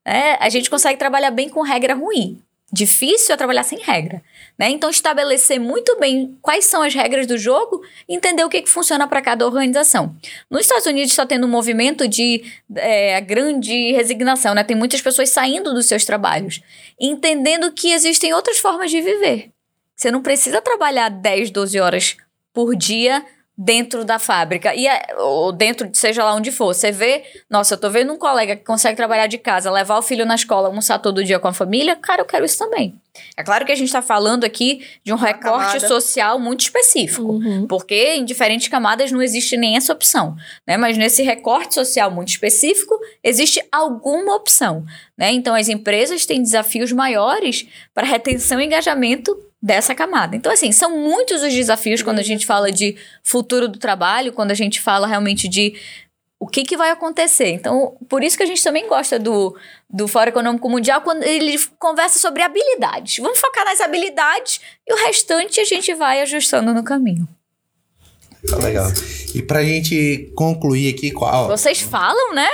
É, 0.04 0.34
a 0.44 0.50
gente 0.50 0.70
consegue 0.70 1.00
trabalhar 1.00 1.32
bem 1.32 1.48
com 1.48 1.62
regra 1.62 1.94
ruim. 1.94 2.42
Difícil 2.72 3.34
é 3.34 3.38
trabalhar 3.38 3.64
sem 3.64 3.80
regra. 3.80 4.22
Né? 4.60 4.70
Então, 4.70 4.90
estabelecer 4.90 5.58
muito 5.58 5.98
bem 6.00 6.38
quais 6.42 6.66
são 6.66 6.82
as 6.82 6.94
regras 6.94 7.26
do 7.26 7.38
jogo 7.38 7.82
entender 8.10 8.44
o 8.44 8.50
que, 8.50 8.62
que 8.62 8.70
funciona 8.70 9.08
para 9.08 9.22
cada 9.22 9.46
organização. 9.46 10.14
Nos 10.50 10.62
Estados 10.62 10.86
Unidos 10.86 11.12
está 11.12 11.26
tendo 11.26 11.48
um 11.48 11.50
movimento 11.50 12.08
de 12.08 12.44
é, 12.76 13.22
grande 13.22 13.94
resignação, 13.94 14.54
né? 14.54 14.66
Tem 14.66 14.76
muitas 14.76 15.02
pessoas 15.02 15.30
saindo 15.30 15.74
dos 15.74 15.86
seus 15.86 16.04
trabalhos, 16.04 16.62
entendendo 17.00 17.72
que 17.72 17.94
existem 17.94 18.34
outras 18.34 18.58
formas 18.58 18.92
de 18.92 19.02
viver. 19.02 19.50
Você 19.96 20.12
não 20.12 20.22
precisa 20.22 20.62
trabalhar 20.62 21.10
10, 21.10 21.52
12 21.52 21.80
horas 21.80 22.18
por 22.54 22.76
dia 22.76 23.26
dentro 23.58 24.06
da 24.06 24.20
fábrica, 24.20 24.76
e 24.76 24.86
é- 24.86 25.16
ou 25.18 25.52
dentro, 25.52 25.88
de 25.88 25.98
seja 25.98 26.24
lá 26.24 26.36
onde 26.36 26.52
for. 26.52 26.76
Você 26.76 26.92
vê, 26.92 27.24
nossa, 27.50 27.74
eu 27.74 27.78
tô 27.80 27.90
vendo 27.90 28.14
um 28.14 28.18
colega 28.18 28.56
que 28.56 28.64
consegue 28.64 28.96
trabalhar 28.96 29.26
de 29.26 29.40
casa, 29.40 29.72
levar 29.72 29.98
o 29.98 30.02
filho 30.02 30.26
na 30.26 30.36
escola, 30.36 30.68
almoçar 30.68 31.00
todo 31.00 31.24
dia 31.24 31.40
com 31.40 31.48
a 31.48 31.54
família, 31.54 31.96
cara, 31.96 32.22
eu 32.22 32.26
quero 32.26 32.46
isso 32.46 32.60
também. 32.60 32.94
É 33.36 33.44
claro 33.44 33.66
que 33.66 33.72
a 33.72 33.76
gente 33.76 33.92
tá 33.92 34.02
falando 34.02 34.44
aqui 34.44 34.86
de 35.04 35.12
um 35.12 35.16
recorte 35.16 35.74
camada. 35.74 35.88
social 35.88 36.40
muito 36.40 36.60
específico. 36.62 37.32
Uhum. 37.34 37.66
Porque 37.66 38.14
em 38.14 38.24
diferentes 38.24 38.68
camadas 38.68 39.12
não 39.12 39.24
existe 39.24 39.58
nem 39.58 39.76
essa 39.76 39.92
opção, 39.92 40.36
né? 40.68 40.78
Mas 40.78 40.96
nesse 40.96 41.24
recorte 41.24 41.74
social 41.74 42.12
muito 42.12 42.30
específico, 42.30 42.94
existe 43.24 43.60
alguma 43.72 44.36
opção, 44.36 44.86
né? 45.18 45.32
Então 45.32 45.56
as 45.56 45.68
empresas 45.68 46.28
têm 46.28 46.44
desafios 46.44 46.92
maiores 46.92 47.66
para 47.92 48.06
retenção 48.06 48.62
e 48.62 48.66
engajamento 48.66 49.36
dessa 49.68 49.94
camada. 49.94 50.36
Então 50.36 50.52
assim, 50.52 50.72
são 50.72 50.98
muitos 50.98 51.44
os 51.44 51.54
desafios 51.54 52.02
quando 52.02 52.20
a 52.20 52.24
gente 52.24 52.46
fala 52.46 52.72
de 52.72 52.96
futuro 53.22 53.68
do 53.68 53.78
trabalho, 53.78 54.32
quando 54.32 54.52
a 54.52 54.56
gente 54.56 54.80
fala 54.80 55.06
realmente 55.06 55.50
de 55.50 55.76
o 56.40 56.48
que, 56.48 56.64
que 56.64 56.78
vai 56.78 56.92
acontecer. 56.92 57.50
Então, 57.50 57.98
por 58.08 58.24
isso 58.24 58.38
que 58.38 58.44
a 58.44 58.46
gente 58.46 58.64
também 58.64 58.88
gosta 58.88 59.20
do, 59.20 59.58
do 59.90 60.08
Fórum 60.08 60.30
Econômico 60.30 60.70
Mundial, 60.70 61.02
quando 61.02 61.24
ele 61.24 61.58
conversa 61.80 62.20
sobre 62.20 62.44
habilidades. 62.44 63.18
Vamos 63.18 63.40
focar 63.40 63.66
nas 63.66 63.82
habilidades 63.82 64.62
e 64.88 64.94
o 64.94 65.06
restante 65.06 65.60
a 65.60 65.66
gente 65.66 65.94
vai 65.96 66.22
ajustando 66.22 66.74
no 66.74 66.84
caminho. 66.84 67.28
Tá 68.46 68.58
legal. 68.58 68.92
E 69.34 69.42
pra 69.42 69.64
gente 69.64 70.32
concluir 70.36 70.94
aqui, 70.94 71.12
qual? 71.12 71.48
Vocês 71.48 71.80
falam, 71.82 72.34
né? 72.34 72.48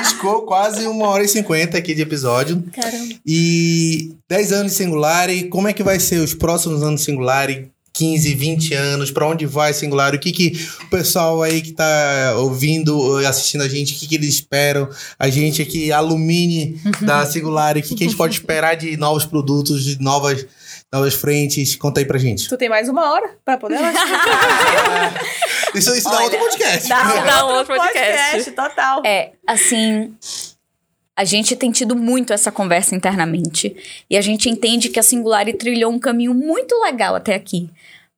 Piscou 0.00 0.42
quase 0.46 0.86
uma 0.86 1.08
hora 1.08 1.24
e 1.24 1.28
cinquenta 1.28 1.78
aqui 1.78 1.94
de 1.94 2.02
episódio. 2.02 2.62
Caramba. 2.72 3.14
E 3.24 4.14
10 4.28 4.52
anos 4.52 4.72
de 4.72 4.78
Singular, 4.78 5.30
e 5.30 5.48
como 5.48 5.68
é 5.68 5.72
que 5.72 5.82
vai 5.82 6.00
ser 6.00 6.16
os 6.16 6.34
próximos 6.34 6.82
anos 6.82 7.00
de 7.00 7.06
Singular? 7.06 7.48
15, 7.96 8.34
20 8.34 8.74
anos, 8.74 9.10
para 9.10 9.26
onde 9.26 9.46
vai 9.46 9.72
Singular? 9.72 10.14
O 10.14 10.18
que, 10.18 10.30
que 10.30 10.68
o 10.84 10.90
pessoal 10.90 11.42
aí 11.42 11.62
que 11.62 11.72
tá 11.72 12.34
ouvindo, 12.36 13.16
assistindo 13.26 13.62
a 13.62 13.68
gente, 13.68 13.94
o 13.94 13.98
que, 13.98 14.06
que 14.06 14.14
eles 14.16 14.28
esperam? 14.28 14.88
A 15.18 15.30
gente 15.30 15.62
aqui, 15.62 15.90
alumine 15.90 16.78
da 17.00 17.24
Singular, 17.24 17.76
o 17.78 17.82
que, 17.82 17.94
que 17.94 18.04
a 18.04 18.06
gente 18.06 18.16
pode 18.16 18.34
esperar 18.34 18.74
de 18.76 18.98
novos 18.98 19.24
produtos, 19.24 19.82
de 19.82 19.98
novas, 19.98 20.46
novas 20.92 21.14
frentes? 21.14 21.76
Conta 21.76 22.00
aí 22.00 22.06
pra 22.06 22.18
gente. 22.18 22.48
Tu 22.48 22.56
tem 22.56 22.68
mais 22.68 22.88
uma 22.88 23.12
hora 23.12 23.36
pra 23.44 23.56
poder 23.56 23.78
Isso, 25.74 25.94
isso 25.94 26.08
dá 26.08 26.16
Olha, 26.16 26.24
outro 26.24 26.38
podcast. 26.38 26.88
Dá, 26.88 27.24
Dá 27.24 27.46
um 27.46 27.50
outro 27.56 27.76
podcast. 27.76 28.50
total. 28.52 29.02
É, 29.04 29.32
assim. 29.46 30.14
A 31.18 31.24
gente 31.24 31.56
tem 31.56 31.70
tido 31.70 31.96
muito 31.96 32.34
essa 32.34 32.52
conversa 32.52 32.94
internamente. 32.94 33.74
E 34.08 34.18
a 34.18 34.20
gente 34.20 34.50
entende 34.50 34.90
que 34.90 35.00
a 35.00 35.02
Singular 35.02 35.46
trilhou 35.54 35.90
um 35.90 35.98
caminho 35.98 36.34
muito 36.34 36.78
legal 36.82 37.14
até 37.14 37.34
aqui. 37.34 37.70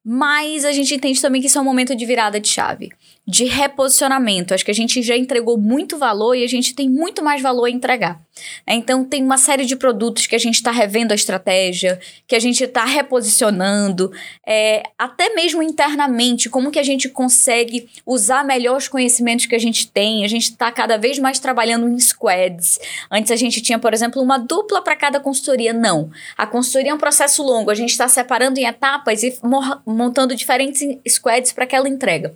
Mas 0.05 0.65
a 0.65 0.73
gente 0.73 0.95
entende 0.95 1.21
também 1.21 1.41
que 1.41 1.47
isso 1.47 1.59
é 1.59 1.61
um 1.61 1.65
momento 1.65 1.95
de 1.95 2.07
virada 2.07 2.41
de 2.41 2.49
chave, 2.49 2.91
de 3.27 3.45
reposicionamento. 3.45 4.53
Acho 4.53 4.65
que 4.65 4.71
a 4.71 4.75
gente 4.75 5.01
já 5.03 5.17
entregou 5.17 5.57
muito 5.57 5.97
valor 5.97 6.35
e 6.35 6.43
a 6.43 6.49
gente 6.49 6.75
tem 6.75 6.89
muito 6.89 7.23
mais 7.23 7.41
valor 7.41 7.67
a 7.67 7.71
entregar. 7.71 8.21
É, 8.67 8.75
Então, 8.75 9.05
tem 9.05 9.23
uma 9.23 9.39
série 9.39 9.65
de 9.65 9.77
produtos 9.77 10.27
que 10.27 10.35
a 10.35 10.39
gente 10.39 10.55
está 10.55 10.71
revendo 10.71 11.13
a 11.13 11.15
estratégia, 11.15 11.99
que 12.27 12.37
a 12.37 12.39
gente 12.39 12.63
está 12.65 12.85
reposicionando, 12.85 14.13
é, 14.47 14.83
até 14.99 15.35
mesmo 15.35 15.63
internamente, 15.63 16.49
como 16.49 16.71
que 16.71 16.79
a 16.79 16.83
gente 16.83 17.09
consegue 17.09 17.89
usar 18.07 18.45
melhor 18.45 18.77
os 18.77 18.89
conhecimentos 18.89 19.47
que 19.47 19.55
a 19.55 19.59
gente 19.59 19.87
tem. 19.89 20.25
A 20.25 20.29
gente 20.29 20.51
está 20.51 20.71
cada 20.71 20.97
vez 20.97 21.19
mais 21.19 21.39
trabalhando 21.39 21.89
em 21.89 21.99
squads. 21.99 22.79
Antes 23.11 23.31
a 23.31 23.37
gente 23.37 23.61
tinha, 23.61 23.79
por 23.79 23.93
exemplo, 23.93 24.23
uma 24.23 24.39
dupla 24.39 24.83
para 24.83 24.97
cada 24.97 25.21
consultoria. 25.21 25.73
Não. 25.73 26.11
A 26.37 26.47
consultoria 26.47 26.91
é 26.91 26.95
um 26.95 26.99
processo 26.99 27.43
longo. 27.43 27.71
A 27.71 27.75
gente 27.75 27.91
está 27.91 28.09
separando 28.09 28.59
em 28.59 28.65
etapas 28.65 29.23
e 29.23 29.39
mo- 29.43 29.81
montando 29.87 30.35
diferentes 30.35 30.81
squads 31.09 31.53
para 31.53 31.65
aquela 31.65 31.89
entrega. 31.89 32.35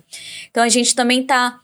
Então, 0.49 0.63
a 0.63 0.69
gente 0.69 0.95
também 0.95 1.21
está 1.21 1.59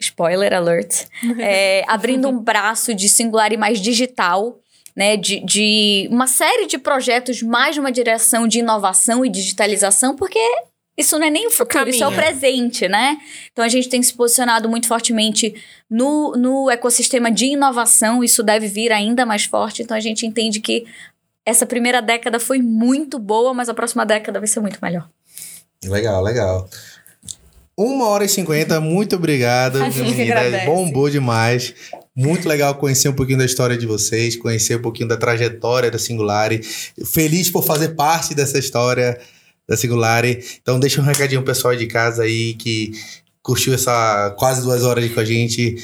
spoiler 0.00 0.52
alert, 0.52 1.04
é, 1.38 1.84
abrindo 1.88 2.28
um 2.28 2.38
braço 2.38 2.94
de 2.94 3.08
singular 3.08 3.52
e 3.52 3.56
mais 3.56 3.80
digital, 3.80 4.58
né, 4.94 5.16
de, 5.16 5.44
de 5.44 6.08
uma 6.10 6.26
série 6.26 6.66
de 6.66 6.78
projetos 6.78 7.42
mais 7.42 7.76
numa 7.76 7.92
direção 7.92 8.48
de 8.48 8.60
inovação 8.60 9.24
e 9.24 9.28
digitalização, 9.28 10.16
porque 10.16 10.38
isso 10.96 11.18
não 11.18 11.26
é 11.26 11.30
nem 11.30 11.46
o 11.46 11.50
futuro, 11.50 11.90
isso 11.90 12.02
é 12.02 12.08
o 12.08 12.14
presente, 12.14 12.88
né? 12.88 13.18
Então 13.52 13.62
a 13.62 13.68
gente 13.68 13.86
tem 13.86 14.02
se 14.02 14.14
posicionado 14.14 14.66
muito 14.66 14.88
fortemente 14.88 15.54
no, 15.90 16.32
no 16.32 16.70
ecossistema 16.70 17.30
de 17.30 17.46
inovação, 17.46 18.24
isso 18.24 18.42
deve 18.42 18.66
vir 18.66 18.90
ainda 18.90 19.26
mais 19.26 19.44
forte, 19.44 19.82
então 19.82 19.94
a 19.94 20.00
gente 20.00 20.24
entende 20.24 20.58
que 20.58 20.86
essa 21.44 21.66
primeira 21.66 22.00
década 22.00 22.40
foi 22.40 22.60
muito 22.62 23.18
boa, 23.18 23.52
mas 23.52 23.68
a 23.68 23.74
próxima 23.74 24.06
década 24.06 24.40
vai 24.40 24.48
ser 24.48 24.60
muito 24.60 24.78
melhor. 24.82 25.08
Legal, 25.84 26.22
legal. 26.22 26.68
Uma 27.76 28.08
hora 28.08 28.24
e 28.24 28.28
cinquenta, 28.28 28.80
muito 28.80 29.16
obrigado. 29.16 29.82
A 29.82 29.90
gente 29.90 30.16
menina. 30.16 30.64
Bombou 30.64 31.10
demais. 31.10 31.74
Muito 32.14 32.48
legal 32.48 32.74
conhecer 32.76 33.10
um 33.10 33.12
pouquinho 33.12 33.38
da 33.38 33.44
história 33.44 33.76
de 33.76 33.86
vocês, 33.86 34.34
conhecer 34.34 34.78
um 34.78 34.82
pouquinho 34.82 35.08
da 35.08 35.16
trajetória 35.18 35.90
da 35.90 35.98
Singulari. 35.98 36.62
Feliz 37.04 37.50
por 37.50 37.62
fazer 37.62 37.90
parte 37.90 38.34
dessa 38.34 38.58
história 38.58 39.20
da 39.68 39.76
Singulari. 39.76 40.42
Então 40.62 40.80
deixa 40.80 41.02
um 41.02 41.04
recadinho 41.04 41.42
pessoal 41.42 41.76
de 41.76 41.86
casa 41.86 42.22
aí 42.22 42.54
que 42.54 42.92
curtiu 43.42 43.74
essa 43.74 44.34
quase 44.38 44.62
duas 44.62 44.82
horas 44.82 45.04
aí 45.04 45.10
com 45.10 45.20
a 45.20 45.24
gente. 45.24 45.76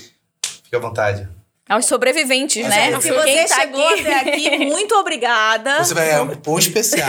Fique 0.63 0.75
à 0.75 0.79
vontade. 0.79 1.29
Aos 1.73 1.87
sobreviventes, 1.87 2.67
né? 2.67 2.93
Se 3.01 3.09
Quem 3.09 3.13
você 3.13 3.45
tá 3.49 3.61
chegou 3.61 3.89
aqui- 3.89 4.01
até 4.01 4.31
aqui, 4.31 4.59
muito 4.67 4.95
obrigada. 4.95 5.83
Você 5.83 5.95
vai 5.95 6.07
ganhar 6.07 6.23
um 6.23 6.37
pão 6.37 6.59
especial. 6.59 7.09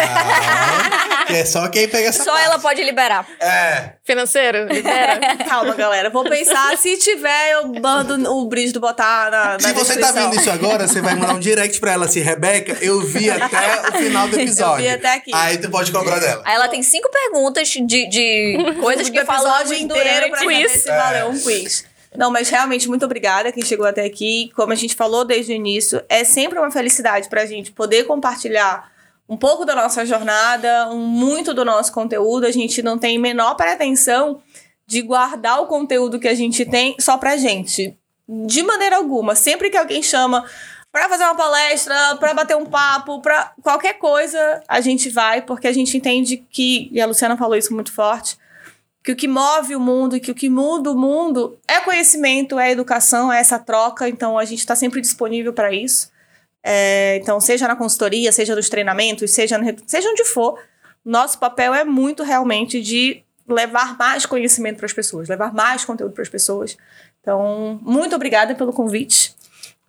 que 1.28 1.34
é 1.36 1.46
só 1.46 1.68
quem 1.68 1.88
pega 1.88 2.10
essa 2.10 2.24
Só 2.24 2.32
parte. 2.32 2.46
ela 2.46 2.60
pode 2.60 2.84
liberar. 2.84 3.26
É. 3.40 3.94
Financeiro, 4.06 4.66
libera. 4.68 5.20
Calma, 5.48 5.74
galera. 5.76 6.10
Vou 6.10 6.24
pensar. 6.24 6.78
Se 6.78 6.98
tiver, 6.98 7.52
eu 7.54 7.74
mando 7.82 8.16
o 8.32 8.46
Brígido 8.48 8.80
botar 8.80 9.30
na, 9.32 9.54
na 9.54 9.60
Se 9.60 9.74
você 9.74 9.98
tá 9.98 10.12
vendo 10.12 10.36
isso 10.36 10.50
agora, 10.50 10.88
você 10.88 11.02
vai 11.02 11.16
mandar 11.16 11.34
um 11.36 11.40
direct 11.40 11.80
pra 11.80 11.94
ela 11.94 12.06
assim, 12.06 12.20
Rebeca, 12.22 12.78
eu 12.82 13.02
vi 13.02 13.30
até 13.32 13.90
o 13.90 13.92
final 14.02 14.28
do 14.28 14.40
episódio. 14.40 14.86
Eu 14.86 14.90
vi 14.92 14.96
até 14.96 15.14
aqui. 15.16 15.32
Aí 15.34 15.58
tu 15.58 15.70
pode 15.70 15.92
cobrar 15.92 16.20
dela. 16.20 16.42
Aí 16.46 16.56
ela 16.56 16.68
tem 16.68 16.82
cinco 16.84 17.10
perguntas 17.10 17.70
de, 17.70 17.82
de 18.10 18.58
coisas 18.82 19.10
que 19.10 19.24
falamos 19.26 19.72
episódio 19.72 19.84
inteiro 19.84 20.30
pra 20.30 20.40
durante. 20.40 20.40
saber 20.40 20.70
quiz. 20.72 20.84
se 20.84 20.90
valeu 20.90 21.28
um 21.30 21.40
quiz. 21.40 21.86
Não, 22.16 22.32
mas 22.32 22.50
realmente 22.50 22.88
muito 22.88 23.06
obrigada 23.06 23.52
quem 23.52 23.64
chegou 23.64 23.86
até 23.86 24.06
aqui. 24.06 24.52
Como 24.56 24.72
a 24.72 24.76
gente 24.76 24.96
falou 24.96 25.26
desde 25.26 25.52
o 25.52 25.56
início, 25.56 26.04
é 26.08 26.24
sempre 26.24 26.60
uma 26.60 26.72
felicidade 26.72 27.30
pra 27.30 27.46
gente 27.46 27.72
poder 27.72 28.06
compartilhar 28.06 28.92
um 29.28 29.38
pouco 29.38 29.66
da 29.66 29.74
nossa 29.76 30.06
jornada, 30.06 30.90
um, 30.92 31.00
muito 31.00 31.54
do 31.54 31.66
nosso 31.66 31.92
conteúdo. 31.92 32.46
A 32.46 32.52
gente 32.52 32.82
não 32.82 32.98
tem 32.98 33.18
menor 33.18 33.56
pretensão 33.56 34.42
de 34.86 35.02
guardar 35.02 35.62
o 35.62 35.68
conteúdo 35.68 36.20
que 36.20 36.28
a 36.28 36.36
gente 36.36 36.66
tem 36.66 36.96
só 37.00 37.18
pra 37.18 37.38
gente. 37.38 37.98
De 38.28 38.64
maneira 38.64 38.98
alguma. 38.98 39.36
Sempre 39.36 39.70
que 39.70 39.78
alguém 39.78 40.04
chama 40.04 40.46
pra 40.92 41.10
fazer 41.10 41.24
uma 41.24 41.36
palestra, 41.36 42.16
pra 42.18 42.36
bater 42.36 42.56
um 42.56 42.68
papo, 42.68 43.20
pra 43.20 43.52
qualquer 43.64 43.94
coisa, 43.94 44.62
a 44.68 44.80
gente 44.80 45.10
vai, 45.10 45.42
porque 45.42 45.68
a 45.68 45.74
gente 45.74 45.98
entende 45.98 46.38
que, 46.38 46.88
e 46.92 47.02
a 47.02 47.08
Luciana 47.08 47.36
falou 47.36 47.56
isso 47.56 47.74
muito 47.74 47.92
forte, 47.92 48.38
que 49.04 49.12
o 49.12 49.16
que 49.16 49.28
move 49.28 49.76
o 49.76 49.80
mundo 49.80 50.16
e 50.16 50.20
que 50.20 50.32
o 50.32 50.36
que 50.36 50.50
muda 50.50 50.92
o 50.92 50.98
mundo 50.98 51.60
é 51.68 51.80
conhecimento, 51.82 52.58
é 52.58 52.72
educação, 52.72 53.32
é 53.32 53.40
essa 53.40 53.60
troca. 53.60 54.08
Então 54.08 54.38
a 54.38 54.46
gente 54.46 54.60
está 54.60 54.76
sempre 54.76 55.02
disponível 55.02 55.52
para 55.52 55.74
isso. 55.74 56.12
É, 56.64 57.18
então, 57.22 57.42
seja 57.42 57.68
na 57.68 57.76
consultoria, 57.76 58.32
seja 58.32 58.56
nos 58.56 58.70
treinamentos, 58.70 59.32
seja, 59.32 59.58
no, 59.58 59.66
seja 59.86 60.10
onde 60.10 60.24
for, 60.24 60.58
nosso 61.04 61.38
papel 61.38 61.74
é 61.74 61.84
muito 61.84 62.24
realmente 62.24 62.82
de 62.82 63.22
levar 63.46 63.98
mais 63.98 64.26
conhecimento 64.26 64.78
para 64.78 64.86
as 64.86 64.94
pessoas, 64.94 65.28
levar 65.28 65.54
mais 65.54 65.84
conteúdo 65.84 66.14
para 66.14 66.22
as 66.22 66.30
pessoas. 66.30 66.78
Então, 67.20 67.78
muito 67.82 68.16
obrigada 68.16 68.56
pelo 68.56 68.72
convite. 68.72 69.36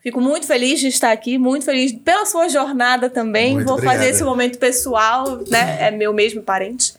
Fico 0.02 0.20
muito 0.20 0.46
feliz 0.46 0.80
de 0.80 0.88
estar 0.88 1.12
aqui, 1.12 1.38
muito 1.38 1.64
feliz 1.64 1.92
pela 1.92 2.26
sua 2.26 2.48
jornada 2.48 3.08
também. 3.08 3.54
Muito 3.54 3.68
Vou 3.68 3.78
fazer 3.78 4.10
esse 4.10 4.24
momento 4.24 4.58
pessoal, 4.58 5.38
né? 5.48 5.78
É 5.80 5.90
meu 5.92 6.12
mesmo 6.12 6.42
parente. 6.42 6.92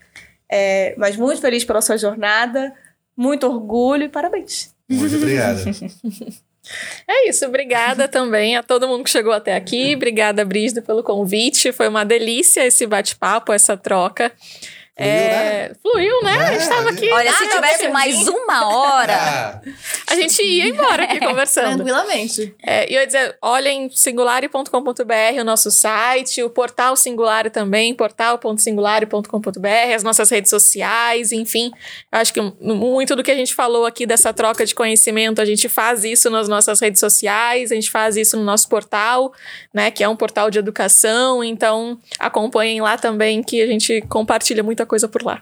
É, 0.52 0.94
mas 0.98 1.16
muito 1.16 1.42
feliz 1.42 1.64
pela 1.64 1.82
sua 1.82 1.98
jornada, 1.98 2.74
muito 3.16 3.48
orgulho 3.48 4.04
e 4.04 4.10
parabéns. 4.10 4.74
Muito 4.90 5.16
obrigado. 5.16 5.60
É 7.08 7.30
isso, 7.30 7.46
obrigada 7.46 8.08
também 8.08 8.56
a 8.56 8.64
todo 8.64 8.88
mundo 8.88 9.04
que 9.04 9.10
chegou 9.12 9.34
até 9.34 9.56
aqui. 9.56 9.96
Obrigada, 9.96 10.44
Brígido, 10.44 10.82
pelo 10.82 11.04
convite. 11.04 11.72
Foi 11.72 11.88
uma 11.88 12.04
delícia 12.04 12.66
esse 12.66 12.88
bate-papo, 12.88 13.54
essa 13.54 13.78
troca. 13.78 14.32
Fluiu, 14.98 15.12
É, 15.12 15.72
Fluiu, 15.82 16.22
né? 16.24 16.32
a 16.32 16.54
gente 16.54 16.64
É, 16.64 16.70
tava 16.70 16.90
aqui. 16.90 17.12
Olha, 17.12 17.34
se 17.34 17.44
Ah, 17.44 17.50
tivesse 17.50 17.90
mais 17.90 18.28
uma 18.30 18.68
hora. 18.70 19.62
A 20.08 20.16
gente 20.16 20.42
ia 20.42 20.68
embora 20.68 21.04
aqui 21.04 21.20
conversando. 21.20 21.84
Tranquilamente. 21.84 22.56
É, 22.64 22.90
e 22.90 22.96
eu 22.96 23.02
ia 23.02 23.06
dizer, 23.06 23.38
olhem 23.42 23.90
singulare.com.br, 23.90 25.42
o 25.42 25.44
nosso 25.44 25.70
site, 25.72 26.42
o 26.44 26.50
portal 26.50 26.96
Singulare 26.96 27.50
também, 27.50 27.94
portal.singulare.com.br, 27.94 29.94
as 29.96 30.04
nossas 30.04 30.30
redes 30.30 30.50
sociais, 30.50 31.32
enfim. 31.32 31.72
Eu 32.12 32.20
acho 32.20 32.34
que 32.34 32.42
muito 32.62 33.16
do 33.16 33.24
que 33.24 33.32
a 33.32 33.36
gente 33.36 33.54
falou 33.54 33.86
aqui 33.86 34.06
dessa 34.06 34.32
troca 34.32 34.66
de 34.66 34.74
conhecimento, 34.76 35.42
a 35.42 35.46
gente 35.46 35.68
faz 35.68 36.04
isso 36.04 36.30
nas 36.30 36.48
nossas 36.48 36.80
redes 36.80 37.00
sociais, 37.00 37.72
a 37.72 37.76
gente 37.76 37.90
faz 37.92 38.16
isso 38.16 38.38
no 38.38 38.44
nosso 38.44 38.70
portal, 38.70 39.34
né, 39.74 39.92
que 39.92 40.04
é 40.04 40.10
um 40.10 40.16
portal 40.16 40.50
de 40.50 40.60
educação, 40.60 41.44
então 41.44 42.00
acompanhem 42.20 42.80
lá 42.80 42.98
também 42.98 43.44
que 43.44 43.62
a 43.62 43.68
gente 43.68 44.02
compartilha 44.08 44.64
muita 44.64 44.85
coisa 44.86 45.08
por 45.08 45.24
lá. 45.24 45.42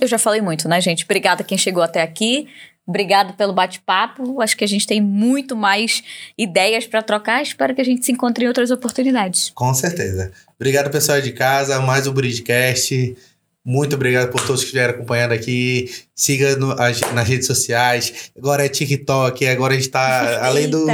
Eu 0.00 0.08
já 0.08 0.18
falei 0.18 0.40
muito, 0.40 0.68
né, 0.68 0.80
gente? 0.80 1.04
Obrigada 1.04 1.44
quem 1.44 1.56
chegou 1.56 1.82
até 1.82 2.02
aqui. 2.02 2.48
Obrigado 2.84 3.34
pelo 3.34 3.52
bate-papo. 3.52 4.40
Acho 4.42 4.56
que 4.56 4.64
a 4.64 4.68
gente 4.68 4.86
tem 4.86 5.00
muito 5.00 5.54
mais 5.54 6.02
ideias 6.36 6.86
para 6.86 7.00
trocar. 7.00 7.40
Espero 7.40 7.74
que 7.74 7.80
a 7.80 7.84
gente 7.84 8.04
se 8.04 8.10
encontre 8.10 8.44
em 8.44 8.48
outras 8.48 8.70
oportunidades. 8.70 9.52
com 9.54 9.72
certeza. 9.72 10.32
Obrigado, 10.56 10.90
pessoal 10.90 11.20
de 11.20 11.32
casa. 11.32 11.80
Mais 11.80 12.06
um 12.06 12.12
Bridgecast. 12.12 13.16
Muito 13.64 13.94
obrigado 13.94 14.28
por 14.32 14.40
todos 14.44 14.60
que 14.62 14.66
estiveram 14.66 14.94
acompanhando 14.94 15.32
aqui. 15.32 15.88
Siga 16.16 16.56
no- 16.56 16.72
as- 16.72 17.00
nas 17.12 17.28
redes 17.28 17.46
sociais. 17.46 18.32
Agora 18.36 18.64
é 18.66 18.68
TikTok. 18.68 19.46
Agora 19.46 19.72
a 19.72 19.76
gente 19.76 19.86
está, 19.86 20.42
além 20.44 20.68
do 20.68 20.84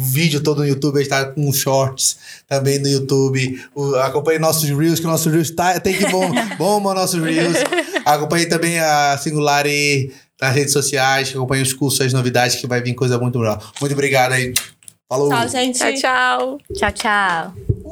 vídeo 0.00 0.40
todo 0.40 0.58
no 0.62 0.66
YouTube, 0.66 0.94
a 0.96 1.02
gente 1.02 1.12
está 1.12 1.26
com 1.26 1.52
shorts 1.52 2.16
também 2.48 2.78
no 2.78 2.88
YouTube. 2.88 3.62
O, 3.74 3.94
acompanhe 3.96 4.38
nossos 4.38 4.68
Reels, 4.70 5.00
que 5.00 5.06
o 5.06 5.10
nosso 5.10 5.28
Reels 5.28 5.50
tá, 5.50 5.78
tem 5.78 5.92
que 5.94 6.06
bom, 6.08 6.30
bomba 6.56 6.94
nossos 6.94 7.22
Reels. 7.22 7.58
Acompanhe 8.06 8.46
também 8.46 8.78
a 8.78 9.18
Singulari 9.18 10.10
nas 10.40 10.54
redes 10.54 10.72
sociais, 10.72 11.28
que 11.30 11.36
acompanhem 11.36 11.62
os 11.62 11.74
cursos, 11.74 12.00
as 12.00 12.12
novidades, 12.14 12.56
que 12.56 12.66
vai 12.66 12.82
vir 12.82 12.94
coisa 12.94 13.18
muito 13.18 13.38
legal. 13.38 13.62
Muito 13.80 13.92
obrigado 13.92 14.32
aí. 14.32 14.54
Falou! 15.08 15.28
Tchau, 15.28 15.48
gente. 15.48 15.78
Tchau, 15.78 15.92
tchau. 15.94 16.58
Tchau, 16.74 16.92
tchau. 16.92 17.83